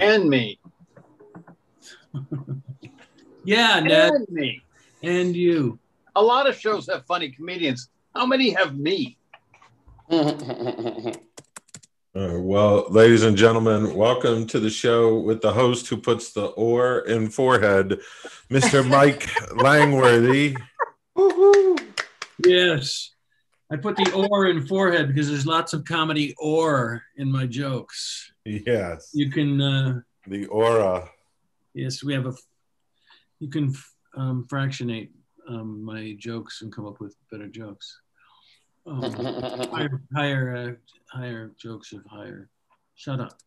And 0.00 0.28
me. 0.28 0.58
Yeah, 3.42 3.80
Ned, 3.80 4.12
And 4.12 4.28
me. 4.28 4.62
and 5.02 5.34
you. 5.34 5.78
A 6.14 6.22
lot 6.22 6.46
of 6.46 6.58
shows 6.60 6.86
have 6.88 7.06
funny 7.06 7.30
comedians. 7.30 7.88
How 8.14 8.26
many 8.26 8.50
have 8.50 8.76
me? 8.78 9.16
Uh, 12.12 12.40
well, 12.40 12.86
ladies 12.90 13.22
and 13.22 13.36
gentlemen, 13.36 13.94
welcome 13.94 14.44
to 14.44 14.58
the 14.58 14.68
show 14.68 15.20
with 15.20 15.40
the 15.40 15.52
host 15.52 15.86
who 15.86 15.96
puts 15.96 16.32
the 16.32 16.46
oar 16.46 16.98
in 17.06 17.30
forehead, 17.30 18.00
Mr. 18.50 18.84
Mike 18.90 19.28
Langworthy. 19.54 20.56
Yes. 22.44 23.10
I 23.70 23.76
put 23.76 23.94
the 23.94 24.10
or 24.12 24.48
in 24.48 24.66
forehead 24.66 25.06
because 25.06 25.28
there's 25.28 25.46
lots 25.46 25.72
of 25.72 25.84
comedy 25.84 26.34
or 26.36 27.00
in 27.16 27.30
my 27.30 27.46
jokes. 27.46 28.29
Yes, 28.44 29.10
You 29.12 29.30
can, 29.30 29.60
uh, 29.60 30.00
the 30.26 30.46
aura. 30.46 31.08
yes, 31.74 32.02
we 32.02 32.14
have 32.14 32.26
a, 32.26 32.32
you 33.38 33.48
can 33.50 33.74
um, 34.16 34.46
fractionate 34.48 35.10
um, 35.48 35.84
my 35.84 36.14
jokes 36.18 36.62
and 36.62 36.72
come 36.74 36.86
up 36.86 37.00
with 37.00 37.14
better 37.30 37.48
jokes. 37.48 38.00
Um, 38.86 39.12
higher, 39.72 40.02
higher, 40.14 40.56
uh, 40.56 40.72
higher 41.16 41.52
jokes 41.58 41.92
of 41.92 42.04
higher. 42.06 42.48
Shut 42.94 43.20
up. 43.20 43.38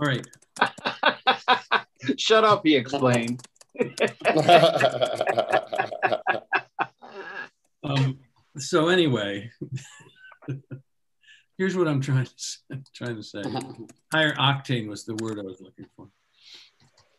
All 0.00 0.06
right. 0.06 0.26
Shut 2.16 2.44
up, 2.44 2.62
he 2.64 2.76
explained. 2.76 3.42
Um, 7.84 8.18
so 8.58 8.88
anyway, 8.88 9.48
here's 11.58 11.76
what 11.76 11.88
I'm 11.88 12.00
trying 12.00 12.26
to 12.26 12.32
say, 12.36 12.58
trying 12.94 13.16
to 13.16 13.22
say. 13.22 13.42
Higher 14.12 14.34
octane 14.34 14.88
was 14.88 15.04
the 15.04 15.16
word 15.16 15.38
I 15.38 15.42
was 15.42 15.60
looking 15.60 15.86
for. 15.96 16.08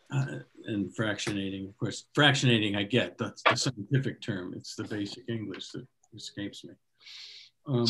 Uh, 0.09 0.39
and 0.67 0.95
fractionating, 0.95 1.67
of 1.67 1.77
course, 1.77 2.05
fractionating 2.17 2.77
I 2.77 2.83
get. 2.83 3.17
That's 3.17 3.43
the 3.43 3.57
scientific 3.57 4.21
term. 4.21 4.53
It's 4.55 4.75
the 4.75 4.85
basic 4.85 5.23
English 5.27 5.69
that 5.71 5.85
escapes 6.15 6.63
me. 6.63 6.71
Um, 7.67 7.85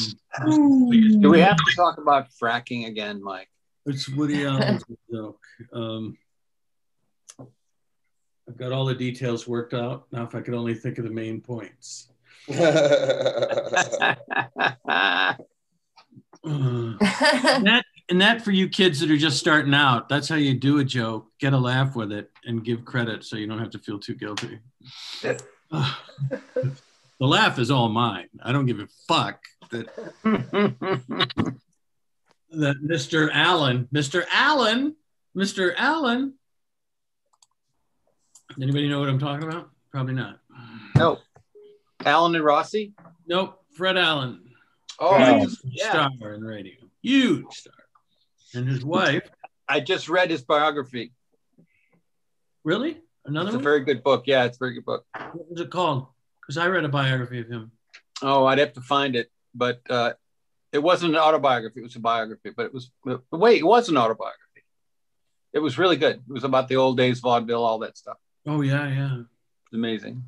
Do 1.21 1.29
we 1.29 1.39
have 1.39 1.57
to 1.57 1.75
talk 1.75 1.99
about 1.99 2.29
fracking 2.41 2.87
again, 2.87 3.21
Mike? 3.23 3.49
It's 3.85 4.09
Woody 4.09 4.45
Allen's 4.47 4.83
joke. 5.11 5.43
Um, 5.71 6.17
I've 7.39 8.57
got 8.57 8.71
all 8.71 8.85
the 8.85 8.95
details 8.95 9.47
worked 9.47 9.75
out. 9.75 10.07
Now, 10.11 10.23
if 10.23 10.33
I 10.33 10.41
could 10.41 10.55
only 10.55 10.73
think 10.73 10.97
of 10.97 11.03
the 11.03 11.11
main 11.11 11.39
points. 11.39 12.09
And 16.47 17.67
that 17.67 17.85
and 18.09 18.21
that 18.21 18.41
for 18.41 18.51
you 18.51 18.69
kids 18.69 18.99
that 19.01 19.11
are 19.11 19.17
just 19.17 19.37
starting 19.37 19.73
out 19.73 20.07
that's 20.07 20.29
how 20.29 20.35
you 20.35 20.53
do 20.53 20.79
a 20.79 20.83
joke 20.83 21.27
get 21.39 21.53
a 21.53 21.57
laugh 21.57 21.95
with 21.95 22.11
it 22.11 22.31
and 22.45 22.63
give 22.63 22.85
credit 22.85 23.23
so 23.23 23.35
you 23.35 23.47
don't 23.47 23.59
have 23.59 23.71
to 23.71 23.79
feel 23.79 23.99
too 23.99 24.15
guilty. 24.15 24.59
The 27.19 27.25
laugh 27.25 27.57
is 27.57 27.71
all 27.71 27.89
mine. 27.89 28.27
I 28.43 28.51
don't 28.51 28.67
give 28.67 28.79
a 28.79 28.87
fuck 29.07 29.39
that 29.71 29.87
that 32.51 32.75
mr 32.83 33.29
allen 33.33 33.87
mr 33.93 34.23
allen 34.31 34.95
mr 35.35 35.73
allen. 35.75 36.35
Anybody 38.61 38.87
know 38.87 38.99
what 38.99 39.09
i'm 39.09 39.19
talking 39.19 39.47
about? 39.47 39.69
Probably 39.91 40.13
not. 40.13 40.39
No. 40.95 41.17
allen 42.05 42.35
and 42.35 42.45
Rossi? 42.45 42.93
nope. 43.27 43.63
Fred 43.75 43.97
allen 43.97 44.46
Oh, 44.99 45.17
Yeah. 45.17 45.45
yeah. 45.63 45.89
star 45.89 46.33
in 46.33 46.43
radio 46.43 46.75
huge 47.03 47.45
star 47.53 47.73
and 48.53 48.67
his 48.67 48.83
wife 48.83 49.29
I 49.69 49.79
just 49.79 50.09
read 50.09 50.29
his 50.31 50.41
biography. 50.41 51.13
really 52.63 52.99
another 53.25 53.49
It's 53.49 53.55
a 53.55 53.59
very 53.59 53.81
good 53.83 54.03
book. 54.03 54.23
Yeah, 54.25 54.45
it's 54.45 54.57
a 54.57 54.59
very 54.59 54.73
good 54.75 54.85
book. 54.85 55.05
What 55.33 55.49
was 55.51 55.59
it 55.61 55.69
called? 55.69 56.07
Because 56.41 56.57
I 56.57 56.67
read 56.67 56.85
a 56.85 56.89
biography 56.89 57.39
of 57.41 57.47
him. 57.47 57.71
Oh, 58.21 58.45
I'd 58.45 58.59
have 58.59 58.73
to 58.73 58.81
find 58.81 59.15
it, 59.15 59.29
but 59.53 59.81
uh, 59.89 60.13
it 60.71 60.79
wasn't 60.79 61.13
an 61.13 61.19
autobiography. 61.19 61.81
It 61.81 61.83
was 61.83 61.95
a 61.95 61.99
biography, 61.99 62.51
but 62.55 62.65
it 62.67 62.73
was 62.73 62.89
wait, 63.31 63.59
it 63.59 63.65
was 63.65 63.89
an 63.89 63.97
autobiography. 63.97 64.63
It 65.53 65.59
was 65.59 65.77
really 65.77 65.97
good. 65.97 66.15
It 66.27 66.33
was 66.33 66.43
about 66.43 66.67
the 66.67 66.77
old 66.77 66.97
days, 66.97 67.19
vaudeville, 67.19 67.63
all 67.63 67.79
that 67.79 67.97
stuff. 67.97 68.17
Oh 68.45 68.61
yeah, 68.61 68.87
yeah. 68.87 69.17
It's 69.65 69.73
amazing. 69.73 70.23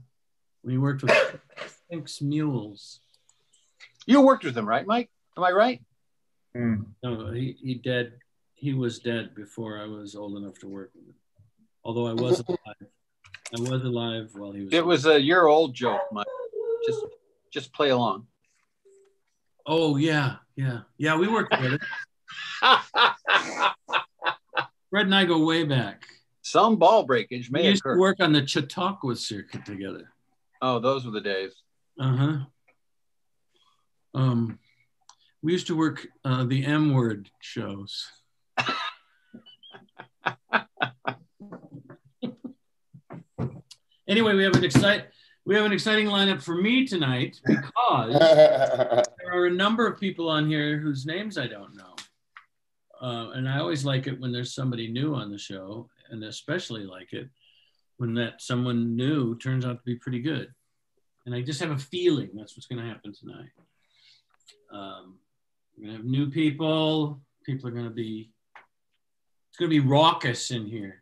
He 0.68 0.78
worked 0.78 1.04
with 1.04 1.40
Sphinx 1.88 2.22
Mules. 2.22 3.00
You 4.10 4.22
worked 4.22 4.44
with 4.44 4.58
him, 4.58 4.68
right, 4.68 4.88
Mike? 4.88 5.12
Am 5.38 5.44
I 5.44 5.52
right? 5.52 5.80
No, 6.56 7.32
he 7.32 7.56
he 7.62 7.76
dead. 7.76 8.14
He 8.56 8.74
was 8.74 8.98
dead 8.98 9.36
before 9.36 9.80
I 9.80 9.86
was 9.86 10.16
old 10.16 10.36
enough 10.36 10.58
to 10.60 10.68
work 10.68 10.90
with 10.96 11.06
him. 11.06 11.14
Although 11.84 12.08
I 12.08 12.14
was 12.14 12.40
alive. 12.48 12.90
I 13.56 13.62
was 13.62 13.84
alive 13.84 14.32
while 14.34 14.52
he 14.52 14.64
was. 14.64 14.74
It 14.74 14.84
was 14.84 15.06
a 15.06 15.22
year 15.22 15.46
old 15.46 15.76
joke, 15.76 16.02
Mike. 16.12 16.26
Just 16.88 17.06
just 17.54 17.72
play 17.72 17.90
along. 17.90 18.26
Oh 19.68 19.98
yeah, 19.98 20.38
yeah, 20.56 20.80
yeah. 20.98 21.16
We 21.16 21.28
worked 21.28 21.54
together. 21.54 21.80
Fred 24.90 25.06
and 25.06 25.14
I 25.14 25.26
go 25.26 25.46
way 25.46 25.66
back. 25.66 26.02
Some 26.42 26.78
ball 26.78 27.04
breakage 27.04 27.52
We 27.52 27.62
may 27.62 27.70
used 27.70 27.84
to 27.84 27.96
work 27.96 28.18
on 28.22 28.34
the 28.34 28.46
Chautauqua 28.48 29.16
circuit 29.18 29.66
together. 29.66 30.12
Oh, 30.64 30.80
those 30.80 31.06
were 31.06 31.12
the 31.12 31.22
days. 31.22 31.54
Uh 32.00 32.16
huh. 32.16 32.38
Um, 34.14 34.60
we 35.42 35.52
used 35.54 35.68
to 35.68 35.78
work 35.78 36.08
uh, 36.26 36.44
the 36.46 36.66
M 36.66 36.94
word 36.94 37.30
shows. 37.40 38.08
anyway, 44.08 44.36
we 44.36 44.44
have 44.44 44.56
an 44.56 44.64
excite 44.64 45.06
we 45.50 45.56
have 45.56 45.66
an 45.66 45.72
exciting 45.72 46.06
lineup 46.06 46.44
for 46.44 46.54
me 46.54 46.86
tonight 46.86 47.42
because 47.44 48.20
there 48.20 49.34
are 49.34 49.48
a 49.48 49.52
number 49.52 49.88
of 49.88 50.00
people 50.00 50.30
on 50.30 50.48
here 50.48 50.78
whose 50.78 51.08
names 51.08 51.40
I 51.40 51.48
don't 51.48 51.76
know. 51.76 51.96
Uh, 53.02 53.32
and 53.32 53.50
I 53.50 53.58
always 53.58 53.84
like 53.84 54.06
it 54.06 54.20
when 54.20 54.32
there's 54.32 54.54
somebody 54.54 54.92
new 54.92 55.16
on 55.16 55.32
the 55.32 55.40
show, 55.40 55.90
and 56.12 56.24
especially 56.24 56.84
like 56.86 57.14
it 57.14 57.30
when 57.98 58.14
that 58.14 58.44
someone 58.44 58.96
new 58.96 59.40
turns 59.40 59.66
out 59.66 59.78
to 59.78 59.84
be 59.86 59.96
pretty 59.96 60.20
good. 60.22 60.54
And 61.26 61.34
I 61.34 61.42
just 61.42 61.62
have 61.62 61.72
a 61.72 61.80
feeling 61.80 62.30
that's 62.36 62.56
what's 62.56 62.68
going 62.68 62.84
to 62.84 62.88
happen 62.88 63.12
tonight. 63.12 63.50
Um, 64.72 65.20
we're 65.78 65.86
going 65.86 65.96
to 65.96 65.98
have 65.98 66.06
new 66.06 66.30
people. 66.30 67.22
People 67.46 67.70
are 67.70 67.74
going 67.74 67.86
to 67.86 67.92
be, 67.92 68.32
it's 69.50 69.58
going 69.58 69.72
to 69.72 69.82
be 69.82 69.88
raucous 69.88 70.52
in 70.52 70.66
here. 70.66 71.02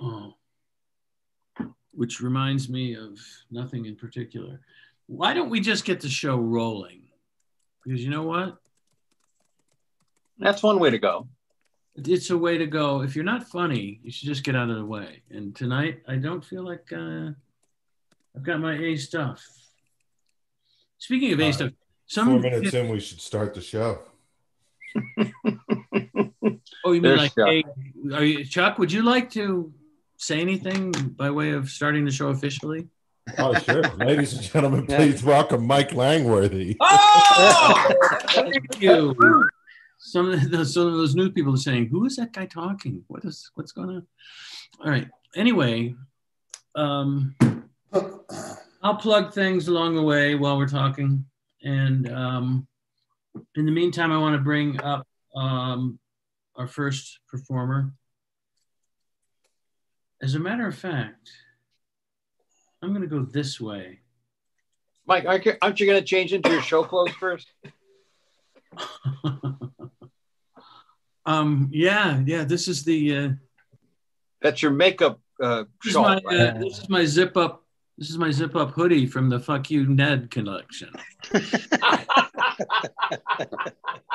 Oh. 0.00 0.34
Which 1.92 2.20
reminds 2.20 2.68
me 2.68 2.94
of 2.94 3.18
nothing 3.50 3.86
in 3.86 3.96
particular. 3.96 4.60
Why 5.06 5.34
don't 5.34 5.50
we 5.50 5.60
just 5.60 5.84
get 5.84 6.00
the 6.00 6.08
show 6.08 6.36
rolling? 6.36 7.02
Because 7.84 8.04
you 8.04 8.10
know 8.10 8.22
what? 8.22 8.58
That's 10.38 10.62
one 10.62 10.78
way 10.78 10.90
to 10.90 10.98
go. 10.98 11.26
It's 11.96 12.30
a 12.30 12.38
way 12.38 12.58
to 12.58 12.66
go. 12.66 13.02
If 13.02 13.16
you're 13.16 13.24
not 13.24 13.48
funny, 13.48 13.98
you 14.04 14.12
should 14.12 14.28
just 14.28 14.44
get 14.44 14.54
out 14.54 14.70
of 14.70 14.76
the 14.76 14.84
way. 14.84 15.22
And 15.30 15.56
tonight, 15.56 16.02
I 16.06 16.16
don't 16.16 16.44
feel 16.44 16.64
like 16.64 16.92
uh, 16.92 17.30
I've 18.36 18.44
got 18.44 18.60
my 18.60 18.78
A 18.78 18.96
stuff. 18.96 19.44
Speaking 20.98 21.32
of 21.32 21.40
A 21.40 21.48
Uh, 21.48 21.52
stuff, 21.52 21.70
Four 21.70 21.76
some 22.06 22.40
minutes 22.40 22.74
in, 22.74 22.88
we 22.88 23.00
should 23.00 23.20
start 23.20 23.54
the 23.54 23.60
show. 23.60 24.00
oh, 25.20 26.92
you 26.92 26.92
mean 26.92 27.02
There's 27.02 27.20
like 27.20 27.34
Chuck. 27.34 27.64
Are 28.14 28.24
you 28.24 28.44
Chuck? 28.44 28.78
Would 28.78 28.90
you 28.90 29.02
like 29.02 29.30
to 29.32 29.72
say 30.16 30.40
anything 30.40 30.92
by 30.92 31.30
way 31.30 31.50
of 31.50 31.68
starting 31.68 32.04
the 32.04 32.10
show 32.10 32.28
officially? 32.28 32.88
Oh, 33.36 33.54
sure. 33.54 33.82
Ladies 33.98 34.32
and 34.32 34.42
gentlemen, 34.42 34.86
please 34.86 35.22
welcome 35.22 35.66
Mike 35.66 35.92
Langworthy. 35.92 36.76
Oh, 37.40 37.92
thank 38.30 38.82
you. 38.82 39.14
Some 39.98 40.30
of 40.30 40.50
those, 40.50 40.74
some 40.74 40.88
of 40.88 40.94
those 40.94 41.14
news 41.14 41.30
people 41.30 41.54
are 41.54 41.58
saying, 41.58 41.88
"Who 41.88 42.04
is 42.04 42.16
that 42.16 42.32
guy 42.32 42.46
talking? 42.46 43.04
What 43.06 43.24
is 43.24 43.50
what's 43.54 43.70
going 43.70 43.90
on?" 43.90 44.06
All 44.84 44.90
right. 44.90 45.08
Anyway, 45.36 45.94
um, 46.74 47.36
I'll 48.82 48.96
plug 48.96 49.32
things 49.32 49.68
along 49.68 49.96
the 49.96 50.02
way 50.02 50.34
while 50.34 50.56
we're 50.56 50.68
talking, 50.68 51.24
and 51.62 52.10
um, 52.12 52.66
in 53.56 53.66
the 53.66 53.72
meantime, 53.72 54.12
I 54.12 54.18
want 54.18 54.34
to 54.34 54.42
bring 54.42 54.80
up 54.80 55.06
um, 55.34 55.98
our 56.56 56.66
first 56.66 57.20
performer. 57.28 57.92
As 60.22 60.34
a 60.34 60.38
matter 60.38 60.66
of 60.66 60.76
fact, 60.76 61.30
I'm 62.82 62.90
going 62.90 63.02
to 63.02 63.08
go 63.08 63.24
this 63.24 63.60
way. 63.60 64.00
Mike, 65.06 65.24
aren't 65.26 65.46
you, 65.46 65.54
aren't 65.62 65.80
you 65.80 65.86
going 65.86 66.00
to 66.00 66.06
change 66.06 66.32
into 66.32 66.50
your 66.50 66.62
show 66.62 66.82
clothes 66.82 67.12
first? 67.12 67.50
um, 71.26 71.68
yeah, 71.72 72.22
yeah. 72.26 72.44
This 72.44 72.68
is 72.68 72.84
the 72.84 73.16
uh, 73.16 73.30
That's 74.42 74.62
your 74.62 74.72
makeup 74.72 75.20
uh, 75.40 75.64
this 75.84 75.94
is 75.94 75.96
my 75.96 76.16
uh, 76.16 76.58
this 76.58 76.78
is 76.78 76.88
my 76.88 77.04
zip 77.04 77.36
up 77.36 77.64
this 77.98 78.08
is 78.10 78.16
my 78.18 78.30
zip 78.30 78.56
up 78.56 78.70
hoodie 78.70 79.06
from 79.06 79.28
the 79.28 79.38
Fuck 79.40 79.70
You 79.70 79.86
Ned 79.86 80.30
collection. 80.30 80.90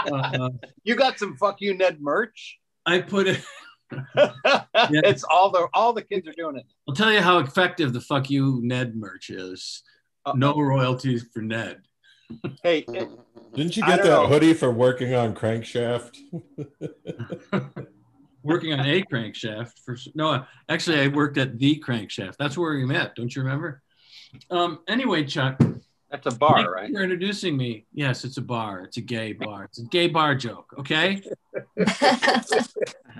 Uh, 0.05 0.49
you 0.83 0.95
got 0.95 1.17
some 1.17 1.37
fuck 1.37 1.55
you 1.61 1.73
Ned 1.77 2.01
merch? 2.01 2.59
I 2.85 2.99
put 2.99 3.27
it 3.27 3.41
it's 4.89 5.23
all 5.23 5.49
the 5.49 5.67
all 5.73 5.93
the 5.93 6.01
kids 6.01 6.27
are 6.27 6.33
doing 6.33 6.57
it. 6.57 6.65
I'll 6.87 6.95
tell 6.95 7.11
you 7.11 7.21
how 7.21 7.37
effective 7.39 7.93
the 7.93 8.01
"fuck 8.01 8.29
you, 8.29 8.59
Ned" 8.63 8.95
merch 8.95 9.29
is. 9.29 9.83
Uh-oh. 10.25 10.33
No 10.35 10.59
royalties 10.59 11.25
for 11.33 11.41
Ned. 11.41 11.81
Hey, 12.63 12.79
it- 12.87 13.09
Didn't 13.55 13.77
you 13.77 13.83
get 13.85 13.97
that 14.03 14.05
know. 14.05 14.27
hoodie 14.27 14.53
for 14.53 14.71
working 14.71 15.13
on 15.13 15.35
Crankshaft? 15.35 16.17
Working 18.43 18.73
on 18.73 18.81
a 18.81 19.01
crankshaft 19.03 19.71
for 19.85 19.95
no, 20.15 20.43
actually, 20.67 20.99
I 20.99 21.07
worked 21.07 21.37
at 21.37 21.57
the 21.57 21.81
crankshaft. 21.85 22.35
That's 22.37 22.57
where 22.57 22.73
we 22.73 22.85
met. 22.85 23.15
Don't 23.15 23.33
you 23.33 23.41
remember? 23.41 23.81
Um, 24.49 24.79
anyway, 24.87 25.23
Chuck, 25.23 25.59
that's 26.11 26.25
a 26.27 26.31
bar, 26.31 26.75
thank 26.77 26.91
you're 26.91 27.03
introducing 27.03 27.55
me. 27.55 27.85
Yes, 27.93 28.25
it's 28.25 28.37
a 28.37 28.41
bar. 28.41 28.81
It's 28.81 28.97
a 28.97 29.01
gay 29.01 29.31
bar. 29.33 29.63
It's 29.65 29.79
a 29.79 29.85
gay 29.85 30.07
bar 30.07 30.35
joke. 30.35 30.73
Okay, 30.77 31.21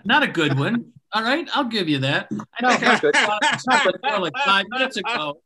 not 0.06 0.24
a 0.24 0.28
good 0.28 0.58
one. 0.58 0.92
All 1.14 1.24
right, 1.24 1.48
I'll 1.54 1.64
give 1.66 1.88
you 1.88 2.00
that. 2.00 2.28
I 2.32 2.36
No, 2.62 2.70
think 2.72 2.84
I 2.84 2.86
not 2.94 3.02
good. 3.02 3.16
saw 3.16 3.38
it 3.42 3.60
somewhere 3.62 3.94
there 4.02 4.20
like 4.20 4.34
five 4.46 4.66
minutes 4.70 4.98
ago. 4.98 5.42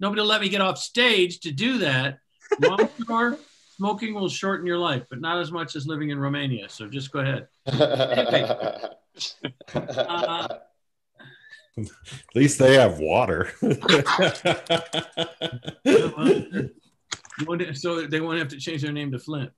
Nobody 0.00 0.20
let 0.22 0.40
me 0.40 0.48
get 0.48 0.60
off 0.60 0.78
stage 0.78 1.40
to 1.40 1.52
do 1.52 1.78
that. 1.78 2.18
Long 2.60 2.88
story, 3.00 3.36
smoking 3.82 4.14
will 4.14 4.28
shorten 4.28 4.64
your 4.64 4.78
life, 4.78 5.02
but 5.10 5.20
not 5.20 5.40
as 5.40 5.50
much 5.50 5.74
as 5.74 5.88
living 5.88 6.10
in 6.10 6.18
Romania. 6.20 6.68
So 6.68 6.86
just 6.86 7.10
go 7.10 7.18
ahead. 7.18 7.48
Uh, 9.74 10.48
At 11.78 12.36
least 12.36 12.60
they 12.60 12.74
have 12.74 12.98
water. 12.98 13.50
So 17.74 18.06
they 18.06 18.20
won't 18.20 18.38
have 18.38 18.48
to 18.48 18.58
change 18.58 18.82
their 18.82 18.92
name 18.92 19.10
to 19.12 19.18
Flint. 19.18 19.50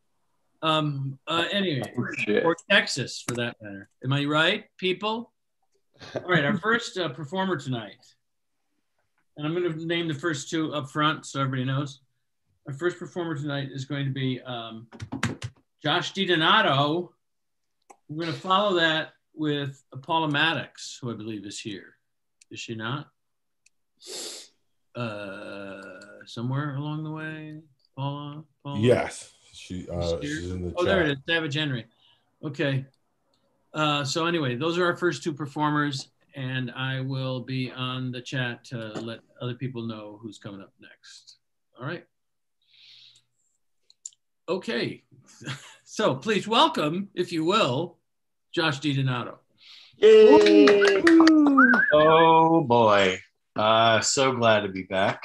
Um. 0.63 1.19
Uh, 1.27 1.45
anyway, 1.53 1.83
Shit. 2.19 2.45
or 2.45 2.57
Texas 2.71 3.23
for 3.27 3.35
that 3.35 3.57
matter. 3.61 3.89
Am 4.03 4.13
I 4.13 4.25
right, 4.25 4.65
people? 4.79 5.33
All 6.15 6.31
right, 6.31 6.45
our 6.45 6.57
first 6.57 6.97
uh, 6.97 7.11
performer 7.11 7.57
tonight, 7.57 7.99
and 9.37 9.47
I'm 9.47 9.55
going 9.55 9.71
to 9.71 9.87
name 9.87 10.09
the 10.09 10.15
first 10.15 10.49
two 10.49 10.73
up 10.73 10.89
front 10.89 11.27
so 11.27 11.41
everybody 11.41 11.65
knows. 11.65 12.01
Our 12.67 12.73
first 12.73 12.99
performer 12.99 13.35
tonight 13.35 13.69
is 13.73 13.85
going 13.85 14.07
to 14.07 14.13
be 14.13 14.41
um, 14.41 14.87
Josh 15.83 16.15
DiDonato. 16.15 17.11
We're 18.09 18.25
going 18.25 18.35
to 18.35 18.41
follow 18.41 18.75
that 18.77 19.11
with 19.35 19.83
Paula 20.03 20.29
Maddox, 20.29 20.99
who 21.01 21.13
I 21.13 21.15
believe 21.15 21.45
is 21.45 21.61
here. 21.61 21.97
Is 22.51 22.61
she 22.61 22.75
not? 22.75 23.09
Uh, 24.95 25.83
somewhere 26.25 26.77
along 26.77 27.05
the 27.05 27.11
way, 27.11 27.61
Paula. 27.97 28.45
Paula? 28.63 28.81
yes, 28.81 29.35
she 29.53 29.87
uh, 29.89 30.21
she's 30.23 30.51
in 30.51 30.63
the 30.63 30.75
Oh, 30.77 30.85
there 30.85 31.03
it 31.03 31.09
chat. 31.09 31.17
is, 31.19 31.23
Savage 31.29 31.55
Henry. 31.55 31.85
Okay. 32.43 32.87
Uh, 33.75 34.05
so 34.05 34.27
anyway, 34.27 34.55
those 34.57 34.79
are 34.79 34.87
our 34.87 34.97
first 34.97 35.23
two 35.23 35.33
performers, 35.33 36.09
and 36.35 36.71
I 36.71 37.01
will 37.01 37.41
be 37.41 37.73
on 37.73 38.13
the 38.13 38.21
chat 38.23 38.65
to 38.67 38.77
let 39.01 39.21
other 39.43 39.55
people 39.55 39.83
know 39.83 40.19
who's 40.23 40.39
coming 40.39 40.61
up 40.61 40.73
next. 40.81 41.37
All 41.79 41.87
right. 41.87 42.07
Okay. 44.49 45.03
so 45.85 46.15
please 46.17 46.47
welcome, 46.47 47.09
if 47.15 47.33
you 47.33 47.45
will, 47.45 47.97
Josh 48.55 48.81
DiDonato. 48.81 49.37
Yay! 49.97 51.03
Oh 51.95 52.63
boy. 52.63 53.19
Uh, 53.57 54.01
so 54.01 54.33
glad 54.33 54.61
to 54.61 54.69
be 54.69 54.83
back 54.83 55.23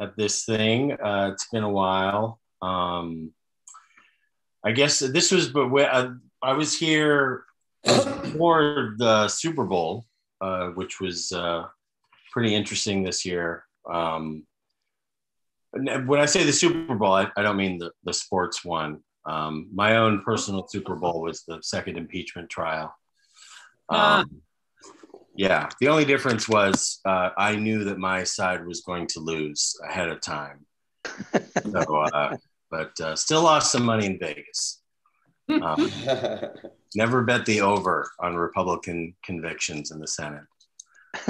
at 0.00 0.16
this 0.16 0.44
thing. 0.44 0.92
Uh, 0.92 1.30
it's 1.32 1.48
been 1.50 1.64
a 1.64 1.70
while. 1.70 2.40
Um, 2.62 3.32
I 4.64 4.72
guess 4.72 5.00
this 5.00 5.30
was, 5.30 5.48
but 5.48 5.68
when 5.68 5.86
I, 5.86 6.10
I 6.42 6.52
was 6.54 6.78
here 6.78 7.44
before 7.84 8.94
the 8.96 9.28
Super 9.28 9.64
Bowl, 9.64 10.06
uh, 10.40 10.68
which 10.68 11.00
was 11.00 11.32
uh, 11.32 11.64
pretty 12.32 12.54
interesting 12.54 13.02
this 13.02 13.26
year. 13.26 13.64
Um, 13.90 14.46
and 14.46 14.55
when 15.72 16.20
I 16.20 16.26
say 16.26 16.44
the 16.44 16.52
Super 16.52 16.94
Bowl, 16.94 17.12
I, 17.12 17.30
I 17.36 17.42
don't 17.42 17.56
mean 17.56 17.78
the, 17.78 17.90
the 18.04 18.12
sports 18.12 18.64
one. 18.64 19.00
Um, 19.24 19.68
my 19.74 19.96
own 19.96 20.22
personal 20.22 20.66
Super 20.68 20.94
Bowl 20.94 21.20
was 21.20 21.42
the 21.42 21.58
second 21.62 21.96
impeachment 21.96 22.48
trial. 22.48 22.94
Ah. 23.90 24.20
Um, 24.20 24.42
yeah, 25.36 25.68
the 25.80 25.88
only 25.88 26.04
difference 26.04 26.48
was 26.48 27.00
uh, 27.04 27.30
I 27.36 27.56
knew 27.56 27.84
that 27.84 27.98
my 27.98 28.24
side 28.24 28.66
was 28.66 28.80
going 28.80 29.06
to 29.08 29.20
lose 29.20 29.78
ahead 29.86 30.08
of 30.08 30.20
time. 30.22 30.64
So, 31.70 31.96
uh, 32.14 32.36
but 32.70 32.98
uh, 33.00 33.14
still 33.16 33.42
lost 33.42 33.70
some 33.70 33.84
money 33.84 34.06
in 34.06 34.18
Vegas. 34.18 34.80
Um, 35.48 35.90
never 36.94 37.22
bet 37.22 37.44
the 37.44 37.60
over 37.60 38.10
on 38.20 38.34
Republican 38.34 39.14
convictions 39.22 39.90
in 39.90 40.00
the 40.00 40.06
Senate. 40.06 40.44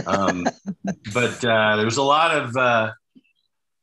Um, 0.06 0.46
but 1.12 1.44
uh, 1.44 1.76
there 1.76 1.84
was 1.84 1.98
a 1.98 2.02
lot 2.02 2.34
of 2.34 2.56
uh, 2.56 2.92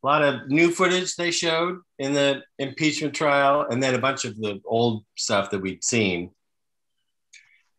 a 0.04 0.06
lot 0.06 0.22
of 0.22 0.48
new 0.48 0.70
footage 0.70 1.16
they 1.16 1.30
showed 1.30 1.78
in 1.98 2.12
the 2.12 2.42
impeachment 2.58 3.14
trial, 3.14 3.66
and 3.68 3.82
then 3.82 3.94
a 3.94 3.98
bunch 3.98 4.26
of 4.26 4.36
the 4.36 4.60
old 4.66 5.04
stuff 5.16 5.50
that 5.50 5.62
we'd 5.62 5.82
seen. 5.82 6.30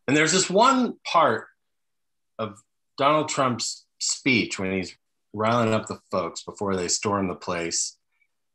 And 0.08 0.16
there's 0.16 0.32
this 0.32 0.50
one 0.50 0.94
part 1.04 1.46
of 2.38 2.58
Donald 2.98 3.28
Trump's 3.28 3.86
speech 4.00 4.58
when 4.58 4.72
he's 4.72 4.96
riling 5.32 5.72
up 5.72 5.86
the 5.86 6.00
folks 6.10 6.42
before 6.42 6.74
they 6.74 6.88
storm 6.88 7.28
the 7.28 7.34
place 7.36 7.96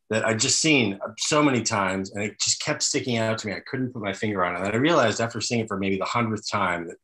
that 0.09 0.25
I'd 0.25 0.39
just 0.39 0.59
seen 0.59 0.99
so 1.17 1.41
many 1.41 1.61
times, 1.61 2.11
and 2.11 2.21
it 2.21 2.39
just 2.41 2.61
kept 2.61 2.83
sticking 2.83 3.15
out 3.15 3.37
to 3.37 3.47
me. 3.47 3.53
I 3.53 3.61
couldn't 3.61 3.93
put 3.93 4.03
my 4.03 4.11
finger 4.11 4.43
on 4.43 4.55
it. 4.55 4.65
And 4.65 4.73
I 4.73 4.77
realized 4.77 5.21
after 5.21 5.39
seeing 5.39 5.61
it 5.61 5.69
for 5.69 5.77
maybe 5.77 5.97
the 5.97 6.03
hundredth 6.03 6.49
time 6.51 6.87
that 6.87 6.97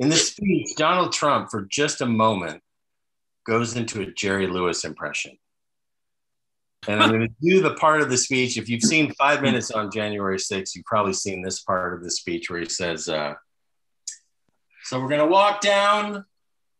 in 0.00 0.08
this 0.08 0.28
speech, 0.28 0.74
Donald 0.76 1.12
Trump, 1.12 1.48
for 1.50 1.68
just 1.70 2.00
a 2.00 2.06
moment, 2.06 2.60
goes 3.46 3.76
into 3.76 4.00
a 4.00 4.06
Jerry 4.06 4.48
Lewis 4.48 4.84
impression. 4.84 5.38
And 6.88 7.02
I'm 7.02 7.10
going 7.10 7.22
to 7.28 7.34
do 7.42 7.60
the 7.60 7.74
part 7.74 8.00
of 8.00 8.10
the 8.10 8.16
speech. 8.16 8.56
If 8.56 8.68
you've 8.68 8.82
seen 8.82 9.12
five 9.14 9.42
minutes 9.42 9.70
on 9.70 9.90
January 9.90 10.38
6th, 10.38 10.74
you've 10.74 10.84
probably 10.84 11.12
seen 11.12 11.42
this 11.42 11.60
part 11.62 11.94
of 11.94 12.02
the 12.02 12.10
speech 12.10 12.48
where 12.50 12.60
he 12.60 12.68
says, 12.68 13.08
uh, 13.08 13.34
So 14.84 15.00
we're 15.00 15.08
going 15.08 15.20
to 15.20 15.26
walk 15.26 15.60
down 15.60 16.24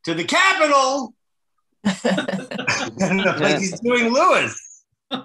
to 0.05 0.15
the 0.15 0.25
Capitol. 0.25 1.15
like 1.85 3.59
he's 3.59 3.79
doing 3.81 4.13
Lewis. 4.13 4.85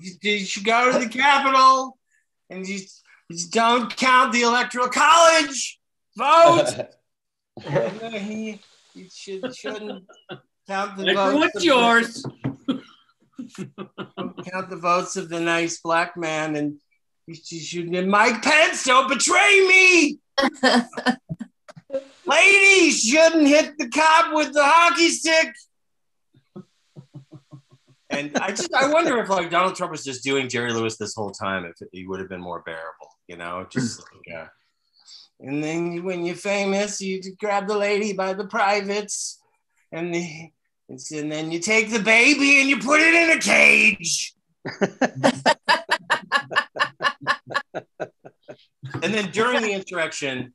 You, 0.00 0.12
you 0.22 0.38
should 0.40 0.64
go 0.64 0.92
to 0.92 0.98
the 0.98 1.08
Capitol 1.08 1.98
and 2.50 2.66
you, 2.66 2.80
you 3.30 3.48
don't 3.50 3.94
count 3.96 4.32
the 4.32 4.42
Electoral 4.42 4.88
College 4.88 5.80
vote. 6.16 6.88
And 7.64 8.00
then 8.00 8.12
he, 8.12 8.60
should, 9.10 9.54
shouldn't 9.54 10.04
count 10.66 10.96
the 10.96 11.04
Like, 11.04 11.16
votes. 11.16 11.36
what's 11.36 11.64
yours? 11.64 12.26
Count 13.38 14.70
the 14.70 14.78
votes 14.80 15.16
of 15.16 15.28
the 15.28 15.40
nice 15.40 15.80
black 15.80 16.16
man 16.16 16.56
and 16.56 16.80
you 17.26 17.34
should 17.34 17.88
and 17.88 18.10
Mike 18.10 18.42
Pence 18.42 18.84
don't 18.84 19.08
betray 19.08 19.66
me. 19.66 20.18
Lady 22.26 22.90
shouldn't 22.90 23.46
hit 23.46 23.78
the 23.78 23.88
cop 23.88 24.34
with 24.34 24.52
the 24.52 24.64
hockey 24.64 25.08
stick. 25.08 25.54
And 28.10 28.36
I 28.38 28.50
just 28.50 28.72
I 28.74 28.92
wonder 28.92 29.18
if 29.18 29.28
like 29.28 29.50
Donald 29.50 29.74
Trump 29.74 29.90
was 29.90 30.04
just 30.04 30.22
doing 30.22 30.48
Jerry 30.48 30.72
Lewis 30.72 30.96
this 30.96 31.14
whole 31.14 31.30
time, 31.30 31.64
if 31.64 31.88
he 31.92 32.06
would 32.06 32.20
have 32.20 32.28
been 32.28 32.40
more 32.40 32.60
bearable, 32.60 33.08
you 33.26 33.36
know, 33.36 33.66
just 33.70 34.00
like, 34.00 34.36
uh, 34.36 34.46
and 35.40 35.62
then 35.62 36.04
when 36.04 36.24
you're 36.24 36.36
famous, 36.36 37.00
you 37.00 37.20
grab 37.38 37.66
the 37.66 37.76
lady 37.76 38.12
by 38.12 38.32
the 38.34 38.46
privates, 38.46 39.40
and 39.90 40.14
the, 40.14 40.50
and 40.88 41.32
then 41.32 41.50
you 41.50 41.58
take 41.58 41.90
the 41.90 41.98
baby 41.98 42.60
and 42.60 42.68
you 42.68 42.78
put 42.78 43.00
it 43.00 43.14
in 43.14 43.36
a 43.36 43.40
cage. 43.40 44.34
and 49.02 49.14
then 49.14 49.30
during 49.30 49.62
the 49.62 49.72
insurrection, 49.72 50.54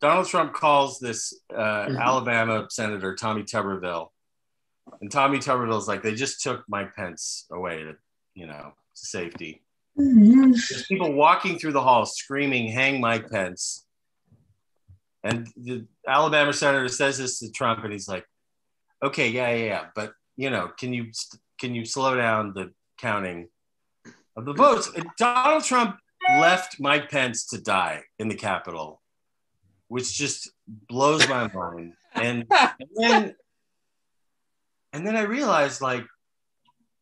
Donald 0.00 0.26
Trump 0.28 0.54
calls 0.54 0.98
this 0.98 1.38
uh, 1.54 1.94
Alabama 2.00 2.66
Senator 2.70 3.14
Tommy 3.14 3.42
Tuberville, 3.42 4.08
and 5.00 5.10
Tommy 5.10 5.38
Tuberville's 5.38 5.88
like, 5.88 6.02
they 6.02 6.14
just 6.14 6.42
took 6.42 6.64
Mike 6.68 6.94
Pence 6.96 7.46
away 7.52 7.82
to, 7.82 7.96
you 8.34 8.46
know, 8.46 8.72
to 8.96 9.06
safety. 9.06 9.62
There's 9.96 10.86
people 10.88 11.12
walking 11.12 11.58
through 11.58 11.72
the 11.72 11.82
hall 11.82 12.06
screaming, 12.06 12.70
"Hang 12.72 13.00
Mike 13.00 13.30
Pence!" 13.30 13.84
And 15.22 15.48
the 15.56 15.84
Alabama 16.08 16.52
senator 16.54 16.88
says 16.88 17.18
this 17.18 17.40
to 17.40 17.50
Trump, 17.50 17.84
and 17.84 17.92
he's 17.92 18.08
like, 18.08 18.24
"Okay, 19.02 19.28
yeah, 19.28 19.50
yeah, 19.50 19.64
yeah, 19.64 19.86
but 19.94 20.12
you 20.36 20.50
know, 20.50 20.70
can 20.78 20.92
you 20.92 21.10
can 21.58 21.74
you 21.74 21.84
slow 21.84 22.16
down 22.16 22.52
the 22.54 22.72
counting 22.98 23.48
of 24.36 24.44
the 24.44 24.52
votes?" 24.52 24.90
Donald 25.18 25.64
Trump 25.64 25.96
left 26.28 26.80
Mike 26.80 27.10
Pence 27.10 27.46
to 27.46 27.60
die 27.60 28.02
in 28.18 28.28
the 28.28 28.34
Capitol, 28.34 29.00
which 29.88 30.16
just 30.16 30.50
blows 30.66 31.28
my 31.28 31.48
mind. 31.54 31.94
And, 32.14 32.44
and 32.50 32.88
then 32.96 33.34
and 34.92 35.06
then 35.06 35.16
I 35.16 35.22
realized, 35.22 35.80
like, 35.80 36.04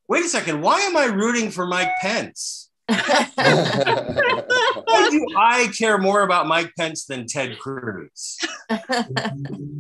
wait 0.09 0.25
a 0.25 0.29
second, 0.29 0.61
why 0.61 0.81
am 0.81 0.97
I 0.97 1.07
rooting 1.07 1.51
for 1.51 1.67
Mike 1.67 1.91
Pence? 2.01 2.71
Why 2.89 2.95
do 5.11 5.27
I 5.37 5.71
care 5.79 5.99
more 5.99 6.23
about 6.23 6.47
Mike 6.47 6.73
Pence 6.75 7.05
than 7.05 7.27
Ted 7.27 7.59
Cruz? 7.59 8.39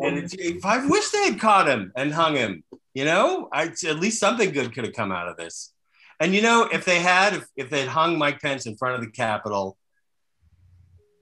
and 0.00 0.30
I 0.64 0.86
wish 0.86 1.10
they 1.10 1.30
had 1.30 1.40
caught 1.40 1.68
him 1.68 1.92
and 1.96 2.12
hung 2.12 2.36
him, 2.36 2.64
you 2.94 3.04
know, 3.04 3.48
I 3.52 3.72
at 3.86 4.00
least 4.00 4.20
something 4.20 4.50
good 4.52 4.74
could 4.74 4.84
have 4.84 4.94
come 4.94 5.12
out 5.12 5.28
of 5.28 5.36
this. 5.36 5.72
And 6.20 6.34
you 6.34 6.42
know, 6.42 6.68
if 6.70 6.84
they 6.84 7.00
had, 7.00 7.34
if, 7.34 7.46
if 7.56 7.70
they'd 7.70 7.88
hung 7.88 8.18
Mike 8.18 8.40
Pence 8.40 8.66
in 8.66 8.76
front 8.76 8.96
of 8.96 9.00
the 9.00 9.10
Capitol, 9.10 9.76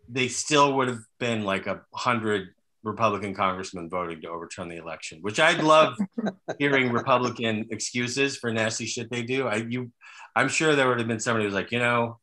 they 0.09 0.29
still 0.29 0.75
would 0.77 0.89
have 0.89 1.01
been 1.21 1.45
like 1.45 1.67
a 1.67 1.83
hundred 1.95 2.49
Republican 2.83 3.35
congressmen 3.35 3.89
voting 3.89 4.21
to 4.23 4.29
overturn 4.29 4.69
the 4.69 4.77
election, 4.77 5.19
which 5.21 5.39
I'd 5.39 5.63
love 5.63 5.97
hearing 6.59 6.93
Republican 6.93 7.67
excuses 7.71 8.37
for 8.37 8.53
nasty 8.53 8.87
shit 8.87 9.11
they 9.11 9.23
do. 9.23 9.47
I 9.47 9.57
you 9.57 9.93
I'm 10.35 10.49
sure 10.49 10.75
there 10.75 10.89
would 10.89 10.99
have 10.99 11.09
been 11.09 11.21
somebody 11.21 11.45
who's 11.45 11.55
like, 11.55 11.73
you 11.73 11.79
know, 11.79 12.19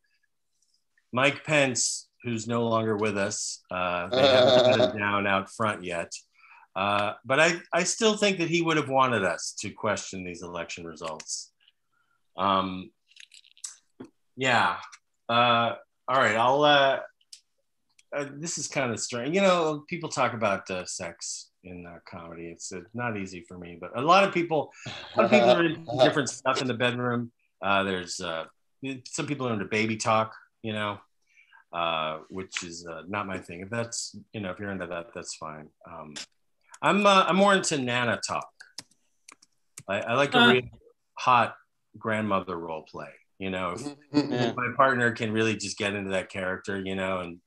Mike 1.12 1.44
Pence, 1.44 2.08
who's 2.24 2.48
no 2.48 2.68
longer 2.68 2.96
with 2.96 3.18
us, 3.18 3.62
uh, 3.72 4.08
they 4.08 4.28
haven't 4.28 4.80
put 4.80 4.90
it 4.90 4.98
down 5.00 5.28
out 5.28 5.52
front 5.52 5.84
yet. 5.84 6.12
Uh, 6.76 7.14
but 7.24 7.40
I, 7.40 7.62
I 7.72 7.84
still 7.84 8.18
think 8.18 8.38
that 8.40 8.50
he 8.50 8.62
would 8.62 8.78
have 8.78 8.90
wanted 8.90 9.24
us 9.24 9.54
to 9.60 9.70
question 9.70 10.24
these 10.24 10.44
election 10.44 10.86
results. 10.86 11.52
Um, 12.38 12.92
yeah. 14.36 14.78
Uh, 15.30 15.76
all 16.08 16.18
right. 16.18 16.36
I'll, 16.36 16.64
uh, 16.64 17.00
uh, 18.16 18.26
this 18.34 18.58
is 18.58 18.68
kind 18.68 18.92
of 18.92 19.00
strange. 19.00 19.36
You 19.36 19.42
know, 19.42 19.84
people 19.88 20.10
talk 20.10 20.34
about 20.34 20.70
uh, 20.70 20.86
sex 20.86 21.50
in 21.64 21.86
uh, 21.86 22.00
comedy. 22.10 22.48
It's 22.48 22.72
uh, 22.72 22.82
not 22.94 23.18
easy 23.18 23.42
for 23.42 23.58
me, 23.58 23.78
but 23.80 23.98
a 23.98 24.02
lot 24.02 24.24
of 24.24 24.34
people, 24.34 24.72
a 24.86 25.22
lot 25.22 25.26
of 25.26 25.32
people 25.32 25.50
are 25.50 25.66
into 25.66 25.98
different 26.04 26.30
stuff 26.30 26.62
in 26.62 26.68
the 26.68 26.74
bedroom. 26.74 27.32
Uh, 27.62 27.84
there's 27.84 28.20
uh, 28.22 28.46
some 29.06 29.26
people 29.26 29.48
are 29.48 29.54
into 29.54 29.66
baby 29.66 29.98
talk, 29.98 30.34
you 30.62 30.74
know, 30.74 31.00
uh, 31.74 32.20
which 32.30 32.64
is 32.64 32.86
uh, 32.86 33.02
not 33.08 33.28
my 33.28 33.38
thing. 33.38 33.62
If 33.62 33.70
that's, 33.70 34.16
you 34.34 34.42
know, 34.42 34.52
if 34.52 34.60
you're 34.60 34.72
into 34.72 34.88
that, 34.88 35.08
that's 35.14 35.36
fine. 35.36 35.68
Um, 35.90 36.14
I'm, 36.82 37.06
uh, 37.06 37.26
I'm 37.28 37.36
more 37.36 37.54
into 37.54 37.78
Nana 37.78 38.20
talk. 38.28 38.50
I, 39.88 40.00
I 40.02 40.14
like 40.16 40.34
a 40.34 40.40
Uh. 40.40 40.52
real 40.54 40.62
hot 41.18 41.56
grandmother 41.98 42.58
role 42.58 42.84
play. 42.84 43.10
You 43.40 43.50
know, 43.50 43.72
if, 43.72 43.86
if 44.14 44.56
my 44.56 44.70
partner 44.78 45.12
can 45.12 45.32
really 45.34 45.56
just 45.58 45.78
get 45.78 45.94
into 45.94 46.12
that 46.12 46.30
character, 46.30 46.80
you 46.80 46.96
know, 46.96 47.20
and 47.20 47.40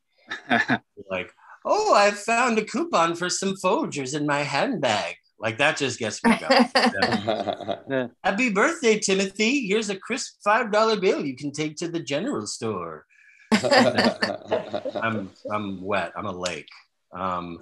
like, 1.11 1.32
oh, 1.64 1.94
I 1.94 2.11
found 2.11 2.58
a 2.58 2.64
coupon 2.64 3.14
for 3.14 3.30
some 3.30 3.54
Folgers 3.62 4.14
in 4.14 4.26
my 4.26 4.40
handbag. 4.40 5.16
Like 5.40 5.58
that 5.58 5.76
just 5.76 5.99
gets 5.99 6.23
me 6.25 6.37
going. 6.37 8.11
Happy 8.25 8.50
birthday, 8.50 8.99
Timothy. 8.99 9.66
Here's 9.66 9.88
a 9.88 9.97
crisp 9.97 10.40
$5 10.47 11.00
bill 11.00 11.25
you 11.25 11.37
can 11.37 11.52
take 11.52 11.76
to 11.76 11.88
the 11.88 12.00
general 12.00 12.47
store. 12.47 13.06
I'm 13.52 15.30
I'm 15.50 15.80
wet. 15.80 16.12
I'm 16.16 16.26
a 16.26 16.32
lake. 16.32 16.68
Um, 17.12 17.56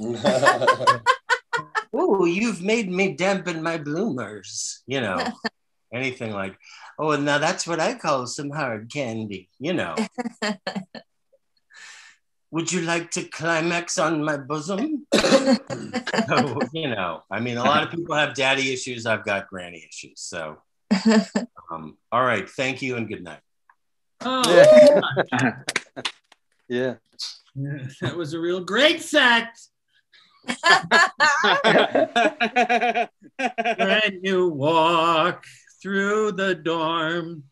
oh, 1.93 2.25
you've 2.25 2.63
made 2.63 2.91
me 2.91 3.15
dampen 3.15 3.63
my 3.63 3.79
bloomers. 3.79 4.83
You 4.87 5.01
know, 5.01 5.19
anything 5.93 6.33
like, 6.33 6.57
oh, 6.99 7.13
and 7.13 7.25
now 7.25 7.39
that's 7.39 7.67
what 7.67 7.81
I 7.81 7.95
call 7.95 8.27
some 8.27 8.51
hard 8.51 8.91
candy. 8.93 9.49
You 9.59 9.75
know. 9.75 9.95
Would 12.53 12.73
you 12.73 12.83
like 12.83 13.11
to 13.11 13.25
climax 13.25 13.99
on 13.99 14.25
my 14.25 14.37
bosom? 14.37 15.07
so, 15.15 16.59
you 16.73 16.89
know, 16.89 17.23
I 17.31 17.41
mean, 17.41 17.57
a 17.59 17.65
lot 17.65 17.83
of 17.83 17.91
people 17.91 18.15
have 18.15 18.35
daddy 18.35 18.73
issues. 18.73 19.05
I've 19.05 19.25
got 19.25 19.49
granny 19.49 19.85
issues. 19.87 20.21
So, 20.21 20.59
um, 21.71 21.99
all 22.13 22.23
right. 22.23 22.49
Thank 22.49 22.83
you 22.83 22.97
and 22.97 23.09
good 23.09 23.25
night. 23.25 23.41
Oh, 24.21 24.43
yeah. 26.69 26.95
that 28.01 28.17
was 28.17 28.33
a 28.33 28.41
real 28.41 28.65
great 28.65 29.03
set. 29.03 29.49
When 33.39 34.21
you 34.23 34.49
walk 34.49 35.45
through 35.83 36.33
the 36.33 36.55
dorm 36.55 37.45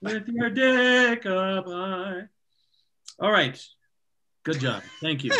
with 0.00 0.26
your 0.28 0.50
dick 0.50 1.26
up 1.26 1.66
high. 1.66 2.22
All 3.20 3.30
right. 3.30 3.62
Good 4.44 4.60
job. 4.60 4.82
Thank 5.02 5.24
you. 5.24 5.30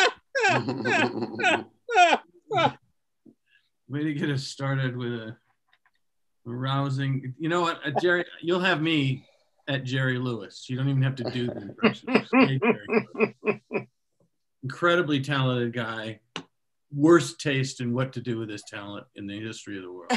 Way 3.89 4.05
to 4.05 4.15
get 4.15 4.31
us 4.31 4.45
started 4.45 4.97
with 4.97 5.13
a 5.13 5.37
rousing. 6.45 7.35
You 7.39 7.49
know 7.49 7.63
what, 7.63 7.81
uh, 7.85 7.99
Jerry? 8.01 8.25
You'll 8.43 8.61
have 8.61 8.83
me 8.83 9.25
at 9.67 9.85
Jerry 9.85 10.19
Lewis. 10.19 10.67
You 10.69 10.77
don't 10.77 10.89
even 10.89 11.03
have 11.03 11.17
to 11.17 11.31
do 11.31 11.47
the 11.47 11.63
impression. 11.63 12.09
Just 12.13 12.31
say 12.31 12.59
Jerry 12.59 13.07
Lewis. 13.15 13.61
Incredibly 14.63 15.21
talented 15.21 15.73
guy. 15.73 16.21
Worst 16.93 17.41
taste 17.41 17.81
in 17.81 17.95
what 17.95 18.13
to 18.15 18.21
do 18.21 18.39
with 18.39 18.49
his 18.49 18.63
talent 18.63 19.07
in 19.15 19.27
the 19.27 19.39
history 19.41 19.77
of 19.77 19.85
the 19.85 19.93
world. 19.93 20.11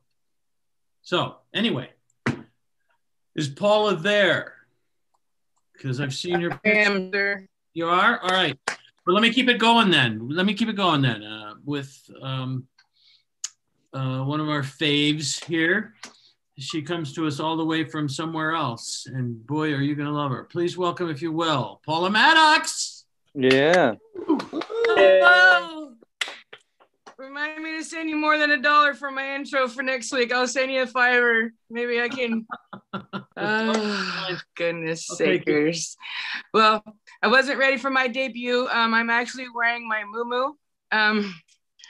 So, 1.02 1.36
anyway, 1.54 1.90
is 3.36 3.48
Paula 3.50 3.96
there? 3.96 4.54
Because 5.74 6.00
I've 6.00 6.14
seen 6.14 6.42
her. 6.42 6.60
am 6.66 7.12
there. 7.12 7.48
You 7.74 7.88
are? 7.88 8.20
All 8.20 8.30
right. 8.30 8.58
Well, 9.06 9.14
let 9.14 9.22
me 9.22 9.34
keep 9.34 9.50
it 9.50 9.58
going 9.58 9.92
then. 9.92 10.30
Let 10.30 10.46
me 10.46 10.54
keep 10.54 10.70
it 10.70 10.76
going 10.76 11.02
then 11.02 11.24
uh, 11.24 11.56
with 11.66 11.94
um, 12.22 12.68
uh, 13.94 14.24
one 14.24 14.40
of 14.40 14.50
our 14.50 14.62
faves 14.62 15.44
here. 15.44 15.94
She 16.58 16.82
comes 16.84 17.14
to 17.14 17.26
us 17.26 17.40
all 17.40 17.58
the 17.58 17.66
way 17.66 17.84
from 17.84 18.08
somewhere 18.08 18.52
else. 18.54 19.08
And 19.08 19.46
boy, 19.48 19.74
are 19.74 19.82
you 19.82 19.96
going 19.96 20.08
to 20.08 20.14
love 20.14 20.32
her. 20.32 20.44
Please 20.44 20.78
welcome, 20.78 21.10
if 21.10 21.22
you 21.22 21.32
will, 21.32 21.82
Paula 21.86 22.10
Maddox. 22.12 23.06
Yeah. 23.34 23.94
Hello. 24.28 25.94
Remind 27.18 27.64
me 27.64 27.78
to 27.78 27.84
send 27.84 28.10
you 28.10 28.18
more 28.18 28.38
than 28.38 28.52
a 28.52 28.62
dollar 28.62 28.94
for 28.94 29.10
my 29.10 29.34
intro 29.36 29.68
for 29.68 29.82
next 29.82 30.12
week. 30.12 30.32
I'll 30.32 30.48
send 30.48 30.72
you 30.72 30.84
a 30.84 30.88
fiver. 30.88 31.52
Maybe 31.70 32.02
I 32.02 32.10
can. 32.10 32.46
Oh, 33.36 34.38
goodness 34.56 35.10
Okay, 35.14 35.40
good. 35.40 35.46
sakers. 35.46 35.98
Well, 36.54 36.84
I 37.24 37.28
wasn't 37.28 37.58
ready 37.58 37.78
for 37.78 37.90
my 37.90 38.08
debut. 38.08 38.68
Um, 38.70 38.94
I'm 38.94 39.10
actually 39.10 39.48
wearing 39.54 39.88
my 39.90 40.04
muumuu. 40.04 40.52
Um, 40.92 41.34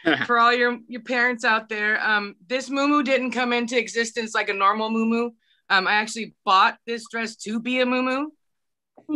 for 0.26 0.38
all 0.40 0.54
your 0.54 0.80
your 0.88 1.02
parents 1.02 1.44
out 1.46 1.70
there, 1.70 2.02
um, 2.06 2.36
this 2.48 2.70
muumuu 2.70 3.04
didn't 3.04 3.32
come 3.32 3.54
into 3.54 3.78
existence 3.78 4.34
like 4.36 4.50
a 4.50 4.54
normal 4.54 4.90
muumuu. 4.90 5.32
Um, 5.70 5.88
I 5.88 5.94
actually 5.94 6.36
bought 6.46 6.78
this 6.86 7.06
dress 7.10 7.36
to 7.38 7.60
be 7.60 7.80
a 7.82 7.86
muumuu. 7.86 8.26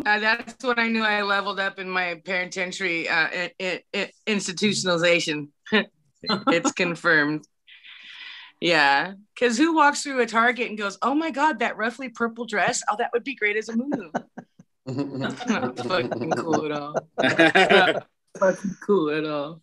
Uh, 0.05 0.19
that's 0.19 0.63
when 0.63 0.79
I 0.79 0.87
knew 0.87 1.03
I 1.03 1.21
leveled 1.21 1.59
up 1.59 1.79
in 1.79 1.89
my 1.89 2.21
penitentiary 2.25 3.07
uh, 3.07 3.27
i- 3.31 3.51
i- 3.61 3.83
i- 3.93 4.11
institutionalization. 4.27 5.49
it's 6.23 6.71
confirmed. 6.71 7.45
Yeah, 8.59 9.13
because 9.35 9.57
who 9.57 9.75
walks 9.75 10.01
through 10.01 10.19
a 10.21 10.25
Target 10.25 10.69
and 10.69 10.77
goes, 10.77 10.97
"Oh 11.01 11.13
my 11.13 11.29
God, 11.31 11.59
that 11.59 11.77
roughly 11.77 12.09
purple 12.09 12.45
dress? 12.45 12.81
Oh, 12.89 12.95
that 12.97 13.11
would 13.13 13.23
be 13.23 13.35
great 13.35 13.55
as 13.55 13.69
a 13.69 13.73
muumuu." 13.73 14.11
Not 14.87 15.77
fucking 15.79 16.31
cool 16.31 16.65
at 16.65 16.71
all. 16.71 16.95
fucking 18.39 18.75
cool 18.85 19.09
at 19.11 19.25
all. 19.25 19.61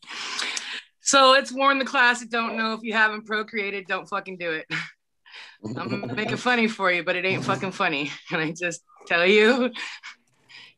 So 1.04 1.32
let's 1.32 1.52
warn 1.52 1.78
the 1.78 1.84
class 1.84 2.20
that 2.20 2.30
don't 2.30 2.56
know 2.56 2.72
if 2.72 2.82
you 2.82 2.94
haven't 2.94 3.26
procreated, 3.26 3.86
don't 3.86 4.08
fucking 4.08 4.38
do 4.38 4.52
it. 4.52 4.66
I'm 5.64 6.00
gonna 6.00 6.14
make 6.14 6.32
it 6.32 6.38
funny 6.38 6.66
for 6.66 6.90
you, 6.90 7.04
but 7.04 7.14
it 7.14 7.26
ain't 7.26 7.44
fucking 7.44 7.72
funny. 7.72 8.10
Can 8.28 8.40
I 8.40 8.52
just 8.52 8.82
tell 9.06 9.26
you? 9.26 9.70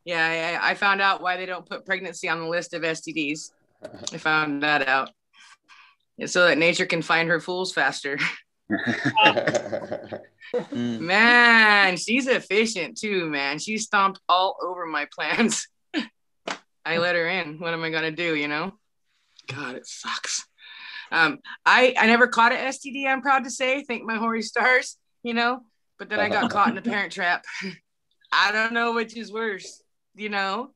Yeah, 0.04 0.60
I, 0.62 0.70
I 0.70 0.74
found 0.74 1.00
out 1.00 1.20
why 1.20 1.36
they 1.36 1.46
don't 1.46 1.68
put 1.68 1.84
pregnancy 1.84 2.28
on 2.28 2.38
the 2.38 2.46
list 2.46 2.74
of 2.74 2.82
STDs. 2.82 3.50
I 4.12 4.18
found 4.18 4.62
that 4.62 4.86
out. 4.86 5.10
It's 6.16 6.32
so 6.32 6.46
that 6.46 6.58
nature 6.58 6.86
can 6.86 7.02
find 7.02 7.28
her 7.28 7.40
fools 7.40 7.72
faster. 7.72 8.16
Mm. 10.54 11.00
Man, 11.00 11.96
she's 11.96 12.28
efficient 12.28 12.96
too, 12.96 13.28
man. 13.28 13.58
She 13.58 13.78
stomped 13.78 14.20
all 14.28 14.56
over 14.62 14.86
my 14.86 15.08
plans. 15.12 15.66
I 16.84 16.98
let 16.98 17.16
her 17.16 17.26
in. 17.26 17.58
What 17.58 17.74
am 17.74 17.82
I 17.82 17.90
gonna 17.90 18.12
do, 18.12 18.36
you 18.36 18.46
know? 18.46 18.74
God, 19.46 19.76
it 19.76 19.86
sucks. 19.86 20.46
Um, 21.12 21.38
I 21.64 21.94
I 21.98 22.06
never 22.06 22.26
caught 22.26 22.52
an 22.52 22.58
STD, 22.58 23.06
I'm 23.06 23.22
proud 23.22 23.44
to 23.44 23.50
say. 23.50 23.84
Thank 23.84 24.04
my 24.04 24.16
hoary 24.16 24.42
stars, 24.42 24.96
you 25.22 25.34
know, 25.34 25.62
but 25.98 26.08
then 26.08 26.20
I 26.20 26.28
got 26.28 26.50
caught 26.52 26.68
in 26.68 26.74
the 26.74 26.82
parent 26.82 27.12
trap. 27.12 27.44
I 28.32 28.52
don't 28.52 28.72
know 28.72 28.92
which 28.92 29.16
is 29.16 29.32
worse, 29.32 29.82
you 30.14 30.28
know. 30.28 30.72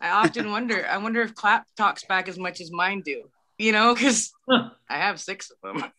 I 0.00 0.10
often 0.10 0.50
wonder, 0.52 0.86
I 0.86 0.98
wonder 0.98 1.22
if 1.22 1.34
clap 1.34 1.66
talks 1.76 2.04
back 2.04 2.28
as 2.28 2.38
much 2.38 2.60
as 2.60 2.70
mine 2.70 3.02
do, 3.04 3.24
you 3.58 3.72
know, 3.72 3.94
because 3.94 4.32
I 4.48 4.70
have 4.88 5.20
six 5.20 5.50
of 5.50 5.56
them. 5.62 5.90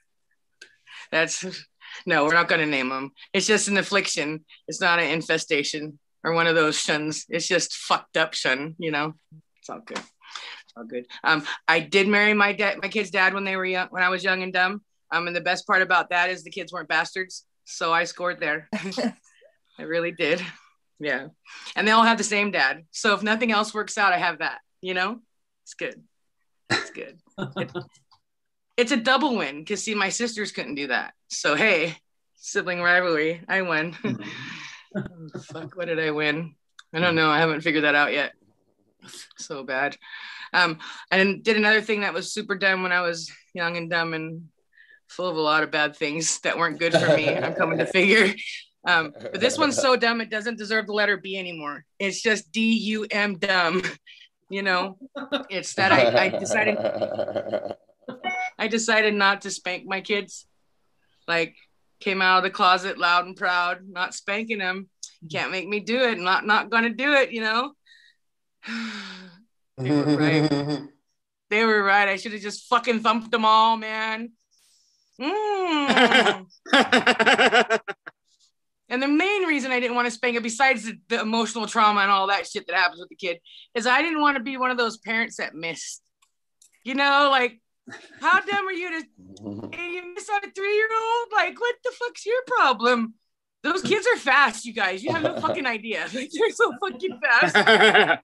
That's 1.12 1.46
no, 2.06 2.26
we're 2.26 2.34
not 2.34 2.48
going 2.48 2.62
to 2.62 2.68
name 2.68 2.90
them. 2.90 3.12
It's 3.34 3.46
just 3.46 3.68
an 3.68 3.78
affliction. 3.78 4.46
It's 4.68 4.82
not 4.82 5.00
an 5.00 5.12
infestation 5.12 6.00
or 6.24 6.34
one 6.34 6.48
of 6.48 6.56
those 6.56 6.80
shuns. 6.80 7.26
It's 7.30 7.48
just 7.48 7.76
fucked 7.76 8.18
up 8.18 8.34
shun, 8.34 8.76
you 8.80 8.92
know. 8.92 9.14
It's 9.60 9.70
all 9.70 9.82
good. 9.86 10.02
All 10.76 10.86
good. 10.86 11.06
Um, 11.24 11.46
I 11.68 11.80
did 11.80 12.08
marry 12.08 12.34
my 12.34 12.54
dad, 12.54 12.80
my 12.82 12.88
kid's 12.88 13.12
dad 13.12 13.34
when 13.34 13.44
they 13.44 13.56
were 13.56 13.66
young, 13.66 13.88
when 13.90 14.04
I 14.04 14.10
was 14.10 14.24
young 14.24 14.42
and 14.44 14.52
dumb. 14.52 14.82
Um, 15.12 15.28
and 15.28 15.36
the 15.36 15.42
best 15.42 15.68
part 15.68 15.82
about 15.82 16.10
that 16.10 16.30
is 16.30 16.44
the 16.44 16.50
kids 16.50 16.74
weren't 16.74 16.90
bastards. 16.90 17.46
So 17.66 17.94
I 17.94 18.06
scored 18.06 18.40
there. 18.40 18.68
I 18.74 19.84
really 19.84 20.12
did. 20.12 20.42
Yeah. 21.00 21.28
And 21.76 21.88
they 21.88 21.92
all 21.92 22.04
have 22.04 22.18
the 22.18 22.24
same 22.24 22.52
dad. 22.52 22.86
So 22.92 23.14
if 23.14 23.24
nothing 23.24 23.52
else 23.52 23.74
works 23.74 23.98
out, 23.98 24.14
I 24.14 24.18
have 24.18 24.40
that, 24.40 24.60
you 24.82 24.94
know? 24.94 25.20
It's 25.64 25.76
good. 25.76 26.02
It's 26.70 26.90
good. 26.90 27.20
It, 27.38 27.72
it's 28.78 28.92
a 28.92 28.98
double 28.98 29.38
win 29.38 29.60
because 29.60 29.84
see, 29.84 29.96
my 29.96 30.10
sisters 30.10 30.52
couldn't 30.52 30.76
do 30.76 30.88
that. 30.88 31.14
So 31.28 31.56
hey, 31.56 31.98
sibling 32.36 32.82
rivalry, 32.82 33.42
I 33.48 33.62
won. 33.62 33.96
oh, 34.96 35.40
fuck, 35.52 35.76
what 35.76 35.88
did 35.88 36.00
I 36.00 36.12
win? 36.12 36.56
I 36.94 37.00
don't 37.00 37.16
know. 37.16 37.30
I 37.30 37.40
haven't 37.40 37.62
figured 37.62 37.84
that 37.86 37.96
out 37.96 38.14
yet. 38.14 38.34
So 39.38 39.64
bad. 39.64 39.98
Um, 40.54 40.78
and 41.12 41.44
did 41.44 41.58
another 41.58 41.82
thing 41.82 42.02
that 42.02 42.14
was 42.14 42.34
super 42.34 42.56
dumb 42.56 42.84
when 42.84 42.92
I 42.92 43.02
was 43.02 43.32
young 43.54 43.78
and 43.78 43.90
dumb 43.90 44.14
and 44.14 44.50
full 45.10 45.28
of 45.28 45.36
a 45.36 45.42
lot 45.42 45.64
of 45.64 45.72
bad 45.72 45.96
things 45.96 46.40
that 46.44 46.58
weren't 46.58 46.80
good 46.80 46.94
for 46.94 47.16
me. 47.16 47.30
I'm 47.30 47.54
coming 47.54 47.78
to 47.80 47.86
figure. 47.86 48.34
Um, 48.86 49.14
but 49.14 49.40
this 49.40 49.58
one's 49.58 49.78
so 49.78 49.96
dumb 49.96 50.20
it 50.20 50.30
doesn't 50.30 50.58
deserve 50.58 50.88
the 50.88 50.94
letter 50.94 51.18
B 51.18 51.38
anymore. 51.38 51.86
It's 52.00 52.22
just 52.22 52.52
D 52.52 52.74
U 52.74 53.08
M 53.10 53.38
dumb. 53.38 53.82
You 54.50 54.62
know, 54.62 54.98
it's 55.50 55.74
that 55.76 55.92
I, 55.92 56.26
I 56.26 56.30
decided 56.30 56.78
I 58.60 58.68
decided 58.68 59.14
not 59.14 59.42
to 59.42 59.52
spank 59.52 59.86
my 59.88 60.02
kids. 60.02 60.46
Like 61.28 61.56
came 62.02 62.22
out 62.22 62.40
of 62.40 62.44
the 62.44 62.50
closet 62.50 62.98
loud 62.98 63.26
and 63.26 63.38
proud, 63.38 63.80
not 63.88 64.14
spanking 64.14 64.58
them. 64.58 64.90
Can't 65.32 65.52
make 65.52 65.68
me 65.68 65.80
do 65.80 66.02
it. 66.02 66.20
Not 66.20 66.46
not 66.46 66.70
gonna 66.70 66.90
do 66.90 67.14
it. 67.14 67.32
You 67.32 67.42
know. 67.42 67.72
they 69.78 69.92
were 69.92 70.18
right. 70.18 70.82
They 71.50 71.66
were 71.66 71.84
right. 71.84 72.08
I 72.08 72.16
should 72.16 72.34
have 72.34 72.42
just 72.42 72.68
fucking 72.68 73.02
thumped 73.02 73.32
them 73.32 73.46
all, 73.46 73.78
man. 73.78 74.32
Mm. 75.22 76.46
and 78.90 79.02
the 79.02 79.08
main 79.08 79.44
reason 79.44 79.72
I 79.72 79.80
didn't 79.80 79.96
want 79.96 80.08
to 80.08 80.12
spank 80.12 80.36
it, 80.36 80.44
besides 80.44 80.86
the, 80.86 80.98
the, 81.10 81.22
emotional 81.22 81.68
trauma 81.68 82.02
and 82.02 82.12
all 82.12 82.28
that 82.28 82.48
shit 82.48 82.66
that 82.68 82.76
happens 82.76 83.00
with 83.00 83.10
the 83.10 83.16
kid, 83.16 83.40
is 83.76 83.86
I 83.86 84.02
didn't 84.02 84.22
want 84.22 84.38
to 84.38 84.44
be 84.44 84.58
one 84.58 84.72
of 84.72 84.78
those 84.78 84.98
parents 84.98 85.38
that 85.38 85.54
missed. 85.54 86.02
You 86.84 86.96
know, 86.96 87.30
like, 87.32 87.62
how 88.20 88.40
dumb 88.42 88.68
are 88.68 88.74
you 88.74 88.90
to 88.90 89.06
hey, 89.78 89.94
you 89.94 90.14
miss 90.14 90.30
on 90.30 90.44
a 90.44 90.52
three 90.52 90.76
year 90.76 90.90
old? 90.92 91.28
Like, 91.32 91.60
what 91.60 91.76
the 91.84 91.92
fuck's 91.92 92.26
your 92.26 92.42
problem? 92.48 93.14
Those 93.62 93.82
kids 93.82 94.06
are 94.14 94.18
fast, 94.18 94.66
you 94.66 94.74
guys. 94.74 95.04
You 95.04 95.14
have 95.14 95.24
no 95.24 95.40
fucking 95.40 95.66
idea. 95.66 96.08
Like, 96.14 96.32
they're 96.34 96.52
so 96.52 96.74
fucking 96.82 97.20
fast. 97.22 98.22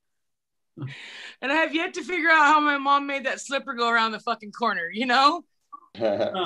And 1.41 1.51
I 1.51 1.55
have 1.55 1.74
yet 1.74 1.93
to 1.96 2.03
figure 2.03 2.29
out 2.29 2.46
how 2.53 2.60
my 2.60 2.77
mom 2.77 3.08
made 3.08 3.25
that 3.25 3.41
slipper 3.41 3.74
go 3.74 3.89
around 3.89 4.12
the 4.12 4.19
fucking 4.19 4.51
corner, 4.51 4.89
you 4.91 5.05
know? 5.05 5.43
oh, 6.00 6.46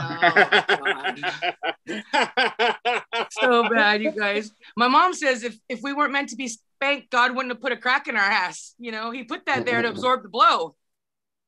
so 3.31 3.69
bad, 3.69 4.01
you 4.01 4.11
guys. 4.11 4.51
My 4.77 4.87
mom 4.87 5.13
says 5.13 5.43
if 5.43 5.57
if 5.67 5.81
we 5.81 5.93
weren't 5.93 6.13
meant 6.13 6.29
to 6.29 6.35
be 6.35 6.47
spanked, 6.47 7.09
God 7.11 7.35
wouldn't 7.35 7.53
have 7.53 7.61
put 7.61 7.71
a 7.71 7.77
crack 7.77 8.07
in 8.07 8.15
our 8.15 8.21
ass. 8.21 8.73
You 8.79 8.91
know, 8.91 9.11
He 9.11 9.23
put 9.23 9.45
that 9.47 9.65
there 9.65 9.81
to 9.81 9.89
absorb 9.89 10.23
the 10.23 10.29
blow. 10.29 10.75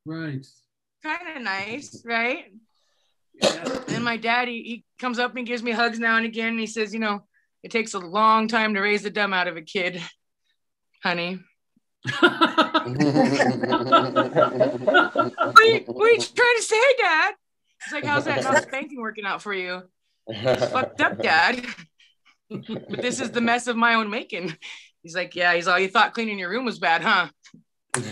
Right. 0.05 0.45
Kind 1.03 1.37
of 1.37 1.43
nice, 1.43 2.03
right? 2.05 2.45
Yeah. 3.41 3.79
And 3.89 4.03
my 4.03 4.17
daddy, 4.17 4.63
he 4.63 4.85
comes 4.99 5.19
up 5.19 5.35
and 5.35 5.45
gives 5.45 5.63
me 5.63 5.71
hugs 5.71 5.99
now 5.99 6.17
and 6.17 6.25
again. 6.25 6.49
And 6.49 6.59
he 6.59 6.67
says, 6.67 6.93
you 6.93 6.99
know, 6.99 7.23
it 7.63 7.71
takes 7.71 7.93
a 7.93 7.99
long 7.99 8.47
time 8.47 8.73
to 8.73 8.81
raise 8.81 9.03
the 9.03 9.09
dumb 9.09 9.33
out 9.33 9.47
of 9.47 9.57
a 9.57 9.61
kid, 9.61 10.01
honey. 11.03 11.39
What, 12.05 12.21
are 15.55 15.63
you, 15.63 15.79
what 15.87 16.05
are 16.05 16.11
you 16.11 16.19
trying 16.19 16.57
to 16.57 16.61
say, 16.61 16.93
Dad? 16.99 17.33
It's 17.83 17.93
like, 17.93 18.05
how's 18.05 18.25
that 18.25 18.43
not 18.43 18.63
spanking 18.63 19.01
working 19.01 19.25
out 19.25 19.41
for 19.41 19.53
you? 19.53 19.83
It's 20.27 20.65
fucked 20.71 21.01
up, 21.01 21.21
Dad. 21.21 21.65
but 22.49 23.01
this 23.01 23.19
is 23.19 23.31
the 23.31 23.41
mess 23.41 23.67
of 23.67 23.75
my 23.75 23.95
own 23.95 24.09
making. 24.09 24.55
He's 25.03 25.15
like, 25.15 25.35
yeah. 25.35 25.53
He's 25.55 25.67
all, 25.67 25.79
you 25.79 25.87
thought 25.87 26.13
cleaning 26.13 26.39
your 26.39 26.49
room 26.49 26.65
was 26.65 26.79
bad, 26.79 27.01
huh? 27.01 27.27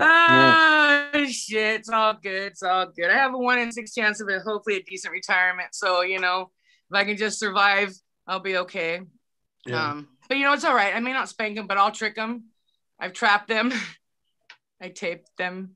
ah, 0.00 1.10
shit. 1.28 1.80
It's 1.80 1.88
all 1.88 2.14
good. 2.14 2.52
It's 2.52 2.62
all 2.62 2.86
good. 2.86 3.10
I 3.10 3.14
have 3.14 3.34
a 3.34 3.38
one 3.38 3.58
in 3.58 3.72
six 3.72 3.94
chance 3.94 4.20
of 4.20 4.28
it. 4.28 4.42
Hopefully, 4.42 4.76
a 4.76 4.82
decent 4.82 5.12
retirement. 5.12 5.68
So 5.72 6.02
you 6.02 6.18
know, 6.18 6.50
if 6.90 6.94
I 6.96 7.04
can 7.04 7.16
just 7.16 7.38
survive, 7.38 7.92
I'll 8.26 8.40
be 8.40 8.56
okay. 8.58 9.00
Yeah. 9.66 9.90
Um, 9.90 10.08
but 10.30 10.38
you 10.38 10.44
know, 10.44 10.52
it's 10.52 10.64
all 10.64 10.76
right. 10.76 10.94
I 10.94 11.00
may 11.00 11.12
not 11.12 11.28
spank 11.28 11.56
them, 11.56 11.66
but 11.66 11.76
I'll 11.76 11.90
trick 11.90 12.14
them. 12.14 12.44
I've 13.00 13.12
trapped 13.12 13.48
them. 13.48 13.72
I 14.80 14.88
taped 14.88 15.28
them. 15.36 15.72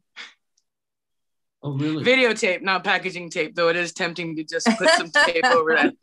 Oh, 1.60 1.72
really? 1.72 2.04
Videotape, 2.04 2.62
not 2.62 2.84
packaging 2.84 3.30
tape, 3.30 3.56
though 3.56 3.68
it 3.68 3.74
is 3.74 3.92
tempting 3.92 4.36
to 4.36 4.44
just 4.44 4.68
put 4.78 4.88
some 4.90 5.10
tape 5.10 5.44
over 5.44 5.74
that 5.74 5.94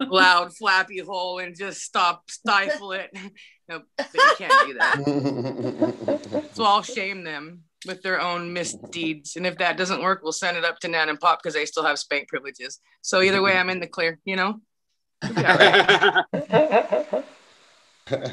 loud, 0.00 0.54
flappy 0.56 1.00
hole 1.00 1.40
and 1.40 1.56
just 1.56 1.80
stop, 1.82 2.30
stifle 2.30 2.92
it. 2.92 3.10
nope, 3.68 3.82
but 3.96 4.14
you 4.14 4.32
can't 4.36 4.68
do 4.68 4.74
that. 4.74 6.50
so 6.52 6.62
I'll 6.62 6.82
shame 6.82 7.24
them 7.24 7.64
with 7.84 8.02
their 8.02 8.20
own 8.20 8.52
misdeeds. 8.52 9.34
And 9.34 9.44
if 9.44 9.58
that 9.58 9.76
doesn't 9.76 10.02
work, 10.02 10.20
we'll 10.22 10.30
send 10.30 10.56
it 10.56 10.64
up 10.64 10.78
to 10.80 10.88
Nan 10.88 11.08
and 11.08 11.18
Pop 11.18 11.40
because 11.42 11.54
they 11.54 11.66
still 11.66 11.84
have 11.84 11.98
spank 11.98 12.28
privileges. 12.28 12.78
So 13.02 13.22
either 13.22 13.42
way, 13.42 13.56
I'm 13.56 13.70
in 13.70 13.80
the 13.80 13.88
clear, 13.88 14.20
you 14.24 14.36
know? 14.36 14.60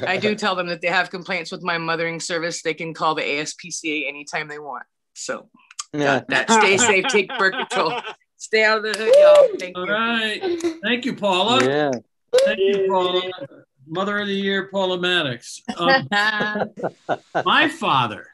I 0.06 0.16
do 0.16 0.34
tell 0.36 0.54
them 0.54 0.66
that 0.68 0.80
they 0.80 0.88
have 0.88 1.10
complaints 1.10 1.50
with 1.50 1.62
my 1.62 1.78
mothering 1.78 2.20
service. 2.20 2.62
They 2.62 2.74
can 2.74 2.94
call 2.94 3.14
the 3.14 3.22
ASPCA 3.22 4.08
anytime 4.08 4.48
they 4.48 4.58
want. 4.58 4.84
So 5.14 5.48
yeah. 5.92 6.22
that. 6.28 6.50
Stay 6.50 6.76
safe. 6.78 7.04
Take 7.08 7.28
birth 7.38 7.52
control. 7.52 8.00
Stay 8.36 8.64
out 8.64 8.84
of 8.84 8.84
the 8.84 8.98
hood, 8.98 9.14
y'all. 9.18 9.58
Thank 9.58 9.76
All 9.76 9.86
you. 9.86 9.92
All 9.92 9.98
right. 9.98 10.80
Thank 10.82 11.04
you, 11.04 11.16
Paula. 11.16 11.64
Yeah. 11.64 11.90
Thank 12.44 12.58
you, 12.58 12.86
Paula. 12.88 13.22
Mother 13.88 14.18
of 14.18 14.26
the 14.26 14.34
Year, 14.34 14.68
Paula 14.70 15.00
Maddox. 15.00 15.62
Um, 15.76 16.08
my 17.44 17.68
father 17.68 18.26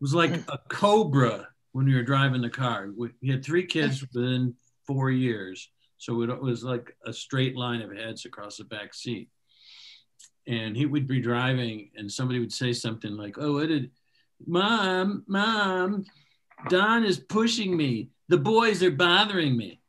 was 0.00 0.14
like 0.14 0.32
a 0.48 0.58
cobra 0.68 1.48
when 1.72 1.86
we 1.86 1.94
were 1.94 2.02
driving 2.02 2.40
the 2.40 2.50
car. 2.50 2.88
We, 2.96 3.10
he 3.20 3.30
had 3.30 3.44
three 3.44 3.66
kids 3.66 4.00
within 4.00 4.54
four 4.86 5.10
years. 5.10 5.68
So 5.98 6.22
it 6.22 6.40
was 6.40 6.64
like 6.64 6.96
a 7.04 7.12
straight 7.12 7.56
line 7.56 7.82
of 7.82 7.94
heads 7.94 8.24
across 8.24 8.56
the 8.56 8.64
back 8.64 8.94
seat. 8.94 9.28
And 10.46 10.76
he 10.76 10.86
would 10.86 11.06
be 11.06 11.20
driving, 11.20 11.90
and 11.96 12.10
somebody 12.10 12.40
would 12.40 12.52
say 12.52 12.72
something 12.72 13.16
like, 13.16 13.36
Oh, 13.38 13.54
what 13.54 13.68
did 13.68 13.90
mom, 14.46 15.24
mom, 15.26 16.04
Don 16.68 17.04
is 17.04 17.18
pushing 17.18 17.76
me. 17.76 18.10
The 18.28 18.38
boys 18.38 18.82
are 18.82 18.90
bothering 18.90 19.56
me. 19.56 19.80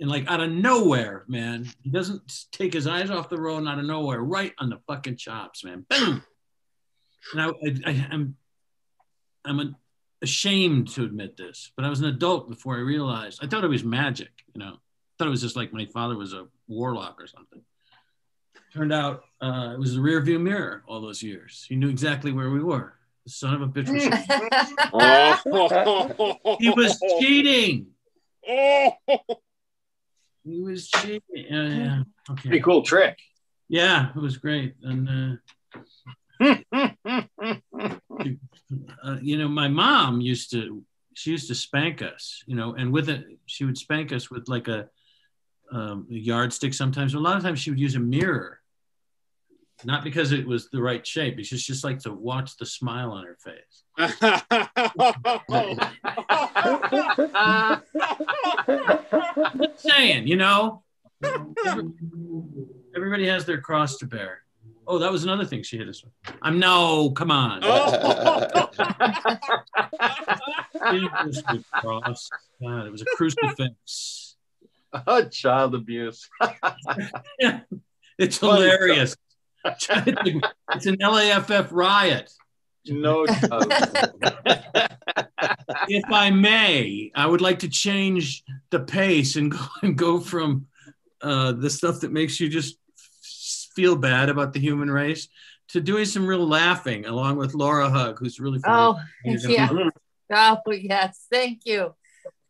And 0.00 0.10
like 0.10 0.30
out 0.30 0.40
of 0.40 0.50
nowhere, 0.50 1.24
man, 1.28 1.66
he 1.82 1.90
doesn't 1.90 2.46
take 2.52 2.72
his 2.72 2.86
eyes 2.86 3.10
off 3.10 3.28
the 3.28 3.40
road 3.40 3.58
and 3.58 3.68
out 3.68 3.78
of 3.78 3.84
nowhere, 3.84 4.20
right 4.20 4.52
on 4.58 4.70
the 4.70 4.78
fucking 4.86 5.16
chops, 5.16 5.64
man. 5.64 5.84
Boom. 5.88 6.22
And 7.32 7.42
I, 7.42 7.48
I, 7.90 8.06
I'm, 8.10 8.36
I'm 9.44 9.76
ashamed 10.22 10.88
to 10.90 11.04
admit 11.04 11.36
this, 11.36 11.72
but 11.76 11.84
I 11.84 11.90
was 11.90 12.00
an 12.00 12.06
adult 12.06 12.48
before 12.48 12.76
I 12.76 12.80
realized. 12.80 13.40
I 13.42 13.46
thought 13.46 13.64
it 13.64 13.68
was 13.68 13.84
magic, 13.84 14.30
you 14.54 14.60
know. 14.60 14.74
I 14.74 15.14
thought 15.18 15.28
it 15.28 15.30
was 15.32 15.42
just 15.42 15.56
like 15.56 15.72
my 15.72 15.86
father 15.86 16.16
was 16.16 16.32
a 16.32 16.46
warlock 16.68 17.20
or 17.20 17.26
something. 17.26 17.60
Turned 18.72 18.92
out 18.92 19.24
uh, 19.40 19.72
it 19.74 19.78
was 19.78 19.94
the 19.94 20.00
rear 20.00 20.20
view 20.20 20.38
mirror 20.38 20.82
all 20.86 21.00
those 21.00 21.22
years. 21.22 21.64
He 21.68 21.76
knew 21.76 21.88
exactly 21.88 22.32
where 22.32 22.50
we 22.50 22.62
were. 22.62 22.94
The 23.24 23.30
son 23.30 23.54
of 23.54 23.62
a 23.62 23.68
bitch 23.68 23.88
was 23.88 24.02
he 26.60 26.70
was 26.70 26.98
cheating. 27.18 27.88
Oh 28.48 28.90
he 30.44 30.62
was 30.62 30.88
cheating. 30.88 31.20
Yeah, 31.34 31.68
yeah. 31.68 32.02
Okay. 32.30 32.48
Pretty 32.48 32.62
cool 32.62 32.82
trick. 32.82 33.18
Yeah, 33.68 34.10
it 34.14 34.18
was 34.18 34.38
great. 34.38 34.74
And 34.82 35.40
uh, 36.40 36.54
uh, 39.04 39.18
you 39.20 39.36
know, 39.38 39.48
my 39.48 39.68
mom 39.68 40.20
used 40.20 40.50
to 40.52 40.82
she 41.14 41.32
used 41.32 41.48
to 41.48 41.54
spank 41.54 42.00
us, 42.00 42.44
you 42.46 42.54
know, 42.54 42.74
and 42.74 42.92
with 42.92 43.08
it, 43.08 43.24
she 43.46 43.64
would 43.64 43.76
spank 43.76 44.12
us 44.12 44.30
with 44.30 44.48
like 44.48 44.68
a, 44.68 44.88
um, 45.70 46.06
a 46.10 46.14
yardstick 46.14 46.74
sometimes. 46.74 47.14
A 47.14 47.18
lot 47.18 47.36
of 47.36 47.42
times 47.42 47.60
she 47.60 47.70
would 47.70 47.80
use 47.80 47.94
a 47.94 48.00
mirror 48.00 48.60
not 49.84 50.02
because 50.02 50.32
it 50.32 50.44
was 50.46 50.70
the 50.70 50.82
right 50.82 51.06
shape. 51.06 51.38
It's 51.38 51.50
just, 51.50 51.66
just 51.66 51.84
like 51.84 52.00
to 52.00 52.12
watch 52.12 52.56
the 52.56 52.66
smile 52.66 53.12
on 53.12 53.24
her 53.24 53.36
face. 53.36 53.84
just 59.60 59.80
saying, 59.80 60.26
you 60.26 60.36
know, 60.36 60.82
everybody 62.94 63.26
has 63.28 63.44
their 63.44 63.60
cross 63.60 63.98
to 63.98 64.06
bear. 64.06 64.40
Oh, 64.86 64.98
that 64.98 65.12
was 65.12 65.24
another 65.24 65.44
thing 65.44 65.62
she 65.62 65.76
hit 65.76 65.88
us 65.88 66.02
with. 66.02 66.14
I'm 66.40 66.58
no, 66.58 67.10
come 67.10 67.30
on. 67.30 67.60
cross. 71.72 72.30
God, 72.62 72.86
it 72.86 72.90
was 72.90 73.02
a 73.02 73.06
crucifix. 73.16 74.17
Oh, 75.06 75.24
child 75.30 75.74
abuse. 75.74 76.28
yeah, 77.38 77.60
it's 78.18 78.38
hilarious 78.38 79.16
it's 79.64 80.86
an 80.86 80.96
LAFF 81.00 81.68
riot. 81.72 82.30
No 82.86 83.26
if 85.88 86.04
I 86.10 86.30
may, 86.30 87.10
I 87.14 87.26
would 87.26 87.40
like 87.42 87.58
to 87.60 87.68
change 87.68 88.44
the 88.70 88.80
pace 88.80 89.36
and 89.36 89.50
go 89.50 89.58
and 89.82 89.98
go 89.98 90.20
from 90.20 90.66
uh, 91.20 91.52
the 91.52 91.68
stuff 91.68 92.00
that 92.00 92.12
makes 92.12 92.40
you 92.40 92.48
just 92.48 92.78
feel 93.74 93.96
bad 93.96 94.28
about 94.28 94.52
the 94.52 94.60
human 94.60 94.90
race 94.90 95.28
to 95.68 95.80
doing 95.80 96.04
some 96.04 96.26
real 96.26 96.46
laughing 96.46 97.04
along 97.04 97.36
with 97.36 97.54
Laura 97.54 97.90
Hug, 97.90 98.18
who's 98.18 98.40
really 98.40 98.58
funny. 98.60 98.98
Oh, 98.98 98.98
yeah. 99.48 99.68
Oh, 100.32 100.60
yes. 100.72 101.26
Thank 101.30 101.66
you. 101.66 101.94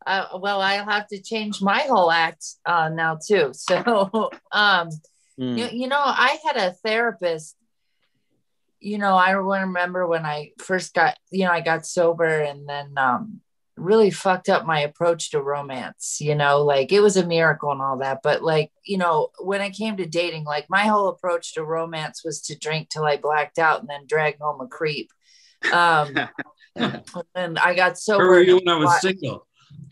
Uh, 0.06 0.38
well, 0.38 0.60
I'll 0.60 0.84
have 0.84 1.08
to 1.08 1.20
change 1.20 1.60
my 1.60 1.80
whole 1.80 2.10
act 2.10 2.44
uh, 2.64 2.88
now 2.88 3.18
too. 3.24 3.52
So, 3.54 4.30
um, 4.52 4.90
mm. 5.38 5.58
you, 5.58 5.68
you 5.72 5.88
know, 5.88 6.00
I 6.00 6.38
had 6.44 6.56
a 6.56 6.72
therapist. 6.72 7.56
You 8.80 8.98
know, 8.98 9.16
I 9.16 9.32
remember 9.32 10.06
when 10.06 10.24
I 10.24 10.52
first 10.58 10.94
got, 10.94 11.18
you 11.30 11.44
know, 11.44 11.50
I 11.50 11.60
got 11.60 11.84
sober, 11.84 12.26
and 12.26 12.68
then 12.68 12.96
um, 12.96 13.40
really 13.78 14.10
fucked 14.10 14.48
up 14.48 14.66
my 14.66 14.80
approach 14.80 15.30
to 15.30 15.40
romance 15.40 16.18
you 16.20 16.34
know 16.34 16.62
like 16.62 16.92
it 16.92 17.00
was 17.00 17.16
a 17.16 17.26
miracle 17.26 17.70
and 17.70 17.80
all 17.80 17.98
that 17.98 18.20
but 18.22 18.42
like 18.42 18.70
you 18.84 18.98
know 18.98 19.28
when 19.38 19.60
it 19.60 19.70
came 19.70 19.96
to 19.96 20.06
dating 20.06 20.44
like 20.44 20.68
my 20.68 20.86
whole 20.86 21.08
approach 21.08 21.54
to 21.54 21.64
romance 21.64 22.22
was 22.24 22.40
to 22.40 22.58
drink 22.58 22.88
till 22.88 23.04
i 23.04 23.16
blacked 23.16 23.58
out 23.58 23.80
and 23.80 23.88
then 23.88 24.06
drag 24.06 24.38
home 24.40 24.60
a 24.60 24.66
creep 24.66 25.10
um 25.72 26.14
and 27.34 27.58
i 27.58 27.74
got 27.74 27.98
sober 27.98 28.24
Where 28.24 28.38
were 28.38 28.42
you 28.42 28.56
when 28.56 28.68
i 28.68 28.76
was 28.76 29.00
single 29.00 29.46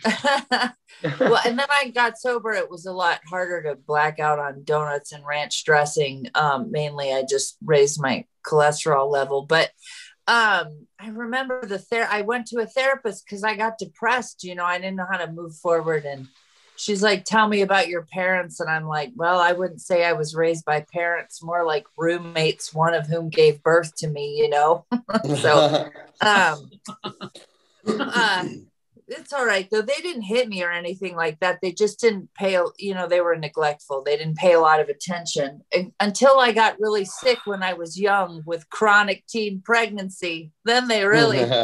well 1.21 1.41
and 1.47 1.59
then 1.59 1.67
i 1.71 1.91
got 1.95 2.19
sober 2.19 2.53
it 2.53 2.71
was 2.71 2.87
a 2.87 2.93
lot 2.93 3.21
harder 3.29 3.63
to 3.63 3.75
black 3.75 4.19
out 4.19 4.39
on 4.39 4.65
donuts 4.65 5.13
and 5.13 5.25
ranch 5.27 5.65
dressing 5.65 6.27
um 6.35 6.71
mainly 6.71 7.13
i 7.13 7.23
just 7.29 7.57
raised 7.65 8.01
my 8.01 8.25
cholesterol 8.45 9.11
level 9.11 9.43
but 9.43 9.71
um 10.29 10.87
i 10.99 11.09
remember 11.09 11.65
the 11.67 11.79
ther- 11.79 12.09
i 12.11 12.23
went 12.23 12.47
to 12.47 12.61
a 12.61 12.67
therapist 12.67 13.25
because 13.25 13.45
i 13.45 13.55
got 13.55 13.79
depressed 13.79 14.45
you 14.45 14.55
know 14.55 14.65
i 14.65 14.79
didn't 14.79 14.97
know 14.97 15.07
how 15.11 15.19
to 15.19 15.33
move 15.33 15.55
forward 15.57 16.05
and 16.05 16.27
she's 16.77 17.03
like 17.03 17.25
tell 17.25 17.49
me 17.49 17.63
about 17.63 17.89
your 17.89 18.03
parents 18.13 18.61
and 18.61 18.71
i'm 18.71 18.87
like 18.87 19.11
well 19.17 19.41
i 19.41 19.53
wouldn't 19.53 19.81
say 19.81 20.05
i 20.05 20.13
was 20.13 20.35
raised 20.35 20.65
by 20.65 20.85
parents 20.93 21.43
more 21.43 21.65
like 21.65 21.87
roommates 21.97 22.75
one 22.75 22.95
of 22.95 23.07
whom 23.07 23.29
gave 23.29 23.63
birth 23.63 23.95
to 23.97 24.09
me 24.09 24.37
you 24.37 24.49
know? 24.49 24.85
So 25.37 25.91
um 26.21 26.71
uh, 27.89 28.45
it's 29.09 29.33
all 29.33 29.47
right 29.47 29.69
though. 29.71 29.83
They 29.83 30.01
didn't 30.03 30.23
hit 30.23 30.49
me 30.49 30.63
or 30.63 30.73
anything 30.73 31.15
like 31.15 31.39
that. 31.41 31.61
They 31.63 31.73
just 31.73 32.01
didn't 32.01 32.33
pay, 32.35 32.59
you 32.79 32.95
know, 32.95 33.07
they 33.07 33.21
were 33.21 33.37
neglectful. 33.37 34.03
They 34.03 34.17
didn't 34.17 34.37
pay 34.37 34.55
a 34.55 34.61
lot 34.61 34.81
of 34.81 34.89
attention 34.89 35.63
and, 35.73 35.93
until 36.01 36.39
I 36.39 36.53
got 36.53 36.81
really 36.81 37.05
sick 37.05 37.39
when 37.45 37.63
I 37.63 37.75
was 37.75 37.99
young 37.99 38.43
with 38.45 38.69
chronic 38.71 39.27
teen 39.27 39.63
pregnancy. 39.65 40.53
Then 40.65 40.89
they 40.89 41.05
really, 41.05 41.39
you 41.39 41.47
know, 41.47 41.57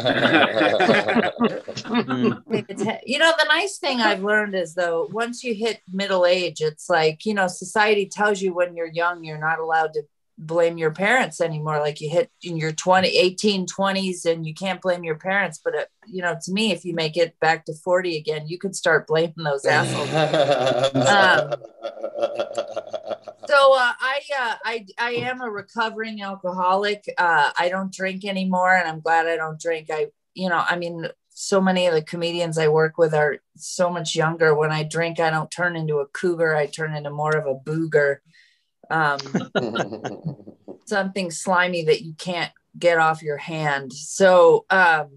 the 3.37 3.45
nice 3.49 3.77
thing 3.77 3.99
I've 3.99 4.23
learned 4.23 4.55
is 4.55 4.73
though, 4.75 5.09
once 5.11 5.43
you 5.43 5.53
hit 5.53 5.81
middle 5.91 6.25
age, 6.25 6.61
it's 6.61 6.89
like, 6.89 7.25
you 7.25 7.33
know, 7.33 7.47
society 7.47 8.05
tells 8.05 8.41
you 8.41 8.53
when 8.53 8.75
you're 8.75 8.87
young, 8.87 9.23
you're 9.23 9.37
not 9.37 9.59
allowed 9.59 9.93
to 9.93 10.03
blame 10.37 10.77
your 10.77 10.91
parents 10.91 11.41
anymore. 11.41 11.79
Like 11.79 12.01
you 12.01 12.09
hit 12.09 12.31
in 12.41 12.57
your 12.57 12.71
20 12.71 13.07
18 13.07 13.65
20s 13.67 14.25
and 14.25 14.45
you 14.45 14.53
can't 14.53 14.81
blame 14.81 15.03
your 15.03 15.15
parents 15.15 15.59
but 15.63 15.75
it, 15.75 15.87
you 16.07 16.21
know 16.21 16.35
to 16.41 16.51
me 16.51 16.71
if 16.71 16.85
you 16.85 16.93
make 16.93 17.17
it 17.17 17.39
back 17.39 17.65
to 17.65 17.73
40 17.73 18.17
again 18.17 18.47
you 18.47 18.57
could 18.57 18.75
start 18.75 19.07
blaming 19.07 19.33
those 19.37 19.65
assholes. 19.65 20.09
Um, 20.13 21.53
so 23.47 23.73
uh, 23.75 23.93
i 23.99 24.21
uh, 24.39 24.55
i 24.65 24.85
i 24.99 25.11
am 25.11 25.41
a 25.41 25.49
recovering 25.49 26.21
alcoholic. 26.21 27.05
Uh, 27.17 27.51
i 27.57 27.69
don't 27.69 27.93
drink 27.93 28.25
anymore 28.25 28.73
and 28.75 28.87
i'm 28.87 28.99
glad 28.99 29.27
i 29.27 29.35
don't 29.35 29.59
drink. 29.59 29.89
I 29.91 30.07
you 30.33 30.49
know 30.49 30.63
i 30.67 30.75
mean 30.77 31.07
so 31.35 31.59
many 31.59 31.87
of 31.87 31.93
the 31.93 32.01
comedians 32.01 32.57
i 32.57 32.67
work 32.67 32.97
with 32.97 33.13
are 33.13 33.37
so 33.55 33.89
much 33.89 34.15
younger. 34.15 34.55
When 34.55 34.71
i 34.71 34.83
drink 34.83 35.19
i 35.19 35.29
don't 35.29 35.51
turn 35.51 35.75
into 35.75 35.97
a 35.97 36.07
cougar. 36.07 36.55
I 36.55 36.65
turn 36.67 36.95
into 36.95 37.09
more 37.09 37.35
of 37.35 37.45
a 37.45 37.55
booger 37.55 38.17
um, 38.89 39.19
something 40.85 41.31
slimy 41.31 41.85
that 41.85 42.03
you 42.03 42.13
can't 42.13 42.51
get 42.77 42.97
off 42.97 43.21
your 43.21 43.37
hand. 43.37 43.93
So, 43.93 44.65
um, 44.69 45.09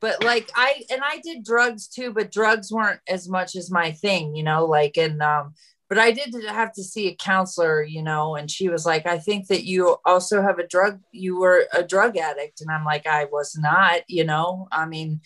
but 0.00 0.22
like 0.22 0.50
I 0.54 0.84
and 0.90 1.02
I 1.04 1.20
did 1.22 1.44
drugs 1.44 1.88
too, 1.88 2.12
but 2.12 2.30
drugs 2.30 2.70
weren't 2.70 3.00
as 3.08 3.28
much 3.28 3.56
as 3.56 3.70
my 3.70 3.92
thing, 3.92 4.36
you 4.36 4.42
know. 4.42 4.66
Like 4.66 4.96
and 4.96 5.22
um, 5.22 5.54
but 5.88 5.98
I 5.98 6.10
did 6.10 6.34
have 6.48 6.72
to 6.74 6.82
see 6.82 7.08
a 7.08 7.14
counselor, 7.14 7.82
you 7.82 8.02
know, 8.02 8.34
and 8.34 8.50
she 8.50 8.68
was 8.68 8.84
like, 8.84 9.06
I 9.06 9.18
think 9.18 9.46
that 9.48 9.64
you 9.64 9.96
also 10.04 10.42
have 10.42 10.58
a 10.58 10.66
drug, 10.66 11.00
you 11.12 11.38
were 11.38 11.66
a 11.72 11.84
drug 11.84 12.16
addict. 12.16 12.60
And 12.60 12.70
I'm 12.70 12.84
like, 12.84 13.06
I 13.06 13.26
was 13.26 13.56
not, 13.56 14.00
you 14.08 14.24
know, 14.24 14.66
I 14.72 14.86
mean, 14.86 15.20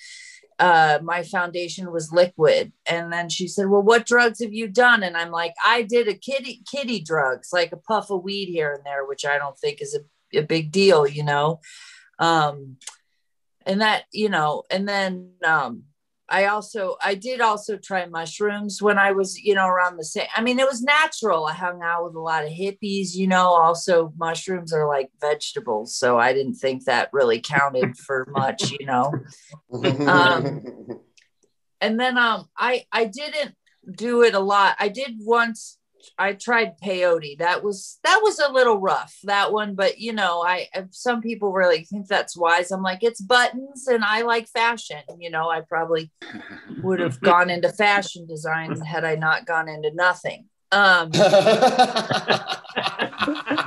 uh, 0.61 0.99
my 1.03 1.23
foundation 1.23 1.91
was 1.91 2.13
liquid. 2.13 2.73
And 2.87 3.11
then 3.11 3.31
she 3.31 3.49
said, 3.49 3.69
Well, 3.69 3.83
what 3.83 4.07
drugs 4.07 4.43
have 4.43 4.53
you 4.53 4.69
done? 4.69 5.03
And 5.03 5.17
I'm 5.17 5.31
like, 5.31 5.55
I 5.65 5.83
did 5.83 6.07
a 6.07 6.15
kitty 6.15 6.63
kitty 6.71 7.01
drugs, 7.01 7.49
like 7.51 7.73
a 7.73 7.79
puff 7.79 8.11
of 8.11 8.23
weed 8.23 8.47
here 8.47 8.75
and 8.75 8.85
there, 8.85 9.07
which 9.07 9.25
I 9.25 9.39
don't 9.39 9.59
think 9.59 9.81
is 9.81 9.97
a, 9.97 10.39
a 10.39 10.43
big 10.43 10.71
deal, 10.71 11.07
you 11.07 11.25
know. 11.25 11.61
Um, 12.19 12.77
and 13.65 13.81
that, 13.81 14.05
you 14.13 14.29
know, 14.29 14.65
and 14.71 14.87
then 14.87 15.33
um, 15.45 15.85
I 16.31 16.47
also 16.47 16.97
I 17.03 17.15
did 17.15 17.41
also 17.41 17.77
try 17.77 18.07
mushrooms 18.07 18.81
when 18.81 18.99
I 18.99 19.11
was 19.11 19.39
you 19.39 19.55
know 19.55 19.67
around 19.67 19.97
the 19.97 20.05
same. 20.05 20.29
I 20.35 20.43
mean, 20.43 20.61
it 20.61 20.67
was 20.67 20.81
natural. 20.81 21.47
I 21.47 21.53
hung 21.53 21.83
out 21.83 22.05
with 22.05 22.15
a 22.15 22.21
lot 22.21 22.45
of 22.45 22.51
hippies. 22.51 23.15
You 23.15 23.27
know, 23.27 23.49
also 23.49 24.13
mushrooms 24.17 24.73
are 24.73 24.87
like 24.87 25.11
vegetables, 25.21 25.97
so 25.97 26.19
I 26.19 26.33
didn't 26.33 26.55
think 26.55 26.85
that 26.85 27.11
really 27.13 27.41
counted 27.41 27.97
for 27.97 28.29
much. 28.31 28.71
You 28.71 28.87
know, 28.87 29.13
um, 30.07 30.65
and 31.81 31.99
then 31.99 32.17
um, 32.17 32.49
I 32.57 32.85
I 32.93 33.07
didn't 33.07 33.57
do 33.97 34.23
it 34.23 34.35
a 34.35 34.41
lot. 34.41 34.77
I 34.79 34.89
did 34.89 35.17
once 35.19 35.79
I 36.19 36.35
tried 36.35 36.81
peyote. 36.83 37.39
That 37.39 37.63
was 37.63 37.99
that 38.05 38.21
was 38.23 38.39
a 38.39 38.53
little 38.53 38.79
rough 38.79 39.17
that 39.25 39.53
one, 39.53 39.75
but 39.75 39.99
you 39.99 40.13
know, 40.13 40.43
I 40.43 40.69
some 40.91 41.21
people 41.21 41.53
really 41.53 41.85
think 41.85 42.07
that's 42.09 42.37
wise. 42.37 42.71
I'm 42.71 42.83
like, 42.83 43.03
it's 43.03 43.21
buttons, 43.21 43.87
and 43.87 44.05
I 44.05 44.23
like 44.23 44.49
fashion. 44.49 45.03
You 45.19 45.31
know, 45.31 45.49
I 45.51 45.61
probably 45.63 46.11
would 46.83 47.01
have 47.01 47.21
gone 47.23 47.51
into 47.51 47.71
fashion 47.71 48.27
design 48.27 48.79
had 48.81 49.05
I 49.05 49.17
not 49.17 49.47
gone 49.47 49.69
into 49.69 49.93
nothing. 49.95 50.47
Um, 50.73 51.11
uh, 51.15 51.67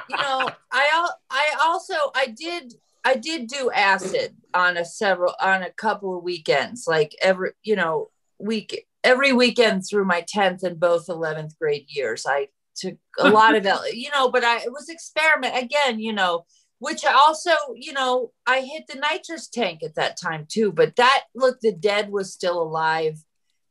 you 0.09 0.17
know, 0.17 0.49
I 0.71 1.09
I 1.29 1.55
also 1.61 1.95
I 2.15 2.27
did 2.27 2.73
I 3.03 3.15
did 3.15 3.47
do 3.47 3.69
acid 3.71 4.35
on 4.53 4.77
a 4.77 4.85
several 4.85 5.35
on 5.41 5.63
a 5.63 5.71
couple 5.71 6.17
of 6.17 6.23
weekends, 6.23 6.87
like 6.87 7.15
every 7.21 7.51
you 7.63 7.75
know 7.75 8.09
week 8.39 8.87
every 9.05 9.31
weekend 9.31 9.83
through 9.87 10.05
my 10.05 10.23
10th 10.23 10.63
and 10.63 10.79
both 10.79 11.07
11th 11.07 11.57
grade 11.57 11.85
years. 11.87 12.25
I 12.27 12.49
took 12.75 12.97
a 13.19 13.29
lot 13.29 13.55
of, 13.55 13.65
you 13.93 14.09
know, 14.11 14.29
but 14.29 14.43
I 14.43 14.57
it 14.57 14.71
was 14.71 14.89
experiment 14.89 15.55
again, 15.57 15.99
you 15.99 16.11
know, 16.11 16.45
which 16.79 17.05
I 17.05 17.13
also, 17.13 17.51
you 17.75 17.93
know, 17.93 18.31
I 18.45 18.61
hit 18.61 18.87
the 18.87 18.99
nitrous 18.99 19.47
tank 19.47 19.81
at 19.83 19.95
that 19.95 20.17
time 20.19 20.45
too. 20.49 20.71
But 20.71 20.95
that 20.97 21.23
look, 21.33 21.59
the 21.61 21.71
dead 21.71 22.09
was 22.11 22.33
still 22.33 22.61
alive. 22.61 23.23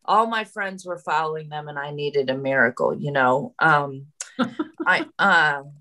All 0.07 0.27
my 0.27 0.45
friends 0.45 0.85
were 0.85 0.99
following 0.99 1.49
them, 1.49 1.69
and 1.69 1.79
I 1.79 1.91
needed 1.91 2.29
a 2.29 2.37
miracle, 2.37 2.95
you 2.95 3.11
know. 3.11 3.55
Um, 3.59 4.07
I 4.87 5.07
um, 5.19 5.73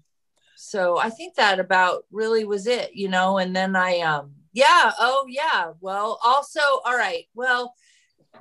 so 0.56 0.98
I 0.98 1.10
think 1.10 1.36
that 1.36 1.60
about 1.60 2.06
really 2.12 2.46
was 2.46 2.68
it, 2.68 2.92
you 2.94 3.10
know. 3.10 3.38
And 3.38 3.56
then 3.56 3.76
I 3.76 4.00
um, 4.00 4.32
yeah, 4.54 4.92
oh 5.00 5.26
yeah. 5.28 5.72
Well, 5.82 6.20
also, 6.24 6.62
all 6.86 6.96
right. 6.96 7.26
Well, 7.34 7.74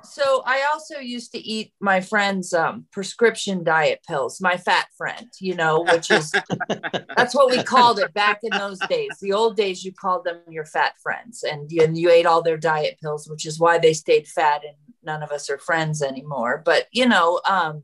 so 0.01 0.43
I 0.45 0.67
also 0.73 0.97
used 0.99 1.31
to 1.33 1.37
eat 1.37 1.73
my 1.79 2.01
friend's 2.01 2.53
um, 2.53 2.85
prescription 2.91 3.63
diet 3.63 4.01
pills, 4.07 4.41
my 4.41 4.57
fat 4.57 4.87
friend, 4.97 5.27
you 5.39 5.55
know, 5.55 5.81
which 5.81 6.11
is 6.11 6.31
that's 7.15 7.35
what 7.35 7.51
we 7.51 7.63
called 7.63 7.99
it 7.99 8.13
back 8.13 8.39
in 8.43 8.57
those 8.57 8.79
days. 8.89 9.11
The 9.21 9.33
old 9.33 9.55
days, 9.55 9.83
you 9.83 9.93
called 9.93 10.25
them 10.25 10.39
your 10.49 10.65
fat 10.65 10.93
friends, 11.01 11.43
and 11.43 11.71
you, 11.71 11.83
and 11.83 11.97
you 11.97 12.09
ate 12.09 12.25
all 12.25 12.41
their 12.41 12.57
diet 12.57 12.97
pills, 13.01 13.27
which 13.27 13.45
is 13.45 13.59
why 13.59 13.77
they 13.77 13.93
stayed 13.93 14.27
fat, 14.27 14.63
and 14.65 14.75
none 15.03 15.23
of 15.23 15.31
us 15.31 15.49
are 15.49 15.57
friends 15.57 16.01
anymore. 16.01 16.61
But 16.65 16.87
you 16.91 17.07
know, 17.07 17.41
um, 17.47 17.83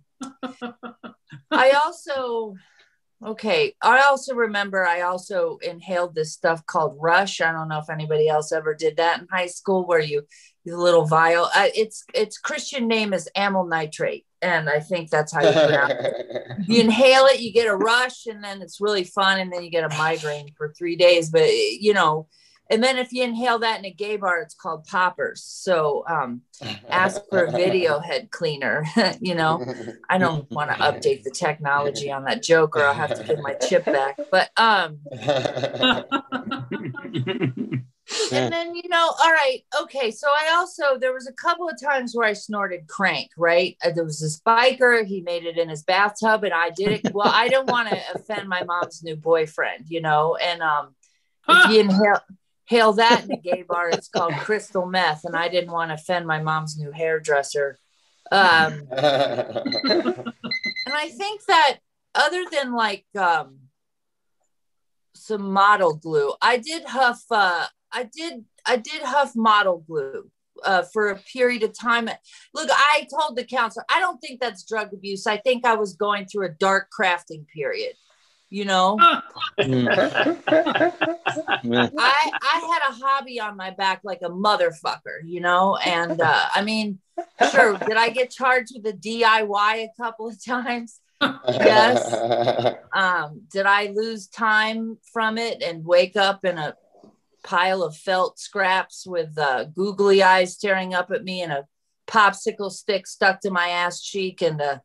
I 1.51 1.71
also 1.71 2.55
okay. 3.25 3.75
I 3.81 4.01
also 4.01 4.35
remember 4.35 4.85
I 4.85 5.01
also 5.01 5.57
inhaled 5.61 6.15
this 6.15 6.33
stuff 6.33 6.65
called 6.65 6.97
Rush. 6.99 7.41
I 7.41 7.51
don't 7.51 7.69
know 7.69 7.79
if 7.79 7.89
anybody 7.89 8.27
else 8.27 8.51
ever 8.51 8.73
did 8.73 8.97
that 8.97 9.21
in 9.21 9.27
high 9.31 9.47
school, 9.47 9.85
where 9.85 9.99
you 9.99 10.23
the 10.69 10.77
little 10.77 11.05
vial. 11.05 11.49
Uh, 11.55 11.67
its 11.75 12.03
its 12.13 12.37
Christian 12.37 12.87
name 12.87 13.13
is 13.13 13.29
amyl 13.35 13.65
nitrate, 13.65 14.25
and 14.41 14.69
I 14.69 14.79
think 14.79 15.09
that's 15.09 15.33
how 15.33 15.41
you 15.41 15.51
pronounce 15.51 15.93
it. 15.93 16.25
You 16.67 16.81
inhale 16.81 17.25
it, 17.25 17.39
you 17.39 17.51
get 17.51 17.67
a 17.67 17.75
rush, 17.75 18.27
and 18.27 18.43
then 18.43 18.61
it's 18.61 18.81
really 18.81 19.03
fun, 19.03 19.39
and 19.39 19.51
then 19.51 19.63
you 19.63 19.71
get 19.71 19.89
a 19.89 19.97
migraine 19.97 20.49
for 20.57 20.73
three 20.77 20.95
days. 20.95 21.29
But 21.29 21.49
you 21.49 21.93
know, 21.93 22.27
and 22.69 22.83
then 22.83 22.97
if 22.97 23.11
you 23.11 23.23
inhale 23.23 23.59
that 23.59 23.79
in 23.79 23.85
a 23.85 23.91
gay 23.91 24.17
bar, 24.17 24.41
it's 24.41 24.53
called 24.53 24.85
poppers. 24.85 25.43
So 25.43 26.03
um, 26.07 26.41
ask 26.87 27.21
for 27.29 27.45
a 27.45 27.51
video 27.51 27.99
head 28.09 28.29
cleaner. 28.29 28.85
you 29.19 29.33
know, 29.33 29.65
I 30.09 30.19
don't 30.19 30.49
want 30.51 30.69
to 30.69 30.77
update 30.77 31.23
the 31.23 31.31
technology 31.31 32.11
on 32.11 32.25
that 32.25 32.43
joke, 32.43 32.75
or 32.75 32.83
I'll 32.83 32.93
have 32.93 33.15
to 33.15 33.23
give 33.23 33.39
my 33.39 33.53
chip 33.55 33.85
back. 33.85 34.19
But 34.31 34.51
um. 34.57 34.99
And 38.31 38.51
then 38.51 38.75
you 38.75 38.87
know 38.89 39.13
all 39.21 39.31
right 39.31 39.61
okay 39.79 40.11
so 40.11 40.27
i 40.27 40.53
also 40.53 40.97
there 40.97 41.13
was 41.13 41.27
a 41.27 41.33
couple 41.33 41.69
of 41.69 41.79
times 41.81 42.15
where 42.15 42.27
i 42.27 42.33
snorted 42.33 42.87
crank 42.87 43.29
right? 43.37 43.77
Uh, 43.83 43.91
there 43.91 44.03
was 44.03 44.19
this 44.19 44.39
biker 44.41 45.05
he 45.05 45.21
made 45.21 45.45
it 45.45 45.57
in 45.57 45.69
his 45.69 45.83
bathtub 45.83 46.43
and 46.43 46.53
i 46.53 46.69
did 46.69 47.03
it. 47.05 47.13
Well 47.13 47.31
i 47.33 47.47
didn't 47.47 47.69
want 47.69 47.89
to 47.89 47.99
offend 48.15 48.47
my 48.47 48.63
mom's 48.63 49.03
new 49.03 49.15
boyfriend 49.15 49.85
you 49.87 50.01
know 50.01 50.35
and 50.35 50.61
um 50.61 50.95
if 51.47 51.69
you 51.71 51.79
inhale 51.81 52.21
hail 52.65 52.93
that 52.93 53.25
in 53.25 53.31
a 53.31 53.37
gay 53.37 53.63
bar 53.67 53.89
it's 53.89 54.09
called 54.09 54.33
crystal 54.33 54.85
meth 54.85 55.25
and 55.25 55.35
i 55.35 55.47
didn't 55.49 55.71
want 55.71 55.89
to 55.89 55.95
offend 55.95 56.25
my 56.25 56.41
mom's 56.41 56.77
new 56.77 56.91
hairdresser. 56.91 57.77
Um 58.31 58.83
and 60.89 60.97
I 60.97 61.09
think 61.09 61.45
that 61.45 61.77
other 62.15 62.43
than 62.51 62.73
like 62.73 63.05
um, 63.17 63.59
some 65.15 65.51
model 65.51 65.95
glue, 65.95 66.33
I 66.41 66.57
did 66.57 66.83
huff. 66.85 67.23
Uh, 67.29 67.67
I 67.91 68.03
did. 68.03 68.45
I 68.65 68.77
did 68.77 69.01
huff 69.01 69.35
model 69.35 69.83
glue 69.87 70.29
uh, 70.63 70.83
for 70.93 71.09
a 71.09 71.15
period 71.15 71.63
of 71.63 71.77
time. 71.77 72.09
Look, 72.53 72.69
I 72.71 73.07
told 73.09 73.35
the 73.37 73.43
counselor, 73.43 73.85
I 73.93 73.99
don't 73.99 74.19
think 74.19 74.39
that's 74.39 74.63
drug 74.63 74.93
abuse. 74.93 75.27
I 75.27 75.37
think 75.37 75.65
I 75.65 75.75
was 75.75 75.93
going 75.93 76.25
through 76.25 76.47
a 76.47 76.49
dark 76.49 76.89
crafting 76.97 77.47
period. 77.47 77.93
You 78.51 78.65
know, 78.65 78.97
I 78.99 79.21
I 81.99 82.79
had 82.81 82.89
a 82.89 82.93
hobby 82.93 83.39
on 83.39 83.55
my 83.55 83.69
back 83.69 84.01
like 84.03 84.21
a 84.23 84.29
motherfucker. 84.29 85.19
You 85.23 85.41
know, 85.41 85.77
and 85.77 86.19
uh, 86.19 86.45
I 86.55 86.63
mean, 86.63 86.97
sure, 87.51 87.77
did 87.77 87.95
I 87.95 88.09
get 88.09 88.31
charged 88.31 88.71
with 88.75 88.91
a 88.91 88.97
DIY 88.97 89.83
a 89.83 89.89
couple 90.01 90.27
of 90.27 90.43
times? 90.43 90.99
Yes. 91.21 92.11
um, 92.93 93.41
did 93.51 93.65
I 93.65 93.91
lose 93.93 94.27
time 94.27 94.97
from 95.13 95.37
it 95.37 95.61
and 95.61 95.85
wake 95.85 96.15
up 96.15 96.45
in 96.45 96.57
a 96.57 96.75
pile 97.43 97.83
of 97.83 97.95
felt 97.95 98.39
scraps 98.39 99.05
with 99.07 99.37
uh, 99.37 99.65
googly 99.65 100.23
eyes 100.23 100.53
staring 100.53 100.93
up 100.93 101.11
at 101.11 101.23
me 101.23 101.41
and 101.41 101.51
a 101.51 101.67
popsicle 102.07 102.71
stick 102.71 103.07
stuck 103.07 103.39
to 103.41 103.51
my 103.51 103.69
ass 103.69 104.01
cheek 104.01 104.41
and 104.41 104.59
a 104.61 104.81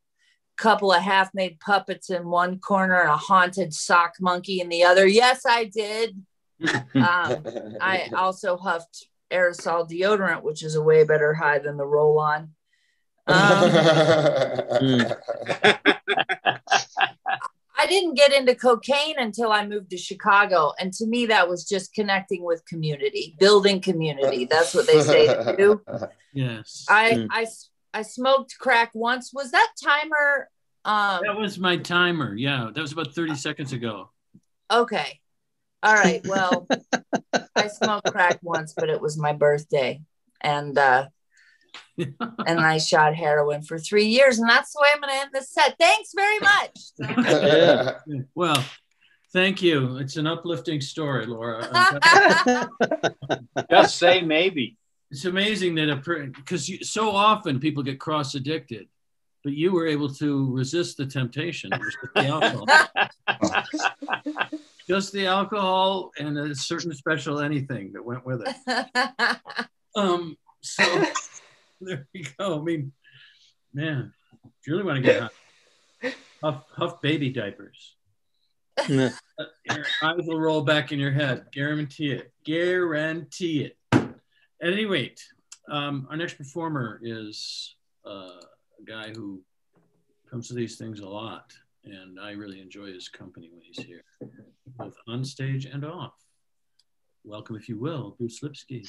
couple 0.56 0.92
of 0.92 1.02
half-made 1.02 1.58
puppets 1.60 2.10
in 2.10 2.28
one 2.28 2.58
corner 2.58 3.00
and 3.00 3.10
a 3.10 3.16
haunted 3.16 3.74
sock 3.74 4.14
monkey 4.20 4.60
in 4.60 4.68
the 4.68 4.84
other? 4.84 5.06
Yes, 5.06 5.42
I 5.46 5.64
did. 5.64 6.22
Um, 6.94 7.44
I 7.80 8.08
also 8.16 8.56
huffed 8.56 9.08
aerosol 9.30 9.90
deodorant, 9.90 10.42
which 10.42 10.62
is 10.62 10.76
a 10.76 10.82
way 10.82 11.04
better 11.04 11.34
high 11.34 11.58
than 11.58 11.76
the 11.76 11.86
roll-on. 11.86 12.50
Um, 13.26 13.70
I 17.76 17.86
didn't 17.86 18.14
get 18.14 18.32
into 18.32 18.54
cocaine 18.54 19.16
until 19.18 19.50
I 19.50 19.66
moved 19.66 19.90
to 19.90 19.96
Chicago. 19.98 20.72
And 20.78 20.92
to 20.94 21.06
me, 21.06 21.26
that 21.26 21.48
was 21.48 21.64
just 21.68 21.92
connecting 21.92 22.44
with 22.44 22.64
community, 22.66 23.36
building 23.40 23.80
community. 23.80 24.44
That's 24.44 24.74
what 24.74 24.86
they 24.86 25.00
say 25.00 25.26
to 25.26 25.54
do. 25.56 25.82
Yes. 26.36 26.84
I, 26.88 27.10
Mm. 27.12 27.28
I, 27.30 27.46
I 27.92 28.02
smoked 28.02 28.56
crack 28.58 28.90
once. 28.92 29.32
Was 29.32 29.52
that 29.52 29.68
timer? 29.82 30.48
Um, 30.84 31.22
that 31.24 31.36
was 31.36 31.60
my 31.60 31.76
timer. 31.76 32.34
Yeah, 32.34 32.70
that 32.74 32.80
was 32.80 32.90
about 32.90 33.14
30 33.14 33.36
seconds 33.36 33.72
ago. 33.72 34.10
okay. 34.68 35.20
All 35.84 35.94
right. 35.94 36.26
Well, 36.26 36.66
I 37.54 37.68
smoked 37.68 38.10
crack 38.10 38.40
once, 38.42 38.74
but 38.76 38.88
it 38.90 39.00
was 39.00 39.16
my 39.16 39.32
birthday. 39.32 40.00
And, 40.40 40.76
uh, 40.76 41.06
and 41.98 42.60
I 42.60 42.78
shot 42.78 43.14
heroin 43.14 43.62
for 43.62 43.78
three 43.78 44.06
years. 44.06 44.38
And 44.38 44.48
that's 44.48 44.72
the 44.72 44.80
way 44.82 44.88
I'm 44.94 45.00
going 45.00 45.14
to 45.14 45.20
end 45.20 45.30
this 45.32 45.50
set. 45.50 45.76
Thanks 45.78 46.12
very 46.14 46.38
much. 46.38 46.78
Yeah. 47.44 47.98
Well, 48.34 48.64
thank 49.32 49.62
you. 49.62 49.96
It's 49.98 50.16
an 50.16 50.26
uplifting 50.26 50.80
story, 50.80 51.26
Laura. 51.26 51.68
Just 53.70 53.96
say 53.96 54.22
maybe. 54.22 54.76
it's 55.10 55.24
amazing 55.24 55.74
that 55.76 55.90
a 55.90 55.96
because 55.96 56.70
so 56.88 57.10
often 57.10 57.60
people 57.60 57.82
get 57.82 58.00
cross 58.00 58.34
addicted, 58.34 58.88
but 59.42 59.52
you 59.52 59.72
were 59.72 59.86
able 59.86 60.08
to 60.14 60.52
resist 60.54 60.96
the 60.96 61.06
temptation. 61.06 61.70
Just 61.72 61.96
the 62.14 62.26
alcohol, 62.26 62.66
just 64.88 65.12
the 65.12 65.26
alcohol 65.26 66.12
and 66.18 66.38
a 66.38 66.54
certain 66.54 66.92
special 66.94 67.40
anything 67.40 67.92
that 67.92 68.04
went 68.04 68.24
with 68.24 68.42
it. 68.46 68.56
Um, 69.96 70.36
so 70.60 70.82
there 71.86 72.06
you 72.12 72.24
go. 72.38 72.60
I 72.60 72.62
mean, 72.62 72.92
man, 73.72 74.12
if 74.44 74.66
you 74.66 74.74
really 74.74 74.84
want 74.84 74.96
to 74.96 75.02
get 75.02 75.22
high, 75.22 76.12
huff, 76.42 76.64
huff 76.70 77.02
baby 77.02 77.30
diapers. 77.30 77.96
Yeah. 78.88 79.10
Your 79.70 79.84
eyes 80.02 80.26
will 80.26 80.40
roll 80.40 80.62
back 80.62 80.92
in 80.92 80.98
your 80.98 81.12
head. 81.12 81.46
Guarantee 81.52 82.12
it. 82.12 82.32
Guarantee 82.44 83.64
it. 83.64 83.76
At 83.92 84.72
any 84.72 84.84
rate, 84.84 85.22
um, 85.70 86.06
our 86.10 86.16
next 86.16 86.34
performer 86.34 87.00
is 87.02 87.76
uh, 88.06 88.40
a 88.80 88.84
guy 88.84 89.10
who 89.10 89.42
comes 90.30 90.48
to 90.48 90.54
these 90.54 90.76
things 90.76 91.00
a 91.00 91.08
lot, 91.08 91.52
and 91.84 92.18
I 92.18 92.32
really 92.32 92.60
enjoy 92.60 92.92
his 92.92 93.08
company 93.08 93.50
when 93.52 93.62
he's 93.62 93.84
here, 93.84 94.04
both 94.76 94.96
on 95.06 95.24
stage 95.24 95.66
and 95.66 95.84
off. 95.84 96.14
Welcome, 97.24 97.56
if 97.56 97.68
you 97.68 97.78
will, 97.78 98.16
Bruce 98.18 98.42
Lipsky. 98.42 98.86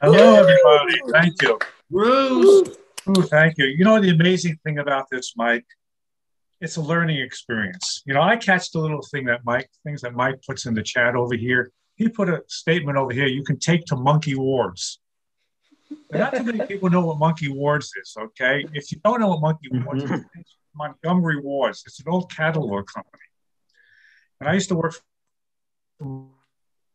Hello, 0.00 0.34
everybody. 0.34 1.00
Thank 1.12 1.42
you. 1.42 1.58
Bruce. 1.90 2.76
Ooh, 3.08 3.22
thank 3.22 3.56
you. 3.58 3.66
You 3.66 3.84
know 3.84 4.00
the 4.00 4.10
amazing 4.10 4.58
thing 4.64 4.78
about 4.78 5.06
this, 5.10 5.34
Mike? 5.36 5.66
It's 6.60 6.76
a 6.76 6.80
learning 6.80 7.20
experience. 7.20 8.02
You 8.04 8.14
know, 8.14 8.20
I 8.20 8.36
catch 8.36 8.72
the 8.72 8.80
little 8.80 9.02
thing 9.10 9.26
that 9.26 9.44
Mike, 9.44 9.70
things 9.84 10.02
that 10.02 10.14
Mike 10.14 10.40
puts 10.46 10.66
in 10.66 10.74
the 10.74 10.82
chat 10.82 11.14
over 11.14 11.34
here. 11.34 11.70
He 11.96 12.08
put 12.08 12.28
a 12.28 12.42
statement 12.48 12.98
over 12.98 13.12
here 13.12 13.26
you 13.26 13.44
can 13.44 13.58
take 13.58 13.84
to 13.86 13.96
Monkey 13.96 14.34
Wards. 14.34 15.00
And 16.10 16.20
not 16.20 16.34
too 16.34 16.42
many 16.42 16.66
people 16.66 16.90
know 16.90 17.06
what 17.06 17.18
Monkey 17.18 17.48
Wards 17.48 17.90
is, 18.00 18.14
okay? 18.18 18.66
If 18.72 18.92
you 18.92 19.00
don't 19.02 19.20
know 19.20 19.28
what 19.28 19.40
Monkey 19.40 19.68
mm-hmm. 19.72 19.84
Wards 19.84 20.04
is, 20.04 20.24
Montgomery 20.74 21.40
Wards. 21.40 21.82
It's 21.86 22.00
an 22.00 22.06
old 22.08 22.30
catalog 22.30 22.86
company. 22.86 23.22
And 24.40 24.48
I 24.48 24.54
used 24.54 24.68
to 24.68 24.76
work 24.76 24.94
for 25.98 26.28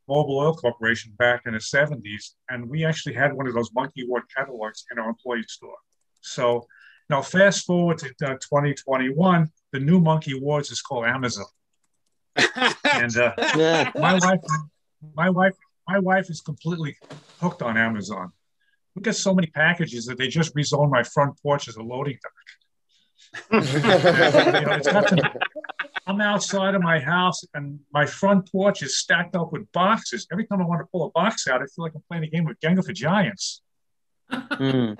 Mobil 0.09 0.29
Oil 0.31 0.53
Corporation 0.55 1.13
back 1.17 1.41
in 1.45 1.53
the 1.53 1.59
70s, 1.59 2.31
and 2.49 2.69
we 2.69 2.83
actually 2.85 3.13
had 3.15 3.33
one 3.33 3.47
of 3.47 3.53
those 3.53 3.71
Monkey 3.73 4.05
Ward 4.07 4.23
catalogs 4.35 4.85
in 4.91 4.99
our 4.99 5.09
employee 5.09 5.43
store. 5.47 5.77
So 6.21 6.67
now, 7.09 7.21
fast 7.21 7.65
forward 7.65 7.97
to 7.99 8.07
uh, 8.25 8.33
2021, 8.35 9.49
the 9.71 9.79
new 9.79 9.99
Monkey 9.99 10.39
Wards 10.39 10.71
is 10.71 10.81
called 10.81 11.05
Amazon. 11.05 11.45
And 12.93 13.15
uh, 13.17 13.33
Yeah. 13.55 13.91
my 13.95 14.13
wife, 14.19 14.39
my 15.15 15.29
wife, 15.29 15.53
my 15.87 15.99
wife 15.99 16.29
is 16.29 16.41
completely 16.41 16.95
hooked 17.41 17.61
on 17.61 17.77
Amazon. 17.77 18.31
We 18.95 19.01
get 19.01 19.15
so 19.15 19.33
many 19.33 19.47
packages 19.47 20.05
that 20.05 20.17
they 20.17 20.27
just 20.27 20.55
rezoned 20.55 20.91
my 20.91 21.03
front 21.03 21.33
porch 21.41 21.67
as 21.67 21.75
a 21.75 21.81
loading 21.81 22.17
dock. 22.23 22.31
You 23.63 23.69
know, 24.61 24.73
it's 24.73 24.87
got 24.91 25.07
to- 25.09 25.31
I'm 26.05 26.19
outside 26.19 26.75
of 26.75 26.81
my 26.81 26.99
house 26.99 27.43
and 27.53 27.79
my 27.93 28.05
front 28.05 28.51
porch 28.51 28.83
is 28.83 28.97
stacked 28.97 29.35
up 29.35 29.53
with 29.53 29.71
boxes. 29.71 30.27
Every 30.31 30.45
time 30.45 30.61
I 30.61 30.65
want 30.65 30.81
to 30.81 30.85
pull 30.91 31.05
a 31.05 31.09
box 31.11 31.47
out, 31.47 31.61
I 31.61 31.65
feel 31.65 31.83
like 31.83 31.93
I'm 31.95 32.03
playing 32.09 32.25
a 32.25 32.27
game 32.27 32.47
of 32.49 32.59
Jenga 32.59 32.85
for 32.85 32.93
Giants. 32.93 33.61
Mm. 34.31 34.97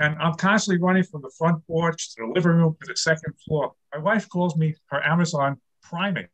And 0.00 0.16
I'm 0.18 0.34
constantly 0.34 0.82
running 0.82 1.02
from 1.04 1.20
the 1.20 1.30
front 1.36 1.66
porch 1.66 2.14
to 2.14 2.22
the 2.22 2.32
living 2.32 2.52
room 2.52 2.74
to 2.80 2.86
the 2.86 2.96
second 2.96 3.34
floor. 3.46 3.72
My 3.92 4.00
wife 4.00 4.30
calls 4.30 4.56
me 4.56 4.74
her 4.86 5.06
Amazon 5.06 5.60
primate. 5.82 6.28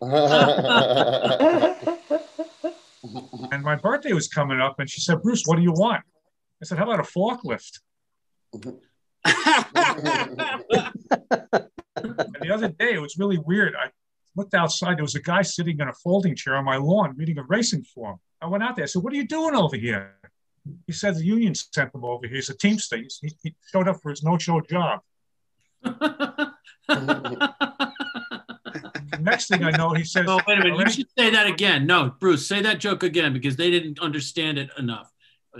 And 3.50 3.62
my 3.64 3.74
birthday 3.74 4.12
was 4.12 4.28
coming 4.28 4.60
up, 4.60 4.78
and 4.78 4.88
she 4.88 5.00
said, 5.00 5.22
Bruce, 5.22 5.42
what 5.44 5.56
do 5.56 5.62
you 5.62 5.72
want? 5.72 6.02
I 6.62 6.64
said, 6.64 6.78
How 6.78 6.84
about 6.84 7.00
a 7.00 7.02
forklift? 7.02 7.80
And 11.96 12.36
the 12.40 12.50
other 12.52 12.68
day, 12.68 12.94
it 12.94 13.00
was 13.00 13.18
really 13.18 13.38
weird. 13.38 13.74
I 13.76 13.90
looked 14.36 14.54
outside. 14.54 14.96
There 14.96 15.04
was 15.04 15.14
a 15.14 15.22
guy 15.22 15.42
sitting 15.42 15.78
in 15.78 15.88
a 15.88 15.92
folding 15.92 16.34
chair 16.34 16.56
on 16.56 16.64
my 16.64 16.76
lawn 16.76 17.14
reading 17.16 17.38
a 17.38 17.42
racing 17.44 17.84
form. 17.84 18.18
I 18.40 18.46
went 18.46 18.62
out 18.62 18.76
there. 18.76 18.84
I 18.84 18.86
said, 18.86 19.02
What 19.02 19.12
are 19.12 19.16
you 19.16 19.26
doing 19.26 19.54
over 19.54 19.76
here? 19.76 20.14
He 20.86 20.92
said, 20.92 21.16
The 21.16 21.24
union 21.24 21.54
sent 21.54 21.94
him 21.94 22.04
over 22.04 22.26
here. 22.26 22.36
He's 22.36 22.50
a 22.50 22.56
Teamster. 22.56 22.96
He, 22.96 23.08
he 23.42 23.54
showed 23.70 23.88
up 23.88 24.00
for 24.02 24.10
his 24.10 24.22
no 24.22 24.38
show 24.38 24.60
job. 24.60 25.00
Next 29.20 29.48
thing 29.48 29.64
I 29.64 29.70
know, 29.70 29.90
he 29.90 30.04
says, 30.04 30.24
Oh, 30.28 30.40
wait 30.46 30.58
a 30.58 30.64
minute. 30.64 30.78
You 30.78 30.90
should 30.90 31.08
say 31.16 31.30
that 31.30 31.46
again. 31.46 31.86
No, 31.86 32.12
Bruce, 32.18 32.46
say 32.46 32.62
that 32.62 32.78
joke 32.80 33.02
again 33.02 33.32
because 33.32 33.56
they 33.56 33.70
didn't 33.70 33.98
understand 34.00 34.58
it 34.58 34.70
enough. 34.78 35.10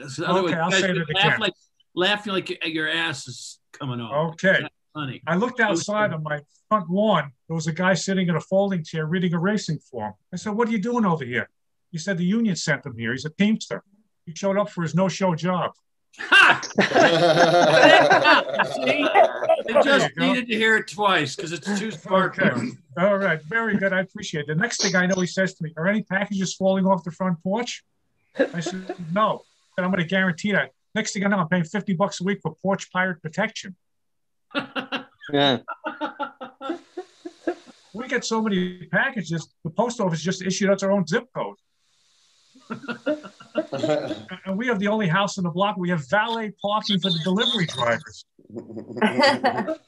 So 0.08 0.24
otherwise, 0.24 0.54
I'll 0.54 0.70
say 0.70 0.90
it 0.90 0.94
would 0.94 1.10
again. 1.10 1.30
laugh 1.30 1.38
like 1.38 1.52
laugh 1.94 2.26
like 2.26 2.64
your 2.64 2.88
ass 2.88 3.28
is 3.28 3.60
coming 3.72 4.00
off. 4.00 4.32
Okay. 4.32 4.66
Funny. 4.94 5.22
I 5.26 5.37
looked 5.37 5.61
outside 5.61 6.12
on 6.12 6.22
my 6.22 6.40
front 6.68 6.90
lawn. 6.90 7.33
There 7.48 7.55
was 7.55 7.66
a 7.66 7.72
guy 7.72 7.94
sitting 7.94 8.28
in 8.28 8.37
a 8.37 8.40
folding 8.40 8.85
chair 8.85 9.07
reading 9.07 9.33
a 9.33 9.38
racing 9.38 9.78
form. 9.78 10.12
I 10.33 10.37
said, 10.37 10.52
What 10.52 10.68
are 10.68 10.72
you 10.72 10.81
doing 10.81 11.07
over 11.07 11.24
here? 11.24 11.48
He 11.90 11.98
said, 11.98 12.18
The 12.18 12.24
union 12.24 12.57
sent 12.57 12.85
him 12.85 12.96
here. 12.96 13.12
He's 13.12 13.24
a 13.24 13.31
Teamster. 13.31 13.83
He 14.26 14.35
showed 14.35 14.59
up 14.59 14.70
for 14.70 14.83
his 14.83 14.94
no 14.94 15.09
show 15.09 15.35
job. 15.35 15.72
Ha! 16.18 16.61
See? 18.74 19.09
I 19.74 19.83
just 19.83 20.16
needed 20.16 20.46
to 20.48 20.55
hear 20.55 20.76
it 20.76 20.88
twice 20.88 21.37
because 21.37 21.52
it's 21.52 21.78
too 21.78 21.90
far. 21.90 22.26
Okay. 22.26 22.50
All 22.98 23.16
right, 23.16 23.42
very 23.44 23.76
good. 23.76 23.94
I 23.94 24.00
appreciate 24.00 24.42
it. 24.42 24.46
The 24.48 24.55
next 24.55 24.83
thing 24.83 24.94
I 24.94 25.07
know, 25.07 25.20
he 25.20 25.26
says 25.26 25.55
to 25.55 25.64
me, 25.64 25.72
Are 25.76 25.88
any 25.88 26.02
packages 26.02 26.55
falling 26.55 26.87
off 26.87 27.02
the 27.05 27.11
front 27.11 27.42
porch? 27.42 27.83
I 28.38 28.61
said, 28.61 28.94
No. 29.12 29.42
And 29.76 29.87
I'm 29.87 29.90
going 29.90 30.02
to 30.02 30.09
guarantee 30.09 30.52
that. 30.52 30.72
Next 30.94 31.12
thing 31.14 31.24
I 31.24 31.28
know, 31.28 31.38
I'm 31.38 31.48
paying 31.48 31.64
50 31.64 31.94
bucks 31.94 32.20
a 32.20 32.24
week 32.24 32.40
for 32.42 32.55
porch 32.57 32.92
pirate 32.92 33.22
protection. 33.22 33.74
Yeah. 35.32 35.58
We 37.94 38.08
get 38.08 38.24
so 38.24 38.40
many 38.40 38.86
packages, 38.86 39.48
the 39.64 39.70
post 39.70 40.00
office 40.00 40.22
just 40.22 40.42
issued 40.42 40.70
us 40.70 40.82
our 40.82 40.90
own 40.90 41.06
zip 41.06 41.28
code. 41.34 41.56
And 44.46 44.56
we 44.56 44.66
have 44.68 44.78
the 44.78 44.88
only 44.88 45.08
house 45.08 45.36
in 45.36 45.44
the 45.44 45.50
block. 45.50 45.76
We 45.76 45.90
have 45.90 46.08
valet 46.08 46.52
parking 46.62 46.98
for 47.00 47.10
the 47.10 47.20
delivery 47.22 47.66
drivers. 47.66 48.24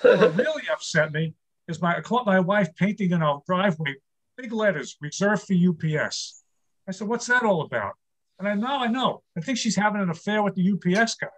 What 0.00 0.36
really 0.36 0.62
upset 0.72 1.12
me 1.12 1.34
is 1.66 1.82
my 1.82 1.96
I 1.96 2.00
caught 2.00 2.26
my 2.26 2.38
wife 2.38 2.68
painting 2.76 3.10
in 3.10 3.22
our 3.22 3.42
driveway 3.46 3.96
big 4.36 4.52
letters 4.52 4.96
reserved 5.00 5.42
for 5.42 5.54
UPS. 5.54 6.44
I 6.88 6.92
said, 6.92 7.08
"What's 7.08 7.26
that 7.26 7.42
all 7.42 7.62
about?" 7.62 7.94
And 8.38 8.48
I 8.48 8.54
know, 8.54 8.78
I 8.78 8.86
know. 8.86 9.22
I 9.36 9.40
think 9.40 9.58
she's 9.58 9.76
having 9.76 10.00
an 10.00 10.10
affair 10.10 10.42
with 10.42 10.54
the 10.54 10.72
UPS 10.72 11.16
guy. 11.16 11.28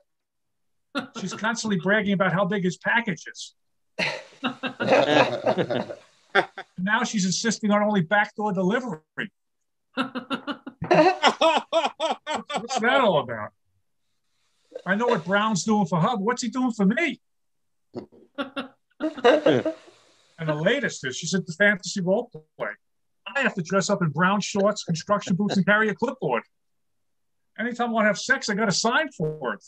She's 1.20 1.34
constantly 1.34 1.78
bragging 1.78 2.12
about 2.14 2.32
how 2.32 2.44
big 2.44 2.64
his 2.64 2.76
package 2.76 3.24
is. 3.26 3.54
Now 6.78 7.04
she's 7.04 7.26
insisting 7.26 7.70
on 7.70 7.82
only 7.82 8.00
backdoor 8.02 8.52
delivery. 8.52 9.00
What's 9.94 10.08
that 12.80 13.00
all 13.00 13.20
about? 13.20 13.50
I 14.86 14.94
know 14.94 15.08
what 15.08 15.24
Brown's 15.24 15.64
doing 15.64 15.86
for 15.86 16.00
Hub. 16.00 16.20
What's 16.20 16.42
he 16.42 16.48
doing 16.48 16.72
for 16.72 16.86
me? 16.86 17.20
And 20.38 20.48
the 20.48 20.54
latest 20.54 21.06
is 21.06 21.16
she's 21.16 21.34
at 21.34 21.46
the 21.46 21.52
fantasy 21.52 22.00
role 22.00 22.30
play. 22.56 22.70
I 23.26 23.40
have 23.40 23.54
to 23.54 23.62
dress 23.62 23.90
up 23.90 24.00
in 24.02 24.08
brown 24.08 24.40
shorts, 24.40 24.84
construction 24.84 25.36
boots, 25.36 25.56
and 25.56 25.66
carry 25.66 25.90
a 25.90 25.94
clipboard. 25.94 26.42
Anytime 27.58 27.90
I 27.90 27.92
want 27.92 28.04
to 28.04 28.08
have 28.08 28.18
sex, 28.18 28.48
I 28.48 28.54
got 28.54 28.64
to 28.64 28.72
sign 28.72 29.10
for 29.12 29.54
it. 29.54 29.64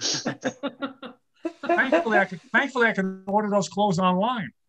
Thankfully, 0.00 2.18
I 2.18 2.24
can, 2.24 2.40
thankfully, 2.52 2.88
I 2.88 2.92
can 2.92 3.22
order 3.26 3.50
those 3.50 3.68
clothes 3.68 3.98
online. 3.98 4.50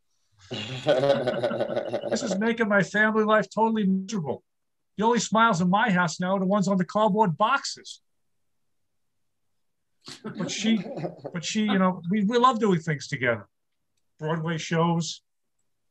This 2.09 2.23
is 2.23 2.37
making 2.37 2.67
my 2.67 2.83
family 2.83 3.23
life 3.23 3.47
totally 3.49 3.85
miserable. 3.85 4.43
The 4.97 5.05
only 5.05 5.19
smiles 5.19 5.61
in 5.61 5.69
my 5.69 5.89
house 5.89 6.19
now 6.19 6.35
are 6.35 6.39
the 6.39 6.45
ones 6.45 6.67
on 6.67 6.77
the 6.77 6.85
cardboard 6.85 7.37
boxes. 7.37 8.01
But 10.23 10.51
she, 10.51 10.83
but 11.33 11.45
she, 11.45 11.61
you 11.61 11.79
know, 11.79 12.01
we, 12.09 12.23
we 12.23 12.37
love 12.37 12.59
doing 12.59 12.79
things 12.79 13.07
together. 13.07 13.47
Broadway 14.19 14.57
shows, 14.57 15.21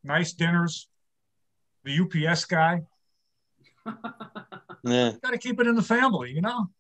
nice 0.05 0.33
dinners, 0.33 0.89
the 1.85 2.01
UPS 2.01 2.45
guy. 2.45 2.83
Yeah. 4.85 5.13
Got 5.23 5.33
to 5.33 5.39
keep 5.39 5.61
it 5.61 5.67
in 5.67 5.75
the 5.75 5.83
family, 5.83 6.33
you 6.33 6.41
know. 6.41 6.71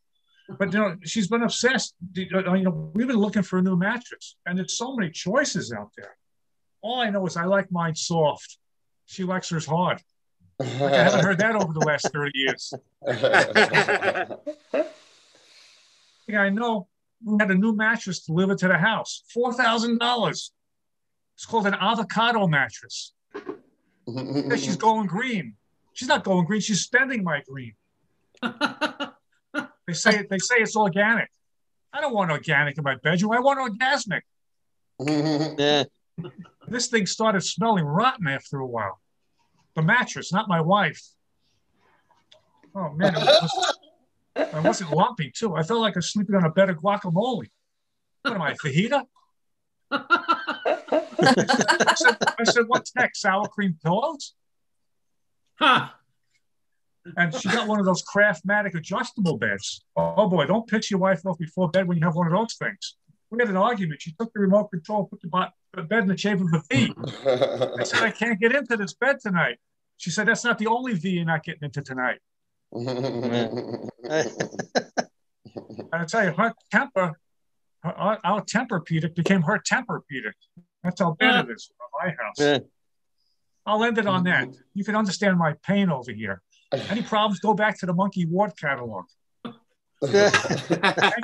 But 0.58 0.72
you 0.72 0.80
know, 0.80 0.96
she's 1.04 1.28
been 1.28 1.42
obsessed. 1.42 1.94
You 2.14 2.42
know, 2.42 2.90
we've 2.94 3.06
been 3.06 3.16
looking 3.16 3.42
for 3.42 3.58
a 3.58 3.62
new 3.62 3.76
mattress, 3.76 4.36
and 4.46 4.58
there's 4.58 4.76
so 4.76 4.96
many 4.96 5.10
choices 5.10 5.72
out 5.72 5.90
there. 5.96 6.16
All 6.82 7.00
I 7.00 7.10
know 7.10 7.26
is 7.26 7.36
I 7.36 7.44
like 7.44 7.70
mine 7.70 7.94
soft. 7.94 8.58
She 9.06 9.24
likes 9.24 9.50
hers 9.50 9.66
hard. 9.66 10.00
Like 10.58 10.92
I 10.92 11.02
haven't 11.04 11.24
heard 11.24 11.38
that 11.38 11.56
over 11.56 11.72
the 11.72 11.80
last 11.80 12.12
30 12.12 12.30
years. 12.34 12.74
I 16.36 16.48
know, 16.48 16.86
we 17.24 17.36
had 17.40 17.50
a 17.50 17.54
new 17.54 17.74
mattress 17.74 18.20
delivered 18.20 18.58
to 18.58 18.68
the 18.68 18.78
house. 18.78 19.22
Four 19.32 19.52
thousand 19.52 19.98
dollars. 19.98 20.52
It's 21.34 21.46
called 21.46 21.66
an 21.66 21.74
avocado 21.74 22.46
mattress. 22.46 23.14
She's 24.56 24.76
going 24.76 25.06
green. 25.06 25.56
She's 25.92 26.08
not 26.08 26.24
going 26.24 26.44
green. 26.44 26.60
She's 26.60 26.82
spending 26.82 27.24
my 27.24 27.42
green. 27.48 27.74
They 29.90 29.94
say 29.94 30.24
they 30.30 30.38
say 30.38 30.54
it's 30.58 30.76
organic. 30.76 31.28
I 31.92 32.00
don't 32.00 32.14
want 32.14 32.30
organic 32.30 32.78
in 32.78 32.84
my 32.84 32.94
bedroom. 32.94 33.32
I 33.32 33.40
want 33.40 33.58
orgasmic. 33.58 34.22
Yeah. 35.58 35.84
This 36.68 36.88
thing 36.88 37.06
started 37.06 37.40
smelling 37.40 37.84
rotten 37.84 38.28
after 38.28 38.58
a 38.58 38.66
while. 38.66 39.00
The 39.74 39.82
mattress, 39.82 40.32
not 40.32 40.46
my 40.46 40.60
wife. 40.60 41.02
Oh 42.74 42.90
man, 42.90 43.16
it 43.16 43.18
was, 43.18 43.74
I 44.36 44.60
wasn't 44.60 44.92
lumpy 44.92 45.32
too. 45.34 45.56
I 45.56 45.62
felt 45.62 45.80
like 45.80 45.94
I 45.94 45.98
was 45.98 46.12
sleeping 46.12 46.36
on 46.36 46.44
a 46.44 46.50
bed 46.50 46.68
of 46.68 46.76
guacamole. 46.76 47.48
What 48.22 48.34
am 48.34 48.42
I, 48.42 48.52
fajita? 48.52 49.04
I 49.90 51.94
said, 51.96 52.16
I 52.38 52.44
said, 52.44 52.64
what's 52.68 52.94
next? 52.94 53.22
Sour 53.22 53.48
cream 53.48 53.78
pillows? 53.82 54.34
Huh. 55.58 55.88
And 57.16 57.34
she 57.34 57.48
got 57.48 57.66
one 57.68 57.80
of 57.80 57.86
those 57.86 58.02
Craftmatic 58.02 58.74
adjustable 58.74 59.36
beds. 59.38 59.84
Oh 59.96 60.28
boy, 60.28 60.46
don't 60.46 60.66
pitch 60.66 60.90
your 60.90 61.00
wife 61.00 61.24
off 61.26 61.38
before 61.38 61.70
bed 61.70 61.86
when 61.88 61.98
you 61.98 62.04
have 62.04 62.14
one 62.14 62.26
of 62.26 62.32
those 62.32 62.54
things. 62.54 62.96
We 63.30 63.38
had 63.38 63.48
an 63.48 63.56
argument. 63.56 64.02
She 64.02 64.12
took 64.18 64.32
the 64.32 64.40
remote 64.40 64.70
control, 64.70 65.06
put 65.06 65.20
the 65.20 65.28
bo- 65.28 65.46
the 65.72 65.82
bed 65.82 66.02
in 66.02 66.08
the 66.08 66.16
shape 66.16 66.40
of 66.40 66.48
a 66.52 66.62
V. 66.70 66.92
I 67.78 67.84
said, 67.84 68.02
I 68.02 68.10
can't 68.10 68.40
get 68.40 68.54
into 68.54 68.76
this 68.76 68.94
bed 68.94 69.18
tonight. 69.22 69.58
She 69.98 70.10
said, 70.10 70.26
That's 70.26 70.44
not 70.44 70.58
the 70.58 70.66
only 70.66 70.94
V 70.94 71.10
you're 71.10 71.24
not 71.24 71.44
getting 71.44 71.62
into 71.62 71.82
tonight. 71.82 72.18
I 75.92 76.04
tell 76.06 76.24
you, 76.24 76.32
her 76.32 76.54
temper, 76.70 77.18
her, 77.82 77.92
our, 77.92 78.18
our 78.24 78.44
Tempur-Pedic 78.44 79.14
became 79.14 79.42
her 79.42 79.58
Tempur-Pedic. 79.58 80.32
That's 80.82 81.00
how 81.00 81.12
bad 81.12 81.48
it 81.48 81.52
is 81.52 81.70
for 81.76 81.86
my 82.02 82.10
house. 82.10 82.38
Yeah. 82.38 82.58
I'll 83.66 83.84
end 83.84 83.98
it 83.98 84.06
on 84.06 84.24
that. 84.24 84.48
You 84.74 84.84
can 84.84 84.96
understand 84.96 85.36
my 85.38 85.54
pain 85.64 85.90
over 85.90 86.10
here. 86.12 86.42
Any 86.72 87.02
problems, 87.02 87.40
go 87.40 87.54
back 87.54 87.78
to 87.80 87.86
the 87.86 87.92
Monkey 87.92 88.26
Ward 88.26 88.56
catalog. 88.56 89.06
Thank 90.02 90.22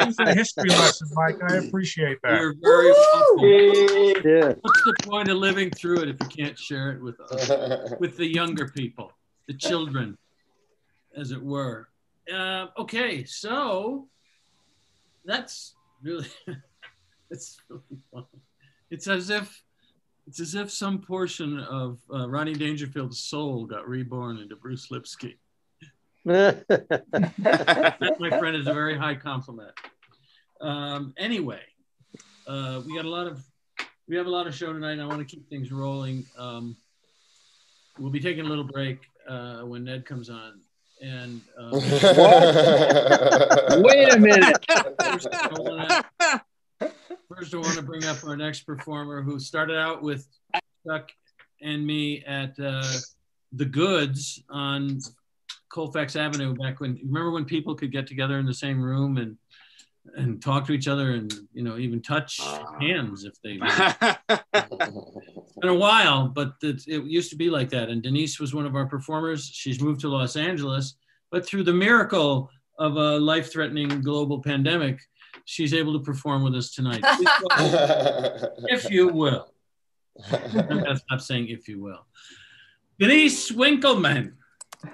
you 0.05 0.13
for 0.13 0.27
the 0.27 0.35
history 0.35 0.69
lesson, 0.69 1.09
Mike. 1.15 1.37
I 1.49 1.57
appreciate 1.57 2.19
that. 2.23 2.39
You're 2.39 2.55
very 2.61 2.93
welcome. 2.93 4.23
Yeah. 4.23 4.53
What's 4.61 4.83
the 4.85 4.95
point 5.03 5.29
of 5.29 5.39
living 5.39 5.71
through 5.71 6.01
it 6.01 6.09
if 6.11 6.17
you 6.21 6.45
can't 6.45 6.59
share 6.59 6.91
it 6.91 7.01
with 7.01 7.19
us, 7.21 7.93
with 8.01 8.19
the 8.19 8.27
younger 8.27 8.69
people, 8.69 9.13
the 9.47 9.55
children, 9.55 10.19
as 11.17 11.31
it 11.31 11.43
were? 11.43 11.89
Uh, 12.31 12.67
okay, 12.77 13.25
so 13.25 14.09
that's 15.25 15.75
really 16.03 16.29
it's 17.31 17.59
really 17.71 17.83
fun. 18.13 18.25
It's 18.91 19.07
as 19.07 19.31
if 19.31 19.63
it's 20.27 20.41
as 20.41 20.55
if 20.55 20.71
some 20.71 20.99
portion 20.99 21.61
of 21.61 21.99
uh, 22.13 22.29
Rodney 22.29 22.55
Dangerfield's 22.55 23.19
soul 23.19 23.65
got 23.65 23.89
reborn 23.89 24.39
into 24.39 24.57
Bruce 24.57 24.91
Lipsky. 24.91 25.37
That, 26.25 26.65
my 28.19 28.39
friend, 28.39 28.57
is 28.57 28.67
a 28.67 28.75
very 28.75 28.99
high 28.99 29.15
compliment. 29.15 29.73
Um, 30.61 31.15
anyway, 31.17 31.61
uh, 32.49 32.83
we 32.85 32.97
got 32.97 33.05
a 33.05 33.11
lot 33.11 33.29
of 33.29 33.45
we 34.09 34.17
have 34.17 34.27
a 34.27 34.31
lot 34.31 34.47
of 34.47 34.55
show 34.55 34.73
tonight. 34.73 34.93
And 34.93 35.03
I 35.03 35.07
want 35.07 35.19
to 35.21 35.25
keep 35.25 35.49
things 35.49 35.73
rolling. 35.73 36.25
Um, 36.39 36.77
we'll 37.99 38.11
be 38.11 38.21
taking 38.21 38.45
a 38.45 38.49
little 38.49 38.65
break 38.65 39.01
uh, 39.29 39.61
when 39.61 39.85
Ned 39.85 40.05
comes 40.07 40.31
on. 40.31 40.61
And 41.03 41.43
um, 41.59 41.73
Wait 43.83 44.13
a 44.13 44.19
minute. 44.19 44.67
first, 47.29 47.55
I 47.55 47.59
wanna, 47.59 47.69
first, 47.69 47.77
I 47.77 47.77
want 47.77 47.77
to 47.77 47.83
bring 47.83 48.05
up 48.05 48.25
our 48.25 48.37
next 48.37 48.61
performer 48.63 49.23
who 49.23 49.39
started 49.39 49.77
out 49.77 50.03
with 50.03 50.27
Chuck 50.87 51.11
and 51.63 51.87
me 51.87 52.23
at 52.25 52.59
uh, 52.59 52.87
the 53.53 53.65
Goods 53.65 54.43
on 54.51 55.01
Colfax 55.69 56.17
Avenue 56.17 56.55
back 56.55 56.81
when. 56.81 56.99
Remember 57.05 57.31
when 57.31 57.45
people 57.45 57.75
could 57.75 57.93
get 57.93 58.07
together 58.07 58.39
in 58.39 58.47
the 58.47 58.55
same 58.55 58.81
room 58.81 59.17
and 59.19 59.37
and 60.15 60.41
talk 60.41 60.65
to 60.65 60.73
each 60.73 60.87
other 60.87 61.15
and 61.15 61.33
you 61.53 61.63
know 61.63 61.79
even 61.79 62.01
touch 62.01 62.41
hands 62.81 63.25
if 63.25 63.35
they. 63.43 63.59
It's 65.57 65.63
been 65.63 65.71
a 65.71 65.75
while, 65.75 66.29
but 66.29 66.53
it, 66.63 66.83
it 66.87 67.05
used 67.05 67.31
to 67.31 67.37
be 67.37 67.49
like 67.49 67.71
that. 67.71 67.89
And 67.89 68.03
Denise 68.03 68.39
was 68.39 68.55
one 68.55 68.67
of 68.67 68.75
our 68.75 68.85
performers. 68.85 69.51
She's 69.51 69.81
moved 69.81 70.03
to 70.03 70.09
Los 70.09 70.37
Angeles, 70.37 70.97
but 71.31 71.47
through 71.47 71.63
the 71.63 71.73
miracle 71.73 72.51
of 72.79 72.97
a 72.97 73.19
life-threatening 73.19 74.03
global 74.03 74.43
pandemic, 74.43 75.01
she's 75.45 75.75
able 75.75 75.93
to 75.99 76.05
perform 76.05 76.43
with 76.43 76.55
us 76.55 76.73
tonight. 76.73 77.03
If 78.69 78.91
you 78.91 79.09
will. 79.09 79.49
I'm 80.33 80.69
gonna 80.69 80.97
stop 80.97 81.21
saying 81.21 81.49
if 81.49 81.69
you 81.69 81.81
will. 81.81 82.07
Denise 82.99 83.53
Winkleman. 83.53 84.37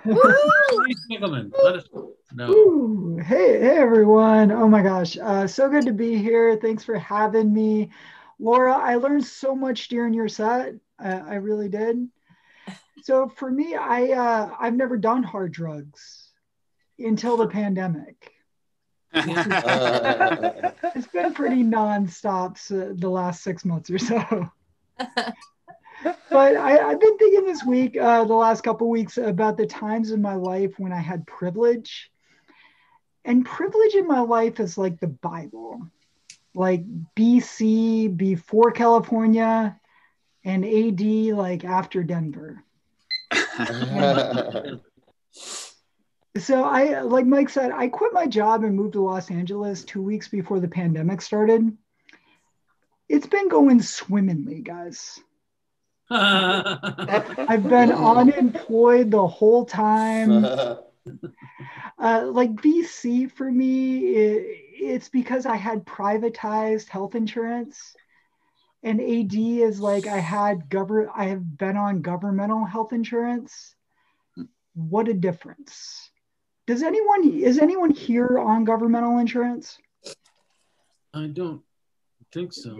Denise 0.05 1.07
Winkleman. 1.11 1.53
Let 1.62 1.76
us 1.76 1.88
know. 2.34 2.51
Ooh, 2.51 3.16
hey, 3.18 3.61
hey 3.61 3.78
everyone. 3.78 4.51
Oh 4.51 4.68
my 4.68 4.82
gosh. 4.82 5.16
Uh, 5.16 5.47
so 5.47 5.68
good 5.68 5.86
to 5.86 5.93
be 5.93 6.16
here. 6.16 6.57
Thanks 6.57 6.84
for 6.84 6.99
having 6.99 7.53
me. 7.53 7.90
Laura, 8.38 8.74
I 8.74 8.97
learned 8.97 9.24
so 9.24 9.55
much 9.55 9.88
during 9.88 10.12
your 10.12 10.28
set. 10.28 10.74
Uh, 10.99 11.20
I 11.26 11.34
really 11.36 11.68
did. 11.68 12.09
So 13.03 13.28
for 13.28 13.51
me, 13.51 13.74
I 13.74 14.12
uh, 14.12 14.57
I've 14.59 14.74
never 14.74 14.97
done 14.97 15.22
hard 15.22 15.53
drugs 15.53 16.30
until 16.99 17.36
the 17.36 17.49
pandemic. 17.49 18.32
It's 19.14 21.06
been 21.08 21.34
pretty 21.34 21.62
nonstop 21.62 22.58
so 22.58 22.92
the 22.94 23.08
last 23.08 23.42
six 23.42 23.64
months 23.64 23.90
or 23.90 23.98
so. 23.98 24.50
but 24.98 26.56
I, 26.56 26.90
have 26.90 27.00
been 27.00 27.18
thinking 27.18 27.44
this 27.44 27.64
week, 27.64 27.96
uh, 27.96 28.24
the 28.24 28.34
last 28.34 28.62
couple 28.62 28.88
weeks, 28.88 29.18
about 29.18 29.56
the 29.56 29.66
times 29.66 30.10
in 30.10 30.22
my 30.22 30.34
life 30.34 30.78
when 30.78 30.92
I 30.92 30.98
had 30.98 31.26
privilege. 31.26 32.10
And 33.24 33.46
privilege 33.46 33.94
in 33.94 34.06
my 34.06 34.20
life 34.20 34.58
is 34.58 34.76
like 34.76 34.98
the 34.98 35.06
Bible, 35.06 35.80
like 36.54 36.82
BC 37.14 38.16
before 38.16 38.72
California, 38.72 39.78
and 40.44 40.64
AD 40.64 41.00
like 41.36 41.64
after 41.64 42.02
Denver. 42.02 42.64
so 46.39 46.64
I, 46.64 47.01
like 47.01 47.26
Mike 47.26 47.51
said, 47.51 47.70
I 47.72 47.89
quit 47.89 48.12
my 48.12 48.26
job 48.26 48.64
and 48.64 48.74
moved 48.74 48.95
to 48.95 49.03
Los 49.03 49.30
Angeles 49.30 49.85
two 49.85 50.03
weeks 50.03 50.28
before 50.28 50.61
the 50.61 50.68
pandemic 50.68 51.20
started. 51.20 51.76
It's 53.09 53.26
been 53.26 53.49
going 53.49 53.83
swimmingly, 53.83 54.62
guys. 54.62 55.20
I've 56.11 57.68
been 57.68 57.93
unemployed 57.93 59.11
the 59.11 59.26
whole 59.26 59.64
time. 59.64 60.47
Uh, 61.99 62.26
like 62.30 62.53
BC 62.53 63.30
for 63.33 63.51
me, 63.51 64.14
it, 64.14 64.47
it's 64.74 65.09
because 65.09 65.47
I 65.47 65.57
had 65.57 65.85
privatized 65.85 66.89
health 66.89 67.16
insurance, 67.16 67.97
and 68.85 69.01
AD 69.01 69.35
is 69.35 69.80
like 69.80 70.07
I 70.07 70.18
had 70.18 70.68
govern. 70.68 71.09
I 71.14 71.24
have 71.26 71.59
been 71.59 71.76
on 71.76 72.03
governmental 72.03 72.64
health 72.64 72.93
insurance. 72.93 73.74
What 74.74 75.09
a 75.09 75.14
difference! 75.14 76.11
Does 76.66 76.82
anyone 76.82 77.28
is 77.28 77.58
anyone 77.58 77.90
here 77.90 78.38
on 78.38 78.64
governmental 78.64 79.18
insurance? 79.18 79.78
I 81.14 81.26
don't 81.26 81.62
think 82.32 82.52
so 82.52 82.76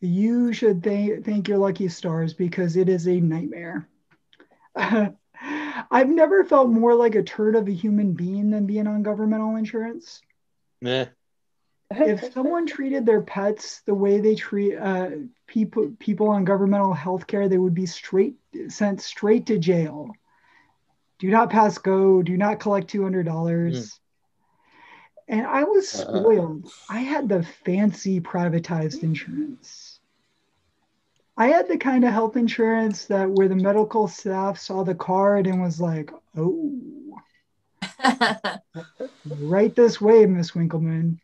you 0.00 0.52
should 0.52 0.82
th- 0.82 1.24
thank 1.24 1.48
your 1.48 1.58
lucky 1.58 1.88
stars 1.88 2.32
because 2.32 2.76
it 2.76 2.88
is 2.88 3.06
a 3.06 3.20
nightmare. 3.20 3.88
I've 4.74 6.08
never 6.08 6.44
felt 6.44 6.70
more 6.70 6.94
like 6.94 7.14
a 7.14 7.22
turd 7.22 7.56
of 7.56 7.68
a 7.68 7.72
human 7.72 8.12
being 8.12 8.50
than 8.50 8.66
being 8.66 8.86
on 8.86 9.02
governmental 9.02 9.56
insurance. 9.56 10.20
Yeah. 10.80 11.06
if 11.90 12.32
someone 12.32 12.66
treated 12.66 13.04
their 13.04 13.20
pets 13.20 13.82
the 13.84 13.94
way 13.94 14.20
they 14.20 14.34
treat 14.34 14.76
uh, 14.76 15.10
people 15.46 15.92
people 15.98 16.28
on 16.28 16.44
governmental 16.44 16.94
health 16.94 17.26
care, 17.26 17.48
they 17.48 17.58
would 17.58 17.74
be 17.74 17.86
straight 17.86 18.36
sent 18.68 19.00
straight 19.02 19.46
to 19.46 19.58
jail. 19.58 20.10
Do 21.20 21.28
not 21.30 21.50
pass 21.50 21.78
go. 21.78 22.22
Do 22.22 22.36
not 22.36 22.60
collect 22.60 22.88
two 22.88 23.02
hundred 23.02 23.26
dollars. 23.26 23.90
Mm. 23.90 23.98
And 25.28 25.46
I 25.46 25.62
was 25.62 25.94
uh-uh. 25.94 26.20
spoiled. 26.20 26.64
Uh-huh. 26.64 26.96
I 26.96 27.00
had 27.00 27.28
the 27.28 27.42
fancy 27.64 28.20
privatized 28.20 29.02
insurance. 29.04 30.00
I 31.36 31.48
had 31.48 31.68
the 31.68 31.78
kind 31.78 32.04
of 32.04 32.12
health 32.12 32.36
insurance 32.36 33.04
that 33.06 33.30
where 33.30 33.48
the 33.48 33.54
medical 33.54 34.08
staff 34.08 34.58
saw 34.58 34.82
the 34.82 34.94
card 34.94 35.46
and 35.46 35.62
was 35.62 35.80
like, 35.80 36.10
oh, 36.36 36.74
right 39.24 39.74
this 39.74 40.00
way, 40.00 40.26
Miss 40.26 40.54
Winkleman. 40.54 41.20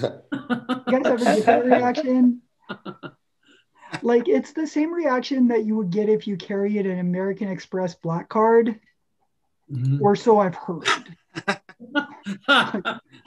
You 0.00 0.12
guys 0.32 1.02
ever 1.04 1.24
get 1.24 1.46
that 1.46 1.64
reaction? 1.64 2.42
Like, 4.02 4.28
it's 4.28 4.52
the 4.52 4.68
same 4.68 4.94
reaction 4.94 5.48
that 5.48 5.64
you 5.64 5.74
would 5.74 5.90
get 5.90 6.08
if 6.08 6.26
you 6.26 6.36
carried 6.36 6.86
an 6.86 7.00
American 7.00 7.48
Express 7.48 7.96
black 7.96 8.28
card, 8.28 8.78
mm-hmm. 9.70 10.02
or 10.02 10.16
so 10.16 10.38
I've 10.38 10.54
heard. 10.56 11.16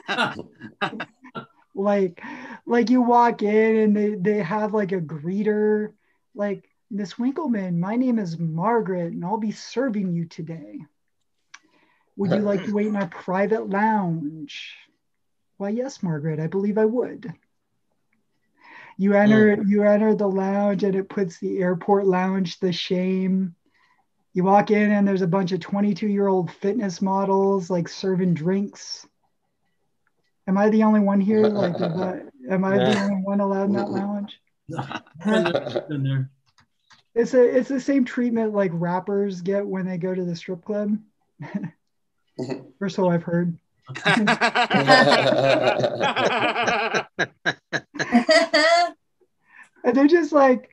like, 1.76 2.22
like 2.66 2.90
you 2.90 3.02
walk 3.02 3.42
in 3.42 3.76
and 3.78 3.96
they, 3.96 4.16
they 4.16 4.44
have 4.44 4.74
like 4.74 4.92
a 4.92 5.02
greeter 5.02 5.94
like, 6.36 6.70
Miss 6.90 7.18
Winkleman, 7.18 7.80
my 7.80 7.96
name 7.96 8.20
is 8.20 8.38
Margaret, 8.38 9.14
and 9.14 9.26
I'll 9.26 9.38
be 9.38 9.52
serving 9.52 10.14
you 10.14 10.26
today. 10.26 10.80
Would 12.18 12.32
you 12.32 12.40
like 12.40 12.64
to 12.66 12.74
wait 12.74 12.88
in 12.88 12.96
our 12.96 13.08
private 13.08 13.68
lounge? 13.70 14.76
Why, 15.58 15.70
yes, 15.70 16.04
Margaret, 16.04 16.40
I 16.40 16.48
believe 16.48 16.78
I 16.78 16.86
would. 16.86 17.34
You 18.98 19.14
enter, 19.14 19.58
mm. 19.58 19.68
you 19.68 19.84
enter 19.84 20.14
the 20.14 20.30
lounge, 20.30 20.84
and 20.84 20.96
it 20.96 21.10
puts 21.10 21.40
the 21.40 21.58
airport 21.60 22.06
lounge 22.06 22.60
the 22.60 22.72
shame. 22.72 23.56
You 24.34 24.44
walk 24.44 24.72
in, 24.72 24.92
and 24.92 25.08
there's 25.08 25.22
a 25.22 25.28
bunch 25.28 25.52
of 25.52 25.60
22 25.60 26.08
year 26.08 26.28
old 26.28 26.52
fitness 26.52 27.02
models 27.02 27.70
like 27.70 27.88
serving 27.88 28.34
drinks. 28.34 29.06
Am 30.48 30.58
I 30.58 30.70
the 30.70 30.84
only 30.84 31.00
one 31.00 31.22
here? 31.22 31.48
Like, 31.50 31.76
am 32.50 32.66
I 32.66 32.78
the 32.78 33.00
only 33.00 33.22
one 33.24 33.40
allowed 33.40 33.66
in 33.66 33.74
that 33.74 33.90
lounge? 33.90 34.40
it's 37.16 37.34
a 37.34 37.58
it's 37.58 37.70
the 37.70 37.80
same 37.80 38.06
treatment 38.06 38.54
like 38.54 38.72
rappers 38.74 39.42
get 39.42 39.66
when 39.66 39.86
they 39.86 39.98
go 39.98 40.14
to 40.14 40.26
the 40.26 40.36
strip 40.36 40.66
club. 40.66 40.98
or 42.82 42.90
so 42.90 43.10
I've 43.10 43.24
heard. 43.24 43.58
and 49.84 49.96
they're 49.96 50.08
just 50.08 50.32
like, 50.32 50.70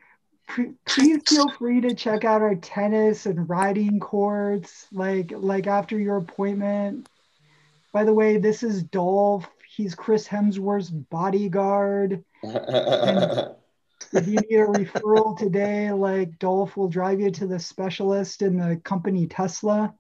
please 0.87 1.23
feel 1.27 1.49
free 1.51 1.81
to 1.81 1.95
check 1.95 2.25
out 2.25 2.43
our 2.43 2.55
tennis 2.55 3.27
and 3.27 3.49
riding 3.49 4.01
courts. 4.01 4.87
Like 4.93 5.33
like 5.35 5.67
after 5.67 5.99
your 5.99 6.19
appointment. 6.19 7.09
By 7.93 8.05
the 8.05 8.15
way, 8.15 8.39
this 8.39 8.63
is 8.63 8.83
Dolph. 8.83 9.49
He's 9.69 9.95
Chris 9.95 10.27
Hemsworth's 10.27 10.91
bodyguard. 10.91 12.25
If 14.13 14.27
you 14.27 14.39
need 14.49 14.59
a 14.59 14.67
referral 14.67 15.39
today, 15.39 15.93
like 15.93 16.39
Dolph 16.39 16.77
will 16.77 16.89
drive 16.89 17.21
you 17.21 17.31
to 17.33 17.47
the 17.47 17.59
specialist 17.59 18.43
in 18.43 18.57
the 18.57 18.77
company 18.77 19.27
Tesla. 19.27 19.95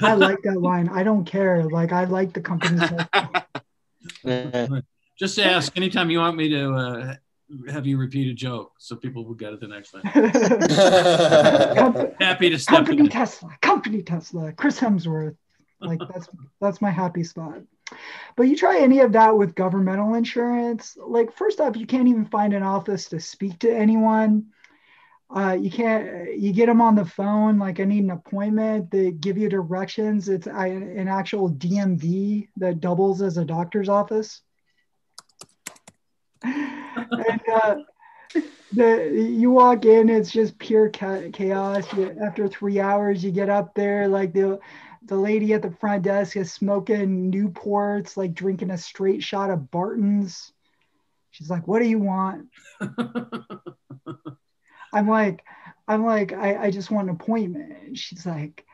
I 0.00 0.14
like 0.14 0.42
that 0.42 0.60
line. 0.60 0.88
I 0.88 1.02
don't 1.02 1.24
care. 1.24 1.64
Like 1.64 1.92
I 1.92 2.04
like 2.04 2.32
the 2.32 2.40
company. 2.40 2.80
Just 5.18 5.38
ask 5.38 5.76
anytime 5.76 6.10
you 6.10 6.18
want 6.18 6.36
me 6.36 6.50
to 6.50 6.74
uh, 6.74 7.14
have 7.68 7.86
you 7.86 7.98
repeat 7.98 8.30
a 8.30 8.34
joke 8.34 8.72
so 8.78 8.96
people 8.96 9.24
will 9.24 9.34
get 9.34 9.52
it 9.52 9.60
the 9.60 9.68
next 9.68 9.92
time. 9.92 10.02
happy 12.20 12.50
to 12.50 12.58
step 12.58 12.76
company 12.76 13.00
in. 13.00 13.08
Tesla. 13.08 13.50
Company 13.60 14.02
Tesla. 14.02 14.52
Chris 14.52 14.80
Hemsworth. 14.80 15.36
Like 15.80 16.00
that's 16.12 16.28
that's 16.60 16.82
my 16.82 16.90
happy 16.90 17.24
spot. 17.24 17.62
But 18.36 18.44
you 18.44 18.56
try 18.56 18.80
any 18.80 19.00
of 19.00 19.12
that 19.12 19.36
with 19.36 19.54
governmental 19.54 20.14
insurance, 20.14 20.96
like 21.00 21.36
first 21.36 21.60
off, 21.60 21.76
you 21.76 21.86
can't 21.86 22.08
even 22.08 22.24
find 22.24 22.52
an 22.52 22.64
office 22.64 23.08
to 23.10 23.20
speak 23.20 23.60
to 23.60 23.72
anyone. 23.72 24.46
Uh, 25.28 25.56
you 25.60 25.70
can't. 25.70 26.38
You 26.38 26.52
get 26.52 26.66
them 26.66 26.80
on 26.80 26.94
the 26.94 27.04
phone. 27.04 27.58
Like 27.58 27.80
I 27.80 27.84
need 27.84 28.04
an 28.04 28.10
appointment. 28.10 28.90
They 28.90 29.12
give 29.12 29.38
you 29.38 29.48
directions. 29.48 30.28
It's 30.28 30.46
an 30.46 31.08
actual 31.08 31.50
DMV 31.50 32.48
that 32.56 32.80
doubles 32.80 33.22
as 33.22 33.36
a 33.36 33.44
doctor's 33.44 33.88
office. 33.88 34.42
And 36.42 37.40
uh, 37.52 37.76
the 38.72 39.10
you 39.14 39.50
walk 39.50 39.84
in, 39.84 40.08
it's 40.08 40.30
just 40.30 40.58
pure 40.58 40.88
chaos. 40.88 41.92
You, 41.92 42.16
after 42.24 42.48
three 42.48 42.80
hours, 42.80 43.24
you 43.24 43.30
get 43.30 43.48
up 43.48 43.74
there, 43.74 44.08
like 44.08 44.32
the 44.32 44.58
the 45.06 45.16
lady 45.16 45.52
at 45.54 45.62
the 45.62 45.70
front 45.70 46.02
desk 46.02 46.36
is 46.36 46.52
smoking 46.52 47.32
Newports, 47.32 48.16
like 48.16 48.34
drinking 48.34 48.70
a 48.70 48.78
straight 48.78 49.22
shot 49.22 49.50
of 49.50 49.70
Barton's. 49.70 50.52
She's 51.30 51.50
like, 51.50 51.66
"What 51.66 51.80
do 51.80 51.88
you 51.88 51.98
want?" 52.00 52.48
I'm 54.92 55.08
like, 55.08 55.44
I'm 55.88 56.04
like, 56.04 56.32
I, 56.32 56.64
I 56.64 56.70
just 56.70 56.90
want 56.90 57.08
an 57.08 57.14
appointment. 57.14 57.96
she's 57.96 58.26
like, 58.26 58.64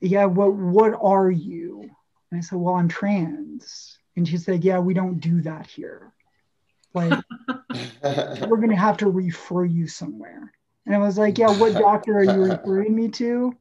"Yeah, 0.00 0.26
what 0.26 0.54
what 0.54 0.94
are 1.00 1.30
you?" 1.30 1.90
And 2.30 2.38
I 2.38 2.40
said, 2.40 2.58
"Well, 2.58 2.76
I'm 2.76 2.88
trans." 2.88 3.98
And 4.16 4.26
she 4.28 4.38
said, 4.38 4.64
"Yeah, 4.64 4.78
we 4.78 4.94
don't 4.94 5.18
do 5.18 5.42
that 5.42 5.66
here. 5.66 6.13
Like, 6.94 7.22
we're 8.48 8.60
gonna 8.60 8.76
have 8.76 8.96
to 8.98 9.10
refer 9.10 9.64
you 9.64 9.86
somewhere." 9.86 10.52
And 10.86 10.94
I 10.94 10.98
was 10.98 11.18
like, 11.18 11.38
"Yeah, 11.38 11.50
what 11.58 11.74
doctor 11.78 12.18
are 12.18 12.24
you 12.24 12.42
referring 12.44 12.94
me 12.94 13.08
to?" 13.08 13.54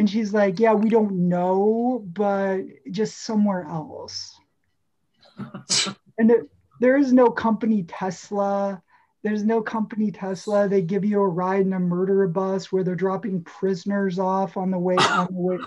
And 0.00 0.08
she's 0.08 0.32
like, 0.32 0.58
Yeah, 0.58 0.72
we 0.72 0.88
don't 0.88 1.28
know, 1.28 2.02
but 2.14 2.62
just 2.90 3.22
somewhere 3.22 3.64
else. 3.64 4.34
and 6.18 6.30
there, 6.30 6.46
there 6.80 6.96
is 6.96 7.12
no 7.12 7.30
company 7.30 7.82
Tesla. 7.82 8.82
There's 9.22 9.44
no 9.44 9.60
company 9.60 10.10
Tesla. 10.10 10.68
They 10.68 10.80
give 10.80 11.04
you 11.04 11.20
a 11.20 11.28
ride 11.28 11.66
in 11.66 11.74
a 11.74 11.78
murder 11.78 12.26
bus 12.28 12.72
where 12.72 12.82
they're 12.82 12.94
dropping 12.94 13.44
prisoners 13.44 14.18
off 14.18 14.56
on 14.56 14.70
the 14.70 14.78
way 14.78 14.96
on 14.96 15.28
the 15.30 15.38
way. 15.38 15.58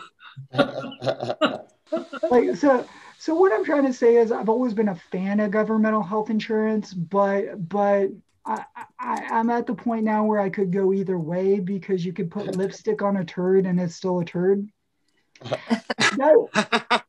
like 2.32 2.56
so 2.56 2.88
so 3.24 3.34
what 3.34 3.54
I'm 3.54 3.64
trying 3.64 3.86
to 3.86 3.94
say 3.94 4.18
is 4.18 4.34
I've 4.34 4.50
always 4.50 4.74
been 4.74 4.90
a 4.90 4.96
fan 4.96 5.40
of 5.40 5.50
governmental 5.50 6.04
health 6.04 6.30
insurance, 6.30 6.94
but 6.94 7.70
but 7.70 8.10
I, 8.46 8.66
I, 9.00 9.28
I'm 9.32 9.50
at 9.50 9.66
the 9.66 9.74
point 9.74 10.04
now 10.04 10.26
where 10.26 10.42
I 10.42 10.50
could 10.50 10.74
go 10.74 10.92
either 10.92 11.18
way 11.18 11.62
because 11.62 12.06
you 12.06 12.12
could 12.12 12.30
put 12.30 12.58
lipstick 12.58 13.02
on 13.02 13.16
a 13.16 13.24
turd 13.24 13.66
and 13.66 13.80
it's 13.80 13.96
still 13.96 14.20
a 14.20 14.26
turd. 14.26 14.68
that, 15.42 17.04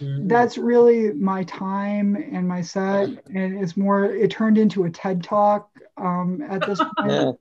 that's 0.00 0.58
really 0.58 1.14
my 1.14 1.44
time 1.44 2.14
and 2.14 2.46
my 2.46 2.60
set, 2.60 3.08
and 3.34 3.58
it's 3.58 3.74
more. 3.74 4.04
It 4.04 4.32
turned 4.32 4.58
into 4.58 4.84
a 4.84 4.90
TED 4.90 5.24
talk. 5.24 5.70
Um, 5.96 6.42
at 6.46 6.66
this 6.66 6.78
point. 6.98 7.10
Yeah. 7.10 7.32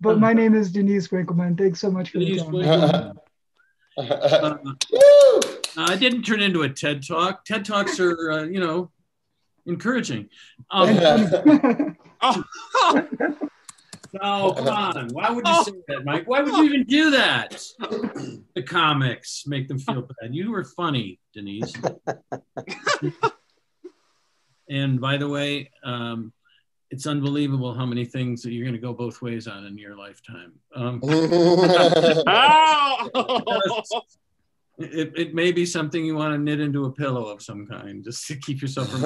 But 0.00 0.18
my 0.18 0.32
name 0.32 0.56
is 0.56 0.72
Denise 0.72 1.12
Winkleman. 1.12 1.54
Thanks 1.54 1.78
so 1.78 1.88
much 1.88 2.10
for 2.10 2.18
Denise 2.18 2.42
the 2.42 3.14
time. 3.96 5.52
Winkleman. 5.76 5.90
Uh, 5.90 5.94
I 5.94 5.96
didn't 5.96 6.22
turn 6.22 6.40
into 6.40 6.62
a 6.62 6.68
TED 6.68 7.06
talk. 7.06 7.44
TED 7.44 7.64
talks 7.64 8.00
are, 8.00 8.32
uh, 8.32 8.44
you 8.44 8.60
know, 8.60 8.90
encouraging. 9.66 10.28
Um, 10.70 11.96
Oh, 14.22 14.54
no, 14.56 14.64
come 14.64 14.68
on. 14.68 15.08
Why 15.08 15.30
would 15.30 15.46
you 15.46 15.64
say 15.64 15.72
that, 15.88 16.04
Mike? 16.04 16.26
Why 16.26 16.40
would 16.40 16.54
you 16.54 16.64
even 16.64 16.84
do 16.84 17.10
that? 17.10 17.62
The 18.54 18.62
comics 18.62 19.44
make 19.46 19.68
them 19.68 19.78
feel 19.78 20.08
bad. 20.20 20.34
You 20.34 20.50
were 20.52 20.64
funny, 20.64 21.20
Denise. 21.34 21.74
and 24.70 25.00
by 25.00 25.18
the 25.18 25.28
way, 25.28 25.70
um, 25.84 26.32
it's 26.90 27.06
unbelievable 27.06 27.74
how 27.74 27.84
many 27.84 28.04
things 28.06 28.42
that 28.42 28.52
you're 28.52 28.64
going 28.64 28.74
to 28.74 28.80
go 28.80 28.94
both 28.94 29.20
ways 29.20 29.46
on 29.48 29.66
in 29.66 29.76
your 29.76 29.96
lifetime. 29.96 30.52
Um, 30.74 31.00
oh. 33.14 34.02
It, 34.78 35.12
it 35.16 35.34
may 35.34 35.52
be 35.52 35.64
something 35.64 36.04
you 36.04 36.14
want 36.14 36.34
to 36.34 36.38
knit 36.38 36.60
into 36.60 36.84
a 36.84 36.92
pillow 36.92 37.26
of 37.26 37.40
some 37.42 37.66
kind 37.66 38.04
just 38.04 38.26
to 38.26 38.36
keep 38.36 38.60
yourself 38.60 38.88
from 38.90 39.04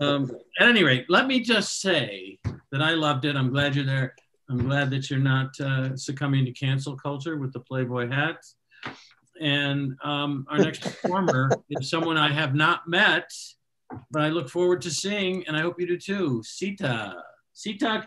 um, 0.00 0.30
at 0.58 0.68
any 0.68 0.82
rate 0.82 1.04
let 1.08 1.26
me 1.26 1.40
just 1.40 1.80
say 1.80 2.38
that 2.72 2.82
i 2.82 2.92
loved 2.92 3.24
it. 3.24 3.36
I'm 3.36 3.50
glad 3.50 3.74
you're 3.74 3.84
there. 3.84 4.14
I'm 4.48 4.58
glad 4.58 4.90
that 4.90 5.10
you're 5.10 5.18
not 5.18 5.58
uh, 5.60 5.96
succumbing 5.96 6.44
to 6.46 6.52
cancel 6.52 6.96
culture 6.96 7.36
with 7.36 7.52
the 7.52 7.60
playboy 7.60 8.10
hat. 8.10 8.44
And 9.40 9.94
um, 10.02 10.44
our 10.50 10.58
next 10.66 10.82
performer 10.82 11.50
is 11.70 11.88
someone 11.88 12.16
i 12.16 12.32
have 12.32 12.54
not 12.54 12.88
met 12.88 13.30
but 14.12 14.22
i 14.22 14.28
look 14.28 14.48
forward 14.48 14.80
to 14.82 14.90
seeing 14.90 15.44
and 15.46 15.56
i 15.56 15.60
hope 15.60 15.80
you 15.80 15.86
do 15.86 15.98
too. 15.98 16.42
Sita 16.44 17.14
sita 17.52 18.06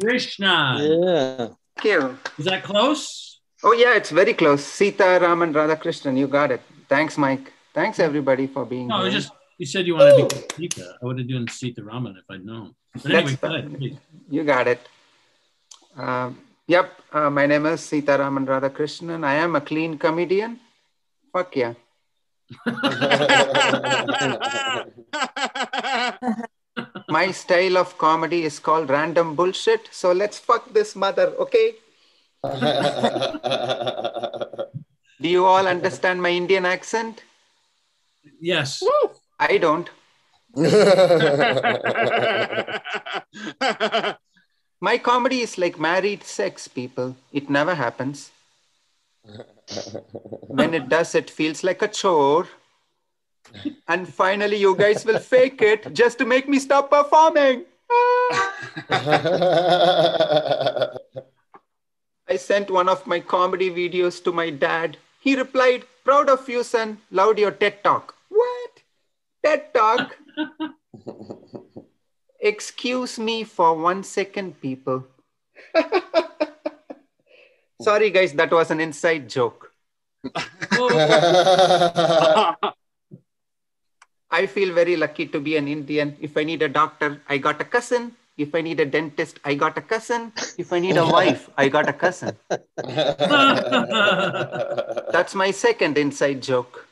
krishna 0.00 0.78
Yeah. 0.80 1.48
Thank 1.76 1.84
you. 1.84 2.18
is 2.38 2.44
that 2.44 2.62
close 2.62 3.33
Oh, 3.66 3.72
yeah, 3.72 3.94
it's 3.96 4.10
very 4.10 4.34
close. 4.34 4.62
Sita 4.62 5.04
Ram, 5.04 5.22
Raman 5.22 5.54
Radhakrishnan, 5.54 6.18
you 6.18 6.26
got 6.26 6.50
it. 6.50 6.60
Thanks, 6.86 7.16
Mike. 7.16 7.50
Thanks, 7.72 7.98
everybody, 7.98 8.46
for 8.46 8.66
being 8.66 8.88
No, 8.88 8.96
it 8.96 8.98
here. 8.98 9.14
was 9.14 9.14
just 9.24 9.32
you 9.56 9.66
said 9.66 9.86
you 9.86 9.94
wanted 9.94 10.28
to 10.28 10.36
be 10.36 10.68
Sita. 10.68 10.96
I 11.00 11.04
would 11.06 11.18
have 11.18 11.28
done 11.28 11.48
Sita 11.48 11.82
Raman 11.82 12.16
if 12.18 12.24
I'd 12.28 12.44
known. 12.44 12.74
But 13.02 13.10
anyway, 13.12 13.36
go 13.40 13.54
ahead. 13.54 13.98
You 14.28 14.44
got 14.44 14.66
it. 14.68 14.80
Um, 15.96 16.38
yep, 16.66 16.92
uh, 17.12 17.30
my 17.30 17.46
name 17.46 17.64
is 17.66 17.80
Sita 17.80 18.18
Raman 18.18 18.46
Radhakrishnan. 18.46 19.24
I 19.24 19.34
am 19.36 19.56
a 19.56 19.60
clean 19.60 19.96
comedian. 19.96 20.60
Fuck 21.32 21.56
yeah. 21.56 21.74
My 27.08 27.30
style 27.30 27.78
of 27.78 27.96
comedy 27.96 28.42
is 28.44 28.58
called 28.58 28.90
random 28.90 29.34
bullshit. 29.34 29.88
So 29.92 30.12
let's 30.12 30.38
fuck 30.38 30.72
this 30.72 30.94
mother, 30.94 31.32
okay? 31.38 31.76
Do 35.20 35.28
you 35.28 35.44
all 35.46 35.66
understand 35.66 36.20
my 36.20 36.28
Indian 36.30 36.66
accent? 36.66 37.22
Yes. 38.40 38.82
I 39.38 39.58
don't. 39.58 39.88
My 44.80 44.98
comedy 44.98 45.40
is 45.40 45.56
like 45.56 45.78
married 45.80 46.24
sex, 46.24 46.68
people. 46.68 47.16
It 47.32 47.48
never 47.48 47.74
happens. 47.74 48.30
When 50.48 50.74
it 50.74 50.90
does, 50.90 51.14
it 51.14 51.30
feels 51.30 51.64
like 51.64 51.80
a 51.80 51.88
chore. 51.88 52.46
And 53.88 54.06
finally, 54.06 54.58
you 54.58 54.76
guys 54.76 55.06
will 55.06 55.18
fake 55.18 55.62
it 55.62 55.94
just 55.94 56.18
to 56.18 56.26
make 56.26 56.46
me 56.48 56.58
stop 56.58 56.90
performing. 56.90 57.64
I 62.28 62.36
sent 62.36 62.70
one 62.70 62.88
of 62.88 63.06
my 63.06 63.20
comedy 63.20 63.70
videos 63.70 64.22
to 64.24 64.32
my 64.32 64.50
dad. 64.50 64.96
He 65.20 65.36
replied, 65.36 65.84
Proud 66.04 66.28
of 66.28 66.48
you, 66.48 66.62
son. 66.62 66.98
Loved 67.10 67.38
your 67.38 67.50
TED 67.50 67.84
talk. 67.84 68.14
What? 68.28 68.82
TED 69.44 69.72
talk? 69.74 70.16
Excuse 72.40 73.18
me 73.18 73.44
for 73.44 73.76
one 73.76 74.04
second, 74.04 74.60
people. 74.60 75.04
Sorry, 77.80 78.10
guys, 78.10 78.32
that 78.34 78.50
was 78.50 78.70
an 78.70 78.80
inside 78.80 79.28
joke. 79.28 79.72
I 84.30 84.46
feel 84.46 84.74
very 84.74 84.96
lucky 84.96 85.26
to 85.28 85.40
be 85.40 85.56
an 85.56 85.68
Indian. 85.68 86.16
If 86.20 86.36
I 86.36 86.44
need 86.44 86.62
a 86.62 86.68
doctor, 86.68 87.20
I 87.28 87.38
got 87.38 87.60
a 87.60 87.64
cousin. 87.64 88.16
If 88.36 88.54
I 88.54 88.62
need 88.62 88.80
a 88.80 88.86
dentist, 88.86 89.38
I 89.44 89.54
got 89.54 89.78
a 89.78 89.82
cousin. 89.82 90.32
If 90.58 90.72
I 90.72 90.80
need 90.80 90.96
a 90.96 91.06
wife, 91.06 91.48
I 91.56 91.68
got 91.68 91.88
a 91.88 91.92
cousin. 91.92 92.36
That's 95.12 95.34
my 95.36 95.52
second 95.52 95.96
inside 95.98 96.42
joke. 96.42 96.88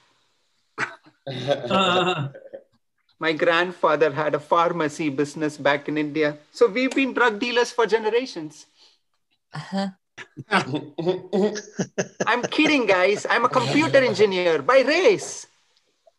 My 3.18 3.32
grandfather 3.32 4.12
had 4.12 4.34
a 4.34 4.40
pharmacy 4.40 5.09
business 5.09 5.57
back 5.57 5.88
in 5.88 5.99
India. 5.99 6.38
So 6.53 6.68
we've 6.68 6.95
been 6.95 7.12
drug 7.12 7.40
dealers 7.40 7.72
for 7.72 7.86
generations. 7.86 8.66
Uh-huh. 9.53 9.88
I'm 12.26 12.43
kidding, 12.51 12.86
guys. 12.86 13.26
I'm 13.28 13.45
a 13.45 13.49
computer 13.49 13.99
engineer 13.99 14.62
by 14.62 14.82
race. 14.82 15.47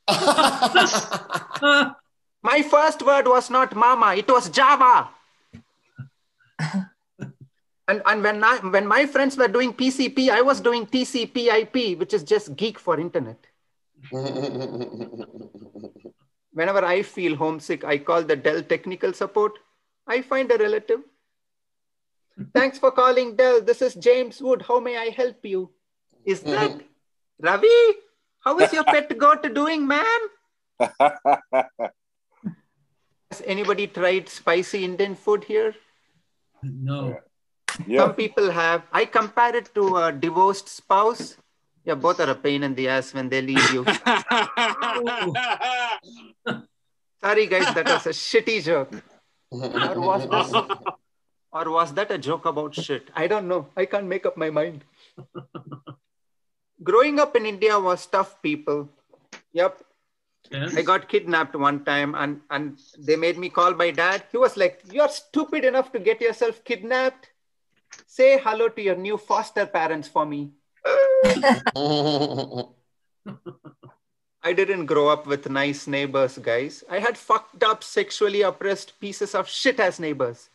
My 2.43 2.61
first 2.61 3.01
word 3.01 3.25
was 3.27 3.49
not 3.49 3.73
mama, 3.75 4.15
it 4.15 4.27
was 4.27 4.49
Java. 4.49 5.09
and 7.87 8.01
and 8.05 8.23
when, 8.23 8.43
I, 8.43 8.57
when 8.57 8.85
my 8.85 9.05
friends 9.05 9.37
were 9.37 9.47
doing 9.47 9.73
PCP, 9.73 10.29
I 10.29 10.41
was 10.41 10.59
doing 10.59 10.85
TCP 10.85 11.47
IP, 11.61 11.97
which 11.97 12.13
is 12.13 12.23
just 12.23 12.55
geek 12.57 12.77
for 12.77 12.99
internet. 12.99 13.39
Whenever 16.51 16.85
I 16.85 17.01
feel 17.01 17.35
homesick, 17.37 17.85
I 17.85 17.97
call 17.97 18.23
the 18.23 18.35
Dell 18.35 18.61
technical 18.61 19.13
support. 19.13 19.53
I 20.05 20.21
find 20.21 20.51
a 20.51 20.57
relative. 20.57 20.99
Thanks 22.53 22.77
for 22.77 22.91
calling 22.91 23.37
Dell. 23.37 23.61
This 23.61 23.81
is 23.81 23.95
James 23.95 24.41
Wood. 24.41 24.63
How 24.67 24.79
may 24.81 24.97
I 24.97 25.09
help 25.09 25.37
you? 25.43 25.71
Is 26.25 26.41
that 26.41 26.81
Ravi? 27.39 27.67
How 28.41 28.59
is 28.59 28.73
your 28.73 28.83
pet 28.83 29.17
goat 29.17 29.47
doing, 29.53 29.87
man? 29.87 30.19
Has 33.34 33.41
anybody 33.49 33.88
tried 33.88 34.29
spicy 34.29 34.86
Indian 34.86 35.15
food 35.15 35.43
here? 35.45 35.73
No. 36.61 37.17
Some 37.97 38.13
people 38.13 38.51
have. 38.51 38.84
I 38.93 39.05
compare 39.05 39.55
it 39.55 39.73
to 39.73 39.97
a 39.97 40.11
divorced 40.11 40.69
spouse. 40.69 41.38
Yeah, 41.84 41.95
both 41.95 42.19
are 42.19 42.29
a 42.29 42.36
pain 42.36 42.61
in 42.61 42.75
the 42.75 42.88
ass 42.89 43.11
when 43.11 43.29
they 43.29 43.41
leave 43.41 43.73
you. 43.73 43.86
Sorry, 47.25 47.47
guys, 47.47 47.73
that 47.73 47.89
was 47.89 48.05
a 48.05 48.13
shitty 48.13 48.61
joke. 48.61 48.93
Or 49.49 49.97
was 49.99 50.29
this, 50.29 50.53
or 51.51 51.71
was 51.71 51.91
that 51.95 52.11
a 52.11 52.19
joke 52.19 52.45
about 52.45 52.75
shit? 52.75 53.09
I 53.15 53.25
don't 53.25 53.47
know. 53.47 53.65
I 53.75 53.88
can't 53.88 54.05
make 54.05 54.27
up 54.27 54.38
my 54.38 54.51
mind. 54.51 54.84
Growing 56.84 57.19
up 57.19 57.36
in 57.36 57.47
India 57.47 57.79
was 57.79 58.05
tough, 58.05 58.39
people. 58.43 58.89
Yep. 59.53 59.84
Yes. 60.51 60.75
I 60.75 60.81
got 60.81 61.07
kidnapped 61.09 61.55
one 61.55 61.83
time 61.83 62.15
and, 62.15 62.41
and 62.49 62.79
they 62.99 63.15
made 63.15 63.37
me 63.37 63.49
call 63.49 63.73
my 63.73 63.91
dad. 63.91 64.23
He 64.31 64.37
was 64.37 64.55
like, 64.57 64.81
You're 64.91 65.09
stupid 65.09 65.65
enough 65.65 65.91
to 65.93 65.99
get 65.99 66.21
yourself 66.21 66.63
kidnapped. 66.63 67.29
Say 68.05 68.39
hello 68.39 68.69
to 68.69 68.81
your 68.81 68.95
new 68.95 69.17
foster 69.17 69.65
parents 69.65 70.07
for 70.07 70.25
me. 70.25 70.51
I 74.43 74.51
didn't 74.51 74.87
grow 74.87 75.07
up 75.07 75.25
with 75.25 75.49
nice 75.49 75.87
neighbors, 75.87 76.37
guys. 76.37 76.83
I 76.91 76.99
had 76.99 77.17
fucked 77.17 77.63
up, 77.63 77.83
sexually 77.83 78.41
oppressed 78.41 78.99
pieces 78.99 79.33
of 79.33 79.47
shit 79.47 79.79
as 79.79 79.99
neighbors. 79.99 80.49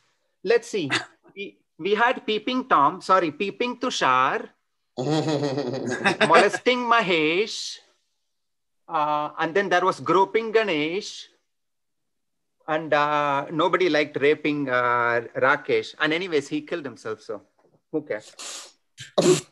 Let's 0.44 0.68
see. 0.68 0.90
we, 1.34 1.56
we 1.78 1.94
had 1.94 2.26
Peeping 2.26 2.68
Tom, 2.68 3.00
sorry, 3.00 3.30
Peeping 3.30 3.78
Tushar, 3.78 4.50
molesting 4.98 6.80
Mahesh, 6.80 7.78
uh, 8.88 9.30
and 9.38 9.54
then 9.54 9.68
there 9.68 9.84
was 9.84 10.00
groping 10.00 10.52
Ganesh, 10.52 11.28
and 12.66 12.92
uh, 12.92 13.46
nobody 13.50 13.88
liked 13.88 14.20
raping 14.20 14.68
uh, 14.68 15.22
Rakesh. 15.36 15.94
And 16.00 16.12
anyways, 16.12 16.48
he 16.48 16.60
killed 16.60 16.84
himself, 16.84 17.22
so 17.22 17.42
who 17.92 18.02
cares? 18.02 18.34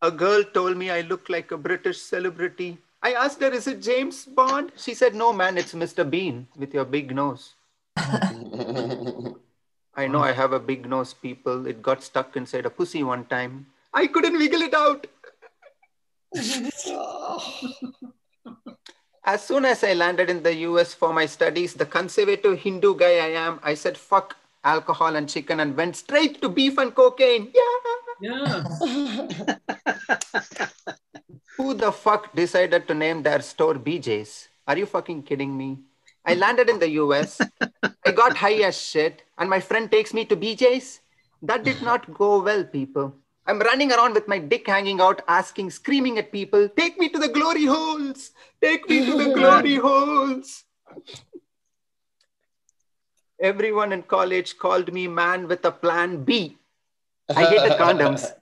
A 0.00 0.12
girl 0.12 0.44
told 0.44 0.76
me 0.76 0.90
I 0.90 1.00
look 1.00 1.28
like 1.28 1.50
a 1.50 1.56
British 1.56 2.00
celebrity. 2.00 2.78
I 3.02 3.14
asked 3.14 3.40
her, 3.40 3.50
is 3.50 3.66
it 3.66 3.82
James 3.82 4.26
Bond? 4.26 4.70
She 4.76 4.94
said, 4.94 5.14
no, 5.14 5.32
man, 5.32 5.58
it's 5.58 5.74
Mr. 5.74 6.08
Bean 6.08 6.46
with 6.56 6.72
your 6.72 6.84
big 6.84 7.12
nose. 7.14 7.54
I 7.96 8.30
know 10.06 10.20
I 10.20 10.30
have 10.30 10.52
a 10.52 10.60
big 10.60 10.88
nose, 10.88 11.14
people. 11.14 11.66
It 11.66 11.82
got 11.82 12.04
stuck 12.04 12.36
inside 12.36 12.66
a 12.66 12.70
pussy 12.70 13.02
one 13.02 13.24
time. 13.24 13.66
I 13.92 14.06
couldn't 14.06 14.38
wiggle 14.38 14.62
it 14.62 14.74
out. 14.74 15.08
As 19.24 19.44
soon 19.44 19.64
as 19.64 19.84
I 19.84 19.92
landed 19.92 20.30
in 20.30 20.42
the 20.42 20.54
US 20.68 20.94
for 20.94 21.12
my 21.12 21.26
studies, 21.26 21.74
the 21.74 21.86
conservative 21.86 22.58
Hindu 22.58 22.96
guy 22.96 23.18
I 23.18 23.32
am, 23.36 23.60
I 23.62 23.74
said, 23.74 23.96
fuck 23.96 24.36
alcohol 24.64 25.16
and 25.16 25.28
chicken 25.28 25.60
and 25.60 25.76
went 25.76 25.96
straight 25.96 26.40
to 26.42 26.48
beef 26.48 26.78
and 26.78 26.94
cocaine. 26.94 27.52
Yeah. 27.54 27.78
Yeah. 28.20 28.64
Who 31.56 31.74
the 31.74 31.92
fuck 31.92 32.34
decided 32.34 32.88
to 32.88 32.94
name 32.94 33.22
their 33.22 33.40
store 33.42 33.74
BJ's? 33.74 34.48
Are 34.66 34.76
you 34.76 34.86
fucking 34.86 35.22
kidding 35.24 35.56
me? 35.56 35.78
I 36.24 36.34
landed 36.34 36.68
in 36.68 36.78
the 36.78 36.90
US. 37.02 37.40
I 38.04 38.12
got 38.12 38.36
high 38.36 38.60
as 38.62 38.80
shit, 38.80 39.22
and 39.38 39.48
my 39.48 39.60
friend 39.60 39.90
takes 39.90 40.12
me 40.12 40.24
to 40.26 40.36
BJ's. 40.36 41.00
That 41.42 41.64
did 41.64 41.80
not 41.82 42.12
go 42.12 42.42
well, 42.42 42.64
people. 42.64 43.14
I'm 43.48 43.58
running 43.60 43.90
around 43.90 44.12
with 44.12 44.28
my 44.28 44.38
dick 44.38 44.66
hanging 44.66 45.00
out, 45.00 45.22
asking, 45.26 45.70
screaming 45.70 46.18
at 46.18 46.30
people, 46.30 46.68
Take 46.68 46.98
me 46.98 47.08
to 47.08 47.18
the 47.18 47.28
glory 47.28 47.64
holes! 47.64 48.32
Take 48.60 48.86
me 48.90 49.06
to 49.06 49.16
the 49.16 49.34
glory 49.38 49.76
holes! 49.76 50.64
Everyone 53.40 53.92
in 53.92 54.02
college 54.02 54.58
called 54.58 54.92
me 54.92 55.08
man 55.08 55.48
with 55.48 55.64
a 55.64 55.72
plan 55.72 56.24
B. 56.24 56.58
I 57.34 57.44
hated 57.44 57.78
condoms. 57.78 58.32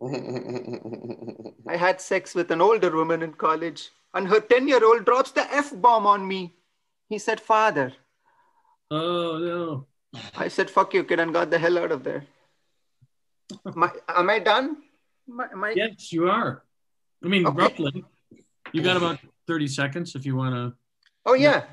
I 1.66 1.76
had 1.76 2.00
sex 2.00 2.36
with 2.36 2.52
an 2.52 2.60
older 2.60 2.94
woman 2.94 3.20
in 3.20 3.32
college, 3.32 3.90
and 4.12 4.28
her 4.28 4.38
10 4.38 4.68
year 4.68 4.84
old 4.84 5.06
drops 5.06 5.32
the 5.32 5.42
F 5.52 5.72
bomb 5.74 6.06
on 6.06 6.28
me. 6.28 6.54
He 7.08 7.18
said, 7.18 7.40
Father. 7.40 7.92
Oh, 8.92 9.38
no. 9.38 9.86
I 10.36 10.46
said, 10.46 10.70
fuck 10.70 10.94
you, 10.94 11.02
kid, 11.02 11.18
and 11.18 11.32
got 11.32 11.50
the 11.50 11.58
hell 11.58 11.78
out 11.78 11.90
of 11.90 12.04
there. 12.04 12.24
My, 13.74 13.90
am 14.08 14.30
I 14.30 14.38
done? 14.38 14.76
My, 15.26 15.46
my... 15.54 15.70
Yes, 15.76 16.12
you 16.12 16.28
are. 16.28 16.62
I 17.24 17.28
mean, 17.28 17.46
Okay. 17.46 17.56
roughly. 17.56 18.04
You 18.72 18.82
got 18.82 18.96
about 18.96 19.18
30 19.46 19.68
seconds 19.68 20.14
if 20.14 20.26
you 20.26 20.36
want 20.36 20.54
to. 20.54 20.74
Oh, 21.26 21.34
yeah. 21.34 21.64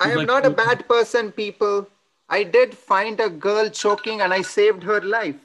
I 0.00 0.12
am 0.12 0.18
like 0.18 0.26
not 0.26 0.46
a 0.46 0.50
bad 0.50 0.88
person, 0.88 1.32
people. 1.32 1.86
I 2.28 2.42
did 2.42 2.74
find 2.74 3.20
a 3.20 3.28
girl 3.28 3.68
choking 3.68 4.20
and 4.22 4.32
I 4.32 4.42
saved 4.42 4.82
her 4.84 5.00
life. 5.00 5.36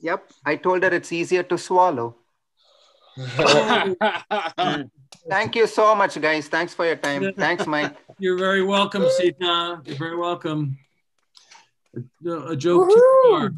Yep, 0.00 0.30
I 0.44 0.56
told 0.56 0.82
her 0.82 0.90
it's 0.94 1.12
easier 1.12 1.42
to 1.42 1.58
swallow. 1.58 2.14
Thank 5.28 5.56
you 5.56 5.66
so 5.66 5.94
much, 5.94 6.20
guys. 6.20 6.46
Thanks 6.48 6.74
for 6.74 6.86
your 6.86 6.96
time. 6.96 7.32
Thanks, 7.36 7.66
Mike. 7.66 7.96
You're 8.18 8.38
very 8.38 8.62
welcome, 8.62 9.04
Sita. 9.10 9.80
You're 9.84 9.96
very 9.96 10.16
welcome. 10.16 10.78
A, 12.24 12.30
a 12.52 12.56
joke 12.56 12.90
too 12.90 13.22
far. 13.30 13.52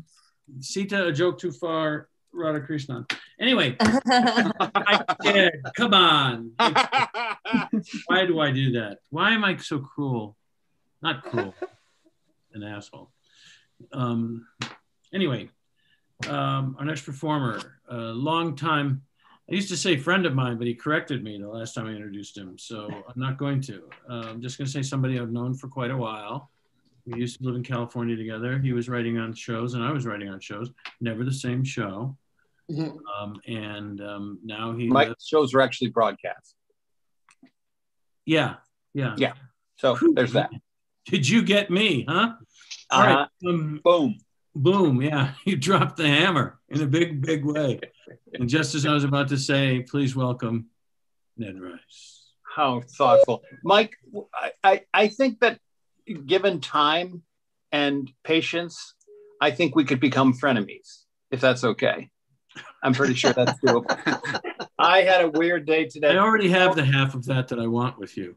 Sita, 0.61 1.07
a 1.07 1.13
joke 1.13 1.39
too 1.39 1.53
far. 1.53 2.09
Radhakrishnan. 2.35 3.11
Anyway, 3.41 3.77
I 3.81 5.05
did. 5.23 5.55
Come 5.77 5.95
on. 5.95 6.53
Why 8.07 8.27
do 8.27 8.41
I 8.41 8.51
do 8.53 8.73
that? 8.73 8.99
Why 9.11 9.33
am 9.33 9.45
I 9.45 9.57
so 9.57 9.79
cruel? 9.81 10.37
Not 11.03 11.23
cruel. 11.23 11.55
An 12.53 12.63
asshole. 12.63 13.11
Um, 13.93 14.47
anyway, 15.15 15.49
um, 16.29 16.77
our 16.79 16.85
next 16.85 17.03
performer, 17.03 17.61
a 17.89 17.97
long 17.97 18.57
time. 18.57 19.03
I 19.51 19.55
used 19.55 19.69
to 19.71 19.77
say 19.77 19.97
friend 19.97 20.27
of 20.27 20.35
mine, 20.35 20.59
but 20.59 20.67
he 20.67 20.75
corrected 20.75 21.25
me 21.25 21.39
the 21.39 21.49
last 21.49 21.75
time 21.75 21.87
I 21.87 21.91
introduced 21.91 22.37
him. 22.37 22.57
So 22.59 22.89
I'm 22.89 23.21
not 23.21 23.39
going 23.39 23.61
to. 23.63 23.89
Uh, 24.09 24.27
I'm 24.29 24.43
just 24.43 24.59
going 24.59 24.67
to 24.67 24.73
say 24.73 24.83
somebody 24.83 25.19
I've 25.19 25.33
known 25.33 25.55
for 25.55 25.69
quite 25.69 25.91
a 25.91 25.97
while. 25.97 26.51
We 27.07 27.19
used 27.21 27.39
to 27.39 27.45
live 27.45 27.57
in 27.57 27.63
California 27.63 28.17
together. 28.17 28.59
He 28.59 28.73
was 28.73 28.89
writing 28.89 29.19
on 29.19 29.33
shows, 29.35 29.75
and 29.75 29.83
I 29.83 29.93
was 29.93 30.07
writing 30.07 30.29
on 30.29 30.41
shows. 30.41 30.71
Never 31.01 31.25
the 31.25 31.33
same 31.33 31.65
show. 31.65 32.17
Um, 32.71 33.41
and 33.47 34.01
um, 34.01 34.39
now 34.45 34.73
he. 34.77 34.87
My 34.87 35.13
shows 35.25 35.55
are 35.55 35.61
actually 35.61 35.89
broadcast. 35.91 36.55
yeah, 38.27 38.57
yeah. 38.95 39.15
Yeah. 39.19 39.33
So 39.77 39.97
there's 40.15 40.33
that. 40.35 40.51
Did 41.07 41.29
you 41.29 41.43
get 41.43 41.71
me, 41.71 42.05
huh? 42.09 42.35
All 42.91 43.01
Uh-huh. 43.03 43.27
right. 43.45 43.49
Um, 43.49 43.81
boom. 43.83 44.19
Boom. 44.55 45.03
Yeah. 45.03 45.33
You 45.45 45.57
dropped 45.57 45.97
the 45.97 46.07
hammer 46.07 46.59
in 46.69 46.83
a 46.83 46.87
big, 46.87 47.21
big 47.25 47.45
way. 47.45 47.81
And 48.35 48.49
just 48.49 48.75
as 48.75 48.85
I 48.87 48.93
was 48.93 49.05
about 49.05 49.29
to 49.29 49.39
say, 49.39 49.81
please 49.83 50.15
welcome 50.15 50.67
Ned 51.37 51.59
Rice. 51.61 52.23
How 52.55 52.83
thoughtful. 52.83 53.43
Mike, 53.65 53.97
I, 54.35 54.53
I, 54.63 54.83
I 54.93 55.09
think 55.09 55.41
that 55.41 55.59
given 56.15 56.61
time 56.61 57.23
and 57.73 58.13
patience, 58.25 58.95
I 59.41 59.51
think 59.51 59.75
we 59.75 59.85
could 59.85 60.01
become 60.01 60.35
frenemies, 60.35 61.05
if 61.31 61.41
that's 61.41 61.65
okay. 61.65 62.11
I'm 62.83 62.95
pretty 62.95 63.15
sure 63.15 63.33
that's 63.33 63.59
doable. 63.61 63.87
I 64.79 65.03
had 65.03 65.25
a 65.25 65.29
weird 65.29 65.67
day 65.67 65.85
today. 65.87 66.09
I 66.09 66.19
already 66.19 66.49
have 66.49 66.75
the 66.75 66.85
half 66.85 67.15
of 67.15 67.27
that 67.27 67.49
that 67.49 67.59
I 67.59 67.67
want 67.67 67.99
with 67.99 68.17
you. 68.17 68.37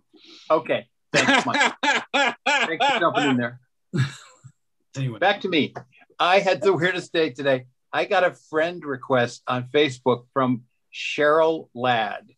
Okay. 0.51 0.87
Thanks, 1.11 1.45
Mike. 1.45 1.73
Thanks 2.45 2.85
for 2.85 2.99
jumping 2.99 3.29
in 3.29 3.37
there. 3.37 3.59
Anyway. 4.95 5.19
Back 5.19 5.41
to 5.41 5.49
me. 5.49 5.73
I 6.19 6.39
had 6.39 6.61
the 6.61 6.73
weirdest 6.73 7.11
day 7.13 7.31
today. 7.31 7.65
I 7.91 8.05
got 8.05 8.23
a 8.23 8.33
friend 8.49 8.83
request 8.83 9.43
on 9.47 9.69
Facebook 9.73 10.25
from 10.33 10.63
Cheryl 10.93 11.69
Ladd. 11.73 12.29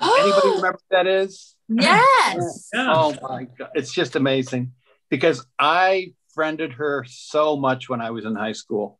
Anybody 0.00 0.48
remember 0.56 0.72
who 0.72 0.96
that 0.96 1.06
is? 1.06 1.56
Yes. 1.70 2.68
Oh 2.74 3.14
my 3.22 3.46
god, 3.58 3.70
it's 3.74 3.92
just 3.92 4.16
amazing 4.16 4.72
because 5.08 5.46
I 5.58 6.14
friended 6.34 6.72
her 6.74 7.04
so 7.08 7.56
much 7.56 7.88
when 7.88 8.00
I 8.00 8.10
was 8.10 8.24
in 8.24 8.34
high 8.34 8.52
school. 8.52 8.98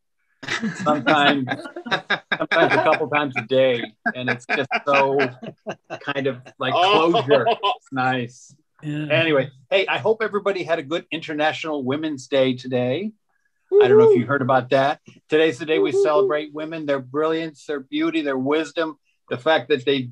Sometimes, 0.77 1.47
sometimes 2.37 2.73
a 2.73 2.83
couple 2.83 3.09
times 3.09 3.35
a 3.37 3.43
day, 3.43 3.93
and 4.15 4.31
it's 4.31 4.47
just 4.47 4.69
so 4.87 5.19
kind 6.01 6.27
of 6.27 6.41
like 6.59 6.73
oh. 6.75 7.11
closure. 7.11 7.47
It's 7.49 7.93
nice. 7.93 8.55
Anyway, 8.83 9.51
hey, 9.69 9.87
I 9.87 9.99
hope 9.99 10.23
everybody 10.23 10.63
had 10.63 10.79
a 10.79 10.83
good 10.83 11.05
International 11.11 11.85
Women's 11.85 12.29
Day 12.29 12.55
today. 12.55 13.13
I 13.73 13.87
don't 13.87 13.99
know 13.99 14.11
if 14.11 14.19
you 14.19 14.27
heard 14.27 14.43
about 14.43 14.71
that. 14.71 15.01
Today's 15.29 15.59
the 15.59 15.67
day 15.67 15.79
we 15.79 15.93
celebrate 15.93 16.53
women, 16.53 16.87
their 16.87 16.99
brilliance, 16.99 17.67
their 17.67 17.81
beauty, 17.81 18.23
their 18.23 18.39
wisdom, 18.39 18.97
the 19.29 19.39
fact 19.39 19.69
that 19.69 19.85
they, 19.85 20.11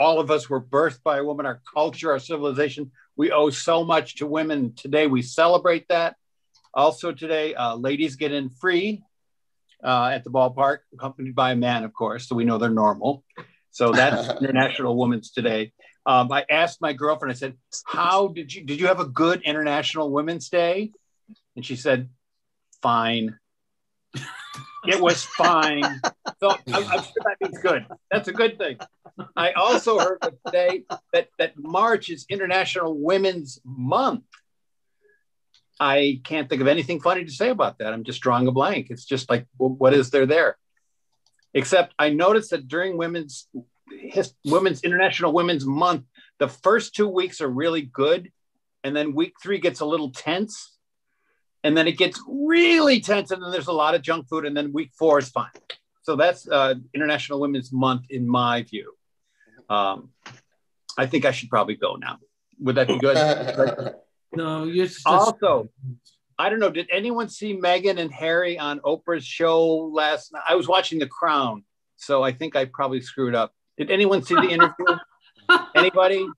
all 0.00 0.18
of 0.18 0.30
us 0.30 0.48
were 0.48 0.62
birthed 0.62 1.02
by 1.02 1.18
a 1.18 1.24
woman, 1.24 1.44
our 1.44 1.60
culture, 1.74 2.10
our 2.10 2.18
civilization. 2.18 2.90
We 3.16 3.32
owe 3.32 3.50
so 3.50 3.84
much 3.84 4.16
to 4.16 4.26
women. 4.26 4.72
Today 4.74 5.06
we 5.06 5.20
celebrate 5.20 5.86
that. 5.88 6.16
Also 6.72 7.12
today, 7.12 7.54
uh, 7.54 7.76
ladies 7.76 8.16
get 8.16 8.32
in 8.32 8.48
free 8.48 9.02
uh, 9.84 10.10
at 10.14 10.24
the 10.24 10.30
ballpark, 10.30 10.78
accompanied 10.94 11.34
by 11.34 11.52
a 11.52 11.56
man, 11.56 11.84
of 11.84 11.92
course, 11.92 12.26
so 12.26 12.34
we 12.34 12.44
know 12.44 12.56
they're 12.56 12.70
normal. 12.70 13.24
So 13.72 13.92
that's 13.92 14.42
International 14.42 14.96
Women's 14.96 15.32
Today. 15.32 15.72
Um, 16.06 16.32
I 16.32 16.46
asked 16.50 16.80
my 16.80 16.94
girlfriend. 16.94 17.32
I 17.32 17.34
said, 17.34 17.58
"How 17.84 18.28
did 18.28 18.54
you 18.54 18.64
did 18.64 18.80
you 18.80 18.86
have 18.86 19.00
a 19.00 19.04
good 19.06 19.42
International 19.42 20.10
Women's 20.10 20.48
Day?" 20.48 20.92
And 21.56 21.66
she 21.66 21.76
said, 21.76 22.08
"Fine." 22.80 23.38
it 24.86 25.00
was 25.00 25.24
fine. 25.24 26.00
So 26.40 26.50
I'm, 26.72 26.84
I'm 26.84 27.02
sure 27.02 27.22
that 27.24 27.36
means 27.40 27.58
good. 27.58 27.86
That's 28.10 28.28
a 28.28 28.32
good 28.32 28.58
thing. 28.58 28.78
I 29.36 29.52
also 29.52 29.98
heard 29.98 30.18
that 30.22 30.34
today 30.46 30.84
that 31.12 31.28
that 31.38 31.54
March 31.56 32.08
is 32.08 32.26
International 32.28 32.96
Women's 32.96 33.60
Month. 33.64 34.24
I 35.78 36.20
can't 36.24 36.48
think 36.48 36.60
of 36.60 36.68
anything 36.68 37.00
funny 37.00 37.24
to 37.24 37.30
say 37.30 37.48
about 37.48 37.78
that. 37.78 37.92
I'm 37.92 38.04
just 38.04 38.20
drawing 38.20 38.46
a 38.46 38.52
blank. 38.52 38.88
It's 38.90 39.04
just 39.06 39.30
like, 39.30 39.46
what 39.56 39.94
is 39.94 40.10
there 40.10 40.26
there? 40.26 40.58
Except 41.54 41.94
I 41.98 42.10
noticed 42.10 42.50
that 42.50 42.68
during 42.68 42.98
Women's 42.98 43.48
his, 43.90 44.34
Women's 44.44 44.82
International 44.82 45.32
Women's 45.32 45.66
Month, 45.66 46.04
the 46.38 46.48
first 46.48 46.94
two 46.94 47.08
weeks 47.08 47.40
are 47.40 47.48
really 47.48 47.82
good, 47.82 48.30
and 48.84 48.94
then 48.94 49.14
week 49.14 49.34
three 49.42 49.58
gets 49.58 49.80
a 49.80 49.86
little 49.86 50.10
tense, 50.10 50.69
and 51.64 51.76
then 51.76 51.86
it 51.88 51.98
gets 51.98 52.20
really 52.28 53.00
tense, 53.00 53.30
and 53.30 53.42
then 53.42 53.50
there's 53.50 53.68
a 53.68 53.72
lot 53.72 53.94
of 53.94 54.02
junk 54.02 54.28
food, 54.28 54.44
and 54.46 54.56
then 54.56 54.72
week 54.72 54.90
four 54.98 55.18
is 55.18 55.28
fine. 55.28 55.50
So 56.02 56.16
that's 56.16 56.48
uh, 56.48 56.74
International 56.94 57.40
Women's 57.40 57.72
Month 57.72 58.06
in 58.10 58.26
my 58.26 58.62
view. 58.62 58.92
Um, 59.68 60.10
I 60.98 61.06
think 61.06 61.24
I 61.24 61.30
should 61.30 61.50
probably 61.50 61.76
go 61.76 61.96
now. 61.96 62.18
Would 62.60 62.76
that 62.76 62.88
be 62.88 62.98
good? 62.98 63.94
No, 64.32 64.62
you 64.62 64.86
just 64.86 65.04
also, 65.06 65.70
I 66.38 66.48
don't 66.50 66.60
know. 66.60 66.70
Did 66.70 66.86
anyone 66.92 67.28
see 67.28 67.56
Meghan 67.56 67.98
and 67.98 68.12
Harry 68.12 68.56
on 68.56 68.78
Oprah's 68.80 69.24
show 69.26 69.90
last 69.92 70.32
night? 70.32 70.42
I 70.48 70.54
was 70.54 70.68
watching 70.68 71.00
The 71.00 71.08
Crown, 71.08 71.64
so 71.96 72.22
I 72.22 72.30
think 72.30 72.54
I 72.54 72.66
probably 72.66 73.00
screwed 73.00 73.34
up. 73.34 73.52
Did 73.76 73.90
anyone 73.90 74.22
see 74.22 74.36
the 74.36 74.48
interview? 74.48 74.98
Anybody? 75.74 76.28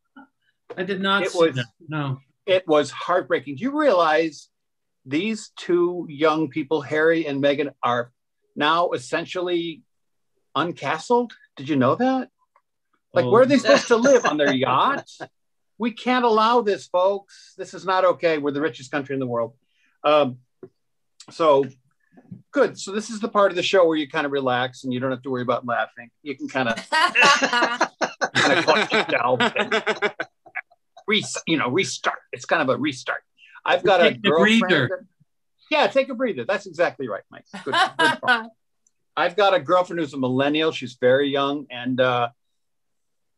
I 0.75 0.85
did 0.85 1.03
not 1.03 1.25
It 1.25 1.33
see 1.33 1.39
was 1.39 1.57
that. 1.57 1.67
No. 1.87 2.19
it 2.47 2.67
was 2.67 2.91
heartbreaking. 2.91 3.57
Do 3.57 3.65
you 3.65 3.79
realize 3.79 4.49
these 5.05 5.51
two 5.57 6.07
young 6.09 6.49
people, 6.49 6.81
Harry 6.83 7.27
and 7.27 7.43
Meghan, 7.43 7.73
are 7.83 8.13
now 8.55 8.91
essentially 8.91 9.83
uncastled? 10.55 11.33
Did 11.57 11.69
you 11.69 11.77
know 11.77 11.97
that? 11.97 12.29
Like, 13.15 13.27
where 13.27 13.43
are 13.43 13.47
they 13.47 13.59
supposed 13.59 13.89
to 13.89 13.97
live? 13.97 14.25
On 14.25 14.37
their 14.37 14.55
yacht? 14.55 15.09
We 15.79 15.91
can't 15.91 16.25
allow 16.25 16.63
this, 16.63 16.87
folks. 16.87 17.55
This 17.59 17.75
is 17.75 17.85
not 17.85 18.05
okay. 18.05 18.39
We're 18.39 18.53
the 18.53 18.61
richest 18.61 18.91
country 18.91 19.15
in 19.15 19.21
the 19.21 19.27
world. 19.27 19.55
Um, 20.05 20.39
so, 21.31 21.67
good. 22.53 22.79
So, 22.79 22.93
this 22.93 23.11
is 23.11 23.21
the 23.21 23.29
part 23.29 23.53
of 23.53 23.57
the 23.57 23.63
show 23.63 23.87
where 23.87 23.97
you 23.97 24.09
kind 24.09 24.25
of 24.25 24.33
relax 24.33 24.85
and 24.85 24.93
you 24.93 25.01
don't 25.01 25.11
have 25.11 25.23
to 25.23 25.31
worry 25.31 25.43
about 25.43 25.67
laughing. 25.67 26.11
You 26.23 26.37
can 26.37 26.49
kind 26.49 26.69
of 26.69 26.77
kind 28.35 28.59
of 28.59 28.65
collect 28.65 28.93
yourself. 28.93 29.41
and 29.41 29.83
re, 31.07 31.25
you 31.47 31.59
know, 31.59 31.69
restart. 31.69 32.19
It's 32.33 32.45
kind 32.45 32.63
of 32.63 32.69
a 32.69 32.79
restart. 32.79 33.23
I've 33.65 33.83
got 33.83 34.01
a 34.01 34.11
Take 34.11 34.19
a 34.19 34.21
girlfriend. 34.21 34.91
that- 34.91 35.07
yeah, 35.71 35.87
take 35.87 36.09
a 36.11 36.15
breather. 36.15 36.45
That's 36.45 36.67
exactly 36.67 37.09
right, 37.09 37.23
Mike. 37.31 37.45
Good, 37.65 37.75
good. 37.99 38.47
I've 39.17 39.37
got 39.37 39.55
a 39.55 39.61
girlfriend 39.61 40.01
who's 40.01 40.13
a 40.13 40.19
millennial. 40.19 40.71
She's 40.73 40.95
very 41.01 41.31
young, 41.31 41.67
and 41.71 41.99
uh, 42.01 42.29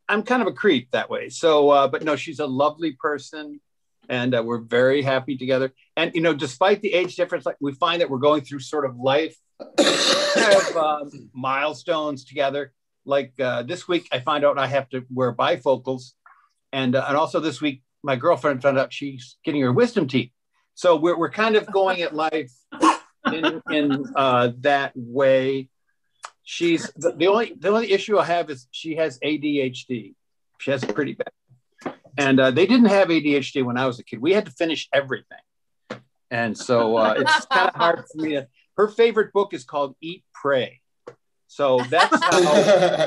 I'm 0.09 0.23
kind 0.23 0.43
of 0.43 0.49
a 0.49 0.53
creep 0.53 0.91
that 0.93 1.09
way. 1.11 1.29
So, 1.29 1.71
uh, 1.71 1.89
but 1.89 2.03
no, 2.03 2.17
she's 2.17 2.41
a 2.41 2.47
lovely 2.47 2.93
person, 2.93 3.61
and 4.09 4.35
uh, 4.35 4.43
we're 4.45 4.59
very 4.59 5.03
happy 5.03 5.37
together. 5.37 5.73
And 5.97 6.13
you 6.15 6.21
know, 6.23 6.35
despite 6.35 6.81
the 6.83 6.93
age 6.93 7.15
difference, 7.17 7.47
like 7.47 7.57
we 7.61 7.73
find 7.73 8.01
that 8.01 8.11
we're 8.11 8.19
going 8.19 8.43
through 8.43 8.61
sort 8.61 8.85
of 8.85 8.97
life 8.97 9.37
kind 9.77 10.55
of 10.55 10.77
um, 10.77 11.31
milestones 11.33 12.25
together. 12.25 12.73
Like 13.05 13.33
uh, 13.39 13.63
this 13.63 13.87
week, 13.87 14.09
I 14.11 14.21
find 14.21 14.45
out 14.45 14.59
I 14.59 14.67
have 14.67 14.89
to 14.91 15.05
wear 15.13 15.33
bifocals, 15.33 16.13
and 16.73 16.97
uh, 16.97 17.05
and 17.07 17.17
also 17.17 17.39
this 17.39 17.61
week, 17.61 17.83
my 18.05 18.17
girlfriend 18.17 18.63
found 18.63 18.79
out 18.79 18.93
she's 18.93 19.39
getting 19.45 19.63
her 19.63 19.73
wisdom 19.73 20.07
teeth. 20.07 20.31
So 20.75 20.97
we're 20.97 21.19
we're 21.19 21.31
kind 21.31 21.57
of 21.57 21.67
going 21.73 22.03
at 22.03 22.15
life 22.15 22.53
in 23.33 23.63
in 23.71 24.05
uh, 24.15 24.51
that 24.61 24.93
way. 24.95 25.71
She's 26.43 26.93
the, 26.97 27.13
the 27.13 27.27
only 27.29 27.55
the 27.59 27.69
only 27.69 27.91
issue 27.91 28.19
I 28.19 28.25
have 28.27 28.51
is 28.51 28.69
she 28.71 28.97
has 28.97 29.19
ADHD. 29.21 30.15
She 30.61 30.71
has 30.71 30.83
it 30.83 30.95
pretty 30.95 31.15
bad, 31.15 31.95
and 32.19 32.39
uh, 32.39 32.51
they 32.51 32.67
didn't 32.67 32.87
have 32.87 33.09
ADHD 33.09 33.65
when 33.65 33.79
I 33.79 33.87
was 33.87 33.99
a 33.99 34.05
kid. 34.05 34.21
We 34.21 34.33
had 34.33 34.45
to 34.45 34.53
finish 34.53 34.89
everything, 34.93 35.39
and 36.31 36.57
so 36.57 36.97
uh, 36.97 37.15
it's 37.17 37.47
kind 37.47 37.69
of 37.69 37.75
hard 37.75 38.05
for 38.13 38.23
me 38.23 38.31
to. 38.31 38.47
Her 38.77 38.89
favorite 38.89 39.33
book 39.33 39.55
is 39.55 39.65
called 39.65 39.95
Eat 40.01 40.25
Pray, 40.35 40.81
so 41.47 41.79
that's 41.89 42.23
how 42.23 42.41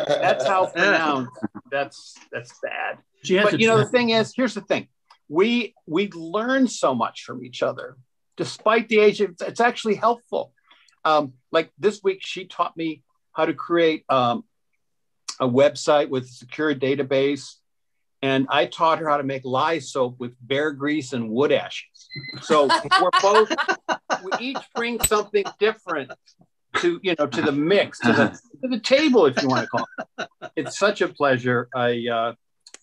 that's 0.07 0.47
how 0.47 0.67
pronounced. 0.67 1.37
That's 1.69 2.15
that's 2.31 2.57
bad. 2.63 2.99
She 3.23 3.35
has 3.35 3.51
But 3.51 3.59
you 3.59 3.67
know 3.67 3.77
the 3.77 3.85
thing 3.85 4.11
is, 4.11 4.33
here's 4.35 4.53
the 4.53 4.61
thing: 4.61 4.87
we 5.29 5.75
we 5.85 6.09
learn 6.11 6.67
so 6.67 6.95
much 6.95 7.23
from 7.23 7.43
each 7.43 7.61
other, 7.61 7.97
despite 8.35 8.89
the 8.89 8.99
age. 8.99 9.21
It's, 9.21 9.41
it's 9.41 9.59
actually 9.59 9.95
helpful. 9.95 10.53
Um, 11.03 11.33
like 11.51 11.71
this 11.77 12.01
week, 12.03 12.19
she 12.21 12.45
taught 12.45 12.75
me 12.75 13.03
how 13.33 13.45
to 13.45 13.53
create 13.53 14.03
um, 14.09 14.43
a 15.39 15.47
website 15.47 16.09
with 16.09 16.25
a 16.25 16.27
secure 16.27 16.73
database, 16.73 17.55
and 18.21 18.47
I 18.49 18.65
taught 18.65 18.99
her 18.99 19.09
how 19.09 19.17
to 19.17 19.23
make 19.23 19.45
lye 19.45 19.79
soap 19.79 20.19
with 20.19 20.33
bear 20.41 20.71
grease 20.71 21.13
and 21.13 21.29
wood 21.29 21.51
ashes. 21.51 22.09
So 22.41 22.67
we're 22.67 23.09
both 23.21 23.51
we 24.23 24.31
each 24.39 24.63
bring 24.75 25.01
something 25.03 25.45
different 25.59 26.11
to 26.77 26.99
you 27.03 27.15
know 27.17 27.27
to 27.27 27.41
the 27.41 27.51
mix 27.51 27.99
to 27.99 28.13
the 28.13 28.39
to 28.61 28.67
the 28.69 28.79
table 28.79 29.25
if 29.25 29.41
you 29.41 29.47
want 29.47 29.63
to 29.63 29.67
call 29.67 29.85
it. 30.19 30.29
It's 30.55 30.77
such 30.77 31.01
a 31.01 31.07
pleasure. 31.07 31.69
I 31.75 32.07
uh, 32.11 32.33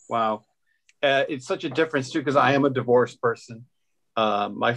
wow, 0.08 0.44
uh, 1.02 1.24
it's 1.28 1.46
such 1.46 1.64
a 1.64 1.70
difference 1.70 2.10
too 2.10 2.20
because 2.20 2.36
I 2.36 2.52
am 2.52 2.64
a 2.64 2.70
divorced 2.70 3.20
person. 3.20 3.66
Uh, 4.16 4.48
my 4.52 4.76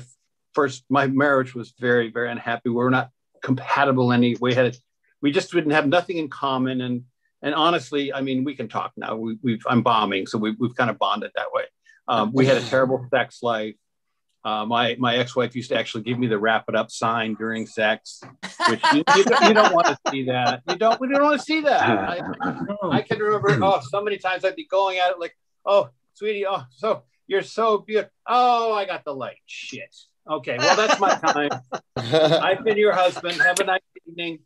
first 0.54 0.84
my 0.90 1.08
marriage 1.08 1.54
was 1.54 1.74
very 1.80 2.10
very 2.12 2.32
unhappy. 2.32 2.70
We 2.70 2.76
were 2.76 2.90
not 2.90 3.12
compatible 3.42 4.12
any. 4.12 4.36
We 4.40 4.54
had 4.54 4.78
we 5.22 5.32
just 5.32 5.52
didn't 5.52 5.72
have 5.72 5.88
nothing 5.88 6.18
in 6.18 6.30
common 6.30 6.82
and 6.82 7.04
and 7.42 7.54
honestly, 7.54 8.12
I 8.12 8.22
mean, 8.22 8.44
we 8.44 8.56
can 8.56 8.68
talk 8.68 8.94
now. 8.98 9.16
We, 9.16 9.38
we've 9.44 9.64
I'm 9.68 9.84
bombing, 9.84 10.26
so 10.26 10.38
we, 10.38 10.56
we've 10.60 10.76
kind 10.76 10.90
of 10.90 10.98
bonded 10.98 11.32
that 11.36 11.52
way. 11.54 11.64
Um, 12.08 12.32
we 12.34 12.46
had 12.46 12.58
a 12.58 12.62
terrible 12.62 13.06
sex 13.12 13.44
life. 13.44 13.76
Uh, 14.48 14.66
my 14.66 14.96
my 14.98 15.18
ex-wife 15.18 15.54
used 15.58 15.70
to 15.70 15.78
actually 15.78 16.04
give 16.04 16.18
me 16.18 16.26
the 16.26 16.40
wrap 16.40 16.64
it 16.70 16.76
up 16.76 16.90
sign 16.90 17.34
during 17.34 17.68
sex, 17.68 18.22
which 18.70 18.80
you, 18.94 19.04
you, 19.18 19.24
don't, 19.26 19.44
you 19.50 19.54
don't 19.54 19.74
want 19.74 19.88
to 19.88 19.98
see 20.10 20.24
that. 20.24 20.62
You 20.70 20.78
don't 20.78 21.02
we 21.02 21.10
don't 21.10 21.22
want 21.22 21.38
to 21.38 21.46
see 21.46 21.60
that. 21.62 21.82
I, 21.84 22.22
I 22.98 23.02
can 23.02 23.20
remember 23.20 23.60
oh 23.62 23.82
so 23.90 24.02
many 24.02 24.18
times 24.18 24.46
I'd 24.46 24.56
be 24.56 24.66
going 24.66 25.00
at 25.00 25.12
it 25.12 25.20
like 25.20 25.36
oh 25.66 25.90
sweetie 26.14 26.46
oh 26.48 26.64
so 26.70 27.04
you're 27.28 27.42
so 27.42 27.80
beautiful 27.80 28.10
oh 28.26 28.74
I 28.74 28.86
got 28.86 29.04
the 29.04 29.14
light 29.14 29.42
shit 29.48 29.94
okay 30.30 30.56
well 30.58 30.78
that's 30.78 30.98
my 30.98 31.14
time 31.16 31.50
I've 31.98 32.64
been 32.64 32.78
your 32.78 32.94
husband 32.94 33.42
have 33.42 33.60
a 33.60 33.66
nice 33.66 33.82
evening 34.08 34.40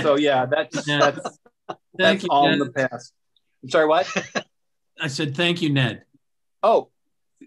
so 0.00 0.16
yeah 0.16 0.46
that's 0.46 0.86
Yeah. 0.86 1.10
that's 1.10 1.38
Thank 1.68 1.78
that's 1.98 2.22
you, 2.22 2.28
all 2.30 2.52
in 2.52 2.60
the 2.60 2.70
past. 2.70 3.12
I'm 3.62 3.70
sorry, 3.70 3.86
what? 3.86 4.06
I 5.00 5.08
said 5.08 5.34
thank 5.36 5.60
you, 5.62 5.70
Ned. 5.70 6.04
Oh, 6.62 6.90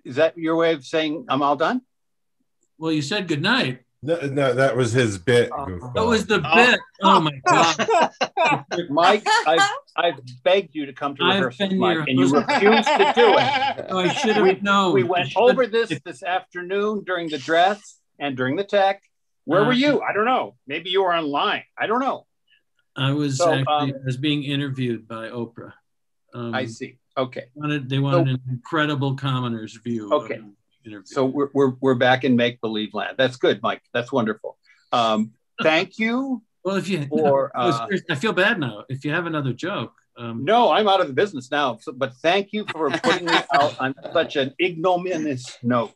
is 0.06 0.16
that 0.18 0.38
your 0.38 0.56
way 0.56 0.74
of 0.74 0.86
saying 0.86 1.26
I'm 1.30 1.42
all 1.42 1.56
done? 1.56 1.82
Well, 2.78 2.92
you 2.92 3.02
said 3.02 3.28
good 3.28 3.42
night. 3.42 3.82
No, 4.04 4.20
no, 4.28 4.54
that 4.54 4.78
was 4.78 4.92
his 4.94 5.18
bit. 5.18 5.50
That 5.50 6.06
was 6.06 6.28
the 6.28 6.38
bit. 6.40 6.80
Oh 7.02 7.20
my 7.20 7.32
god. 7.48 8.66
Mike, 8.90 9.24
I've, 9.48 9.62
I've 9.96 10.20
begged 10.44 10.76
you 10.76 10.86
to 10.86 10.94
come 10.94 11.16
to 11.16 11.24
I've 11.24 11.36
rehearsal, 11.44 11.74
Mike, 11.76 11.94
your 11.96 12.04
and 12.04 12.20
you 12.20 12.30
refused 12.32 12.88
to 12.88 13.14
do 13.16 13.36
it. 13.38 13.86
Oh, 13.90 13.98
I 14.00 14.14
should 14.14 14.38
We- 14.38 14.50
have 14.50 14.62
known. 14.64 14.94
We 14.94 15.04
went 15.04 15.34
over 15.36 15.66
this 15.66 15.92
this 16.06 16.22
afternoon 16.22 17.04
during 17.06 17.30
the 17.30 17.40
dress 17.40 18.00
and 18.20 18.38
during 18.38 18.56
the 18.56 18.64
tech. 18.64 19.02
Where 19.46 19.64
were 19.64 19.72
Uh, 19.72 19.76
you? 19.76 20.02
I 20.02 20.14
don't 20.14 20.26
know. 20.26 20.56
Maybe 20.68 20.90
you 20.92 21.02
were 21.04 21.14
online. 21.16 21.64
I 21.78 21.88
don't 21.88 22.00
know. 22.02 22.28
I 22.96 23.14
was 23.14 23.38
So, 23.38 23.52
actually 23.54 23.92
um, 23.94 23.94
I 24.02 24.06
was 24.06 24.18
being 24.18 24.44
interviewed 24.44 25.08
by 25.08 25.30
Oprah. 25.30 25.74
Um, 26.34 26.54
I 26.54 26.66
see. 26.66 27.00
Okay. 27.18 27.46
Wanted, 27.56 27.90
they 27.90 28.00
wanted 28.00 28.28
an 28.28 28.42
incredible 28.50 29.16
commoner's 29.16 29.74
view. 29.76 30.12
Okay. 30.12 30.40
So 31.04 31.26
we're, 31.26 31.50
we're, 31.54 31.74
we're 31.82 31.96
back 31.96 32.24
in 32.24 32.36
make 32.36 32.62
believe 32.62 32.94
land. 32.94 33.16
That's 33.18 33.38
good, 33.38 33.62
Mike. 33.62 33.82
That's 33.94 34.12
wonderful. 34.12 34.58
Um, 34.92 35.32
thank 35.62 36.00
you. 36.00 36.44
Well, 36.64 36.76
if 36.76 36.90
you, 36.90 37.06
for, 37.06 37.50
I, 37.56 37.70
uh. 37.70 37.88
I 38.10 38.16
feel 38.16 38.34
bad 38.34 38.60
now. 38.60 38.84
If 38.90 39.06
you 39.06 39.12
have 39.14 39.26
another 39.26 39.54
joke, 39.54 39.94
um, 40.18 40.44
No, 40.44 40.72
I'm 40.72 40.88
out 40.88 41.00
of 41.00 41.08
the 41.08 41.14
business 41.14 41.52
now. 41.52 41.78
So, 41.78 41.94
but 41.94 42.14
thank 42.16 42.52
you 42.52 42.66
for 42.72 42.90
putting 42.90 43.26
me 43.26 43.34
out 43.54 43.80
on 43.80 43.96
such 44.12 44.36
an 44.36 44.54
ignominious 44.62 45.58
note. 45.64 45.96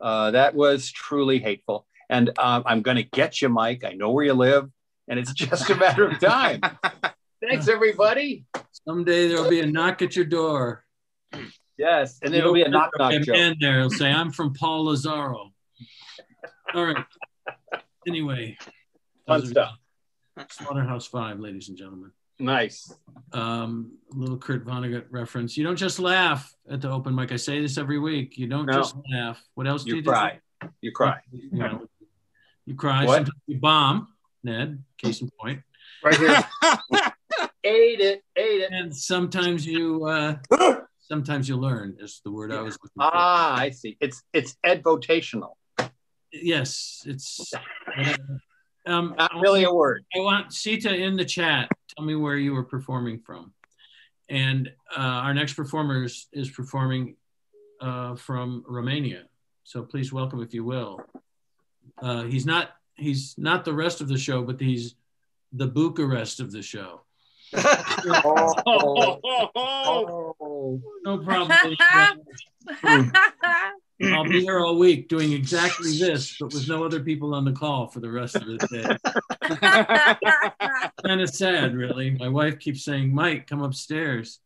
Uh, 0.00 0.32
that 0.32 0.54
was 0.54 0.90
truly 0.90 1.38
hateful. 1.38 1.86
And 2.10 2.30
um, 2.38 2.64
I'm 2.66 2.82
going 2.82 2.96
to 2.96 3.02
get 3.04 3.40
you, 3.40 3.48
Mike. 3.48 3.84
I 3.84 3.92
know 3.92 4.10
where 4.10 4.24
you 4.24 4.34
live, 4.34 4.68
and 5.08 5.18
it's 5.18 5.32
just 5.32 5.70
a 5.70 5.76
matter 5.76 6.06
of 6.06 6.18
time. 6.20 6.60
Thanks, 7.48 7.68
everybody. 7.68 8.44
someday 8.86 9.28
there'll 9.28 9.48
be 9.50 9.60
a 9.60 9.66
knock 9.66 10.02
at 10.02 10.16
your 10.16 10.24
door. 10.24 10.84
Yes, 11.78 12.18
and 12.22 12.34
it'll 12.34 12.52
be 12.54 12.62
a 12.62 12.68
knock 12.68 12.90
knock 12.98 13.12
A 13.12 13.20
joke. 13.20 13.34
man 13.36 13.56
there 13.60 13.80
will 13.80 13.90
say, 13.90 14.10
"I'm 14.10 14.30
from 14.30 14.52
Paul 14.54 14.86
Lazaro." 14.86 15.52
All 16.74 16.84
right. 16.84 17.04
Anyway, 18.06 18.56
Fun 19.26 19.46
stuff. 19.46 19.76
Slaughterhouse 20.50 21.06
Five, 21.06 21.38
ladies 21.40 21.68
and 21.68 21.76
gentlemen. 21.76 22.12
Nice. 22.38 22.92
Um, 23.32 23.92
a 24.12 24.16
little 24.16 24.36
Kurt 24.38 24.64
Vonnegut 24.66 25.06
reference. 25.10 25.56
You 25.56 25.64
don't 25.64 25.76
just 25.76 25.98
laugh 25.98 26.52
at 26.70 26.80
the 26.80 26.90
open 26.90 27.14
mic. 27.14 27.32
I 27.32 27.36
say 27.36 27.60
this 27.60 27.78
every 27.78 27.98
week. 27.98 28.36
You 28.38 28.46
don't 28.46 28.66
No. 28.66 28.72
just 28.74 28.94
laugh. 29.12 29.42
What 29.54 29.66
else 29.66 29.84
do 29.84 29.90
You 29.96 30.02
do? 30.02 30.10
you 30.10 30.12
cry. 30.12 30.40
You 30.80 30.92
cry. 30.92 31.20
You, 31.32 31.50
know, 31.58 31.86
you 32.66 32.74
cry. 32.74 33.04
What? 33.04 33.14
Sometimes 33.16 33.40
you 33.46 33.58
bomb. 33.58 34.08
Ned, 34.44 34.84
case 34.98 35.20
in 35.22 35.30
point. 35.40 35.62
Right 36.04 36.16
here. 36.16 36.44
ate 37.66 38.00
it. 38.00 38.22
Ate 38.36 38.62
it. 38.62 38.72
And 38.72 38.94
sometimes 38.94 39.66
you, 39.66 40.04
uh, 40.04 40.36
sometimes 41.00 41.48
you 41.48 41.56
learn. 41.56 41.96
Is 42.00 42.20
the 42.24 42.30
word 42.30 42.52
I 42.52 42.60
was 42.60 42.74
looking 42.74 42.94
for. 42.96 43.10
Ah, 43.12 43.56
I 43.56 43.70
see. 43.70 43.96
It's 44.00 44.22
it's 44.32 44.56
advotational. 44.64 45.56
yes, 46.32 47.02
it's. 47.06 47.52
Um, 48.86 49.14
Not 49.18 49.34
I 49.34 49.40
really 49.40 49.64
a 49.64 49.72
word. 49.72 50.04
I 50.14 50.20
want 50.20 50.52
Sita 50.52 50.94
in 50.94 51.16
the 51.16 51.24
chat. 51.24 51.68
Tell 51.96 52.06
me 52.06 52.14
where 52.14 52.36
you 52.36 52.52
were 52.52 52.62
performing 52.62 53.18
from. 53.18 53.52
And 54.28 54.70
uh, 54.96 55.00
our 55.00 55.34
next 55.34 55.54
performer 55.54 56.04
is, 56.04 56.28
is 56.32 56.50
performing 56.50 57.16
uh, 57.80 58.14
from 58.14 58.64
Romania. 58.66 59.24
So 59.64 59.82
please 59.82 60.12
welcome, 60.12 60.40
if 60.40 60.54
you 60.54 60.64
will. 60.64 61.00
Uh, 62.00 62.24
he's 62.24 62.46
not 62.46 62.70
he's 62.94 63.34
not 63.36 63.64
the 63.64 63.72
rest 63.72 64.00
of 64.00 64.08
the 64.08 64.18
show, 64.18 64.42
but 64.42 64.60
he's 64.60 64.94
the 65.52 65.66
Bucharest 65.66 66.40
of 66.40 66.52
the 66.52 66.62
show. 66.62 67.02
Oh. 68.64 69.20
No 71.04 71.18
problem. 71.18 71.56
I'll 74.02 74.24
be 74.24 74.42
here 74.42 74.58
all 74.58 74.76
week 74.76 75.08
doing 75.08 75.32
exactly 75.32 75.96
this, 75.96 76.36
but 76.38 76.52
with 76.52 76.68
no 76.68 76.84
other 76.84 77.00
people 77.00 77.34
on 77.34 77.44
the 77.44 77.52
call 77.52 77.86
for 77.86 78.00
the 78.00 78.10
rest 78.10 78.36
of 78.36 78.44
the 78.46 78.58
day. 78.58 78.84
kind 81.06 81.20
of 81.20 81.30
sad, 81.30 81.74
really. 81.74 82.10
My 82.10 82.28
wife 82.28 82.58
keeps 82.58 82.84
saying, 82.84 83.14
Mike, 83.14 83.46
come 83.46 83.62
upstairs, 83.62 84.40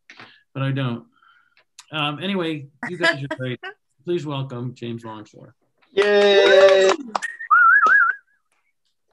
but 0.54 0.62
I 0.62 0.70
don't. 0.70 1.06
Um, 1.90 2.22
anyway, 2.22 2.68
you 2.88 2.98
guys 2.98 3.24
are 3.24 3.36
great. 3.36 3.58
Please 4.04 4.24
welcome 4.24 4.74
James 4.74 5.04
Longshore. 5.04 5.54
Yay! 5.92 6.90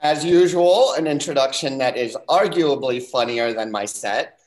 As 0.01 0.23
usual, 0.23 0.93
an 0.93 1.07
introduction 1.07 1.79
that 1.79 1.97
is 1.97 2.15
arguably 2.29 3.01
funnier 3.01 3.53
than 3.53 3.71
my 3.71 3.85
set. 3.85 4.37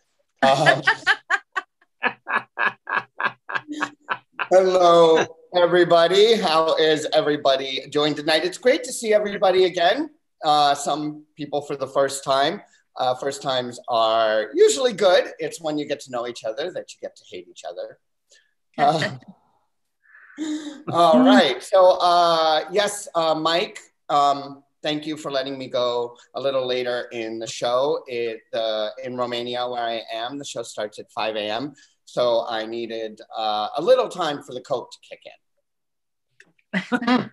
Um, 0.43 0.81
hello, 4.51 5.27
everybody. 5.57 6.37
How 6.37 6.77
is 6.77 7.09
everybody 7.13 7.85
doing 7.91 8.15
tonight? 8.15 8.45
It's 8.45 8.59
great 8.59 8.85
to 8.85 8.93
see 8.93 9.13
everybody 9.13 9.65
again. 9.65 10.11
Uh, 10.45 10.77
some 10.77 11.25
people 11.37 11.63
for 11.63 11.75
the 11.75 11.89
first 11.89 12.23
time. 12.23 12.63
Uh, 12.97 13.17
first 13.17 13.43
times 13.43 13.81
are 13.89 14.51
usually 14.55 14.93
good. 14.93 15.33
It's 15.41 15.61
when 15.61 15.79
you 15.79 15.85
get 15.85 15.99
to 16.01 16.13
know 16.13 16.29
each 16.29 16.45
other 16.45 16.71
that 16.71 16.93
you 16.93 16.99
get 17.01 17.17
to 17.17 17.25
hate 17.29 17.49
each 17.49 17.65
other. 17.69 17.99
Uh, 18.79 19.17
All 20.93 21.25
right. 21.25 21.61
So, 21.61 21.99
uh, 22.01 22.67
yes, 22.71 23.09
uh, 23.17 23.35
Mike, 23.35 23.81
um, 24.09 24.63
thank 24.83 25.07
you 25.07 25.17
for 25.17 25.31
letting 25.31 25.59
me 25.59 25.69
go 25.69 26.17
a 26.35 26.41
little 26.41 26.67
later 26.67 27.09
in 27.13 27.39
the 27.39 27.47
show. 27.47 28.03
It, 28.07 28.41
uh, 28.53 28.91
in 29.05 29.17
Romania, 29.17 29.69
where 29.69 29.83
I 29.83 30.03
am, 30.13 30.39
the 30.39 30.45
show 30.45 30.63
starts 30.63 30.99
at 30.99 31.11
5 31.13 31.37
a.m. 31.37 31.75
So 32.05 32.47
I 32.49 32.67
needed 32.67 33.21
uh, 33.37 33.69
a 33.77 33.83
little 33.83 34.09
time 34.09 34.43
for 34.43 34.53
the 34.53 34.61
Coke 34.61 34.91
to 34.91 34.99
kick 35.09 35.21
in. 35.25 35.33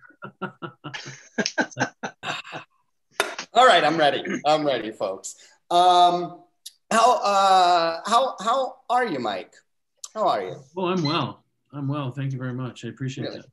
All 3.54 3.66
right, 3.66 3.82
I'm 3.84 3.96
ready. 3.96 4.22
I'm 4.46 4.64
ready, 4.64 4.92
folks. 4.92 5.36
Um, 5.70 6.42
how 6.90 7.18
uh, 7.18 8.00
how 8.06 8.36
how 8.40 8.76
are 8.88 9.06
you, 9.06 9.18
Mike? 9.18 9.52
How 10.14 10.28
are 10.28 10.42
you? 10.42 10.56
Oh, 10.76 10.86
I'm 10.86 11.02
well. 11.02 11.44
I'm 11.72 11.88
well. 11.88 12.10
Thank 12.10 12.32
you 12.32 12.38
very 12.38 12.54
much. 12.54 12.84
I 12.84 12.88
appreciate 12.88 13.24
Really? 13.24 13.38
that. 13.38 13.46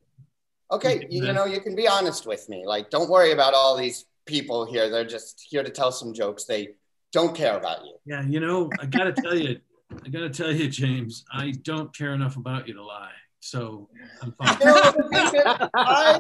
Okay, 0.72 1.06
you, 1.10 1.26
you 1.26 1.34
know 1.34 1.46
you 1.46 1.62
can 1.62 1.76
be 1.76 1.88
honest 1.88 2.26
with 2.26 2.50
me. 2.50 2.66
Like, 2.66 2.90
don't 2.90 3.10
worry 3.10 3.32
about 3.32 3.54
all 3.54 3.78
these 3.78 4.06
people 4.26 4.66
here. 4.66 4.90
They're 4.90 5.06
just 5.06 5.46
here 5.48 5.64
to 5.64 5.70
tell 5.70 5.92
some 5.92 6.14
jokes. 6.14 6.46
They 6.46 6.70
don't 7.12 7.36
care 7.36 7.58
about 7.58 7.86
you. 7.86 7.96
Yeah, 8.06 8.24
you 8.24 8.40
know, 8.40 8.70
I 8.80 8.86
gotta 8.86 9.14
tell 9.14 9.36
you, 9.36 9.60
I 10.04 10.10
gotta 10.10 10.30
tell 10.30 10.52
you, 10.52 10.68
James, 10.68 11.24
I 11.32 11.52
don't 11.64 11.96
care 11.96 12.14
enough 12.14 12.36
about 12.36 12.68
you 12.68 12.74
to 12.74 12.84
lie. 12.84 13.12
So 13.40 13.90
I'm 14.22 14.34
fine. 14.34 14.58
You 14.60 14.66
know, 14.66 14.92
the 14.92 15.10
thing 15.10 15.40
is, 15.40 15.70
I, 15.76 16.20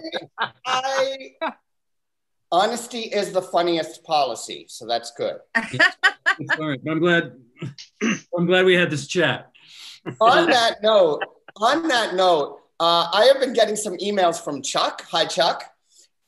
I, 1.41 1.53
honesty 2.51 2.99
is 2.99 3.31
the 3.31 3.41
funniest 3.41 4.03
policy, 4.03 4.67
so 4.69 4.85
that's 4.85 5.11
good. 5.17 5.37
All 5.55 6.69
right, 6.69 6.79
but 6.83 6.91
I'm 6.91 6.99
glad. 6.99 7.33
I'm 8.37 8.45
glad 8.45 8.65
we 8.65 8.75
had 8.75 8.91
this 8.91 9.07
chat. 9.07 9.51
on 10.21 10.49
that 10.51 10.83
note, 10.83 11.23
on 11.57 11.87
that 11.87 12.13
note, 12.13 12.61
uh, 12.79 13.09
I 13.13 13.25
have 13.31 13.39
been 13.39 13.53
getting 13.53 13.75
some 13.75 13.97
emails 13.97 14.43
from 14.43 14.61
Chuck. 14.61 15.03
Hi, 15.09 15.25
Chuck. 15.25 15.63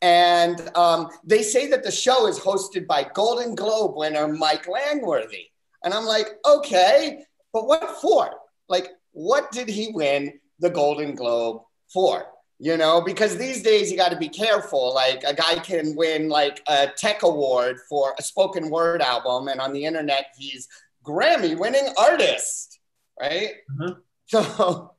And 0.01 0.69
um, 0.75 1.09
they 1.23 1.41
say 1.41 1.67
that 1.69 1.83
the 1.83 1.91
show 1.91 2.27
is 2.27 2.39
hosted 2.39 2.87
by 2.87 3.09
Golden 3.13 3.55
Globe 3.55 3.97
winner 3.97 4.27
Mike 4.27 4.67
Langworthy. 4.67 5.47
And 5.83 5.93
I'm 5.93 6.05
like, 6.05 6.27
okay, 6.45 7.23
but 7.51 7.67
what 7.67 7.99
for? 8.01 8.31
Like, 8.69 8.89
what 9.11 9.51
did 9.51 9.67
he 9.67 9.91
win 9.93 10.39
the 10.59 10.69
Golden 10.69 11.15
Globe 11.15 11.61
for? 11.91 12.25
You 12.59 12.77
know, 12.77 13.01
because 13.01 13.37
these 13.37 13.61
days 13.61 13.91
you 13.91 13.97
got 13.97 14.11
to 14.11 14.17
be 14.17 14.29
careful. 14.29 14.93
Like, 14.93 15.23
a 15.23 15.33
guy 15.33 15.55
can 15.59 15.95
win 15.95 16.29
like 16.29 16.61
a 16.67 16.87
tech 16.95 17.23
award 17.23 17.77
for 17.89 18.15
a 18.17 18.23
spoken 18.23 18.69
word 18.69 19.01
album, 19.01 19.47
and 19.47 19.61
on 19.61 19.73
the 19.73 19.85
internet, 19.85 20.27
he's 20.37 20.67
Grammy 21.03 21.57
winning 21.57 21.87
artist, 21.97 22.79
right? 23.19 23.51
So, 24.29 24.91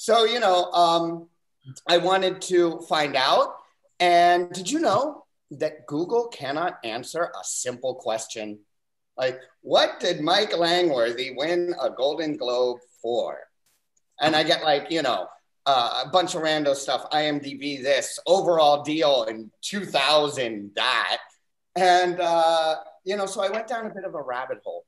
so 0.00 0.24
you 0.24 0.40
know, 0.40 0.64
um, 0.72 1.28
I 1.86 1.98
wanted 1.98 2.40
to 2.42 2.80
find 2.88 3.14
out. 3.14 3.56
And 3.98 4.50
did 4.50 4.70
you 4.70 4.80
know 4.80 5.26
that 5.50 5.86
Google 5.86 6.28
cannot 6.28 6.78
answer 6.84 7.24
a 7.24 7.44
simple 7.44 7.96
question? 7.96 8.60
Like, 9.18 9.38
what 9.60 10.00
did 10.00 10.22
Mike 10.22 10.56
Langworthy 10.56 11.34
win 11.36 11.74
a 11.78 11.90
Golden 11.90 12.38
Globe 12.38 12.78
for? 13.02 13.40
And 14.18 14.34
I 14.34 14.42
get 14.42 14.64
like, 14.64 14.90
you 14.90 15.02
know, 15.02 15.26
uh, 15.66 16.04
a 16.06 16.08
bunch 16.08 16.34
of 16.34 16.40
random 16.40 16.74
stuff, 16.76 17.10
IMDb 17.10 17.82
this, 17.82 18.18
overall 18.26 18.82
deal 18.82 19.24
in 19.24 19.50
2000 19.60 20.70
that. 20.76 21.18
And, 21.76 22.18
uh, 22.22 22.76
you 23.04 23.18
know, 23.18 23.26
so 23.26 23.42
I 23.42 23.50
went 23.50 23.68
down 23.68 23.84
a 23.84 23.94
bit 23.94 24.04
of 24.04 24.14
a 24.14 24.22
rabbit 24.22 24.60
hole. 24.64 24.86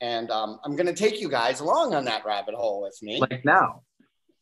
And 0.00 0.30
um, 0.30 0.60
I'm 0.62 0.76
going 0.76 0.86
to 0.86 0.94
take 0.94 1.20
you 1.20 1.28
guys 1.28 1.58
along 1.58 1.94
on 1.94 2.04
that 2.04 2.24
rabbit 2.24 2.54
hole 2.54 2.82
with 2.82 2.96
me. 3.02 3.18
Like 3.18 3.44
now. 3.44 3.82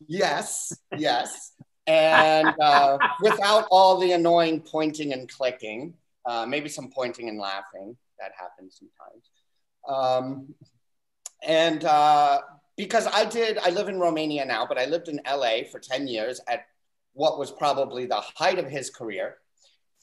Yes, 0.07 0.73
yes. 0.97 1.53
And 1.87 2.49
uh, 2.61 2.99
without 3.21 3.67
all 3.71 3.99
the 3.99 4.13
annoying 4.13 4.61
pointing 4.61 5.13
and 5.13 5.29
clicking, 5.31 5.95
uh, 6.27 6.47
maybe 6.47 6.69
some 6.69 6.91
pointing 6.91 7.29
and 7.29 7.39
laughing. 7.39 7.97
That 8.19 8.33
happens 8.39 8.81
sometimes. 8.81 9.31
Um, 9.87 10.55
and 11.47 11.85
uh, 11.85 12.41
because 12.77 13.07
I 13.07 13.25
did, 13.25 13.59
I 13.59 13.71
live 13.71 13.89
in 13.89 13.99
Romania 13.99 14.45
now, 14.45 14.67
but 14.67 14.79
I 14.79 14.87
lived 14.87 15.09
in 15.09 15.21
LA 15.31 15.65
for 15.71 15.79
10 15.79 16.09
years 16.09 16.41
at 16.49 16.67
what 17.13 17.39
was 17.39 17.51
probably 17.51 18.07
the 18.07 18.23
height 18.37 18.59
of 18.59 18.67
his 18.67 18.91
career. 18.91 19.37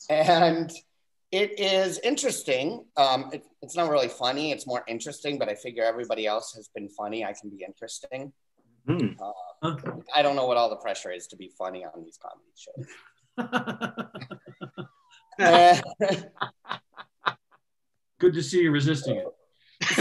And 0.10 0.72
it 1.32 1.60
is 1.60 2.00
interesting. 2.00 2.86
Um, 2.98 3.30
it, 3.34 3.44
it's 3.62 3.76
not 3.76 3.90
really 3.90 4.08
funny, 4.08 4.52
it's 4.52 4.68
more 4.68 4.84
interesting, 4.88 5.40
but 5.40 5.50
I 5.50 5.56
figure 5.56 5.84
everybody 5.84 6.28
else 6.28 6.54
has 6.56 6.68
been 6.68 6.90
funny. 6.90 7.26
I 7.26 7.34
can 7.34 7.50
be 7.50 7.64
interesting. 7.66 8.34
Uh, 9.22 9.32
I 9.62 10.22
don't 10.22 10.36
know 10.36 10.48
what 10.48 10.58
all 10.58 10.70
the 10.70 10.76
pressure 10.78 11.12
is 11.12 11.28
to 11.28 11.36
be 11.36 11.52
funny 11.58 11.86
on 11.86 12.04
these 12.04 12.18
comedy 12.18 12.52
shows. 12.56 12.88
Good 18.20 18.34
to 18.34 18.44
see 18.44 18.62
you 18.62 18.72
resisting 18.72 19.18
it. 19.18 19.28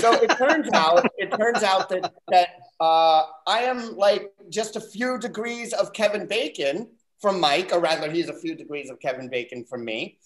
so 0.01 0.13
it 0.13 0.31
turns 0.37 0.69
out 0.75 1.07
it 1.17 1.31
turns 1.39 1.63
out 1.63 1.89
that 1.89 2.13
that 2.29 2.49
uh, 2.81 3.25
I 3.47 3.61
am 3.61 3.97
like 3.97 4.31
just 4.49 4.77
a 4.77 4.81
few 4.81 5.19
degrees 5.19 5.73
of 5.73 5.93
Kevin 5.93 6.27
Bacon 6.27 6.89
from 7.21 7.41
Mike, 7.41 7.71
or 7.73 7.81
rather, 7.81 8.11
he's 8.11 8.29
a 8.29 8.35
few 8.35 8.55
degrees 8.55 8.91
of 8.91 8.99
Kevin 8.99 9.29
Bacon 9.29 9.65
from 9.65 9.85
me. 9.85 10.19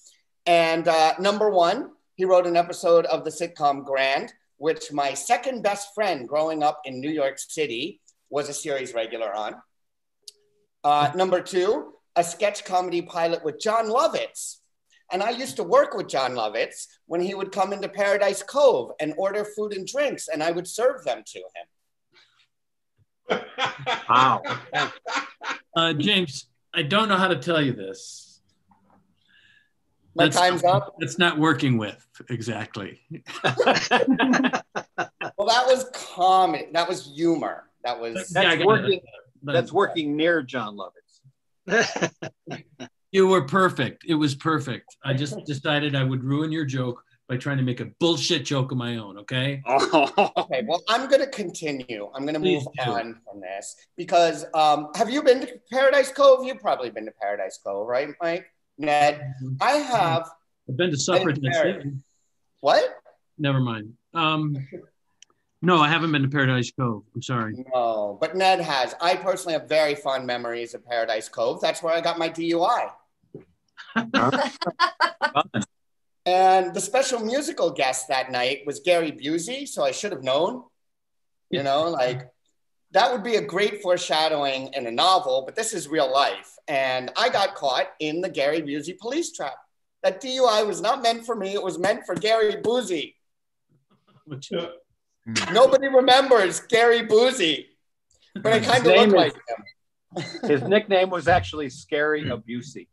And 0.46 0.86
uh, 0.86 1.14
number 1.18 1.50
one, 1.50 1.90
he 2.14 2.24
wrote 2.24 2.46
an 2.46 2.56
episode 2.56 3.06
of 3.06 3.24
the 3.24 3.30
sitcom 3.30 3.84
Grand, 3.84 4.32
which 4.58 4.92
my 4.92 5.14
second 5.14 5.62
best 5.62 5.88
friend 5.94 6.28
growing 6.28 6.62
up 6.62 6.80
in 6.84 7.00
New 7.00 7.10
York 7.10 7.38
City 7.38 8.00
was 8.30 8.48
a 8.48 8.54
series 8.54 8.94
regular 8.94 9.34
on. 9.34 9.54
Uh, 10.82 11.10
number 11.14 11.40
two, 11.40 11.92
a 12.16 12.24
sketch 12.24 12.64
comedy 12.64 13.02
pilot 13.02 13.44
with 13.44 13.60
Jon 13.60 13.86
Lovitz. 13.86 14.58
And 15.12 15.22
I 15.22 15.30
used 15.30 15.56
to 15.56 15.62
work 15.62 15.94
with 15.94 16.08
Jon 16.08 16.32
Lovitz 16.32 16.86
when 17.06 17.20
he 17.20 17.34
would 17.34 17.52
come 17.52 17.72
into 17.72 17.88
Paradise 17.88 18.42
Cove 18.42 18.92
and 19.00 19.14
order 19.16 19.44
food 19.44 19.74
and 19.74 19.86
drinks, 19.86 20.28
and 20.28 20.42
I 20.42 20.50
would 20.50 20.66
serve 20.66 21.04
them 21.04 21.22
to 21.26 21.38
him. 21.38 23.40
Wow. 24.08 24.42
Uh, 25.76 25.92
James, 25.94 26.46
I 26.74 26.82
don't 26.82 27.08
know 27.08 27.16
how 27.16 27.28
to 27.28 27.36
tell 27.36 27.60
you 27.60 27.72
this. 27.72 28.40
My 30.14 30.28
time's 30.28 30.62
up. 30.62 30.94
It's 31.00 31.18
not 31.18 31.38
working 31.38 31.78
with 31.78 32.06
exactly. 32.28 33.00
Well, 35.36 35.48
that 35.48 35.66
was 35.66 35.90
comedy. 36.14 36.68
That 36.72 36.88
was 36.88 37.12
humor. 37.14 37.64
That 37.84 38.00
was 38.00 38.28
That's 38.30 38.58
Yeah, 38.58 38.64
working. 38.66 38.94
it. 38.94 39.02
But 39.42 39.52
That's 39.52 39.72
working 39.72 40.16
near 40.16 40.42
Jon 40.42 40.76
Lovitz. 40.76 42.12
You 43.14 43.28
were 43.28 43.42
perfect. 43.42 44.02
It 44.08 44.16
was 44.16 44.34
perfect. 44.34 44.96
I 45.04 45.14
just 45.14 45.38
decided 45.46 45.94
I 45.94 46.02
would 46.02 46.24
ruin 46.24 46.50
your 46.50 46.64
joke 46.64 47.00
by 47.28 47.36
trying 47.36 47.58
to 47.58 47.62
make 47.62 47.78
a 47.78 47.84
bullshit 48.00 48.44
joke 48.44 48.72
of 48.72 48.76
my 48.76 48.96
own. 48.96 49.18
Okay. 49.18 49.62
okay. 49.68 50.64
Well, 50.66 50.82
I'm 50.88 51.08
going 51.08 51.20
to 51.20 51.28
continue. 51.28 52.10
I'm 52.12 52.22
going 52.22 52.34
to 52.34 52.40
move 52.40 52.64
do. 52.84 52.90
on 52.90 53.20
from 53.24 53.40
this 53.40 53.76
because 53.96 54.44
um, 54.52 54.88
have 54.96 55.08
you 55.08 55.22
been 55.22 55.42
to 55.42 55.60
Paradise 55.70 56.10
Cove? 56.10 56.44
You've 56.44 56.58
probably 56.58 56.90
been 56.90 57.04
to 57.04 57.12
Paradise 57.12 57.60
Cove, 57.64 57.86
right, 57.86 58.08
Mike? 58.20 58.46
Ned, 58.78 59.32
I 59.60 59.74
have. 59.74 60.28
I've 60.68 60.76
been 60.76 60.90
to 60.90 60.96
Suffragette 60.96 61.40
married. 61.40 61.76
City. 61.82 61.92
What? 62.62 62.96
Never 63.38 63.60
mind. 63.60 63.92
Um, 64.12 64.56
no, 65.64 65.80
I 65.80 65.88
haven't 65.88 66.12
been 66.12 66.22
to 66.22 66.28
Paradise 66.28 66.70
Cove. 66.70 67.04
I'm 67.14 67.22
sorry. 67.22 67.64
No, 67.74 68.18
but 68.20 68.36
Ned 68.36 68.60
has. 68.60 68.94
I 69.00 69.16
personally 69.16 69.54
have 69.54 69.68
very 69.68 69.94
fond 69.94 70.26
memories 70.26 70.74
of 70.74 70.84
Paradise 70.86 71.28
Cove. 71.28 71.60
That's 71.60 71.82
where 71.82 71.94
I 71.94 72.00
got 72.00 72.18
my 72.18 72.28
DUI. 72.28 72.90
And 76.26 76.72
the 76.72 76.80
special 76.80 77.20
musical 77.20 77.70
guest 77.70 78.08
that 78.08 78.30
night 78.30 78.62
was 78.66 78.80
Gary 78.80 79.12
Busey, 79.12 79.68
so 79.68 79.84
I 79.84 79.90
should 79.90 80.12
have 80.12 80.22
known. 80.22 80.64
You 81.50 81.62
know, 81.62 81.88
like 81.90 82.30
that 82.92 83.12
would 83.12 83.22
be 83.22 83.36
a 83.36 83.42
great 83.42 83.82
foreshadowing 83.82 84.72
in 84.72 84.86
a 84.86 84.90
novel, 84.90 85.42
but 85.44 85.54
this 85.54 85.74
is 85.74 85.88
real 85.88 86.10
life. 86.10 86.56
And 86.66 87.12
I 87.16 87.28
got 87.28 87.54
caught 87.54 87.88
in 88.00 88.20
the 88.20 88.28
Gary 88.28 88.62
Busey 88.62 88.98
police 88.98 89.32
trap. 89.32 89.56
That 90.02 90.22
DUI 90.22 90.66
was 90.66 90.80
not 90.80 91.02
meant 91.02 91.26
for 91.26 91.34
me, 91.34 91.54
it 91.54 91.62
was 91.62 91.78
meant 91.78 92.06
for 92.06 92.14
Gary 92.14 92.56
Busey. 92.56 93.14
Uh, 94.30 94.68
Which, 95.26 95.50
Nobody 95.52 95.88
remembers 95.88 96.60
Gary 96.60 97.02
Busey, 97.06 97.66
but 98.42 98.52
I 98.52 98.60
kind 98.60 98.86
of 98.86 98.92
His 98.92 99.00
look 99.00 99.06
is- 99.06 99.12
like 99.14 99.32
him. 99.34 99.64
His 100.48 100.62
nickname 100.62 101.10
was 101.10 101.26
actually 101.26 101.68
Scary 101.70 102.24
Abusey. 102.24 102.86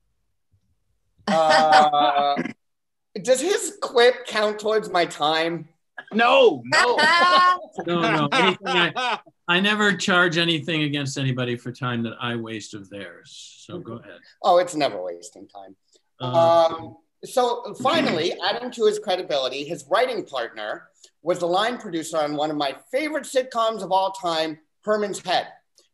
Uh, 1.28 2.36
does 3.22 3.40
his 3.42 3.78
quip 3.82 4.26
count 4.26 4.60
towards 4.60 4.90
my 4.90 5.06
time? 5.06 5.70
No, 6.14 6.64
no. 6.66 6.96
no, 7.86 8.02
no. 8.02 8.30
Anything 8.32 8.58
I, 8.68 9.20
I 9.48 9.60
never 9.60 9.94
charge 9.94 10.38
anything 10.40 10.82
against 10.84 11.18
anybody 11.18 11.56
for 11.58 11.72
time 11.72 12.02
that 12.04 12.14
I 12.20 12.36
waste 12.36 12.74
of 12.74 12.90
theirs. 12.90 13.64
So 13.68 13.78
go 13.80 13.98
ahead. 13.98 14.18
Oh, 14.42 14.58
it's 14.58 14.74
never 14.76 15.02
wasting 15.04 15.48
time. 15.48 15.76
Uh, 16.20 16.66
Um, 16.72 16.98
so 17.24 17.76
finally, 17.84 18.34
adding 18.44 18.72
to 18.72 18.86
his 18.88 18.98
credibility, 18.98 19.64
his 19.64 19.86
writing 19.92 20.26
partner 20.26 20.88
was 21.24 21.40
the 21.40 21.48
line 21.48 21.78
producer 21.78 22.18
on 22.18 22.36
one 22.36 22.50
of 22.50 22.58
my 22.58 22.76
favorite 22.92 23.26
sitcoms 23.26 23.84
of 23.84 23.92
all 23.92 24.12
time, 24.12 24.58
Herman's 24.84 25.20
Head, 25.20 25.48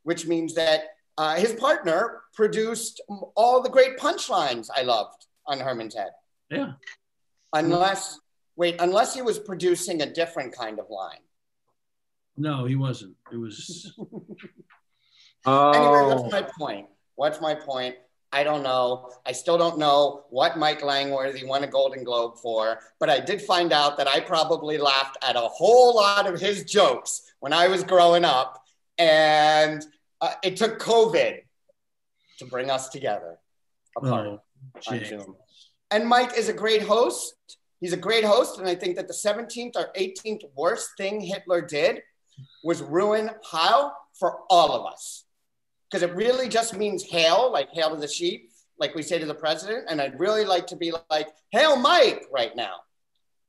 which 0.04 0.26
means 0.26 0.54
that 0.56 0.84
uh, 1.18 1.36
his 1.36 1.54
partner 1.54 2.22
produced 2.34 3.02
all 3.36 3.62
the 3.62 3.70
great 3.70 3.98
punchlines 3.98 4.70
I 4.74 4.84
loved 4.84 5.26
on 5.46 5.60
Herman's 5.60 5.96
Head. 5.96 6.12
Yeah. 6.50 6.74
Unless, 7.54 8.20
wait, 8.56 8.76
unless 8.80 9.14
he 9.14 9.22
was 9.22 9.40
producing 9.40 10.02
a 10.02 10.14
different 10.14 10.56
kind 10.56 10.80
of 10.80 10.90
line. 10.90 11.20
No, 12.38 12.66
he 12.66 12.76
wasn't. 12.76 13.16
It 13.32 13.38
was. 13.38 13.94
oh. 15.46 15.72
Anyway, 15.72 16.00
Oh, 16.04 16.10
that's 16.10 16.32
my 16.32 16.48
point. 16.58 16.88
What's 17.16 17.42
my 17.42 17.56
point? 17.56 17.96
I 18.32 18.44
don't 18.44 18.62
know. 18.62 19.10
I 19.26 19.32
still 19.32 19.58
don't 19.58 19.78
know 19.78 20.26
what 20.30 20.58
Mike 20.58 20.84
Langworthy 20.84 21.46
won 21.46 21.64
a 21.64 21.68
Golden 21.68 22.04
Globe 22.04 22.38
for, 22.42 22.80
but 23.00 23.10
I 23.10 23.20
did 23.20 23.42
find 23.42 23.72
out 23.72 23.98
that 23.98 24.08
I 24.08 24.20
probably 24.20 24.78
laughed 24.78 25.18
at 25.22 25.36
a 25.36 25.42
whole 25.42 25.96
lot 25.96 26.28
of 26.28 26.40
his 26.40 26.66
jokes 26.66 27.22
when 27.40 27.54
I 27.54 27.68
was 27.68 27.84
growing 27.84 28.26
up. 28.26 28.62
And 28.98 29.86
uh, 30.20 30.34
it 30.44 30.58
took 30.58 30.80
COVID 30.80 31.40
to 32.40 32.46
bring 32.46 32.70
us 32.70 32.90
together 32.90 33.38
apart 33.96 34.28
Oh, 34.28 34.42
on 34.92 35.06
Zoom. 35.06 35.36
And 35.92 36.06
Mike 36.06 36.38
is 36.38 36.50
a 36.50 36.54
great 36.54 36.82
host. 36.82 37.36
He's 37.80 37.94
a 37.94 37.98
great 37.98 38.26
host. 38.26 38.60
And 38.60 38.68
I 38.68 38.76
think 38.76 38.98
that 38.98 39.08
the 39.08 39.14
17th 39.14 39.76
or 39.76 39.90
18th 39.98 40.42
worst 40.56 40.90
thing 40.98 41.22
Hitler 41.22 41.62
did 41.62 42.02
was 42.64 42.82
ruin 42.82 43.30
Heil 43.44 43.96
for 44.20 44.40
all 44.50 44.72
of 44.72 44.92
us. 44.92 45.24
Because 45.90 46.04
it 46.04 46.14
really 46.16 46.50
just 46.50 46.76
means 46.76 47.04
hail, 47.04 47.52
like 47.52 47.70
hail 47.72 47.90
to 47.90 47.96
the 47.96 48.08
sheep, 48.08 48.52
like 48.80 48.94
we 48.96 49.02
say 49.02 49.20
to 49.20 49.26
the 49.26 49.34
president. 49.34 49.86
And 49.90 50.02
I'd 50.02 50.20
really 50.20 50.46
like 50.46 50.68
to 50.68 50.76
be 50.76 50.92
like, 51.10 51.30
hail 51.52 51.78
Mike 51.78 52.26
right 52.32 52.56
now. 52.56 52.76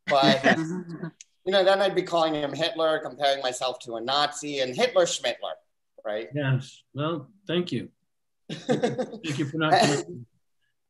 But, 0.07 0.45
you 1.45 1.53
know, 1.53 1.65
then 1.65 1.83
I'd 1.83 1.95
be 1.95 2.03
calling 2.03 2.35
him 2.35 2.53
Hitler, 2.53 3.01
comparing 3.01 3.43
myself 3.43 3.79
to 3.81 3.97
a 3.97 4.01
Nazi 4.01 4.61
and 4.61 4.75
Hitler 4.75 5.05
Schmittler, 5.05 5.57
right? 6.05 6.29
Yes. 6.35 6.83
Well, 6.95 7.29
thank 7.47 7.73
you. 7.73 7.89
Thank 8.51 9.39
you 9.39 9.45
for 9.45 9.59
not. 9.59 9.75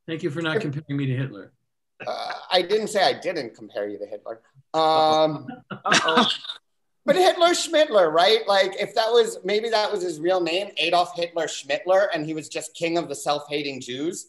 Thank 0.06 0.22
you 0.22 0.30
for 0.30 0.40
not 0.40 0.60
comparing 0.60 0.96
me 0.96 1.06
to 1.06 1.16
Hitler. 1.16 1.52
Uh, 2.06 2.32
I 2.52 2.62
didn't 2.62 2.86
say 2.86 3.02
I 3.02 3.18
didn't 3.18 3.56
compare 3.56 3.88
you 3.88 3.98
to 3.98 4.06
Hitler. 4.06 4.40
Um, 4.74 5.48
but 7.04 7.16
Hitler 7.16 7.48
Schmittler, 7.48 8.12
right? 8.12 8.46
Like 8.46 8.74
if 8.80 8.94
that 8.94 9.08
was 9.08 9.38
maybe 9.44 9.68
that 9.70 9.90
was 9.90 10.02
his 10.02 10.20
real 10.20 10.40
name, 10.40 10.70
Adolf 10.76 11.14
Hitler 11.14 11.46
Schmittler, 11.46 12.08
and 12.14 12.26
he 12.26 12.34
was 12.34 12.48
just 12.48 12.74
king 12.74 12.98
of 12.98 13.08
the 13.08 13.14
self-hating 13.14 13.80
Jews. 13.80 14.28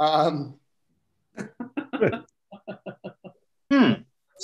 Um, 0.00 0.58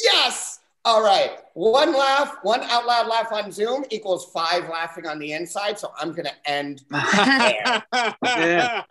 Yes. 0.05 0.61
All 0.85 1.03
right. 1.03 1.33
One 1.55 1.93
laugh, 1.93 2.37
one 2.43 2.63
out 2.63 2.87
loud 2.87 3.07
laugh 3.07 3.33
on 3.33 3.53
Zoom 3.53 3.85
equals 3.91 4.31
five 4.33 4.69
laughing 4.69 5.07
on 5.07 5.19
the 5.19 5.33
inside. 5.33 5.79
So 5.79 5.93
I'm 5.99 6.13
going 6.13 6.25
to 6.25 6.51
end 6.51 6.83
there. 6.91 7.85
Yeah. 7.93 8.83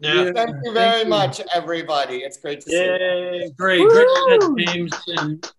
Yeah. 0.00 0.32
Thank 0.32 0.56
you 0.64 0.72
very 0.72 1.04
much, 1.04 1.40
everybody. 1.54 2.18
It's 2.18 2.38
great 2.38 2.60
to 2.62 2.70
see 2.70 2.76
you. 2.76 2.82
Yay! 2.92 3.50
Great, 3.56 3.86
great, 3.88 4.66
James. 4.66 4.92
And 5.18 5.52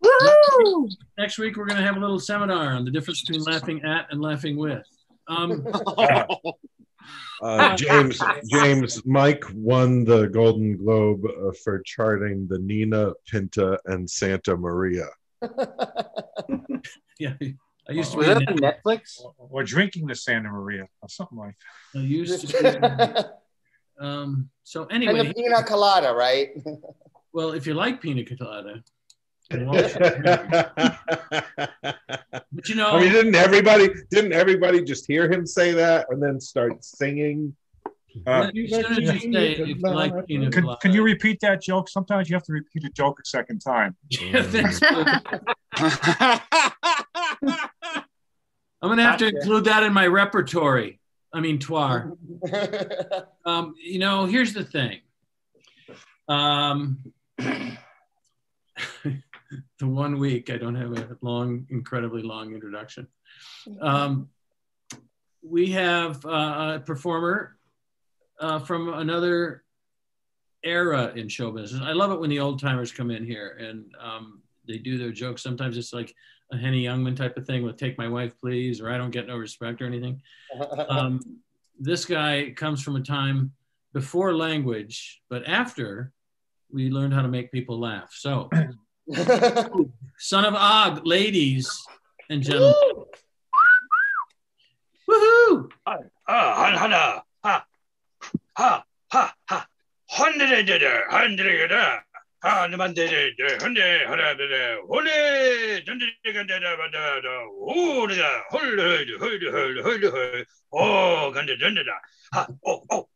Woo! 0.00 0.88
next 1.18 1.38
week 1.38 1.56
we're 1.56 1.66
going 1.66 1.78
to 1.78 1.84
have 1.84 1.96
a 1.96 2.00
little 2.00 2.18
seminar 2.18 2.72
on 2.74 2.84
the 2.84 2.90
difference 2.90 3.22
between 3.22 3.42
laughing 3.44 3.82
at 3.84 4.06
and 4.10 4.20
laughing 4.20 4.56
with. 4.56 4.86
Um, 5.28 5.66
Uh, 7.42 7.76
James, 7.76 8.20
James, 8.50 9.04
Mike 9.04 9.44
won 9.54 10.04
the 10.04 10.26
Golden 10.26 10.76
Globe 10.76 11.24
uh, 11.26 11.52
for 11.62 11.82
charting 11.84 12.46
the 12.48 12.58
Nina 12.58 13.12
Pinta 13.26 13.78
and 13.84 14.08
Santa 14.08 14.56
Maria. 14.56 15.06
yeah, 17.18 17.34
I 17.88 17.92
used 17.92 18.12
to 18.12 18.18
was 18.18 18.26
be. 18.26 18.34
that 18.34 18.48
on 18.48 18.56
Netflix? 18.56 19.20
Or 19.36 19.62
drinking 19.64 20.06
the 20.06 20.14
Santa 20.14 20.48
Maria 20.48 20.86
or 21.02 21.08
something 21.08 21.38
like 21.38 21.56
I 21.94 21.98
used 21.98 22.48
to. 22.48 23.26
Be, 23.98 24.04
um, 24.04 24.48
so 24.62 24.86
and 24.90 25.02
the 25.02 25.08
anyway, 25.08 25.32
pina 25.32 25.62
colada, 25.62 26.14
right? 26.14 26.50
well, 27.34 27.52
if 27.52 27.66
you 27.66 27.74
like 27.74 28.00
pina 28.00 28.24
colada, 28.24 28.82
but 29.50 29.68
you 32.68 32.74
know, 32.74 32.90
I 32.90 33.00
mean, 33.00 33.12
didn't 33.12 33.34
everybody 33.36 33.88
didn't 34.10 34.32
everybody 34.32 34.82
just 34.82 35.06
hear 35.06 35.30
him 35.30 35.46
say 35.46 35.72
that 35.72 36.06
and 36.10 36.20
then 36.22 36.40
start 36.40 36.84
singing? 36.84 37.54
Uh, 38.26 38.50
you 38.52 38.66
say 38.66 38.82
if 38.82 39.24
you 39.68 39.74
like 39.74 40.12
Can, 40.26 40.76
can 40.80 40.92
you 40.92 41.02
repeat 41.02 41.38
that 41.40 41.60
joke? 41.62 41.88
Sometimes 41.88 42.30
you 42.30 42.34
have 42.34 42.44
to 42.44 42.52
repeat 42.52 42.84
a 42.84 42.90
joke 42.90 43.20
a 43.20 43.26
second 43.26 43.60
time. 43.60 43.94
I'm 48.82 48.90
gonna 48.90 49.04
have 49.04 49.18
to 49.18 49.28
include 49.28 49.64
that 49.64 49.82
in 49.82 49.92
my 49.92 50.06
repertory. 50.06 50.98
I 51.32 51.40
mean, 51.40 51.58
twar. 51.58 52.12
Um, 53.44 53.74
you 53.80 54.00
know, 54.00 54.24
here's 54.24 54.52
the 54.54 54.64
thing. 54.64 55.02
Um, 56.28 56.98
the 59.78 59.86
one 59.86 60.18
week 60.18 60.50
I 60.50 60.56
don't 60.56 60.74
have 60.74 60.92
a 60.92 61.18
long, 61.20 61.66
incredibly 61.70 62.22
long 62.22 62.54
introduction. 62.54 63.06
Um, 63.80 64.28
we 65.42 65.70
have 65.72 66.24
uh, 66.24 66.74
a 66.76 66.82
performer 66.84 67.56
uh, 68.40 68.58
from 68.58 68.92
another 68.92 69.64
era 70.64 71.12
in 71.14 71.28
show 71.28 71.50
business. 71.50 71.82
I 71.82 71.92
love 71.92 72.10
it 72.10 72.20
when 72.20 72.30
the 72.30 72.40
old 72.40 72.60
timers 72.60 72.92
come 72.92 73.10
in 73.10 73.24
here 73.24 73.56
and 73.60 73.84
um, 74.00 74.42
they 74.66 74.78
do 74.78 74.98
their 74.98 75.12
jokes. 75.12 75.42
Sometimes 75.42 75.76
it's 75.76 75.92
like 75.92 76.14
a 76.52 76.56
Henny 76.56 76.84
Youngman 76.84 77.16
type 77.16 77.36
of 77.36 77.46
thing 77.46 77.62
with 77.62 77.76
"Take 77.76 77.98
my 77.98 78.08
wife, 78.08 78.32
please" 78.38 78.80
or 78.80 78.90
"I 78.90 78.96
don't 78.96 79.10
get 79.10 79.26
no 79.26 79.36
respect" 79.36 79.80
or 79.82 79.86
anything. 79.86 80.20
Um, 80.88 81.20
this 81.78 82.06
guy 82.06 82.54
comes 82.56 82.82
from 82.82 82.96
a 82.96 83.02
time 83.02 83.52
before 83.92 84.34
language, 84.34 85.20
but 85.28 85.46
after 85.46 86.12
we 86.70 86.90
learned 86.90 87.12
how 87.12 87.22
to 87.22 87.28
make 87.28 87.52
people 87.52 87.78
laugh. 87.78 88.10
So, 88.12 88.48
son 90.18 90.44
of 90.44 90.54
Og, 90.54 91.06
ladies 91.06 91.70
and 92.28 92.42
gentlemen. 92.42 92.74
Woohoo! 95.08 95.68
Ah, 95.86 95.98
hana, 96.26 97.22
ha, 97.44 97.64
ha, 98.56 98.84
ha, 99.10 99.34
ha. 99.48 99.66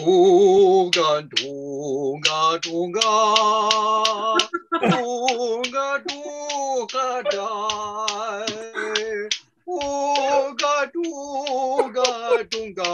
ooga 0.00 1.20
dooga 1.28 2.58
die, 2.64 3.10
ooga 9.68 10.78
dooga 10.94 12.08
dooga, 12.50 12.92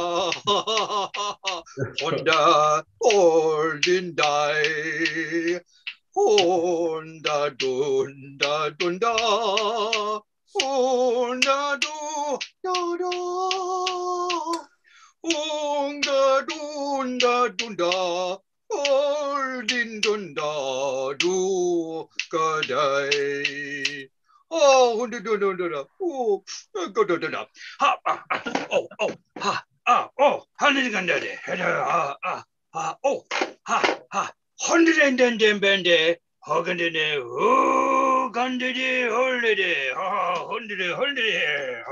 Honda 2.00 2.82
olden 3.00 4.14
die, 4.16 5.60
Honda 6.16 7.50
dunda 7.50 8.70
dunda, 8.76 9.14
Honda 10.54 11.78
do 11.78 12.38
da 12.64 12.96
da. 12.98 14.67
웅다 15.34 16.46
둔다 16.46 17.56
둔다. 17.56 17.84
얼딘 18.70 20.00
둔다 20.00 20.42
루가다이. 22.48 23.08
어 24.50 24.94
혼자 24.94 25.22
둔다 25.22 25.84
오 26.00 26.42
거다다 26.94 27.46
하아오오하아오 29.84 30.46
하늘이 30.54 30.90
간다네 30.90 31.38
아아아오하하. 32.72 34.32
헌드렌덴덴벤데 34.68 36.16
허근데네 36.46 37.16
오 37.18 38.32
간데디 38.32 39.02
헐레데 39.04 39.92
아 39.94 40.32
헌드레 40.34 40.92
헐레데 40.94 41.82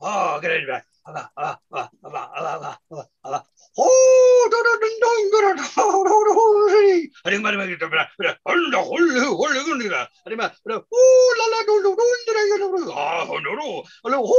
아 0.00 0.38
그래 0.40 0.64
알아, 1.08 1.30
알아, 1.36 1.58
알아, 1.70 1.90
알아, 2.02 2.30
알아, 2.34 2.78
알아, 2.90 3.04
알아. 3.22 3.44
오, 3.76 4.50
도로든동그라, 4.50 5.54
도로로리. 5.74 7.10
아니면 7.24 7.42
말이야, 7.56 7.76
그러면 7.78 8.36
얼른 8.44 8.74
얼른 8.74 9.32
얼른 9.32 9.64
그러니까. 9.64 10.10
아니면 10.26 10.52
그래, 10.64 10.74
오, 10.76 11.34
라라, 11.38 11.64
도로, 11.64 11.96
도로, 11.96 12.92
아, 12.94 13.24
도로, 13.26 13.84
얼른 14.02 14.18
오, 14.18 14.34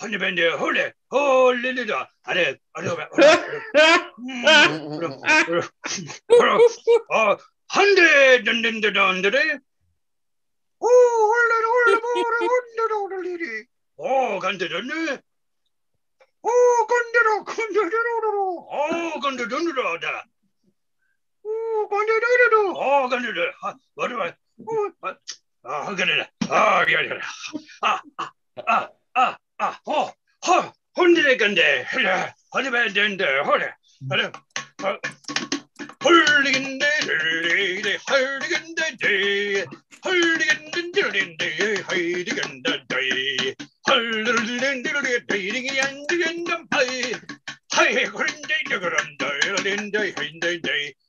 헌이벤데 0.00 0.48
홀레 0.52 0.92
홀리리다 1.10 2.10
아래 2.24 2.56
아래 2.72 2.88
어 7.10 7.36
한대 7.68 8.42
던던던던데 8.44 9.58
오 10.78 10.86
홀레 10.86 11.54
홀레 11.66 11.94
홀레 12.00 12.46
홀레 12.48 13.16
홀리리 13.16 13.66
오 13.96 14.38
간대 14.38 14.68
던네 14.68 15.20
오 16.42 16.50
건데로 16.86 17.44
건데로 17.44 18.56
오 18.56 19.20
건데 19.20 19.46
던데로다 19.48 20.24
오 21.42 21.88
건데로 21.88 22.70
오 22.70 23.08
건데로 23.10 23.52
아 23.62 23.74
뭐라 23.94 24.34
아 25.62 25.94
그래 25.94 26.30
아 26.48 26.84
그래 26.86 27.20
아아아 27.82 29.36
ah, 29.60 29.78
oh, 29.86 30.10
oh, 30.48 30.72
hundred 30.96 31.38
gande. 31.38 31.84
Hadi 32.52 32.72
ben 32.72 32.94
dende, 32.94 33.26
hadi. 33.44 33.68
Hadi. 34.10 34.24
Hurligande, 36.02 36.90
hurligande, 37.06 37.98
hurligande, 38.08 38.86
day. 39.00 39.64
Hurligande, 40.04 40.80
hurligande, 40.96 41.48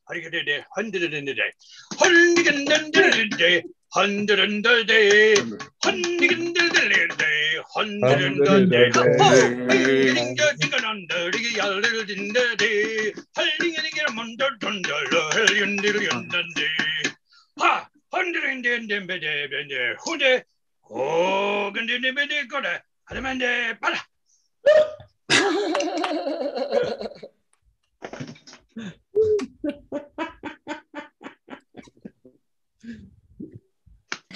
hurligande, 0.08 1.34
day. 1.36 1.52
Hurligande, 2.00 3.72
흔들흔들대 3.94 5.34
흔들흔들대 5.84 7.26
흔들흔들대 7.76 8.90
흔들흔들대 8.96 10.22
열린데 11.58 12.40
흘링이게 13.36 14.04
만들던들 14.16 14.94
흘린들린던데 15.34 16.62
하 17.60 17.90
흔들흔들대베대베대 18.12 19.96
후대 20.00 20.46
고근디디베디 20.82 22.48
거래 22.48 22.82
하지만데 23.04 23.78
빨라 23.80 23.98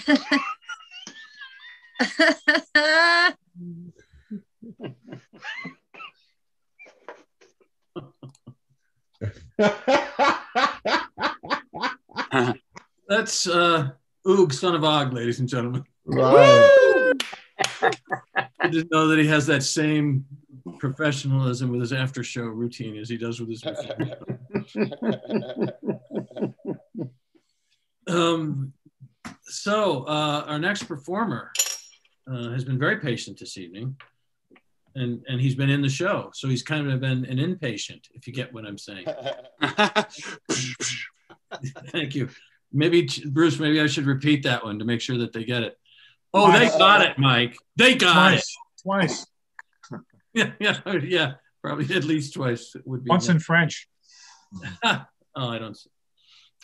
That's 13.07 13.47
uh, 13.47 13.89
Oog, 14.27 14.51
son 14.53 14.75
of 14.75 14.83
Og, 14.83 15.13
ladies 15.13 15.39
and 15.39 15.49
gentlemen. 15.49 15.83
Right. 16.05 17.13
I 18.59 18.67
just 18.69 18.91
know 18.91 19.07
that 19.07 19.17
he 19.17 19.25
has 19.27 19.47
that 19.47 19.63
same 19.63 20.25
professionalism 20.79 21.71
with 21.71 21.81
his 21.81 21.93
after 21.93 22.23
show 22.23 22.43
routine 22.43 22.97
as 22.97 23.09
he 23.09 23.17
does 23.17 23.39
with 23.39 23.49
his 23.49 23.63
um, 28.07 28.73
so 29.43 30.03
uh, 30.07 30.45
our 30.47 30.59
next 30.59 30.83
performer 30.83 31.51
uh, 32.31 32.49
has 32.51 32.63
been 32.63 32.79
very 32.79 32.97
patient 32.97 33.39
this 33.39 33.57
evening. 33.57 33.95
And 34.97 35.23
and 35.27 35.41
he's 35.41 35.55
been 35.55 35.69
in 35.69 35.81
the 35.81 35.89
show. 35.89 36.31
So 36.33 36.47
he's 36.47 36.63
kind 36.63 36.89
of 36.89 37.01
been 37.01 37.25
an 37.25 37.37
inpatient 37.37 38.05
if 38.13 38.27
you 38.27 38.33
get 38.33 38.53
what 38.53 38.65
i'm 38.65 38.77
saying. 38.77 39.05
Thank 41.91 42.15
you. 42.15 42.29
Maybe 42.71 43.07
bruce 43.25 43.59
maybe 43.59 43.81
i 43.81 43.87
should 43.87 44.05
repeat 44.05 44.43
that 44.43 44.63
one 44.63 44.79
to 44.79 44.85
make 44.85 45.01
sure 45.01 45.17
that 45.17 45.33
they 45.33 45.43
get 45.43 45.63
it. 45.63 45.77
Oh 46.33 46.49
they 46.51 46.67
got 46.67 47.01
it 47.01 47.19
mike. 47.19 47.57
They 47.75 47.95
got 47.95 48.29
Twice. 48.29 48.55
Twice. 48.83 49.25
yeah 50.33 50.51
yeah 50.59 50.79
yeah. 51.03 51.33
Probably 51.61 51.93
at 51.93 52.05
least 52.05 52.33
twice 52.35 52.73
it 52.75 52.83
would 52.85 53.03
be 53.03 53.09
Once 53.09 53.27
in 53.27 53.39
French. 53.39 53.89
oh 54.83 55.05
i 55.35 55.59
don't 55.59 55.77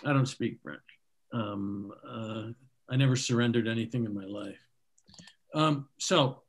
i 0.06 0.14
don't 0.14 0.28
speak 0.28 0.60
french 0.64 0.80
um, 1.34 1.92
uh, 2.08 2.44
i 2.90 2.96
never 2.96 3.16
surrendered 3.16 3.68
anything 3.68 4.06
in 4.06 4.14
my 4.14 4.26
life 4.26 4.60
um, 5.54 5.88
so 5.98 6.42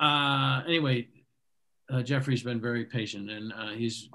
uh, 0.00 0.62
anyway 0.66 1.08
uh, 1.90 2.02
jeffrey's 2.02 2.42
been 2.42 2.60
very 2.60 2.84
patient 2.84 3.30
and 3.30 3.52
uh, 3.52 3.70
he's 3.70 4.08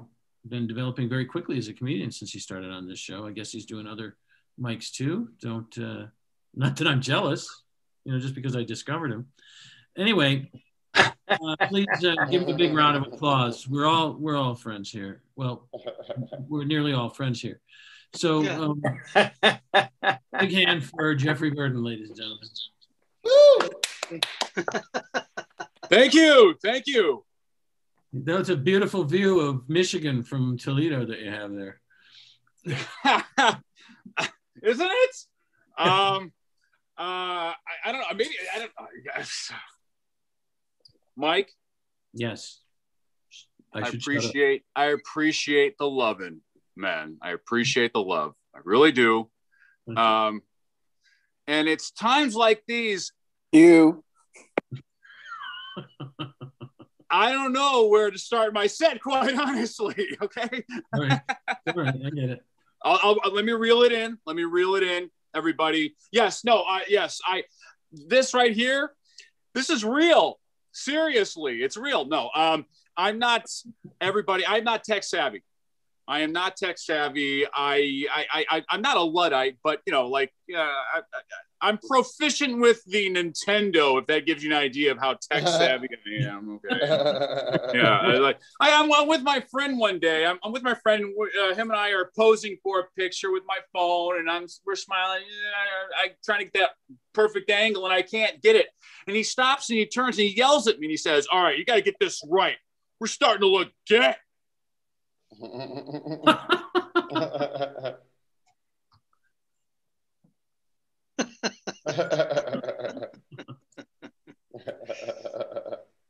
been 0.47 0.67
developing 0.67 1.07
very 1.07 1.25
quickly 1.25 1.57
as 1.57 1.67
a 1.67 1.73
comedian 1.73 2.11
since 2.11 2.31
he 2.31 2.39
started 2.39 2.71
on 2.71 2.87
this 2.87 2.99
show 2.99 3.25
i 3.25 3.31
guess 3.31 3.51
he's 3.51 3.65
doing 3.65 3.87
other 3.87 4.17
mics 4.59 4.91
too 4.91 5.29
don't 5.41 5.77
uh, 5.77 6.05
not 6.55 6.75
that 6.75 6.87
i'm 6.87 7.01
jealous 7.01 7.63
you 8.05 8.11
know 8.11 8.19
just 8.19 8.35
because 8.35 8.55
i 8.55 8.63
discovered 8.63 9.11
him 9.11 9.27
anyway 9.97 10.49
uh, 11.31 11.55
please 11.67 11.87
uh, 12.03 12.25
give 12.29 12.43
him 12.43 12.49
a 12.49 12.57
big 12.57 12.73
round 12.73 12.97
of 12.97 13.11
applause. 13.11 13.67
We're 13.67 13.85
all 13.85 14.13
we're 14.13 14.35
all 14.35 14.55
friends 14.55 14.91
here. 14.91 15.21
Well, 15.35 15.67
we're 16.49 16.65
nearly 16.65 16.93
all 16.93 17.09
friends 17.09 17.41
here. 17.41 17.61
So, 18.13 18.45
um, 18.47 18.81
big 20.39 20.51
hand 20.51 20.83
for 20.83 21.15
Jeffrey 21.15 21.51
Burden, 21.51 21.83
ladies 21.83 22.09
and 22.09 22.17
gentlemen. 22.17 22.49
Thank 25.89 26.13
you. 26.13 26.55
Thank 26.61 26.87
you. 26.87 27.23
That's 28.13 28.49
a 28.49 28.57
beautiful 28.57 29.05
view 29.05 29.39
of 29.39 29.69
Michigan 29.69 30.23
from 30.23 30.57
Toledo 30.57 31.05
that 31.05 31.19
you 31.19 31.31
have 31.31 31.51
there. 31.53 31.79
Isn't 34.61 34.89
it? 34.91 35.15
Um, 35.77 36.33
uh, 36.97 37.53
I, 37.53 37.55
I 37.85 37.91
don't 37.91 38.01
know. 38.01 38.07
Maybe 38.11 38.31
I 38.53 38.59
don't. 38.59 38.71
I 38.77 39.17
guess. 39.17 39.51
Mike, 41.15 41.51
Yes. 42.13 42.59
I, 43.73 43.81
up. 43.81 43.93
appreciate. 43.93 44.63
I 44.75 44.85
appreciate 44.87 45.77
the 45.77 45.87
loving, 45.89 46.41
man. 46.75 47.17
I 47.21 47.31
appreciate 47.31 47.93
the 47.93 48.01
love. 48.01 48.33
I 48.55 48.59
really 48.63 48.91
do. 48.91 49.29
Um, 49.95 50.41
and 51.47 51.67
it's 51.67 51.91
times 51.91 52.35
like 52.35 52.63
these. 52.67 53.13
You. 53.51 54.03
I 57.09 57.33
don't 57.33 57.51
know 57.51 57.87
where 57.87 58.09
to 58.09 58.17
start 58.17 58.53
my 58.53 58.67
set, 58.67 59.01
quite 59.01 59.35
honestly. 59.37 60.17
Okay. 60.21 60.63
All 60.93 61.01
right. 61.01 61.21
All 61.67 61.73
right. 61.73 61.95
I 62.05 62.09
get 62.09 62.29
it. 62.29 62.39
I'll, 62.83 63.19
I'll, 63.23 63.33
let 63.33 63.45
me 63.45 63.51
reel 63.51 63.83
it 63.83 63.91
in. 63.91 64.17
Let 64.25 64.35
me 64.35 64.43
reel 64.43 64.75
it 64.75 64.83
in, 64.83 65.09
everybody. 65.35 65.95
Yes, 66.11 66.43
no, 66.43 66.63
I 66.63 66.83
yes, 66.87 67.19
I 67.25 67.43
this 67.91 68.33
right 68.33 68.53
here, 68.53 68.93
this 69.53 69.69
is 69.69 69.85
real. 69.85 70.39
Seriously, 70.71 71.61
it's 71.61 71.77
real. 71.77 72.05
No, 72.05 72.31
um, 72.33 72.65
I'm 72.97 73.19
not 73.19 73.45
everybody. 73.99 74.45
I'm 74.47 74.63
not 74.63 74.83
tech 74.83 75.03
savvy. 75.03 75.43
I 76.11 76.19
am 76.19 76.33
not 76.33 76.57
tech 76.57 76.77
savvy. 76.77 77.45
I, 77.45 78.05
I, 78.13 78.45
I, 78.51 78.63
I'm 78.69 78.81
not 78.81 78.97
a 78.97 79.01
luddite, 79.01 79.57
but 79.63 79.79
you 79.85 79.93
know, 79.93 80.09
like, 80.09 80.33
uh, 80.53 80.59
I, 80.59 81.01
I'm 81.61 81.77
proficient 81.77 82.59
with 82.59 82.83
the 82.85 83.09
Nintendo. 83.09 83.97
If 83.97 84.07
that 84.07 84.25
gives 84.25 84.43
you 84.43 84.51
an 84.51 84.57
idea 84.57 84.91
of 84.91 84.97
how 84.97 85.13
tech 85.13 85.47
savvy 85.47 85.87
I 85.89 86.27
am, 86.27 86.59
okay. 86.65 86.79
yeah, 87.77 87.99
I, 87.99 88.17
like 88.17 88.41
I, 88.59 88.73
I'm, 88.73 88.91
I'm 88.91 89.07
with 89.07 89.21
my 89.21 89.39
friend 89.49 89.79
one 89.79 89.99
day. 89.99 90.25
I'm, 90.25 90.37
I'm 90.43 90.51
with 90.51 90.63
my 90.63 90.73
friend. 90.73 91.13
Uh, 91.41 91.55
him 91.55 91.71
and 91.71 91.79
I 91.79 91.91
are 91.91 92.11
posing 92.13 92.57
for 92.61 92.81
a 92.81 92.83
picture 92.99 93.31
with 93.31 93.43
my 93.47 93.59
phone, 93.71 94.19
and 94.19 94.29
I'm 94.29 94.47
we're 94.65 94.75
smiling. 94.75 95.21
Yeah, 95.21 96.03
I'm 96.03 96.11
trying 96.25 96.39
to 96.39 96.45
get 96.45 96.53
that 96.55 96.71
perfect 97.13 97.49
angle, 97.49 97.85
and 97.85 97.93
I 97.93 98.01
can't 98.01 98.41
get 98.41 98.57
it. 98.57 98.67
And 99.07 99.15
he 99.15 99.23
stops 99.23 99.69
and 99.69 99.79
he 99.79 99.85
turns 99.85 100.17
and 100.17 100.27
he 100.27 100.35
yells 100.35 100.67
at 100.67 100.77
me 100.77 100.87
and 100.87 100.91
he 100.91 100.97
says, 100.97 101.25
"All 101.31 101.41
right, 101.41 101.57
you 101.57 101.63
got 101.63 101.75
to 101.75 101.81
get 101.81 101.95
this 102.01 102.21
right. 102.27 102.57
We're 102.99 103.07
starting 103.07 103.41
to 103.43 103.47
look 103.47 103.69
gay." 103.87 104.15
I 105.31 105.39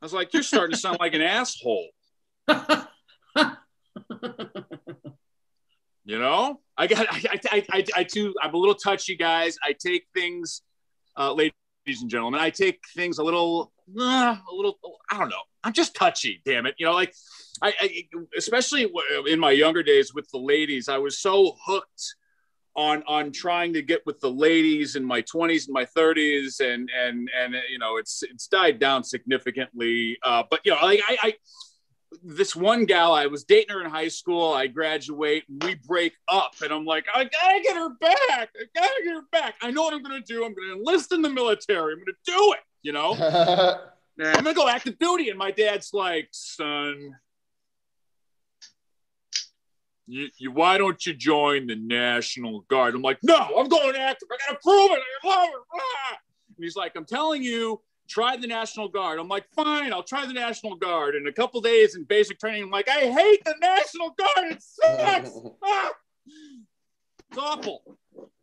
was 0.02 0.12
like, 0.12 0.32
"You're 0.32 0.42
starting 0.42 0.72
to 0.72 0.78
sound 0.78 0.98
like 1.00 1.14
an 1.14 1.22
asshole." 1.22 1.88
you 6.04 6.18
know, 6.18 6.60
I 6.76 6.86
got, 6.88 7.06
I, 7.08 7.40
I, 7.52 7.64
I, 7.72 7.84
I, 7.96 8.04
too, 8.04 8.34
I'm 8.42 8.54
a 8.54 8.56
little 8.56 8.74
touchy, 8.74 9.14
guys. 9.14 9.56
I 9.62 9.72
take 9.72 10.06
things, 10.12 10.62
uh, 11.16 11.32
ladies 11.32 11.52
and 11.86 12.10
gentlemen, 12.10 12.40
I 12.40 12.50
take 12.50 12.80
things 12.94 13.18
a 13.18 13.24
little, 13.24 13.72
uh, 13.98 14.36
a 14.50 14.54
little, 14.54 14.78
I 15.10 15.18
don't 15.18 15.28
know. 15.28 15.42
I'm 15.64 15.72
just 15.72 15.94
touchy, 15.94 16.40
damn 16.44 16.66
it. 16.66 16.74
You 16.78 16.86
know, 16.86 16.92
like 16.92 17.14
I, 17.60 17.74
I 17.80 18.04
especially 18.36 18.90
in 19.28 19.38
my 19.38 19.52
younger 19.52 19.82
days 19.82 20.12
with 20.14 20.28
the 20.30 20.38
ladies, 20.38 20.88
I 20.88 20.98
was 20.98 21.20
so 21.20 21.56
hooked 21.64 22.14
on 22.74 23.02
on 23.06 23.32
trying 23.32 23.72
to 23.74 23.82
get 23.82 24.04
with 24.06 24.18
the 24.20 24.30
ladies 24.30 24.96
in 24.96 25.04
my 25.04 25.20
20s 25.22 25.66
and 25.66 25.74
my 25.74 25.84
30s 25.84 26.60
and 26.60 26.88
and 26.98 27.28
and 27.38 27.54
you 27.70 27.78
know 27.78 27.98
it's 27.98 28.22
it's 28.22 28.46
died 28.46 28.78
down 28.78 29.04
significantly 29.04 30.16
uh 30.22 30.42
but 30.50 30.60
you 30.64 30.72
know 30.72 30.78
like 30.80 30.98
i 31.06 31.18
i 31.22 31.34
this 32.22 32.54
one 32.54 32.84
gal 32.84 33.12
i 33.12 33.26
was 33.26 33.44
dating 33.44 33.74
her 33.74 33.82
in 33.82 33.90
high 33.90 34.08
school 34.08 34.52
i 34.52 34.66
graduate 34.66 35.44
we 35.62 35.74
break 35.86 36.14
up 36.28 36.52
and 36.62 36.72
i'm 36.72 36.84
like 36.84 37.04
i 37.14 37.24
gotta 37.24 37.60
get 37.62 37.76
her 37.76 37.90
back 38.00 38.50
i 38.56 38.64
gotta 38.74 39.02
get 39.04 39.14
her 39.14 39.24
back 39.32 39.54
i 39.62 39.70
know 39.70 39.82
what 39.82 39.94
i'm 39.94 40.02
gonna 40.02 40.20
do 40.20 40.44
i'm 40.44 40.54
gonna 40.54 40.74
enlist 40.74 41.12
in 41.12 41.22
the 41.22 41.30
military 41.30 41.92
i'm 41.92 41.98
gonna 41.98 42.12
do 42.26 42.54
it 42.54 42.60
you 42.82 42.92
know 42.92 43.12
i'm 44.24 44.44
gonna 44.44 44.54
go 44.54 44.68
active 44.68 44.98
duty 44.98 45.30
and 45.30 45.38
my 45.38 45.50
dad's 45.50 45.92
like 45.92 46.28
son 46.32 47.14
you, 50.06 50.28
you, 50.36 50.50
why 50.50 50.78
don't 50.78 51.04
you 51.06 51.14
join 51.14 51.66
the 51.68 51.76
National 51.76 52.62
Guard? 52.62 52.94
I'm 52.94 53.02
like, 53.02 53.18
no, 53.22 53.36
I'm 53.56 53.68
going 53.68 53.96
active. 53.96 54.28
I 54.30 54.36
gotta 54.46 54.58
prove 54.62 54.90
it. 54.90 54.98
I 55.24 55.28
love 55.28 55.48
it. 55.48 55.60
Ah! 55.74 56.18
And 56.56 56.64
he's 56.64 56.76
like, 56.76 56.92
I'm 56.96 57.04
telling 57.04 57.42
you, 57.42 57.80
try 58.12 58.36
the 58.36 58.46
National 58.46 58.88
Guard. 58.88 59.18
I'm 59.18 59.28
like, 59.28 59.46
fine, 59.54 59.92
I'll 59.92 60.02
try 60.02 60.26
the 60.26 60.34
National 60.34 60.76
Guard. 60.76 61.14
In 61.14 61.26
a 61.26 61.32
couple 61.32 61.60
days 61.60 61.96
in 61.96 62.04
basic 62.04 62.38
training, 62.38 62.64
I'm 62.64 62.70
like, 62.70 62.88
I 62.88 63.10
hate 63.10 63.42
the 63.44 63.54
National 63.60 64.10
Guard. 64.10 64.52
It 64.52 64.62
sucks. 64.62 65.30
ah! 65.64 65.90
It's 67.30 67.38
awful. 67.38 67.96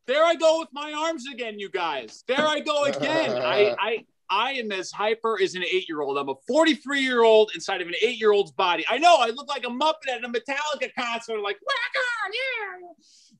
There 0.07 0.25
I 0.25 0.33
go 0.33 0.59
with 0.59 0.69
my 0.73 0.91
arms 0.91 1.25
again, 1.31 1.59
you 1.59 1.69
guys. 1.69 2.23
There 2.27 2.45
I 2.45 2.61
go 2.61 2.85
again. 2.85 3.31
I, 3.37 3.75
I 3.79 4.05
I 4.31 4.51
am 4.53 4.71
as 4.71 4.91
hyper 4.91 5.39
as 5.41 5.55
an 5.55 5.63
eight 5.63 5.87
year 5.87 6.01
old. 6.01 6.17
I'm 6.17 6.29
a 6.29 6.35
43 6.47 7.01
year 7.01 7.23
old 7.23 7.51
inside 7.55 7.81
of 7.81 7.87
an 7.87 7.95
eight 8.01 8.19
year 8.19 8.31
old's 8.31 8.51
body. 8.51 8.85
I 8.89 8.99
know 8.99 9.17
I 9.19 9.29
look 9.29 9.47
like 9.47 9.65
a 9.65 9.69
Muppet 9.69 10.09
at 10.11 10.23
a 10.23 10.29
Metallica 10.29 10.89
concert, 10.97 11.39
like, 11.41 11.57
whack 11.65 11.93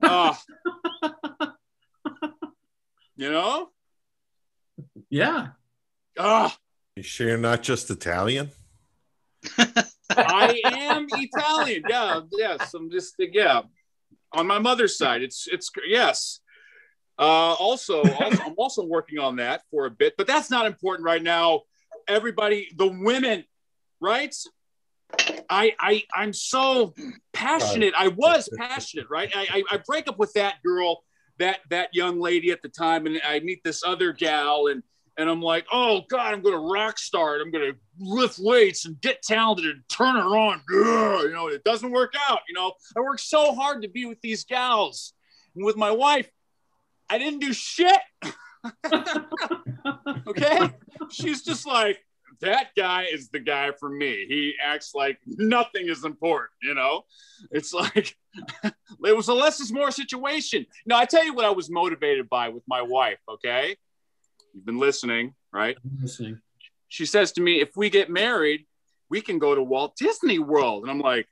on, 0.10 0.34
yeah. 1.04 1.44
Uh, 1.44 1.48
you 3.16 3.32
know? 3.32 3.70
Yeah. 5.10 5.50
Ah. 6.20 6.56
You 6.98 7.04
sure 7.04 7.30
you're 7.30 7.38
not 7.38 7.64
just 7.64 7.90
Italian? 7.90 8.52
I 10.10 10.60
am 10.66 11.08
Italian. 11.12 11.84
Yeah. 11.88 12.22
Yes. 12.34 12.74
I'm 12.74 12.92
just, 12.92 13.16
yeah. 13.18 13.62
On 14.34 14.46
my 14.46 14.60
mother's 14.60 14.98
side, 14.98 15.22
it's, 15.22 15.48
it's, 15.48 15.72
yes. 15.88 16.42
Uh, 17.18 17.54
also, 17.54 18.02
also, 18.02 18.44
I'm 18.44 18.54
also 18.58 18.86
working 18.86 19.18
on 19.18 19.38
that 19.38 19.62
for 19.72 19.86
a 19.86 19.90
bit, 19.90 20.16
but 20.18 20.28
that's 20.28 20.52
not 20.52 20.66
important 20.66 21.06
right 21.06 21.24
now. 21.24 21.62
Everybody, 22.08 22.70
the 22.76 22.88
women, 22.88 23.46
right? 24.02 24.36
I, 25.50 25.74
I, 25.80 26.04
I'm 26.14 26.34
so 26.34 26.94
passionate. 27.34 27.94
I 27.98 28.10
was 28.10 28.50
passionate, 28.58 29.10
right? 29.10 29.32
I, 29.34 29.48
I, 29.52 29.76
I 29.76 29.80
break 29.86 30.08
up 30.08 30.20
with 30.20 30.34
that 30.34 30.56
girl, 30.66 31.04
that 31.40 31.60
that 31.70 31.90
young 31.94 32.20
lady 32.20 32.52
at 32.52 32.62
the 32.62 32.70
time, 32.70 33.06
and 33.06 33.20
I 33.26 33.40
meet 33.40 33.64
this 33.64 33.84
other 33.84 34.14
gal, 34.14 34.68
and 34.68 34.84
and 35.20 35.30
I'm 35.30 35.42
like, 35.42 35.66
oh 35.70 36.04
God, 36.10 36.34
I'm 36.34 36.42
gonna 36.42 36.60
rock 36.60 36.98
star 36.98 37.36
it. 37.36 37.42
I'm 37.42 37.52
gonna 37.52 37.74
lift 38.00 38.40
weights 38.40 38.86
and 38.86 39.00
get 39.02 39.22
talented 39.22 39.66
and 39.66 39.84
turn 39.90 40.16
her 40.16 40.38
on. 40.38 40.62
You 40.70 41.32
know, 41.34 41.50
it 41.50 41.66
doesn't 41.66 41.92
work 41.92 42.14
out. 42.30 42.40
You 42.48 42.56
know, 42.56 42.72
I 42.98 43.02
work 43.02 43.20
so 43.20 43.54
hard 43.54 43.82
to 43.82 43.90
be 43.90 44.06
with 44.06 44.22
these 44.22 44.46
gals. 44.46 45.14
And 45.56 45.66
with 45.66 45.76
my 45.76 45.92
wife, 45.92 46.30
I 47.10 47.18
didn't 47.18 47.40
do 47.40 47.52
shit. 47.52 48.00
okay. 50.28 50.70
She's 51.12 51.42
just 51.44 51.68
like, 51.68 52.00
that 52.40 52.68
guy 52.78 53.08
is 53.12 53.28
the 53.28 53.40
guy 53.40 53.72
for 53.78 53.90
me. 53.90 54.26
He 54.30 54.54
acts 54.64 54.96
like 54.96 55.20
nothing 55.26 55.90
is 55.90 56.06
important, 56.06 56.52
you 56.62 56.76
know? 56.76 57.04
It's 57.52 57.74
like, 57.74 58.16
it 58.64 59.18
was 59.18 59.28
a 59.28 59.34
less 59.34 59.60
is 59.60 59.74
more 59.74 59.92
situation. 59.92 60.66
Now, 60.86 60.98
I 60.98 61.04
tell 61.04 61.26
you 61.26 61.34
what 61.34 61.44
I 61.44 61.50
was 61.50 61.70
motivated 61.70 62.30
by 62.30 62.48
with 62.48 62.64
my 62.68 62.82
wife, 62.82 63.20
okay? 63.28 63.76
You've 64.54 64.66
been 64.66 64.80
listening, 64.80 65.34
right? 65.52 65.78
I'm 65.84 66.00
listening. 66.02 66.40
She 66.88 67.06
says 67.06 67.32
to 67.34 67.42
me, 67.42 67.62
if 67.62 67.76
we 67.76 67.90
get 67.90 68.10
married, 68.10 68.66
we 69.10 69.22
can 69.22 69.40
go 69.40 69.56
to 69.56 69.62
Walt 69.62 69.96
Disney 69.96 70.40
World. 70.40 70.84
And 70.84 70.92
I'm 70.92 71.00
like, 71.00 71.28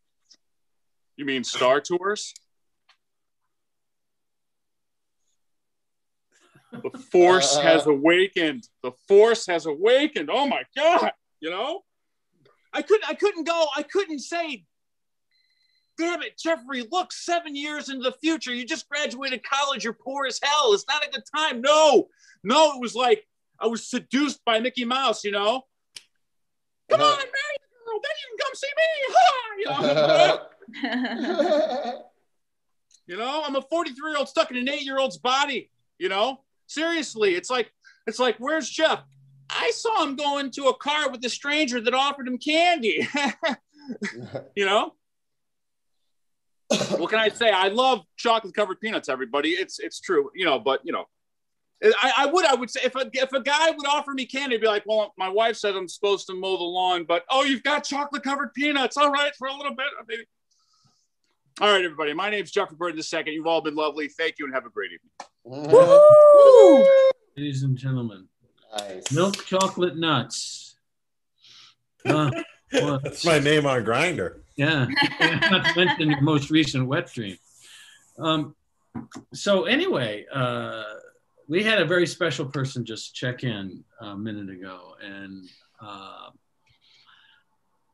you 1.16 1.26
mean 1.26 1.44
Star 1.44 1.82
Tours? 1.82 2.34
The 6.72 6.98
force 7.12 7.58
uh, 7.58 7.62
has 7.62 7.88
awakened. 7.88 8.68
The 8.84 8.92
force 9.08 9.48
has 9.48 9.66
awakened. 9.66 10.30
Oh 10.32 10.48
my 10.48 10.64
God. 10.76 11.12
You 11.40 11.50
know? 11.50 11.82
I 12.74 12.82
couldn't 12.82 13.10
I 13.10 13.14
couldn't 13.16 13.46
go, 13.46 13.68
I 13.76 13.84
couldn't 13.84 14.20
say, 14.20 14.66
damn 15.98 16.22
it, 16.22 16.38
Jeffrey, 16.38 16.86
look, 16.92 17.12
seven 17.12 17.56
years 17.56 17.90
into 17.90 18.04
the 18.04 18.16
future. 18.22 18.54
You 18.54 18.66
just 18.66 18.88
graduated 18.90 19.44
college, 19.44 19.84
you're 19.84 19.94
poor 19.94 20.26
as 20.26 20.40
hell. 20.42 20.74
It's 20.74 20.86
not 20.88 21.06
a 21.06 21.10
good 21.10 21.24
time. 21.36 21.62
No, 21.62 22.08
no, 22.44 22.74
it 22.74 22.82
was 22.82 22.96
like 22.96 23.26
I 23.60 23.68
was 23.68 23.90
seduced 23.90 24.44
by 24.46 24.60
Mickey 24.60 24.86
Mouse, 24.86 25.24
you 25.24 25.32
know. 25.32 25.64
Come 26.90 27.02
uh-huh. 27.02 27.12
on, 27.12 27.18
marry 27.18 27.58
the 27.62 27.68
girl, 27.86 28.00
then 28.04 28.16
you 28.22 28.28
can 28.30 28.38
come 28.46 28.56
see 28.56 28.74
me. 28.78 28.90
Ha! 29.14 29.48
You 29.58 29.66
know, 31.94 32.02
you 33.08 33.18
know, 33.18 33.44
I'm 33.46 33.56
a 33.56 33.62
43 33.62 34.10
year 34.10 34.18
old 34.18 34.30
stuck 34.30 34.52
in 34.52 34.58
an 34.58 34.70
eight 34.70 34.84
year 34.84 35.00
old's 35.00 35.18
body, 35.18 35.72
you 35.98 36.10
know. 36.10 36.42
Seriously, 36.68 37.36
it's 37.36 37.50
like 37.50 37.72
it's 38.06 38.20
like 38.20 38.36
where's 38.40 38.70
Jeff? 38.70 39.04
I 39.50 39.72
saw 39.72 40.04
him 40.04 40.16
go 40.16 40.40
into 40.40 40.66
a 40.66 40.78
car 40.78 41.10
with 41.10 41.24
a 41.24 41.30
stranger 41.30 41.80
that 41.80 41.94
offered 41.94 42.28
him 42.28 42.38
candy. 42.38 43.08
you 44.56 44.66
know? 44.66 44.94
What 46.70 47.10
can 47.10 47.20
I 47.20 47.30
say? 47.30 47.50
I 47.50 47.70
love 47.70 48.02
chocolate 48.18 48.54
covered 48.54 48.80
peanuts, 48.82 49.10
everybody. 49.10 49.50
It's 49.50 49.80
it's 49.80 50.00
true, 50.00 50.30
you 50.36 50.46
know, 50.46 50.60
but 50.60 50.82
you 50.84 50.92
know, 50.92 51.06
I, 51.84 52.12
I, 52.20 52.26
would 52.26 52.46
I 52.46 52.56
would 52.56 52.70
say 52.70 52.82
if 52.84 52.96
a 52.96 53.10
if 53.14 53.32
a 53.34 53.42
guy 53.42 53.72
would 53.72 53.88
offer 53.88 54.12
me 54.12 54.26
candy, 54.26 54.56
I'd 54.56 54.62
be 54.62 54.68
like, 54.68 54.84
well, 54.86 55.14
my 55.18 55.30
wife 55.30 55.56
said 55.58 55.76
I'm 55.76 55.88
supposed 55.88 56.28
to 56.28 56.34
mow 56.34 56.58
the 56.58 56.64
lawn, 56.64 57.06
but 57.06 57.24
oh, 57.30 57.44
you've 57.44 57.64
got 57.64 57.84
chocolate 57.84 58.24
covered 58.24 58.54
peanuts. 58.54 58.98
All 58.98 59.12
right, 59.12 59.34
for 59.38 59.48
a 59.48 59.54
little 59.54 59.76
bit, 59.76 59.88
maybe. 60.08 60.24
All 61.62 61.72
right, 61.72 61.84
everybody. 61.84 62.14
My 62.14 62.30
name's 62.30 62.52
Jeffrey 62.52 62.76
Bird 62.78 62.96
II. 62.96 63.34
You've 63.34 63.48
all 63.48 63.62
been 63.62 63.76
lovely. 63.76 64.10
Thank 64.10 64.36
you 64.40 64.46
and 64.46 64.54
have 64.54 64.66
a 64.66 64.70
great 64.70 64.92
evening. 64.92 65.16
Ladies 67.38 67.64
and 67.64 67.78
gentlemen, 67.78 68.28
nice. 68.78 69.12
milk 69.12 69.46
chocolate 69.46 69.98
nuts. 69.98 70.76
Uh, 72.06 72.32
That's 72.72 73.26
my 73.26 73.40
name 73.40 73.66
on 73.66 73.86
Grindr. 73.86 74.42
Yeah, 74.58 74.88
not 75.52 75.66
to 75.66 75.74
mention 75.76 76.10
your 76.10 76.22
most 76.22 76.50
recent 76.50 76.88
wet 76.88 77.14
dream. 77.14 77.38
Um, 78.18 78.56
so 79.32 79.66
anyway, 79.66 80.26
uh, 80.34 80.84
we 81.48 81.64
had 81.64 81.80
a 81.80 81.86
very 81.86 82.08
special 82.08 82.48
person 82.48 82.84
just 82.84 83.14
check 83.14 83.44
in 83.44 83.84
a 84.02 84.18
minute 84.18 84.50
ago, 84.50 84.96
and 85.02 85.48
uh, 85.80 86.32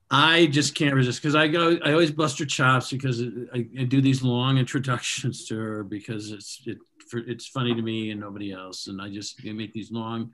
I 0.09 0.45
just 0.45 0.73
can't 0.73 0.95
resist 0.95 1.21
because 1.21 1.35
I 1.35 1.49
go. 1.49 1.77
I 1.83 1.91
always 1.91 2.11
bust 2.11 2.39
her 2.39 2.45
chops 2.45 2.91
because 2.91 3.21
I, 3.53 3.67
I 3.77 3.83
do 3.83 3.99
these 3.99 4.23
long 4.23 4.57
introductions 4.57 5.45
to 5.47 5.57
her 5.57 5.83
because 5.83 6.31
it's 6.31 6.61
it 6.65 6.77
for, 7.09 7.19
it's 7.19 7.47
funny 7.47 7.75
to 7.75 7.81
me 7.81 8.11
and 8.11 8.21
nobody 8.21 8.53
else, 8.53 8.87
and 8.87 9.01
I 9.01 9.09
just 9.09 9.41
I 9.45 9.51
make 9.51 9.73
these 9.73 9.91
long, 9.91 10.31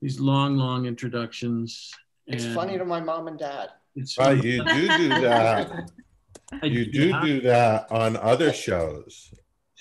these 0.00 0.18
long 0.18 0.56
long 0.56 0.86
introductions. 0.86 1.92
It's 2.26 2.46
funny 2.46 2.78
to 2.78 2.84
my 2.84 3.00
mom 3.00 3.28
and 3.28 3.38
dad. 3.38 3.70
It's 3.94 4.18
Right, 4.18 4.42
you 4.42 4.64
do 4.64 4.88
do 4.98 5.08
that. 5.08 5.90
You 6.62 6.84
do 6.84 7.18
do 7.22 7.40
that 7.40 7.90
on 7.90 8.14
other 8.18 8.52
shows. 8.52 9.32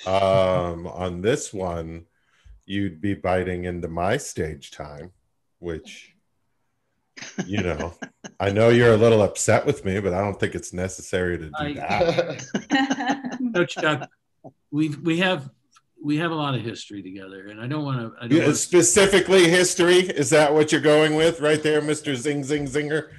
Um, 0.05 0.87
on 0.87 1.19
this 1.21 1.53
one, 1.53 2.05
you'd 2.65 3.01
be 3.01 3.13
biting 3.13 3.65
into 3.65 3.89
my 3.89 4.15
stage 4.15 4.71
time, 4.71 5.11
which, 5.59 6.15
you 7.45 7.61
know, 7.61 7.93
I 8.39 8.51
know 8.51 8.69
you're 8.69 8.93
a 8.93 8.97
little 8.97 9.21
upset 9.21 9.65
with 9.65 9.83
me, 9.83 9.99
but 9.99 10.13
I 10.13 10.21
don't 10.21 10.39
think 10.39 10.55
it's 10.55 10.71
necessary 10.71 11.37
to 11.39 11.45
do 11.47 11.51
I- 11.57 11.73
that. 11.73 13.37
no, 13.41 13.65
Chuck, 13.65 14.09
we 14.71 14.89
we 14.89 15.19
have 15.19 15.49
we 16.03 16.17
have 16.17 16.31
a 16.31 16.35
lot 16.35 16.55
of 16.55 16.61
history 16.61 17.03
together, 17.03 17.47
and 17.47 17.59
I 17.59 17.67
don't 17.67 17.83
want 17.83 17.99
to. 17.99 18.27
Yeah, 18.33 18.43
wanna, 18.43 18.55
specifically 18.55 19.49
history. 19.49 19.99
Is 19.99 20.29
that 20.31 20.53
what 20.53 20.71
you're 20.71 20.81
going 20.81 21.15
with 21.15 21.41
right 21.41 21.61
there, 21.61 21.81
Mr. 21.81 22.15
Zing 22.15 22.43
Zing 22.43 22.65
Zinger? 22.65 23.09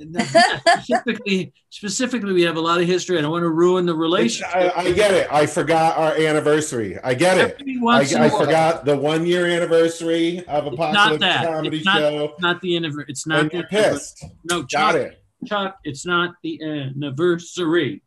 Specifically, 0.00 1.52
specifically, 1.70 2.32
we 2.32 2.42
have 2.42 2.56
a 2.56 2.60
lot 2.60 2.80
of 2.80 2.86
history. 2.86 3.18
I 3.18 3.22
don't 3.22 3.30
want 3.30 3.42
to 3.42 3.50
ruin 3.50 3.86
the 3.86 3.94
relationship. 3.94 4.54
I, 4.54 4.70
I 4.70 4.92
get 4.92 5.12
it. 5.12 5.32
I 5.32 5.46
forgot 5.46 5.96
our 5.96 6.14
anniversary. 6.14 6.98
I 7.02 7.14
get 7.14 7.38
it. 7.38 7.62
I, 7.86 8.00
I 8.00 8.28
forgot 8.28 8.84
the 8.84 8.96
one 8.96 9.26
year 9.26 9.46
anniversary 9.46 10.38
of 10.46 10.66
Apocalypse 10.66 10.94
not 10.94 11.20
that. 11.20 11.46
Comedy 11.46 11.76
It's 11.78 11.86
not, 11.86 11.98
Show. 11.98 12.34
not 12.40 12.60
the 12.60 12.76
anniversary. 12.76 13.06
It's 13.08 13.26
not 13.26 13.40
And 13.40 13.50
the 13.50 13.62
pissed. 13.64 14.24
No, 14.44 14.62
Got 14.62 14.96
it. 14.96 15.22
Chuck, 15.46 15.78
it's 15.84 16.04
not 16.04 16.34
the 16.42 16.60
anniversary. 16.62 18.02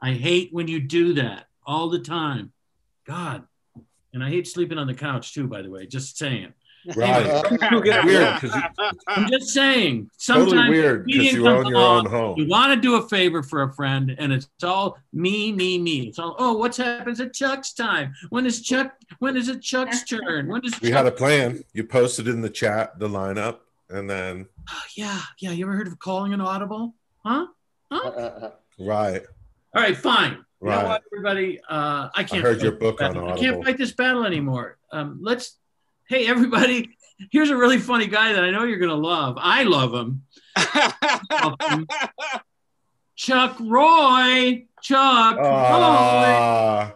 I 0.00 0.12
hate 0.12 0.50
when 0.52 0.68
you 0.68 0.80
do 0.80 1.14
that 1.14 1.46
all 1.66 1.88
the 1.88 1.98
time. 1.98 2.52
God. 3.06 3.44
And 4.12 4.22
I 4.22 4.28
hate 4.28 4.46
sleeping 4.46 4.78
on 4.78 4.86
the 4.86 4.94
couch 4.94 5.32
too, 5.34 5.46
by 5.46 5.62
the 5.62 5.70
way. 5.70 5.86
Just 5.86 6.18
saying. 6.18 6.52
Right. 6.94 7.24
Weird, 8.04 8.40
'cause 8.40 8.52
I'm 9.08 9.28
just 9.30 9.48
saying. 9.50 10.10
Totally 10.24 10.50
Sometimes 10.50 10.70
weird, 10.70 10.98
'cause 11.04 11.12
comedian 11.14 11.34
you 11.36 11.48
own 11.48 11.66
your 11.66 11.78
along, 11.78 12.06
own 12.06 12.12
home. 12.12 12.38
You 12.38 12.46
want 12.48 12.72
to 12.74 12.80
do 12.80 12.94
a 12.96 13.08
favor 13.08 13.42
for 13.42 13.62
a 13.62 13.72
friend, 13.72 14.14
and 14.18 14.32
it's 14.32 14.48
all 14.62 14.96
me, 15.12 15.52
me, 15.52 15.78
me. 15.78 16.08
It's 16.08 16.18
all 16.18 16.36
oh, 16.38 16.56
what's 16.56 16.76
happens 16.76 17.20
at 17.20 17.32
Chuck's 17.32 17.72
time? 17.72 18.14
When 18.30 18.46
is 18.46 18.62
Chuck? 18.62 18.92
When 19.18 19.36
is 19.36 19.48
it 19.48 19.62
Chuck's 19.62 20.04
turn? 20.08 20.46
When 20.48 20.60
does 20.60 20.80
We 20.80 20.90
Chuck? 20.90 20.96
had 20.98 21.06
a 21.06 21.10
plan. 21.12 21.62
You 21.72 21.84
posted 21.84 22.28
in 22.28 22.40
the 22.40 22.50
chat 22.50 22.98
the 22.98 23.08
lineup, 23.08 23.58
and 23.90 24.08
then 24.08 24.46
yeah, 24.96 25.20
yeah. 25.40 25.50
You 25.50 25.64
ever 25.66 25.76
heard 25.76 25.88
of 25.88 25.98
calling 25.98 26.32
an 26.34 26.40
audible? 26.40 26.94
Huh? 27.24 27.46
Huh? 27.90 28.50
right, 28.78 29.22
All 29.74 29.82
right, 29.82 29.96
fine. 29.96 30.32
You 30.62 30.68
know 30.70 30.76
Right. 30.76 30.84
what, 30.86 31.02
everybody? 31.12 31.60
Uh, 31.68 32.08
I 32.14 32.24
can't. 32.24 32.42
heard 32.42 32.62
your 32.62 32.72
this 32.72 32.80
book 32.80 33.00
on 33.02 33.14
battle. 33.14 33.32
I 33.32 33.36
can't 33.38 33.64
fight 33.64 33.76
this 33.78 33.92
battle 33.92 34.24
anymore. 34.24 34.78
Um, 34.92 35.18
let's. 35.20 35.58
Hey, 36.08 36.28
everybody! 36.28 36.90
Here's 37.32 37.50
a 37.50 37.56
really 37.56 37.78
funny 37.78 38.06
guy 38.06 38.32
that 38.32 38.44
I 38.44 38.50
know 38.50 38.64
you're 38.64 38.78
gonna 38.78 38.94
love. 38.94 39.36
I 39.40 39.64
love 39.64 39.92
him. 39.94 40.22
Love 41.30 41.56
him. 41.68 41.86
Chuck 43.16 43.56
Roy. 43.60 44.66
Chuck 44.82 45.36
Roy. 45.36 45.42
Ah, 45.44 46.94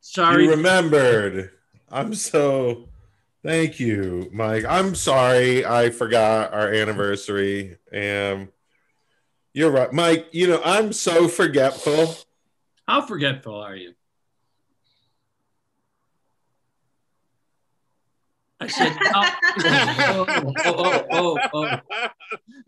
Sorry. 0.00 0.44
you 0.44 0.50
remembered. 0.50 1.50
I'm 1.90 2.14
so. 2.14 2.88
Thank 3.44 3.78
you, 3.80 4.28
Mike. 4.32 4.64
I'm 4.68 4.94
sorry 4.94 5.64
I 5.64 5.90
forgot 5.90 6.52
our 6.52 6.72
anniversary. 6.72 7.78
And 7.92 8.48
you're 9.54 9.70
right, 9.70 9.92
Mike. 9.92 10.26
You 10.32 10.48
know 10.48 10.60
I'm 10.64 10.92
so 10.92 11.28
forgetful. 11.28 12.14
How 12.86 13.00
forgetful 13.02 13.54
are 13.54 13.76
you? 13.76 13.94
I 18.60 18.66
said, 18.66 18.96
oh, 19.14 19.30
oh, 20.64 20.64
oh, 20.64 21.06
oh, 21.12 21.38
oh, 21.52 21.80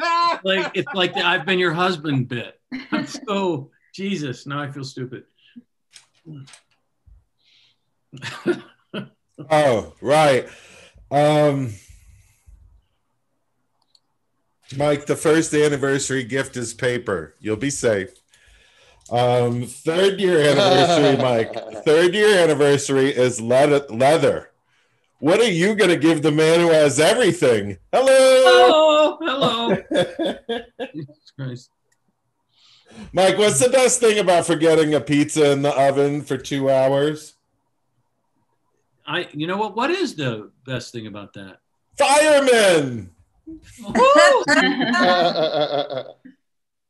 oh. 0.00 0.38
Like 0.44 0.70
it's 0.74 0.92
like 0.94 1.14
the 1.14 1.26
I've 1.26 1.44
been 1.44 1.58
your 1.58 1.72
husband 1.72 2.28
bit. 2.28 2.60
I'm 2.92 3.06
so 3.06 3.70
Jesus. 3.92 4.46
Now 4.46 4.62
I 4.62 4.70
feel 4.70 4.84
stupid. 4.84 5.24
Oh, 9.50 9.94
right. 10.02 10.46
Um 11.10 11.72
Mike, 14.76 15.06
the 15.06 15.16
first 15.16 15.52
anniversary 15.54 16.24
gift 16.24 16.56
is 16.56 16.74
paper. 16.74 17.34
You'll 17.40 17.56
be 17.56 17.70
safe. 17.70 18.10
Um, 19.10 19.64
third 19.64 20.20
year 20.20 20.40
anniversary, 20.40 21.16
Mike. 21.22 21.52
Third 21.84 22.14
year 22.14 22.38
anniversary 22.38 23.10
is 23.10 23.40
leather. 23.40 23.84
leather. 23.88 24.49
What 25.20 25.40
are 25.40 25.50
you 25.50 25.74
going 25.74 25.90
to 25.90 25.98
give 25.98 26.22
the 26.22 26.32
man 26.32 26.60
who 26.60 26.70
has 26.70 26.98
everything? 26.98 27.76
Hello. 27.92 29.18
Hello. 29.20 29.76
Hello. 29.90 29.90
Jesus 30.94 31.32
Christ. 31.38 31.70
Mike, 33.12 33.36
what's 33.36 33.62
the 33.62 33.68
best 33.68 34.00
thing 34.00 34.18
about 34.18 34.46
forgetting 34.46 34.94
a 34.94 35.00
pizza 35.00 35.52
in 35.52 35.60
the 35.60 35.78
oven 35.78 36.22
for 36.22 36.38
two 36.38 36.70
hours? 36.70 37.34
I 39.06 39.28
you 39.32 39.46
know 39.46 39.58
what? 39.58 39.76
What 39.76 39.90
is 39.90 40.14
the 40.14 40.50
best 40.64 40.92
thing 40.92 41.06
about 41.06 41.34
that? 41.34 41.58
Firemen. 41.98 43.10
I 43.86 46.04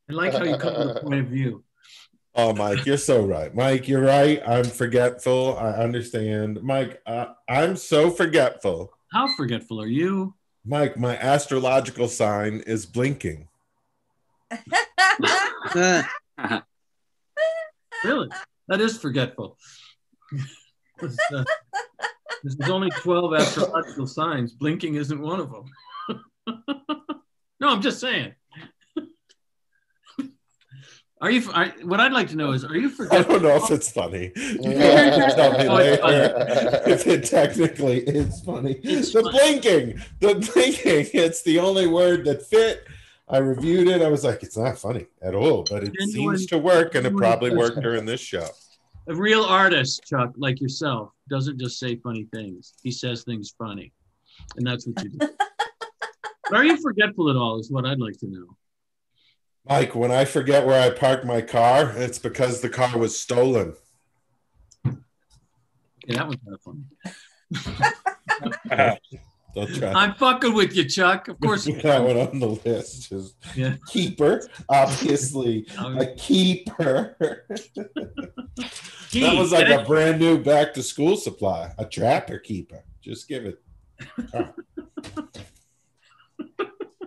like 0.09 0.33
how 0.33 0.45
you 0.45 0.57
come 0.57 0.75
to 0.75 0.95
the 0.95 1.01
point 1.03 1.21
of 1.21 1.27
view. 1.27 1.65
Oh, 2.43 2.55
Mike, 2.55 2.87
you're 2.87 2.97
so 2.97 3.23
right. 3.27 3.55
Mike, 3.55 3.87
you're 3.87 4.01
right. 4.01 4.41
I'm 4.49 4.65
forgetful. 4.65 5.59
I 5.59 5.73
understand. 5.73 6.63
Mike, 6.63 7.03
uh, 7.05 7.27
I'm 7.51 7.77
so 7.77 8.11
forgetful. 8.11 8.95
How 9.13 9.29
forgetful 9.37 9.79
are 9.79 9.87
you? 9.87 10.35
Mike, 10.65 10.97
my 10.97 11.19
astrological 11.19 12.09
sign 12.09 12.63
is 12.67 12.87
blinking. 12.87 13.47
Really? 18.03 18.29
That 18.69 18.81
is 18.81 18.97
forgetful. 18.97 19.59
This, 20.99 21.19
uh, 21.35 21.45
There's 22.43 22.71
only 22.71 22.89
12 22.89 23.35
astrological 23.35 24.07
signs. 24.07 24.55
Blinking 24.55 24.95
isn't 24.95 25.21
one 25.21 25.41
of 25.41 25.51
them. 25.51 26.25
no, 27.61 27.69
I'm 27.69 27.83
just 27.83 28.01
saying. 28.01 28.33
Are 31.23 31.31
you? 31.31 31.51
Are, 31.53 31.67
what 31.83 32.01
I'd 32.01 32.13
like 32.13 32.29
to 32.29 32.37
know 32.37 32.53
is, 32.53 32.65
are 32.65 32.77
you 32.77 32.91
I 33.11 33.23
don't 33.23 33.43
know 33.43 33.57
if 33.57 33.71
it's 33.71 33.91
funny. 33.91 34.33
You 34.37 34.71
have 34.79 35.31
to 35.31 35.37
tell 35.37 35.53
me 35.59 35.67
Oh, 35.69 35.77
it's 35.77 36.03
later 36.03 36.83
if 36.87 37.07
it 37.07 37.25
technically 37.25 37.99
is 38.01 38.41
funny. 38.41 38.75
the 38.75 39.29
blinking, 39.31 40.01
the 40.21 40.35
blinking, 40.35 41.11
it's 41.21 41.43
the 41.43 41.59
only 41.59 41.87
word 41.87 42.25
that 42.25 42.43
fit. 42.47 42.87
I 43.29 43.39
reviewed 43.39 43.87
it. 43.87 44.03
I 44.03 44.09
was 44.09 44.25
like, 44.25 44.43
it's 44.43 44.57
not 44.57 44.77
funny 44.79 45.07
at 45.23 45.35
all, 45.35 45.65
but 45.71 45.85
it 45.85 45.93
Genuine- 45.99 46.37
seems 46.39 46.47
to 46.51 46.59
work, 46.59 46.95
and 46.97 47.07
it 47.07 47.15
probably 47.17 47.55
worked 47.55 47.81
during 47.81 48.05
this 48.05 48.21
show. 48.21 48.49
A 49.09 49.15
real 49.15 49.43
artist, 49.45 50.03
Chuck, 50.05 50.33
like 50.37 50.61
yourself, 50.61 51.13
doesn't 51.29 51.59
just 51.61 51.79
say 51.79 51.97
funny 51.97 52.27
things. 52.33 52.75
He 52.83 52.91
says 52.91 53.23
things 53.25 53.55
funny, 53.59 53.93
and 54.57 54.67
that's 54.67 54.87
what 54.87 55.03
you 55.05 55.11
do. 55.11 55.29
are 56.53 56.65
you 56.65 56.77
forgetful 56.79 57.29
at 57.31 57.37
all? 57.37 57.59
Is 57.61 57.71
what 57.71 57.87
I'd 57.87 58.01
like 58.01 58.19
to 58.21 58.27
know. 58.27 58.47
Mike, 59.69 59.95
when 59.95 60.11
I 60.11 60.25
forget 60.25 60.67
where 60.67 60.81
I 60.81 60.91
parked 60.91 61.25
my 61.25 61.43
car, 61.43 61.93
it's 61.97 62.19
because 62.19 62.61
the 62.61 62.69
car 62.69 62.97
was 62.99 63.19
stolen. 63.19 63.75
Yeah, 64.85 66.17
that 66.17 66.29
was 66.29 66.37
kind 66.37 66.55
of 66.55 66.61
funny. 68.71 68.99
Don't 69.55 69.75
try. 69.75 69.93
I'm 69.93 70.15
fucking 70.15 70.55
with 70.55 70.75
you, 70.77 70.85
Chuck. 70.89 71.29
Of 71.29 71.41
course. 71.41 71.67
Put 71.67 71.83
that 71.83 72.03
one 72.03 72.17
on 72.17 72.39
the 72.39 72.49
list. 72.49 73.11
Just 73.11 73.35
Yeah. 73.57 73.77
keeper, 73.89 74.49
obviously 74.69 75.67
um, 75.79 75.99
a 75.99 76.15
keeper. 76.15 77.17
that 77.51 78.71
was 79.13 79.53
like 79.53 79.69
a 79.69 79.85
brand 79.85 80.21
new 80.21 80.39
back 80.39 80.73
to 80.75 80.83
school 80.83 81.17
supply, 81.17 81.73
a 81.79 81.85
trapper 81.85 82.39
keeper. 82.39 82.85
Just 83.03 83.29
give 83.29 83.45
it. 83.45 83.61
Oh. 84.33 84.55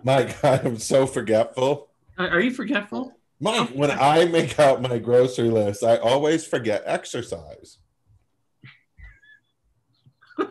Mike, 0.02 0.44
I 0.44 0.56
am 0.58 0.78
so 0.78 1.06
forgetful. 1.06 1.88
Are 2.18 2.28
are 2.28 2.40
you 2.40 2.50
forgetful? 2.52 3.12
Mom, 3.40 3.66
when 3.68 3.90
I 3.90 4.24
make 4.26 4.58
out 4.60 4.80
my 4.80 4.98
grocery 4.98 5.50
list, 5.50 5.82
I 5.82 5.96
always 5.96 6.46
forget 6.46 6.82
exercise. 6.86 7.78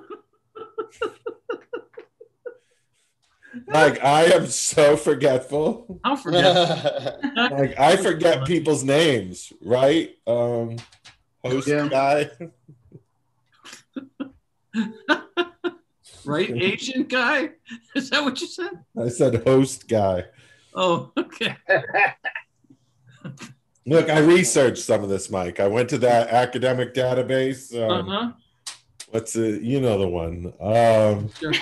like 3.68 4.04
I 4.04 4.26
am 4.26 4.48
so 4.48 4.98
forgetful. 4.98 6.02
How 6.04 6.16
forgetful? 6.16 7.22
Like 7.36 7.80
I 7.80 7.96
forget 7.98 8.46
people's 8.46 8.84
names, 8.84 9.54
right? 9.62 10.12
Um 10.28 10.78
host 11.44 11.68
guy. 11.68 12.30
right? 16.26 16.52
Asian 16.52 17.04
guy? 17.04 17.52
Is 17.96 18.10
that 18.10 18.24
what 18.24 18.40
you 18.42 18.48
said? 18.48 18.72
I 19.00 19.08
said 19.10 19.44
host 19.44 19.88
guy. 19.88 20.26
Oh, 20.76 21.12
okay. 21.18 21.56
Look, 23.86 24.10
I 24.10 24.20
researched 24.20 24.84
some 24.84 25.04
of 25.04 25.10
this, 25.10 25.30
Mike. 25.30 25.60
I 25.60 25.68
went 25.68 25.90
to 25.90 25.98
that 26.00 26.30
academic 26.30 26.94
database. 26.94 27.74
Um, 27.76 28.10
Uh-huh. 28.10 28.32
What's 29.10 29.36
it? 29.36 29.62
You 29.62 29.80
know 29.80 30.00
the 30.00 30.08
one. 30.08 30.54
Um, 30.60 31.30
Sure. 31.40 31.54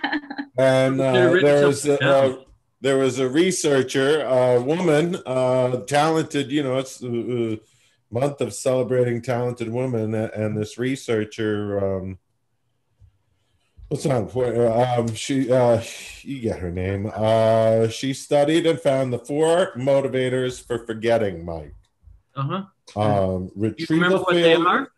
and 0.58 1.00
uh, 1.00 1.32
there 1.42 1.66
was 1.66 1.82
something 1.82 2.06
a, 2.06 2.10
uh, 2.10 2.36
there 2.80 2.96
was 2.96 3.18
a 3.18 3.28
researcher, 3.28 4.22
a 4.22 4.60
woman, 4.60 5.16
uh, 5.26 5.78
talented. 5.80 6.50
You 6.50 6.62
know, 6.62 6.78
it's 6.78 6.98
the 6.98 7.60
month 8.10 8.40
of 8.40 8.54
celebrating 8.54 9.20
talented 9.20 9.68
women, 9.70 10.14
and 10.14 10.56
this 10.56 10.78
researcher. 10.78 11.98
Um, 11.98 12.18
What's 13.94 14.06
on? 14.06 14.28
Um, 14.98 15.14
she, 15.14 15.52
uh, 15.52 15.80
you 16.22 16.40
get 16.40 16.58
her 16.58 16.72
name. 16.72 17.08
Uh, 17.14 17.86
she 17.86 18.12
studied 18.12 18.66
and 18.66 18.80
found 18.80 19.12
the 19.12 19.20
four 19.20 19.70
motivators 19.76 20.60
for 20.60 20.84
forgetting, 20.84 21.44
Mike. 21.44 21.74
Uh-huh. 22.34 22.64
Um, 23.00 23.42
You 23.44 23.52
retrieval 23.54 23.94
remember 23.96 24.18
what 24.24 24.34
they 24.34 24.42
failure- 24.42 24.66
are? 24.68 24.88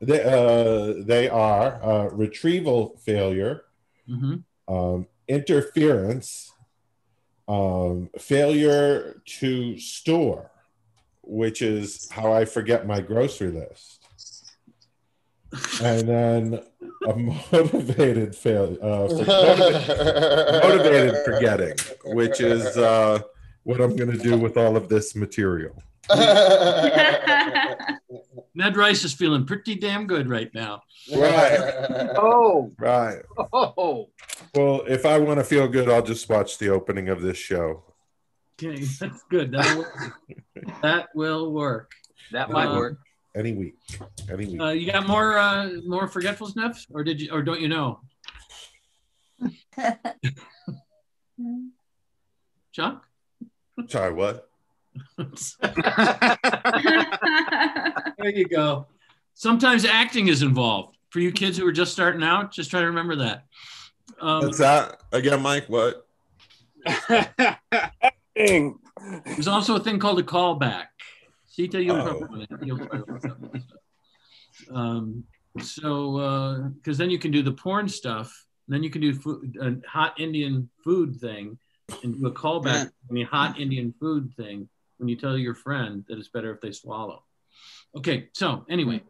They, 0.00 0.22
uh, 0.24 1.04
they 1.04 1.28
are 1.28 1.82
uh, 1.84 2.08
retrieval 2.12 2.96
failure, 3.04 3.64
Mm-hmm. 4.08 4.74
um, 4.74 5.06
interference, 5.28 6.50
um, 7.48 8.08
failure 8.18 9.20
to 9.40 9.78
store, 9.78 10.50
which 11.22 11.60
is 11.60 12.08
how 12.10 12.32
I 12.32 12.46
forget 12.46 12.86
my 12.86 13.00
grocery 13.02 13.50
list, 13.50 13.95
and 15.82 16.08
then 16.08 16.60
a 17.08 17.16
motivated 17.16 18.34
failure, 18.34 18.78
uh, 18.82 19.08
for- 19.08 19.24
motivated, 19.24 20.62
motivated 20.62 21.14
forgetting, 21.24 21.74
which 22.14 22.40
is 22.40 22.76
uh, 22.76 23.20
what 23.62 23.80
I'm 23.80 23.96
going 23.96 24.10
to 24.10 24.18
do 24.18 24.36
with 24.38 24.56
all 24.56 24.76
of 24.76 24.88
this 24.88 25.14
material. 25.14 25.82
Ned 28.54 28.76
Rice 28.76 29.04
is 29.04 29.12
feeling 29.12 29.44
pretty 29.44 29.74
damn 29.74 30.06
good 30.06 30.28
right 30.30 30.50
now. 30.54 30.82
Right. 31.14 31.58
Oh, 32.16 32.72
Right. 32.78 33.18
oh. 33.52 34.08
Well, 34.54 34.82
if 34.88 35.04
I 35.04 35.18
want 35.18 35.38
to 35.40 35.44
feel 35.44 35.68
good, 35.68 35.88
I'll 35.90 36.02
just 36.02 36.28
watch 36.28 36.58
the 36.58 36.70
opening 36.70 37.08
of 37.08 37.20
this 37.22 37.36
show. 37.36 37.82
Okay, 38.62 38.82
that's 39.00 39.22
good. 39.30 39.52
That'll 39.52 39.78
work. 39.82 40.12
that 40.82 41.08
will 41.14 41.52
work. 41.52 41.90
That 42.32 42.50
might 42.50 42.68
Uh, 42.68 42.76
work. 42.78 42.98
Any 43.36 43.52
week. 43.52 43.74
Any 44.32 44.46
week. 44.46 44.60
Uh, 44.60 44.70
you 44.70 44.90
got 44.90 45.06
more 45.06 45.36
uh, 45.36 45.68
more 45.84 46.08
forgetfulness, 46.08 46.86
or 46.92 47.04
did 47.04 47.20
you, 47.20 47.30
or 47.30 47.42
don't 47.42 47.60
you 47.60 47.68
know? 47.68 48.00
Chuck? 52.72 53.04
Sorry, 53.88 54.12
what? 54.12 54.48
There 58.18 58.30
you 58.30 58.48
go. 58.48 58.86
Sometimes 59.34 59.84
acting 59.84 60.28
is 60.28 60.40
involved. 60.42 60.96
For 61.10 61.20
you 61.20 61.30
kids 61.30 61.58
who 61.58 61.66
are 61.66 61.72
just 61.72 61.92
starting 61.92 62.22
out, 62.22 62.50
just 62.50 62.70
try 62.70 62.80
to 62.80 62.86
remember 62.86 63.16
that. 63.16 63.44
Um, 64.20 64.46
What's 64.46 64.56
that 64.58 65.02
again, 65.12 65.42
Mike? 65.42 65.66
What? 65.68 66.06
There's 68.34 69.48
also 69.48 69.76
a 69.76 69.80
thing 69.80 69.98
called 69.98 70.18
a 70.18 70.22
callback. 70.22 70.86
See, 71.56 71.66
tell 71.68 71.80
you 71.80 71.92
Oh. 71.94 72.28
you'll 72.62 72.76
try 72.76 72.98
to 72.98 73.04
look 73.10 73.24
up 73.24 73.40
this 73.50 73.62
stuff. 73.64 73.80
Um, 74.70 75.24
so, 75.60 76.70
because 76.74 76.98
then 76.98 77.08
you 77.08 77.18
can 77.18 77.30
do 77.30 77.42
the 77.42 77.52
porn 77.52 77.88
stuff, 77.88 78.30
then 78.68 78.82
you 78.82 78.90
can 78.90 79.00
do 79.00 79.14
food, 79.14 79.56
a 79.58 79.76
hot 79.88 80.20
Indian 80.20 80.68
food 80.84 81.16
thing, 81.16 81.58
and 82.02 82.20
do 82.20 82.26
a 82.26 82.30
callback 82.30 82.90
on 83.08 83.14
the 83.14 83.22
hot 83.22 83.58
Indian 83.58 83.94
food 83.98 84.34
thing 84.36 84.68
when 84.98 85.08
you 85.08 85.16
tell 85.16 85.38
your 85.38 85.54
friend 85.54 86.04
that 86.08 86.18
it's 86.18 86.28
better 86.28 86.52
if 86.52 86.60
they 86.60 86.72
swallow. 86.72 87.24
Okay, 87.96 88.28
so 88.34 88.66
anyway, 88.68 89.02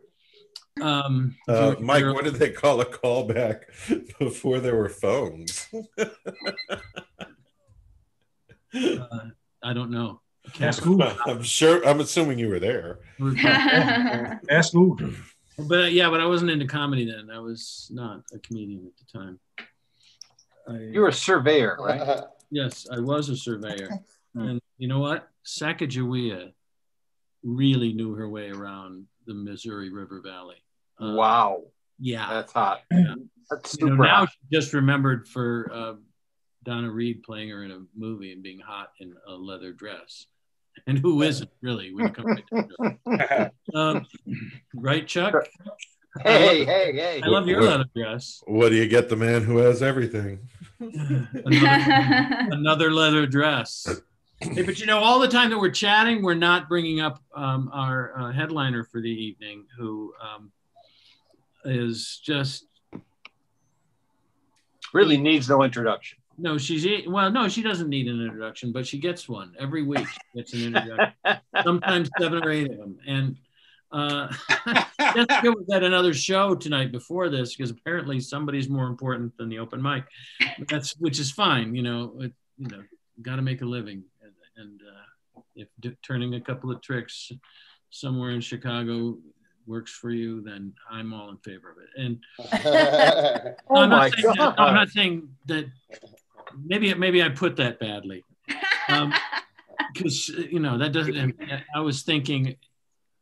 um, 0.80 1.34
Uh, 1.48 1.74
Mike, 1.80 2.04
what 2.04 2.22
did 2.22 2.34
they 2.36 2.50
call 2.52 2.80
a 2.80 2.84
callback 2.86 3.62
before 4.20 4.60
there 4.60 4.76
were 4.76 4.88
phones? 4.88 5.66
uh, 8.72 9.30
I 9.64 9.72
don't 9.72 9.90
know. 9.90 10.20
Ask 10.60 10.82
who? 10.82 11.02
I'm 11.02 11.42
sure. 11.42 11.86
I'm 11.86 12.00
assuming 12.00 12.38
you 12.38 12.48
were 12.48 12.58
there. 12.60 13.00
Ask 14.50 14.72
who? 14.72 14.96
But 15.58 15.78
uh, 15.80 15.84
yeah, 15.86 16.10
but 16.10 16.20
I 16.20 16.26
wasn't 16.26 16.50
into 16.50 16.66
comedy 16.66 17.04
then. 17.10 17.30
I 17.34 17.38
was 17.38 17.90
not 17.92 18.22
a 18.32 18.38
comedian 18.38 18.86
at 18.86 18.92
the 18.96 19.18
time. 19.18 19.38
I, 20.68 20.78
You 20.92 21.00
were 21.00 21.08
a 21.08 21.12
surveyor, 21.12 21.76
right? 21.80 22.20
yes, 22.50 22.86
I 22.90 23.00
was 23.00 23.28
a 23.28 23.36
surveyor, 23.36 23.90
and 24.34 24.60
you 24.78 24.88
know 24.88 24.98
what? 25.00 25.28
Sacagawea 25.44 26.52
really 27.42 27.92
knew 27.92 28.14
her 28.14 28.28
way 28.28 28.50
around 28.50 29.06
the 29.26 29.34
Missouri 29.34 29.90
River 29.90 30.20
Valley. 30.24 30.56
Uh, 31.00 31.12
Wow. 31.14 31.62
Yeah, 31.98 32.28
That's 32.28 32.52
hot. 32.52 32.80
Yeah. 32.90 33.14
That's 33.50 33.76
You 33.78 33.86
know, 33.86 33.92
super 33.92 34.02
now 34.04 34.14
hot. 34.26 34.28
she 34.30 34.56
just 34.56 34.74
remembered 34.74 35.26
for 35.28 35.70
uh, 35.72 35.94
Donna 36.64 36.90
Reed 36.90 37.22
playing 37.22 37.48
her 37.50 37.62
in 37.64 37.70
a 37.70 37.80
movie 37.96 38.32
and 38.32 38.42
being 38.42 38.58
hot 38.58 38.90
in 39.00 39.14
a 39.26 39.32
leather 39.32 39.72
dress. 39.72 40.26
And 40.86 40.98
who 40.98 41.22
isn't 41.22 41.50
really 41.62 41.92
when 41.92 42.06
you 42.06 42.12
come 42.12 42.26
right 42.26 42.44
down 42.52 42.68
to 42.68 42.98
it? 43.06 43.52
Um, 43.74 44.06
right, 44.74 45.06
Chuck? 45.06 45.34
Hey, 46.22 46.64
hey, 46.64 46.92
hey. 46.92 47.20
I 47.22 47.26
love 47.26 47.48
your 47.48 47.60
What- 47.60 47.70
leather 47.70 47.84
dress. 47.94 48.42
What 48.46 48.68
do 48.68 48.76
you 48.76 48.86
get 48.88 49.08
the 49.08 49.16
man 49.16 49.42
who 49.42 49.58
has 49.58 49.82
everything? 49.82 50.48
Another, 50.78 52.36
another 52.52 52.90
leather 52.92 53.26
dress. 53.26 54.00
Hey, 54.40 54.62
but 54.62 54.78
you 54.78 54.86
know, 54.86 54.98
all 54.98 55.18
the 55.18 55.28
time 55.28 55.50
that 55.50 55.58
we're 55.58 55.70
chatting, 55.70 56.22
we're 56.22 56.34
not 56.34 56.68
bringing 56.68 57.00
up 57.00 57.22
um, 57.34 57.70
our 57.72 58.18
uh, 58.18 58.32
headliner 58.32 58.84
for 58.84 59.00
the 59.00 59.10
evening, 59.10 59.64
who 59.76 60.12
um, 60.22 60.52
is 61.64 62.20
just 62.22 62.66
Really 64.92 65.16
needs 65.18 65.48
no 65.48 65.62
introduction. 65.62 66.18
No, 66.38 66.58
she's 66.58 66.86
e- 66.86 67.06
well, 67.08 67.30
no, 67.30 67.48
she 67.48 67.62
doesn't 67.62 67.88
need 67.88 68.08
an 68.08 68.20
introduction, 68.20 68.72
but 68.72 68.86
she 68.86 68.98
gets 68.98 69.28
one 69.28 69.54
every 69.58 69.82
week. 69.82 70.06
She 70.06 70.18
gets 70.36 70.52
an 70.54 70.62
introduction, 70.64 71.14
sometimes 71.62 72.10
seven 72.18 72.44
or 72.44 72.50
eight 72.50 72.70
of 72.70 72.78
them. 72.78 72.98
And 73.06 73.36
uh, 73.92 74.28
Jessica 75.14 75.50
was 75.52 75.66
at 75.72 75.82
another 75.82 76.12
show 76.12 76.54
tonight 76.54 76.92
before 76.92 77.28
this 77.28 77.56
because 77.56 77.70
apparently 77.70 78.20
somebody's 78.20 78.68
more 78.68 78.86
important 78.86 79.36
than 79.36 79.48
the 79.48 79.58
open 79.58 79.80
mic. 79.80 80.04
That's 80.68 80.96
which 80.98 81.18
is 81.18 81.30
fine, 81.30 81.74
you 81.74 81.82
know. 81.82 82.14
It, 82.20 82.32
you 82.58 82.68
know, 82.68 82.82
got 83.22 83.36
to 83.36 83.42
make 83.42 83.62
a 83.62 83.66
living, 83.66 84.04
and, 84.22 84.32
and 84.56 84.80
uh, 84.80 85.40
if 85.54 85.68
d- 85.80 85.96
turning 86.02 86.34
a 86.34 86.40
couple 86.40 86.70
of 86.70 86.80
tricks 86.82 87.32
somewhere 87.90 88.30
in 88.30 88.40
Chicago 88.40 89.16
works 89.66 89.90
for 89.90 90.10
you, 90.10 90.40
then 90.42 90.72
I'm 90.90 91.12
all 91.12 91.30
in 91.30 91.38
favor 91.38 91.70
of 91.70 91.76
it. 91.78 91.88
And 92.00 92.18
Oh 93.68 93.80
I'm, 93.82 93.90
not 93.90 94.12
saying 94.12 94.34
that, 94.36 94.54
I'm 94.58 94.74
not 94.74 94.88
saying 94.90 95.28
that. 95.46 95.66
Maybe 96.64 96.92
maybe 96.94 97.22
I 97.22 97.28
put 97.30 97.56
that 97.56 97.78
badly, 97.80 98.22
because 99.92 100.28
you 100.28 100.60
know 100.60 100.78
that 100.78 100.92
doesn't. 100.92 101.40
I 101.74 101.80
was 101.80 102.02
thinking 102.02 102.56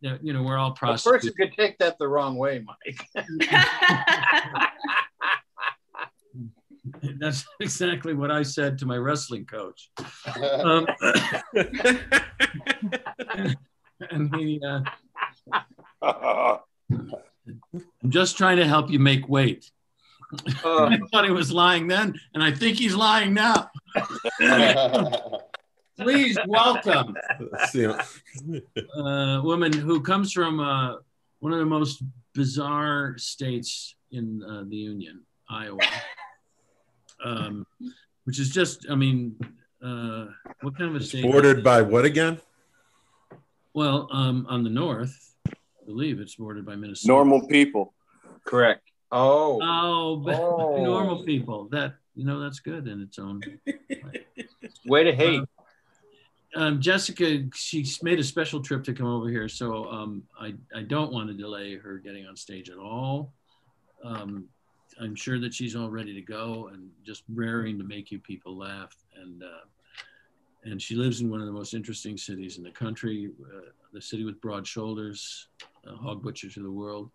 that 0.02 0.24
you 0.24 0.32
know 0.32 0.42
we're 0.42 0.58
all 0.58 0.72
A 0.72 0.74
person 0.74 1.12
prostitutes. 1.12 1.36
could 1.36 1.52
take 1.56 1.78
that 1.78 1.98
the 1.98 2.08
wrong 2.08 2.36
way, 2.36 2.64
Mike. 2.64 3.08
That's 7.18 7.44
exactly 7.60 8.14
what 8.14 8.30
I 8.30 8.42
said 8.42 8.78
to 8.78 8.86
my 8.86 8.96
wrestling 8.96 9.46
coach. 9.46 9.90
Um, 10.36 10.86
and 14.10 14.34
he, 14.36 14.60
uh, 16.02 16.02
I'm 16.02 16.58
just 18.08 18.36
trying 18.36 18.56
to 18.58 18.66
help 18.66 18.90
you 18.90 18.98
make 18.98 19.28
weight. 19.28 19.70
I 20.64 20.98
thought 21.10 21.24
he 21.24 21.30
was 21.30 21.52
lying 21.52 21.86
then, 21.86 22.14
and 22.34 22.42
I 22.42 22.52
think 22.52 22.78
he's 22.78 22.94
lying 22.94 23.34
now. 23.34 23.70
Please 25.96 26.36
welcome 26.48 27.14
See, 27.68 27.84
a 27.84 29.40
woman 29.44 29.72
who 29.72 30.00
comes 30.00 30.32
from 30.32 30.58
uh, 30.58 30.96
one 31.38 31.52
of 31.52 31.60
the 31.60 31.66
most 31.66 32.02
bizarre 32.34 33.14
states 33.16 33.94
in 34.10 34.42
uh, 34.42 34.64
the 34.68 34.76
Union, 34.76 35.22
Iowa, 35.48 35.78
um, 37.24 37.66
which 38.24 38.40
is 38.40 38.50
just, 38.50 38.86
I 38.90 38.96
mean, 38.96 39.36
uh, 39.84 40.26
what 40.62 40.76
kind 40.76 40.90
of 40.90 41.00
a 41.00 41.04
state? 41.04 41.22
bordered 41.22 41.62
by 41.62 41.82
what 41.82 42.04
again? 42.04 42.40
Well, 43.72 44.08
um, 44.12 44.46
on 44.48 44.64
the 44.64 44.70
north, 44.70 45.34
I 45.46 45.52
believe 45.86 46.20
it's 46.20 46.36
bordered 46.36 46.66
by 46.66 46.76
Minnesota. 46.76 47.08
Normal 47.08 47.46
people. 47.46 47.94
Correct. 48.44 48.82
Oh. 49.14 49.60
Oh, 49.62 50.16
but 50.24 50.40
Oh. 50.40 50.82
normal 50.82 51.24
people. 51.24 51.68
That 51.70 51.94
you 52.14 52.24
know, 52.24 52.40
that's 52.40 52.60
good 52.60 52.86
in 52.86 53.00
its 53.00 53.18
own. 53.18 53.40
Way 54.86 55.04
to 55.04 55.12
hate. 55.14 55.42
Um, 56.56 56.80
Jessica, 56.80 57.44
she's 57.52 58.00
made 58.02 58.20
a 58.20 58.22
special 58.22 58.60
trip 58.60 58.84
to 58.84 58.92
come 58.92 59.06
over 59.08 59.28
here, 59.28 59.48
so 59.48 59.90
um, 59.90 60.22
I 60.38 60.54
I 60.74 60.82
don't 60.82 61.12
want 61.12 61.28
to 61.28 61.34
delay 61.34 61.76
her 61.76 61.98
getting 61.98 62.26
on 62.26 62.36
stage 62.36 62.70
at 62.70 62.78
all. 62.78 63.32
Um, 64.04 64.44
I'm 65.00 65.16
sure 65.16 65.40
that 65.40 65.52
she's 65.52 65.74
all 65.74 65.90
ready 65.90 66.14
to 66.14 66.20
go 66.20 66.68
and 66.72 66.90
just 67.04 67.24
raring 67.32 67.78
to 67.78 67.84
make 67.84 68.12
you 68.12 68.20
people 68.20 68.56
laugh. 68.56 68.94
And 69.20 69.42
uh, 69.42 69.64
and 70.64 70.80
she 70.80 70.94
lives 70.94 71.20
in 71.20 71.30
one 71.30 71.40
of 71.40 71.46
the 71.46 71.52
most 71.52 71.74
interesting 71.74 72.16
cities 72.16 72.58
in 72.58 72.64
the 72.64 72.70
country, 72.70 73.30
uh, 73.52 73.70
the 73.92 74.00
city 74.00 74.24
with 74.24 74.40
broad 74.40 74.66
shoulders, 74.66 75.48
a 75.86 75.96
hog 75.96 76.22
butcher 76.22 76.48
to 76.50 76.62
the 76.62 76.70
world. 76.70 77.10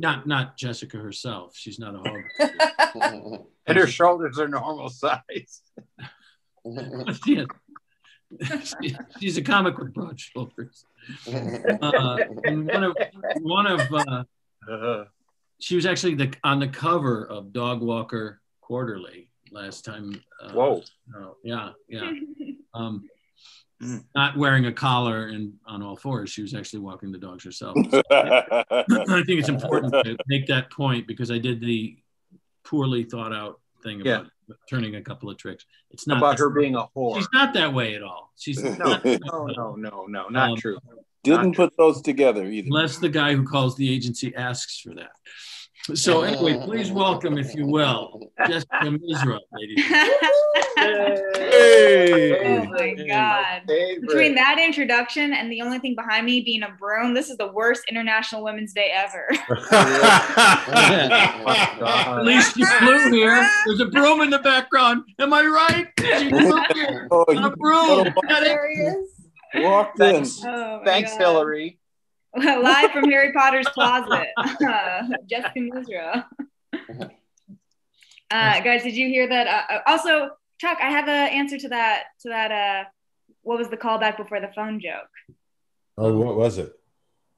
Not 0.00 0.26
not 0.26 0.56
Jessica 0.56 0.96
herself. 0.96 1.54
She's 1.56 1.78
not 1.78 1.94
a 1.94 1.98
hog. 2.08 3.44
And 3.66 3.78
her 3.78 3.86
shoulders 3.86 4.38
are 4.38 4.48
normal 4.48 4.88
size. 4.88 5.62
Yeah. 7.26 7.44
She- 8.80 8.96
she's 9.18 9.36
a 9.38 9.42
comic 9.42 9.78
with 9.78 9.92
broad 9.94 10.18
shoulders. 10.20 10.84
Uh, 11.26 12.18
and 12.44 12.66
one 12.68 12.84
of 12.84 12.96
one 13.40 13.66
of 13.66 13.80
uh, 14.68 15.04
she 15.58 15.74
was 15.76 15.86
actually 15.86 16.14
the 16.14 16.32
on 16.44 16.60
the 16.60 16.68
cover 16.68 17.24
of 17.26 17.52
Dog 17.52 17.80
Walker 17.80 18.40
Quarterly 18.60 19.30
last 19.50 19.84
time. 19.84 20.20
Uh, 20.42 20.52
Whoa. 20.52 20.82
oh, 21.16 21.36
yeah, 21.42 21.70
yeah. 21.88 22.10
Um, 22.74 23.08
not 24.14 24.36
wearing 24.36 24.66
a 24.66 24.72
collar 24.72 25.28
and 25.28 25.54
on 25.66 25.82
all 25.82 25.96
fours. 25.96 26.30
She 26.30 26.42
was 26.42 26.54
actually 26.54 26.80
walking 26.80 27.12
the 27.12 27.18
dogs 27.18 27.44
herself. 27.44 27.76
I 28.10 29.22
think 29.26 29.40
it's 29.40 29.48
important 29.48 29.92
to 30.04 30.16
make 30.26 30.46
that 30.48 30.70
point 30.70 31.06
because 31.06 31.30
I 31.30 31.38
did 31.38 31.60
the 31.60 31.96
poorly 32.64 33.04
thought 33.04 33.32
out 33.32 33.60
thing 33.82 34.00
about 34.02 34.26
turning 34.68 34.96
a 34.96 35.02
couple 35.02 35.30
of 35.30 35.38
tricks. 35.38 35.64
It's 35.90 36.06
not 36.06 36.18
About 36.18 36.38
her 36.38 36.50
being 36.50 36.74
a 36.74 36.86
whore. 36.94 37.16
She's 37.16 37.28
not 37.32 37.54
that 37.54 37.72
way 37.72 37.94
at 37.94 38.02
all. 38.02 38.32
She's 38.36 38.62
No, 38.64 38.70
not, 38.76 39.04
no, 39.04 39.46
no, 39.46 39.74
no, 39.76 40.06
no, 40.06 40.28
not 40.28 40.50
Um, 40.50 40.56
true. 40.56 40.78
Didn't 41.22 41.54
put 41.54 41.76
those 41.76 42.00
together 42.00 42.44
either. 42.46 42.66
unless 42.66 42.98
the 42.98 43.08
guy 43.08 43.34
who 43.34 43.44
calls 43.44 43.76
the 43.76 43.92
agency 43.92 44.34
asks 44.34 44.80
for 44.80 44.94
that. 44.94 45.10
So 45.94 46.22
anyway, 46.22 46.60
please 46.64 46.92
welcome, 46.92 47.38
if 47.38 47.54
you 47.54 47.66
will, 47.66 48.30
Jessica 48.46 48.68
Misra, 48.82 49.38
ladies. 49.52 49.84
Oh 52.42 52.64
my 52.70 52.94
god. 53.08 53.62
Between 53.66 54.34
that 54.34 54.58
introduction 54.58 55.32
and 55.32 55.50
the 55.50 55.62
only 55.62 55.78
thing 55.78 55.94
behind 55.94 56.26
me 56.26 56.42
being 56.42 56.62
a 56.62 56.70
broom, 56.78 57.14
this 57.14 57.30
is 57.30 57.36
the 57.38 57.50
worst 57.50 57.82
International 57.88 58.44
Women's 58.44 58.72
Day 58.72 58.90
ever. 58.94 59.28
At 62.10 62.24
least 62.24 62.56
you 62.56 62.66
flew 62.66 63.10
here. 63.10 63.50
There's 63.66 63.80
a 63.80 63.86
broom 63.86 64.20
in 64.20 64.30
the 64.30 64.38
background. 64.38 65.04
Am 65.18 65.32
I 65.32 65.42
right? 65.44 65.88
She 66.18 66.28
flew 66.30 66.62
here 66.74 67.08
Oh, 67.10 67.24
on 67.28 67.44
a 67.44 67.50
broom. 67.56 68.04
Got? 68.28 68.44
There 68.44 68.70
he 68.70 68.80
is. 68.80 69.10
Walked 69.56 69.98
in. 70.00 70.12
Thanks, 70.12 70.44
Oh 70.44 70.82
thanks 70.84 71.10
God. 71.12 71.20
Hillary. 71.20 71.79
Live 72.36 72.92
from 72.92 73.10
Harry 73.10 73.32
Potter's 73.32 73.66
closet. 73.68 74.28
Uh, 74.36 75.02
Jessica 75.28 75.58
Misra. 75.60 76.24
Uh, 78.32 78.60
guys, 78.60 78.84
did 78.84 78.94
you 78.94 79.08
hear 79.08 79.28
that? 79.28 79.48
Uh, 79.48 79.72
uh, 79.72 79.80
also, 79.88 80.30
Chuck, 80.60 80.78
I 80.80 80.88
have 80.88 81.08
an 81.08 81.32
answer 81.32 81.58
to 81.58 81.68
that. 81.70 82.04
To 82.20 82.28
that. 82.28 82.52
Uh, 82.52 82.84
what 83.42 83.58
was 83.58 83.68
the 83.70 83.76
callback 83.76 84.16
before 84.16 84.40
the 84.40 84.52
phone 84.54 84.78
joke? 84.78 85.08
Oh, 85.98 86.16
what 86.16 86.36
was 86.36 86.56
it? 86.58 86.72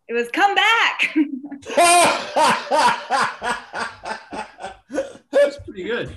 It 0.07 0.13
was 0.13 0.29
"Come 0.31 0.55
back." 0.55 1.17
That's 5.31 5.57
pretty 5.65 5.85
good. 5.85 6.15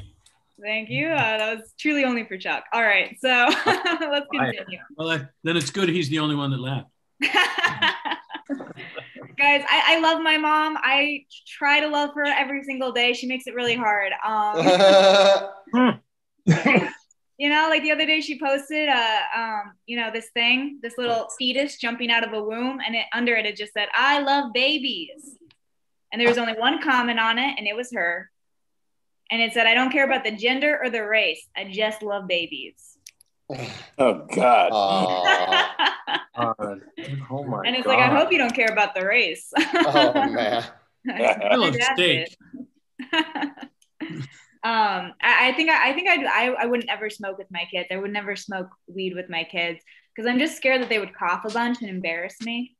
Thank 0.62 0.90
you. 0.90 1.08
Uh, 1.08 1.38
that 1.38 1.58
was 1.58 1.74
truly 1.80 2.04
only 2.04 2.26
for 2.26 2.38
Chuck. 2.38 2.66
All 2.74 2.84
right, 2.84 3.18
so 3.22 3.30
let's 3.66 4.28
continue. 4.30 4.80
Well, 4.98 5.08
that- 5.08 5.30
then 5.44 5.56
it's 5.56 5.70
good 5.72 5.88
he's 5.88 6.10
the 6.10 6.20
only 6.20 6.36
one 6.36 6.52
that 6.52 6.60
laughed. 6.60 6.90
Guys, 8.50 9.64
I, 9.70 9.96
I 9.96 10.00
love 10.00 10.22
my 10.22 10.38
mom. 10.38 10.78
I 10.78 11.26
try 11.48 11.80
to 11.80 11.88
love 11.88 12.12
her 12.16 12.26
every 12.26 12.64
single 12.64 12.92
day. 12.92 13.14
She 13.14 13.28
makes 13.28 13.48
it 13.48 13.56
really 13.56 13.76
hard. 13.76 14.14
Um, 14.26 14.58
you 17.38 17.50
know, 17.50 17.68
like 17.70 17.84
the 17.84 17.92
other 17.92 18.06
day 18.06 18.22
she 18.22 18.40
posted, 18.40 18.88
uh, 18.88 19.20
um, 19.36 19.74
you 19.86 19.98
know, 19.98 20.10
this 20.12 20.30
thing, 20.34 20.80
this 20.82 20.98
little 20.98 21.28
fetus 21.38 21.78
jumping 21.78 22.12
out 22.12 22.26
of 22.26 22.34
a 22.34 22.42
womb, 22.42 22.80
and 22.86 22.96
it 22.96 23.06
under 23.14 23.36
it 23.36 23.46
it 23.46 23.58
just 23.58 23.74
said, 23.74 23.90
"I 23.94 24.22
love 24.22 24.54
babies," 24.54 25.38
and 26.12 26.22
there 26.22 26.30
was 26.30 26.38
only 26.38 26.54
one 26.54 26.82
comment 26.82 27.20
on 27.20 27.38
it, 27.38 27.56
and 27.58 27.68
it 27.68 27.76
was 27.76 27.92
her, 27.94 28.32
and 29.32 29.42
it 29.42 29.54
said, 29.54 29.68
"I 29.68 29.74
don't 29.74 29.92
care 29.92 30.06
about 30.06 30.24
the 30.24 30.32
gender 30.32 30.80
or 30.82 30.90
the 30.90 31.04
race. 31.04 31.46
I 31.58 31.66
just 31.66 32.02
love 32.02 32.28
babies." 32.28 32.98
Oh 33.98 34.26
God. 34.34 34.72
oh 37.30 37.44
my 37.44 37.62
and 37.66 37.76
it's 37.76 37.88
like, 37.88 38.00
I 38.00 38.08
hope 38.08 38.32
you 38.32 38.38
don't 38.38 38.54
care 38.54 38.72
about 38.72 38.96
the 38.96 39.06
race. 39.06 39.52
oh 39.58 40.14
man. 40.14 40.64
I 41.10 41.56
love 41.56 41.74
That's 41.74 41.94
steak. 41.94 42.36
um 44.64 45.14
I, 45.22 45.50
I 45.50 45.54
think 45.56 45.70
I, 45.70 45.90
I 45.90 45.94
think 45.94 46.10
I'd, 46.10 46.26
I 46.26 46.64
I 46.64 46.66
wouldn't 46.66 46.90
ever 46.90 47.10
smoke 47.10 47.38
with 47.38 47.48
my 47.52 47.66
kids. 47.70 47.88
I 47.92 47.98
would 47.98 48.12
never 48.12 48.36
smoke 48.36 48.70
weed 48.88 49.16
with 49.16 49.30
my 49.30 49.44
kids 49.44 49.80
because 50.16 50.30
I'm 50.30 50.40
just 50.40 50.58
scared 50.58 50.82
that 50.82 50.90
they 50.90 51.00
would 51.00 51.16
cough 51.16 51.46
a 51.46 51.52
bunch 51.52 51.82
and 51.82 51.90
embarrass 51.90 52.42
me. 52.42 52.76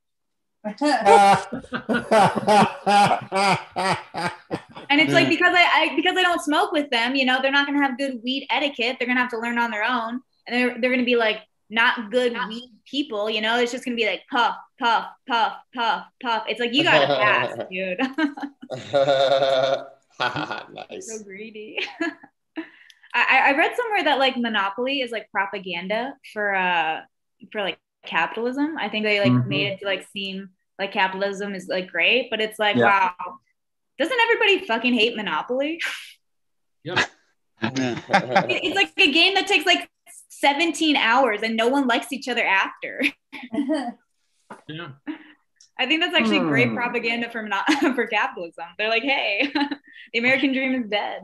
And 4.88 5.00
it's 5.00 5.12
like 5.12 5.28
because 5.28 5.54
I, 5.54 5.64
I 5.64 5.96
because 5.96 6.16
I 6.16 6.22
don't 6.22 6.40
smoke 6.40 6.72
with 6.72 6.90
them, 6.90 7.14
you 7.14 7.24
know, 7.24 7.40
they're 7.42 7.50
not 7.50 7.66
gonna 7.66 7.82
have 7.82 7.98
good 7.98 8.20
weed 8.22 8.46
etiquette. 8.50 8.96
They're 8.98 9.08
gonna 9.08 9.20
have 9.20 9.30
to 9.30 9.38
learn 9.38 9.58
on 9.58 9.70
their 9.70 9.84
own, 9.84 10.20
and 10.46 10.54
they're 10.54 10.80
they're 10.80 10.90
gonna 10.90 11.04
be 11.04 11.16
like 11.16 11.40
not 11.68 12.10
good 12.10 12.36
weed 12.48 12.70
people. 12.88 13.28
You 13.28 13.40
know, 13.40 13.58
it's 13.58 13.72
just 13.72 13.84
gonna 13.84 13.96
be 13.96 14.06
like 14.06 14.22
puff, 14.30 14.54
puff, 14.78 15.06
puff, 15.28 15.54
puff, 15.74 16.04
puff. 16.22 16.44
It's 16.48 16.60
like 16.60 16.72
you 16.72 16.84
gotta 16.84 17.06
pass, 17.22 17.56
dude. 17.70 17.98
nice. 20.90 21.10
so 21.18 21.22
greedy. 21.24 21.78
I, 23.14 23.48
I 23.48 23.56
read 23.56 23.72
somewhere 23.76 24.04
that 24.04 24.18
like 24.18 24.36
monopoly 24.36 25.00
is 25.00 25.10
like 25.10 25.30
propaganda 25.30 26.14
for 26.32 26.54
uh 26.54 27.00
for 27.50 27.62
like 27.62 27.78
capitalism. 28.04 28.76
I 28.78 28.88
think 28.88 29.04
they 29.04 29.20
like 29.20 29.32
Mhm. 29.32 29.46
made 29.46 29.66
it 29.72 29.78
to 29.80 29.86
like 29.86 30.06
seem 30.12 30.50
like 30.78 30.92
capitalism 30.92 31.54
is 31.54 31.66
like 31.68 31.88
great, 31.88 32.28
but 32.30 32.40
it's 32.40 32.58
like 32.58 32.76
Yeah. 32.76 32.84
wow, 33.18 33.38
doesn't 33.98 34.20
everybody 34.20 34.66
fucking 34.66 34.92
hate 34.94 35.16
monopoly? 35.16 35.80
Yep. 36.84 36.98
It's 37.62 38.74
like 38.76 38.92
a 38.98 39.12
game 39.12 39.34
that 39.34 39.46
takes 39.46 39.64
like 39.66 39.88
17 40.40 40.96
hours 40.96 41.42
and 41.42 41.56
no 41.56 41.68
one 41.68 41.86
likes 41.86 42.12
each 42.12 42.28
other 42.28 42.44
after. 42.44 43.02
Yeah. 44.68 44.90
I 45.78 45.86
think 45.86 46.00
that's 46.00 46.14
actually 46.14 46.38
great 46.38 46.68
Hmm. 46.68 46.76
propaganda 46.76 47.28
for 47.30 47.42
mono- 47.42 47.94
for 47.96 48.06
capitalism. 48.06 48.64
They're 48.78 48.88
like, 48.88 49.02
hey, 49.02 49.50
the 50.12 50.18
American 50.20 50.52
dream 50.52 50.82
is 50.82 50.88
dead. 50.88 51.22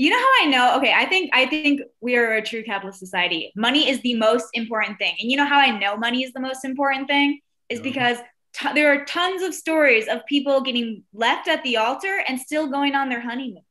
You 0.00 0.10
know 0.10 0.16
how 0.18 0.32
I 0.42 0.46
know? 0.46 0.76
Okay, 0.78 0.92
I 0.94 1.06
think 1.06 1.30
I 1.34 1.46
think 1.46 1.80
we 2.00 2.16
are 2.16 2.34
a 2.34 2.42
true 2.42 2.62
capitalist 2.62 3.00
society. 3.00 3.52
Money 3.56 3.88
is 3.90 4.00
the 4.02 4.14
most 4.14 4.46
important 4.54 4.96
thing, 4.98 5.16
and 5.20 5.28
you 5.30 5.36
know 5.36 5.44
how 5.44 5.58
I 5.58 5.76
know 5.76 5.96
money 5.96 6.22
is 6.22 6.32
the 6.32 6.40
most 6.40 6.64
important 6.64 7.08
thing 7.08 7.40
is 7.68 7.80
because 7.80 8.18
t- 8.52 8.72
there 8.74 8.92
are 8.92 9.04
tons 9.04 9.42
of 9.42 9.52
stories 9.52 10.06
of 10.06 10.24
people 10.26 10.60
getting 10.60 11.02
left 11.12 11.48
at 11.48 11.64
the 11.64 11.78
altar 11.78 12.22
and 12.28 12.38
still 12.40 12.68
going 12.68 12.94
on 12.94 13.08
their 13.08 13.20
honeymoon. 13.20 13.62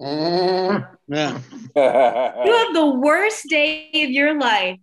Mm. 0.00 0.88
Yeah. 1.08 1.40
You 1.76 2.56
have 2.56 2.74
the 2.74 2.98
worst 3.00 3.46
day 3.48 3.90
of 3.94 4.10
your 4.10 4.38
life, 4.38 4.78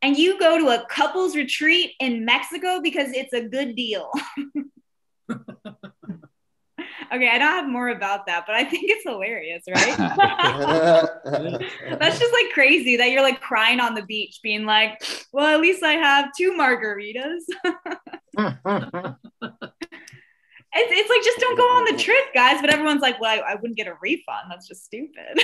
and 0.00 0.16
you 0.16 0.38
go 0.38 0.58
to 0.58 0.68
a 0.68 0.86
couples 0.88 1.34
retreat 1.34 1.92
in 1.98 2.24
Mexico 2.24 2.80
because 2.80 3.10
it's 3.12 3.32
a 3.32 3.48
good 3.48 3.74
deal. 3.74 4.10
okay, 7.12 7.28
I 7.28 7.38
don't 7.38 7.40
have 7.40 7.68
more 7.68 7.88
about 7.88 8.26
that, 8.26 8.44
but 8.46 8.54
I 8.54 8.64
think 8.64 8.84
it's 8.88 9.04
hilarious, 9.04 9.64
right? 9.68 9.98
That's 11.98 12.18
just 12.18 12.32
like 12.32 12.52
crazy 12.52 12.96
that 12.96 13.10
you're 13.10 13.22
like 13.22 13.40
crying 13.40 13.80
on 13.80 13.94
the 13.94 14.02
beach, 14.02 14.40
being 14.42 14.64
like, 14.64 15.02
well, 15.32 15.46
at 15.46 15.60
least 15.60 15.82
I 15.82 15.94
have 15.94 16.30
two 16.36 16.52
margaritas. 16.52 17.40
It's, 20.72 20.92
it's 20.92 21.10
like, 21.10 21.22
just 21.22 21.38
don't 21.40 21.56
go 21.56 21.64
on 21.64 21.84
the 21.96 21.98
trip, 22.02 22.32
guys. 22.34 22.60
But 22.60 22.70
everyone's 22.70 23.02
like, 23.02 23.20
well, 23.20 23.30
I, 23.30 23.52
I 23.52 23.54
wouldn't 23.56 23.76
get 23.76 23.88
a 23.88 23.94
refund. 24.00 24.48
That's 24.48 24.68
just 24.68 24.84
stupid. 24.84 25.16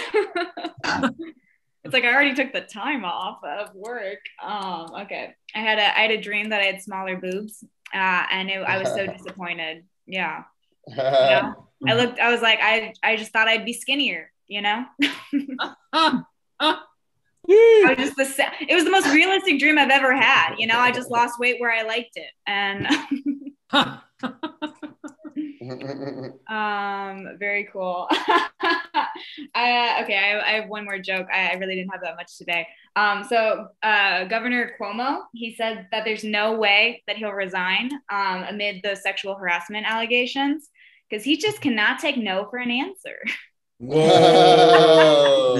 it's 1.85 1.93
like 1.93 2.05
I 2.05 2.12
already 2.12 2.35
took 2.35 2.53
the 2.53 2.61
time 2.61 3.05
off 3.05 3.43
of 3.44 3.74
work. 3.74 4.20
Um, 4.43 4.89
okay. 5.03 5.35
I 5.55 5.59
had 5.59 5.78
a 5.78 5.98
I 5.98 6.03
had 6.03 6.11
a 6.11 6.20
dream 6.20 6.51
that 6.51 6.61
I 6.61 6.65
had 6.65 6.82
smaller 6.82 7.16
boobs, 7.16 7.65
uh, 7.94 8.24
and 8.31 8.51
it, 8.51 8.59
I 8.59 8.78
was 8.78 8.89
so 8.89 9.07
disappointed. 9.19 9.85
Yeah. 10.07 10.44
You 10.89 10.97
know? 10.97 11.69
I 11.89 11.94
looked. 11.94 12.19
I 12.20 12.31
was 12.31 12.43
like, 12.43 12.61
I 12.62 12.94
I 13.03 13.16
just 13.16 13.32
thought 13.32 13.48
I'd 13.48 13.65
be 13.65 13.73
skinnier. 13.73 14.32
You 14.47 14.62
know. 14.62 14.85
I 17.48 17.94
was 17.97 17.97
just 17.98 18.16
the 18.16 18.47
it 18.69 18.74
was 18.74 18.85
the 18.85 18.90
most 18.90 19.09
realistic 19.09 19.59
dream 19.59 19.78
I've 19.78 19.90
ever 19.90 20.15
had. 20.15 20.57
You 20.59 20.66
know, 20.66 20.78
I 20.78 20.90
just 20.93 21.11
lost 21.11 21.39
weight 21.39 21.61
where 21.61 21.73
I 21.73 21.82
liked 21.82 22.16
it, 22.16 22.31
and 22.47 22.89
um, 26.48 27.36
very 27.38 27.68
cool. 27.72 28.09
I, 28.10 30.01
okay, 30.02 30.16
I, 30.16 30.40
I 30.40 30.52
have 30.60 30.68
one 30.68 30.84
more 30.84 30.98
joke. 30.98 31.26
I, 31.32 31.48
I 31.48 31.55
really 31.55 31.74
didn't 31.74 31.90
have 31.90 32.02
that 32.02 32.16
much 32.16 32.36
today. 32.38 32.66
Um, 32.94 33.24
so 33.24 33.68
uh, 33.82 34.24
Governor 34.24 34.72
Cuomo, 34.80 35.22
he 35.32 35.55
said 35.55 35.88
that 35.90 36.05
there's 36.05 36.24
no 36.24 36.55
way 36.56 37.02
that 37.06 37.16
he'll 37.16 37.32
resign 37.32 37.90
um, 38.10 38.44
amid 38.48 38.80
the 38.82 38.94
sexual 38.97 39.34
harassment 39.34 39.86
allegations 39.86 40.68
because 41.09 41.24
he 41.24 41.36
just 41.36 41.60
cannot 41.60 41.98
take 41.98 42.16
no 42.16 42.47
for 42.51 42.59
an 42.59 42.70
answer. 42.70 43.18
Whoa. 43.78 45.56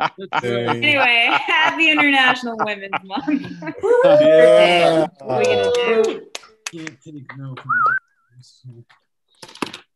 Anyway, 0.00 1.28
happy 1.30 1.90
International 1.90 2.56
Women's 2.58 2.92
Month. 3.04 3.46
Yeah. 4.04 5.06
What 5.20 5.46
are 5.46 5.50
you 5.50 5.56
gonna 5.56 6.02
do? 6.02 6.26
Can't 6.72 7.00
take 7.02 7.36
no 7.36 7.54
from 7.54 7.70
this. 7.86 8.09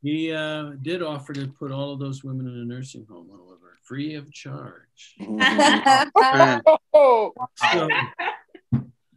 He 0.02 0.32
uh, 0.32 0.72
did 0.82 1.02
offer 1.02 1.32
to 1.32 1.46
put 1.48 1.70
all 1.72 1.92
of 1.92 1.98
those 1.98 2.22
women 2.22 2.46
in 2.46 2.60
a 2.60 2.64
nursing 2.64 3.06
home, 3.08 3.28
however, 3.30 3.78
free 3.82 4.14
of 4.14 4.30
charge. 4.32 5.16
Oh, 6.96 7.32
So, 7.72 7.90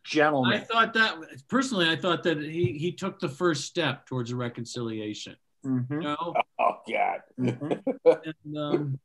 Gentlemen. 0.04 0.54
I 0.54 0.60
thought 0.60 0.94
that 0.94 1.16
personally, 1.50 1.90
I 1.90 1.98
thought 1.98 2.24
that 2.24 2.42
he 2.42 2.78
he 2.78 2.94
took 2.94 3.20
the 3.20 3.28
first 3.28 3.66
step 3.66 4.06
towards 4.06 4.32
a 4.32 4.38
reconciliation. 4.38 5.36
Mhm. 5.66 5.86
You 5.90 6.00
know, 6.00 6.34
oh 6.60 6.78
God. 6.90 7.22
and 7.38 8.58
um, 8.58 9.00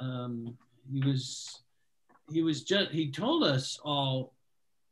um, 0.00 0.56
he 0.90 1.06
was 1.06 1.62
he 2.32 2.42
was 2.42 2.64
just 2.64 2.90
he 2.90 3.10
told 3.10 3.44
us 3.44 3.78
all 3.84 4.34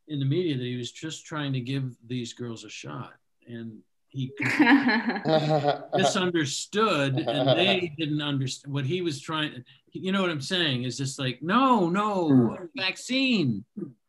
in 0.07 0.19
the 0.19 0.25
media 0.25 0.55
that 0.55 0.63
he 0.63 0.75
was 0.77 0.91
just 0.91 1.25
trying 1.25 1.53
to 1.53 1.59
give 1.59 1.95
these 2.05 2.33
girls 2.33 2.63
a 2.63 2.69
shot, 2.69 3.13
and 3.47 3.79
he 4.09 4.31
misunderstood, 5.95 7.15
and 7.17 7.47
they 7.59 7.93
didn't 7.97 8.21
understand 8.21 8.73
what 8.73 8.85
he 8.85 9.01
was 9.01 9.19
trying. 9.21 9.63
You 9.93 10.11
know 10.11 10.21
what 10.21 10.29
I'm 10.31 10.41
saying? 10.41 10.83
Is 10.83 10.97
just 10.97 11.19
like 11.19 11.41
no, 11.41 11.89
no 11.89 12.57
vaccine, 12.75 13.63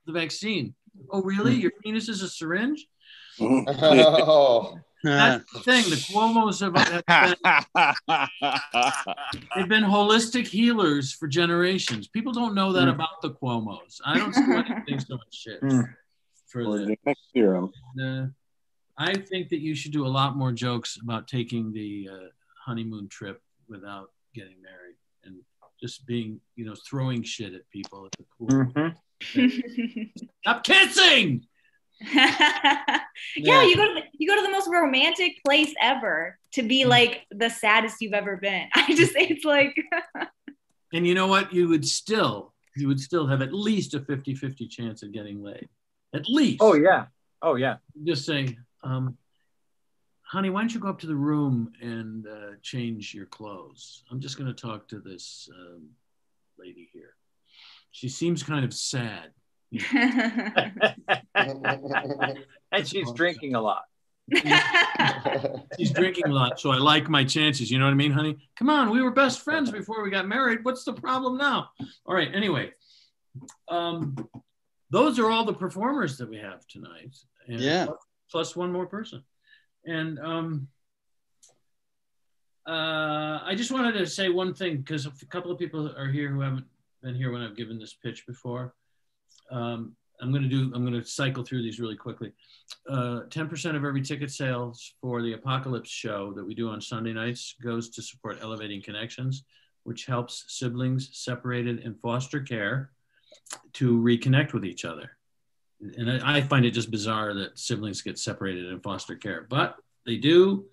the 0.07 0.13
vaccine. 0.13 0.75
Oh, 1.11 1.23
really? 1.23 1.55
Your 1.55 1.71
penis 1.83 2.09
is 2.09 2.23
a 2.23 2.29
syringe? 2.29 2.87
Oh. 3.41 4.79
That's 5.05 5.53
the 5.53 5.59
thing. 5.61 5.83
The 5.91 5.97
Cuomo's 5.97 6.61
have, 6.61 6.77
have 6.77 7.35
been, 8.07 9.45
they've 9.57 9.69
been 9.69 9.83
holistic 9.83 10.47
healers 10.47 11.13
for 11.13 11.27
generations. 11.27 12.07
People 12.07 12.33
don't 12.33 12.55
know 12.55 12.73
that 12.73 12.85
Mm. 12.87 12.95
about 12.95 13.21
the 13.21 13.31
Cuomo's. 13.31 14.01
I 14.05 14.17
don't 14.19 14.33
see 14.33 14.43
why 14.43 14.63
they 14.63 14.75
think 14.87 15.01
so 15.01 15.17
much 15.17 15.27
shit 15.35 15.61
Mm. 15.61 15.89
for 16.47 16.63
Or 16.63 16.79
the. 16.79 16.85
the 16.87 16.97
next 17.05 17.23
serum. 17.35 17.73
Uh, 18.01 18.27
I 18.99 19.15
think 19.15 19.49
that 19.51 19.61
you 19.61 19.75
should 19.75 19.93
do 19.93 20.07
a 20.07 20.09
lot 20.09 20.37
more 20.37 20.53
jokes 20.53 20.99
about 21.03 21.27
taking 21.27 21.73
the 21.73 22.09
uh, 22.13 22.27
honeymoon 22.65 23.09
trip 23.09 23.41
without 23.69 24.11
getting 24.35 24.57
married 24.63 24.97
and 25.25 25.37
just 25.81 26.07
being, 26.07 26.41
you 26.57 26.65
know, 26.65 26.75
throwing 26.89 27.23
shit 27.23 27.55
at 27.55 27.69
people 27.71 28.07
at 28.07 28.13
the 28.13 28.25
pool. 28.39 28.95
Mhm. 29.29 30.11
Stop 30.43 30.65
kissing. 30.65 31.47
yeah, 32.15 33.01
you 33.37 33.77
go 33.77 33.87
to 33.87 33.95
the, 33.95 34.03
you 34.19 34.29
go 34.29 34.35
to 34.35 34.43
the 34.43 34.51
most 34.51 34.69
romantic 34.69 35.33
place 35.45 35.73
ever 35.81 36.37
to 36.53 36.63
be 36.63 36.85
like 36.85 37.25
the 37.31 37.49
saddest 37.49 37.97
you've 38.01 38.13
ever 38.13 38.37
been. 38.37 38.67
I 38.75 38.93
just 38.95 39.13
it's 39.15 39.45
like 39.45 39.77
And 40.93 41.07
you 41.07 41.15
know 41.15 41.27
what? 41.27 41.53
You 41.53 41.69
would 41.69 41.87
still, 41.87 42.53
you 42.77 42.87
would 42.89 43.01
still 43.01 43.27
have 43.27 43.41
at 43.41 43.53
least 43.53 43.95
a 43.95 44.01
50-50 44.01 44.69
chance 44.69 45.03
of 45.03 45.13
getting 45.13 45.43
laid. 45.43 45.69
At 46.15 46.29
least. 46.29 46.59
Oh 46.61 46.75
yeah. 46.75 47.07
Oh 47.41 47.55
yeah. 47.55 47.77
Just 48.05 48.27
say, 48.27 48.59
um, 48.83 49.17
honey, 50.23 50.51
why 50.51 50.61
don't 50.61 50.73
you 50.75 50.81
go 50.81 50.89
up 50.89 50.99
to 51.01 51.07
the 51.07 51.15
room 51.15 51.73
and 51.81 52.27
uh, 52.27 52.53
change 52.63 53.15
your 53.15 53.27
clothes? 53.27 54.03
I'm 54.11 54.21
just 54.21 54.39
going 54.39 54.53
to 54.53 54.61
talk 54.61 54.89
to 54.89 54.99
this 54.99 55.49
um, 55.59 55.89
lady 56.59 56.89
here. 56.93 57.15
She 57.91 58.09
seems 58.09 58.43
kind 58.43 58.65
of 58.65 58.73
sad. 58.73 59.31
And 62.73 62.89
she's 62.89 63.13
drinking 63.13 63.55
a 63.55 63.61
lot. 63.61 63.83
She's 65.77 65.91
drinking 65.91 66.27
a 66.27 66.33
lot, 66.33 66.59
so 66.59 66.71
I 66.71 66.79
like 66.79 67.09
my 67.09 67.25
chances. 67.25 67.71
You 67.71 67.79
know 67.79 67.85
what 67.85 67.91
I 67.91 67.95
mean, 67.95 68.13
honey? 68.13 68.37
Come 68.57 68.71
on, 68.71 68.91
we 68.91 69.03
were 69.03 69.11
best 69.11 69.41
friends 69.41 69.71
before 69.71 70.03
we 70.03 70.11
got 70.11 70.27
married. 70.27 70.65
What's 70.65 70.85
the 70.85 70.93
problem 70.93 71.37
now? 71.37 71.71
All 72.07 72.15
right. 72.15 72.31
Anyway, 72.33 72.71
um, 73.69 74.17
those 74.91 75.19
are 75.19 75.31
all 75.31 75.45
the 75.45 75.53
performers 75.53 76.17
that 76.19 76.31
we 76.31 76.39
have 76.39 76.67
tonight. 76.67 77.17
And 77.49 77.61
Yeah. 77.61 77.89
Plus- 78.33 78.57
one 78.57 78.73
more 78.73 78.87
person, 78.87 79.23
and 79.85 80.19
um, 80.19 80.69
uh, 82.67 83.41
I 83.45 83.55
just 83.57 83.73
wanted 83.73 83.93
to 83.93 84.07
say 84.07 84.29
one 84.29 84.55
thing 84.55 84.79
because 84.79 85.07
a 85.07 85.27
couple 85.27 85.51
of 85.51 85.59
people 85.59 85.93
are 85.97 86.09
here 86.09 86.29
who 86.29 86.41
haven't 86.41 86.67
been 87.03 87.15
here 87.15 87.33
when 87.33 87.43
I've 87.43 87.57
given 87.57 87.79
this 87.79 87.95
pitch 87.95 88.27
before. 88.27 88.75
Um, 89.51 89.97
I'm 90.21 90.31
going 90.31 90.45
to 90.45 90.49
do. 90.49 90.71
I'm 90.73 90.87
going 90.87 91.01
to 91.01 91.05
cycle 91.05 91.45
through 91.45 91.63
these 91.63 91.81
really 91.81 91.97
quickly. 91.97 92.33
Uh, 92.89 93.23
10% 93.29 93.75
of 93.75 93.85
every 93.85 94.03
ticket 94.03 94.31
sales 94.31 94.95
for 95.01 95.21
the 95.21 95.33
Apocalypse 95.33 95.91
show 95.91 96.33
that 96.35 96.47
we 96.47 96.55
do 96.55 96.69
on 96.69 96.81
Sunday 96.81 97.13
nights 97.13 97.57
goes 97.61 97.89
to 97.91 98.03
support 98.03 98.39
Elevating 98.41 98.81
Connections, 98.81 99.43
which 99.83 100.07
helps 100.07 100.45
siblings 100.47 101.11
separated 101.13 101.81
in 101.81 101.95
foster 101.95 102.41
care 102.41 102.93
to 103.73 104.01
reconnect 104.01 104.53
with 104.53 104.65
each 104.65 104.85
other. 104.85 105.11
And 105.99 106.23
I 106.23 106.41
find 106.41 106.65
it 106.65 106.71
just 106.71 106.91
bizarre 106.91 107.35
that 107.35 107.59
siblings 107.59 108.03
get 108.03 108.19
separated 108.19 108.67
in 108.67 108.81
foster 108.81 109.17
care, 109.17 109.47
but 109.49 109.77
they 110.07 110.17
do. 110.17 110.67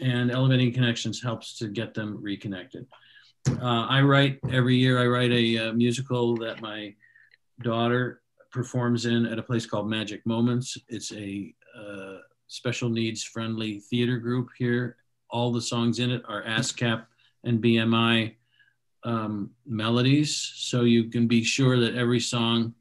And 0.00 0.30
Elevating 0.30 0.72
Connections 0.72 1.22
helps 1.22 1.58
to 1.58 1.68
get 1.68 1.94
them 1.94 2.18
reconnected. 2.20 2.86
Uh, 3.48 3.86
I 3.86 4.00
write 4.00 4.38
every 4.50 4.76
year, 4.76 4.98
I 4.98 5.06
write 5.06 5.30
a, 5.30 5.58
uh 5.58 5.72
musical 5.72 6.34
that 6.36 6.62
my 6.62 6.94
daughter 7.62 8.22
performs 8.50 9.04
in 9.04 9.26
at 9.26 9.38
a 9.38 9.42
place 9.42 9.66
called 9.66 9.88
Magic 9.88 10.24
Moments. 10.24 10.78
It's 10.88 11.12
a 11.12 11.54
uh, 11.78 12.18
special 12.46 12.88
needs 12.88 13.22
friendly 13.22 13.80
theater 13.80 14.18
group 14.18 14.48
here. 14.56 14.96
All 15.28 15.52
the 15.52 15.60
songs 15.60 15.98
in 15.98 16.10
it 16.10 16.22
are 16.26 16.42
ASCAP 16.44 17.04
and 17.42 17.62
BMI 17.62 18.34
um, 19.02 19.50
melodies. 19.66 20.52
So 20.54 20.82
you 20.82 21.10
can 21.10 21.26
be 21.26 21.44
sure 21.44 21.78
that 21.80 21.94
every 21.96 22.20
song 22.20 22.74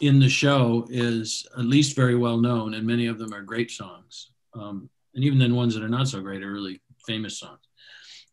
in 0.00 0.18
the 0.18 0.28
show 0.28 0.86
is 0.90 1.46
at 1.56 1.64
least 1.64 1.96
very 1.96 2.14
well 2.14 2.38
known, 2.38 2.74
and 2.74 2.86
many 2.86 3.06
of 3.06 3.18
them 3.18 3.32
are 3.32 3.42
great 3.42 3.70
songs. 3.70 4.30
Um, 4.54 4.88
and 5.14 5.24
even 5.24 5.38
then, 5.38 5.54
ones 5.54 5.74
that 5.74 5.82
are 5.82 5.88
not 5.88 6.08
so 6.08 6.20
great 6.20 6.42
are 6.42 6.52
really 6.52 6.80
famous 7.06 7.38
songs. 7.38 7.60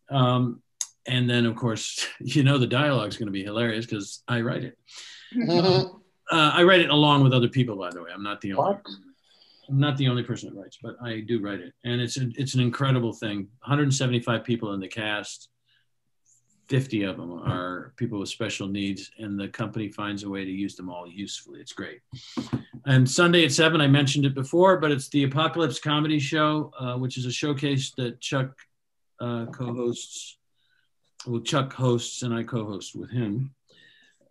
Um, 0.09 0.61
and 1.07 1.29
then, 1.29 1.45
of 1.45 1.55
course, 1.55 2.05
you 2.19 2.43
know 2.43 2.57
the 2.57 2.67
dialogue 2.67 3.09
is 3.09 3.17
going 3.17 3.27
to 3.27 3.31
be 3.31 3.43
hilarious 3.43 3.85
because 3.85 4.23
I 4.27 4.41
write 4.41 4.63
it. 4.63 4.77
Uh, 6.31 6.51
I 6.53 6.63
write 6.63 6.81
it 6.81 6.89
along 6.89 7.23
with 7.23 7.33
other 7.33 7.47
people, 7.47 7.75
by 7.75 7.91
the 7.91 8.01
way. 8.01 8.09
I'm 8.13 8.23
not 8.23 8.41
the 8.41 8.53
only. 8.53 8.77
I'm 9.67 9.79
not 9.79 9.97
the 9.97 10.07
only 10.07 10.21
person 10.21 10.53
that 10.53 10.59
writes, 10.59 10.77
but 10.81 10.95
I 11.03 11.21
do 11.21 11.41
write 11.41 11.59
it, 11.59 11.73
and 11.83 11.99
it's 11.99 12.17
a, 12.17 12.29
it's 12.35 12.53
an 12.53 12.61
incredible 12.61 13.13
thing. 13.13 13.47
175 13.63 14.43
people 14.43 14.73
in 14.73 14.79
the 14.79 14.87
cast. 14.87 15.49
50 16.67 17.03
of 17.03 17.17
them 17.17 17.31
are 17.31 17.93
people 17.95 18.19
with 18.19 18.29
special 18.29 18.67
needs, 18.67 19.11
and 19.19 19.39
the 19.39 19.47
company 19.47 19.89
finds 19.89 20.23
a 20.23 20.29
way 20.29 20.43
to 20.43 20.51
use 20.51 20.75
them 20.75 20.89
all 20.89 21.07
usefully. 21.07 21.59
It's 21.59 21.73
great. 21.73 22.01
And 22.85 23.09
Sunday 23.09 23.45
at 23.45 23.51
seven, 23.51 23.81
I 23.81 23.87
mentioned 23.87 24.25
it 24.25 24.35
before, 24.35 24.77
but 24.77 24.91
it's 24.91 25.09
the 25.09 25.23
Apocalypse 25.23 25.79
Comedy 25.79 26.19
Show, 26.19 26.71
uh, 26.79 26.95
which 26.95 27.17
is 27.17 27.25
a 27.25 27.31
showcase 27.31 27.91
that 27.97 28.19
Chuck 28.19 28.57
uh, 29.19 29.45
co-hosts. 29.47 30.37
Well, 31.25 31.41
Chuck 31.41 31.73
hosts 31.73 32.21
and 32.21 32.33
I 32.33 32.43
co-host 32.43 32.95
with 32.95 33.09
him, 33.09 33.53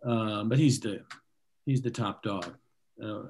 uh, 0.05 0.45
but 0.45 0.57
he's 0.57 0.79
the 0.79 1.01
he's 1.65 1.81
the 1.81 1.91
top 1.91 2.23
dog. 2.23 2.55
Uh, 3.03 3.23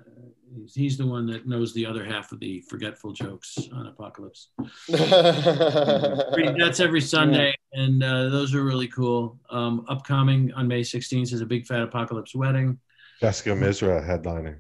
he's, 0.56 0.76
he's 0.76 0.98
the 0.98 1.06
one 1.06 1.26
that 1.26 1.48
knows 1.48 1.74
the 1.74 1.86
other 1.86 2.06
half 2.06 2.32
of 2.32 2.40
the 2.40 2.62
forgetful 2.70 3.12
jokes 3.14 3.58
on 3.74 3.88
Apocalypse. 3.88 4.50
That's 4.88 6.80
every 6.80 7.02
Sunday, 7.02 7.56
and 7.74 8.04
uh, 8.04 8.30
those 8.30 8.54
are 8.54 8.64
really 8.64 8.88
cool. 8.88 9.40
Um, 9.50 9.86
upcoming 9.90 10.54
on 10.54 10.68
May 10.68 10.82
16th 10.82 11.34
is 11.34 11.42
a 11.42 11.46
big 11.46 11.66
fat 11.66 11.82
Apocalypse 11.82 12.36
wedding. 12.36 12.80
Jessica 13.22 13.52
Misra 13.52 14.06
headlining. 14.08 14.60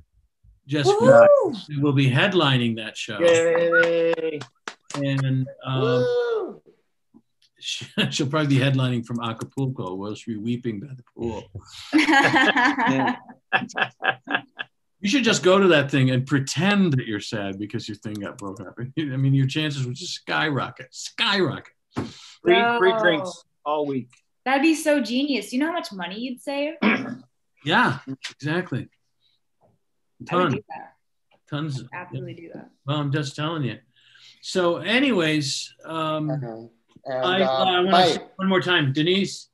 Jessica 0.68 1.28
will 1.80 1.94
be 1.94 2.10
headlining 2.10 2.76
that 2.78 2.98
show. 2.98 3.20
Yay! 3.20 4.40
And 4.96 5.46
um, 5.64 6.60
she- 7.60 7.86
she'll 8.10 8.28
probably 8.28 8.58
be 8.58 8.64
headlining 8.64 9.06
from 9.06 9.20
Acapulco, 9.22 9.94
where 9.94 10.16
she'll 10.16 10.36
be 10.36 10.40
weeping 10.40 10.80
by 10.80 10.88
the 10.96 11.04
pool. 11.16 11.44
You 15.06 15.12
should 15.12 15.24
just 15.24 15.44
go 15.44 15.60
to 15.60 15.68
that 15.68 15.92
thing 15.92 16.10
and 16.10 16.26
pretend 16.26 16.94
that 16.94 17.06
you're 17.06 17.20
sad 17.20 17.60
because 17.60 17.88
your 17.88 17.96
thing 17.98 18.16
got 18.16 18.40
broken 18.40 18.66
up. 18.66 18.74
I 18.98 19.02
mean, 19.18 19.36
your 19.36 19.46
chances 19.46 19.86
would 19.86 19.94
just 19.94 20.16
skyrocket, 20.16 20.88
skyrocket. 20.90 21.74
Free, 22.42 22.60
free 22.80 22.94
drinks 22.98 23.44
all 23.64 23.86
week. 23.86 24.10
That'd 24.46 24.64
be 24.64 24.74
so 24.74 25.00
genius. 25.02 25.54
You 25.54 25.60
know 25.60 25.68
how 25.68 25.74
much 25.74 25.92
money 25.92 26.20
you'd 26.20 26.42
save? 26.42 26.74
Yeah, 27.64 28.00
exactly. 28.32 28.90
I 29.62 29.66
would 30.20 30.28
Ton, 30.28 30.52
do 30.54 30.62
that. 30.70 30.94
tons. 31.52 31.84
Absolutely 31.94 32.34
do 32.34 32.50
that. 32.56 32.72
Well, 32.88 32.98
I'm 32.98 33.12
just 33.12 33.36
telling 33.36 33.62
you. 33.64 33.78
So, 34.42 34.78
anyways, 34.78 35.72
um, 35.86 36.30
And, 36.32 36.70
I, 37.08 37.42
uh, 37.44 37.48
I 37.48 37.82
want 37.82 37.90
to 37.90 38.14
say 38.14 38.26
one 38.38 38.50
more 38.50 38.62
time. 38.62 38.92
Denise, 38.92 39.50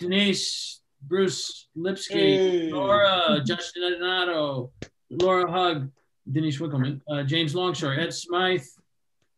Denise, 0.00 0.77
Bruce 1.02 1.68
Lipsky, 1.76 2.14
Hey. 2.14 2.72
Laura, 2.72 3.40
Justin 3.44 3.92
Donato, 3.92 4.72
Laura 5.10 5.50
Hug, 5.50 5.90
Denise 6.30 6.58
Wickleman, 6.58 7.00
uh, 7.10 7.22
James 7.22 7.54
Longshore, 7.54 7.98
Ed 7.98 8.12
Smythe, 8.12 8.64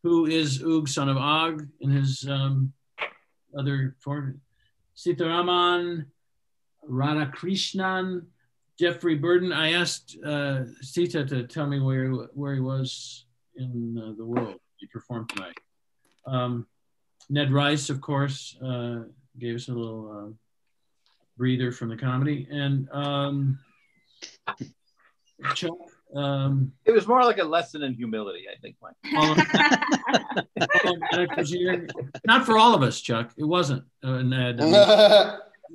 who 0.03 0.25
is 0.25 0.59
Oog, 0.59 0.89
son 0.89 1.09
of 1.09 1.17
Og, 1.17 1.67
in 1.79 1.89
his 1.91 2.27
um, 2.27 2.73
other 3.57 3.95
form. 3.99 4.41
Sitaraman, 4.95 6.05
Radhakrishnan, 6.89 8.25
Jeffrey 8.79 9.15
Burden. 9.15 9.53
I 9.53 9.73
asked 9.73 10.17
uh, 10.25 10.63
Sita 10.81 11.23
to 11.25 11.43
tell 11.47 11.67
me 11.67 11.79
where 11.79 12.09
where 12.33 12.53
he 12.53 12.59
was 12.59 13.25
in 13.55 13.97
uh, 13.97 14.13
the 14.17 14.25
world. 14.25 14.59
He 14.77 14.87
performed 14.87 15.29
tonight. 15.29 15.57
Um, 16.25 16.65
Ned 17.29 17.51
Rice, 17.51 17.89
of 17.89 18.01
course, 18.01 18.57
uh, 18.63 19.03
gave 19.39 19.55
us 19.55 19.67
a 19.69 19.73
little 19.73 20.11
uh, 20.11 20.33
breather 21.41 21.71
from 21.71 21.89
the 21.89 21.97
comedy, 21.97 22.47
and 22.51 22.87
um, 22.91 23.57
Chuck. 25.55 25.71
Um, 26.15 26.71
It 26.85 26.91
was 26.91 27.07
more 27.07 27.23
like 27.23 27.39
a 27.39 27.43
lesson 27.43 27.81
in 27.81 27.95
humility, 27.95 28.43
I 28.47 28.59
think, 28.61 28.75
Mike. 28.79 28.93
all 29.17 29.31
of- 29.31 29.39
all 30.85 30.93
of 30.93 31.01
Ned 31.13 31.29
was 31.35 31.49
here. 31.49 31.87
Not 32.27 32.45
for 32.45 32.59
all 32.59 32.75
of 32.75 32.83
us, 32.83 33.01
Chuck. 33.01 33.31
It 33.37 33.43
wasn't. 33.43 33.83
Uh, 34.03 34.21
Ned. 34.21 34.61
I 34.61 34.65
mean, 34.65 34.73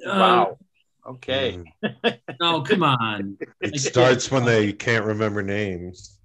Wow. 0.07 0.47
um, 0.51 1.15
Okay. 1.15 1.63
no, 2.41 2.61
come 2.63 2.83
on. 2.85 3.37
It 3.61 3.81
starts 3.81 4.31
when 4.31 4.45
they 4.45 4.73
can't 4.73 5.05
remember 5.05 5.43
names. 5.43 6.19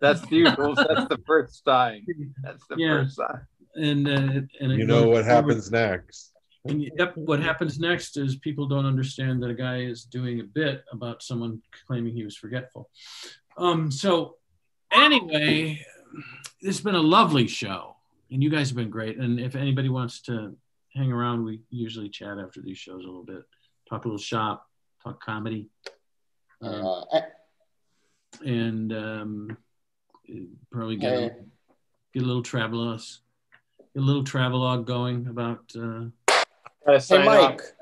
That's 0.00 0.20
the. 0.26 0.42
That's 0.76 1.08
the 1.08 1.18
first 1.26 1.64
sign. 1.64 2.04
That's 2.42 2.66
the 2.68 2.76
Yeah. 2.76 3.02
first 3.04 3.16
sign. 3.16 3.40
and 3.76 4.06
uh, 4.08 4.40
and 4.60 4.72
You 4.72 4.84
know 4.84 5.08
what 5.08 5.24
happens 5.24 5.70
next. 5.70 6.31
And 6.64 6.88
yep, 6.96 7.16
what 7.16 7.40
happens 7.40 7.78
next 7.78 8.16
is 8.16 8.36
people 8.36 8.66
don't 8.66 8.86
understand 8.86 9.42
that 9.42 9.50
a 9.50 9.54
guy 9.54 9.78
is 9.80 10.04
doing 10.04 10.40
a 10.40 10.44
bit 10.44 10.84
about 10.92 11.22
someone 11.22 11.60
claiming 11.86 12.14
he 12.14 12.24
was 12.24 12.36
forgetful. 12.36 12.88
Um, 13.56 13.90
so 13.90 14.36
anyway, 14.92 15.84
it's 16.60 16.80
been 16.80 16.94
a 16.94 17.00
lovely 17.00 17.48
show, 17.48 17.96
and 18.30 18.42
you 18.42 18.48
guys 18.48 18.68
have 18.68 18.76
been 18.76 18.90
great. 18.90 19.18
And 19.18 19.40
if 19.40 19.56
anybody 19.56 19.88
wants 19.88 20.20
to 20.22 20.56
hang 20.94 21.10
around, 21.10 21.44
we 21.44 21.62
usually 21.70 22.08
chat 22.08 22.38
after 22.38 22.60
these 22.60 22.78
shows 22.78 23.02
a 23.02 23.06
little 23.06 23.24
bit, 23.24 23.42
talk 23.88 24.04
a 24.04 24.08
little 24.08 24.18
shop, 24.18 24.68
talk 25.02 25.20
comedy, 25.20 25.68
Uh, 26.62 27.02
and 28.46 28.92
um, 28.92 29.56
probably 30.70 30.96
get 30.96 31.12
a, 31.12 31.30
get 32.14 32.22
a 32.22 32.26
little 32.26 32.42
travelos, 32.42 33.18
get 33.94 34.02
a 34.02 34.06
little 34.06 34.22
travelogue 34.22 34.86
going 34.86 35.26
about. 35.26 35.72
Uh, 35.76 36.04
Gotta 36.86 37.00
sign 37.00 37.24
Mike. 37.26 37.62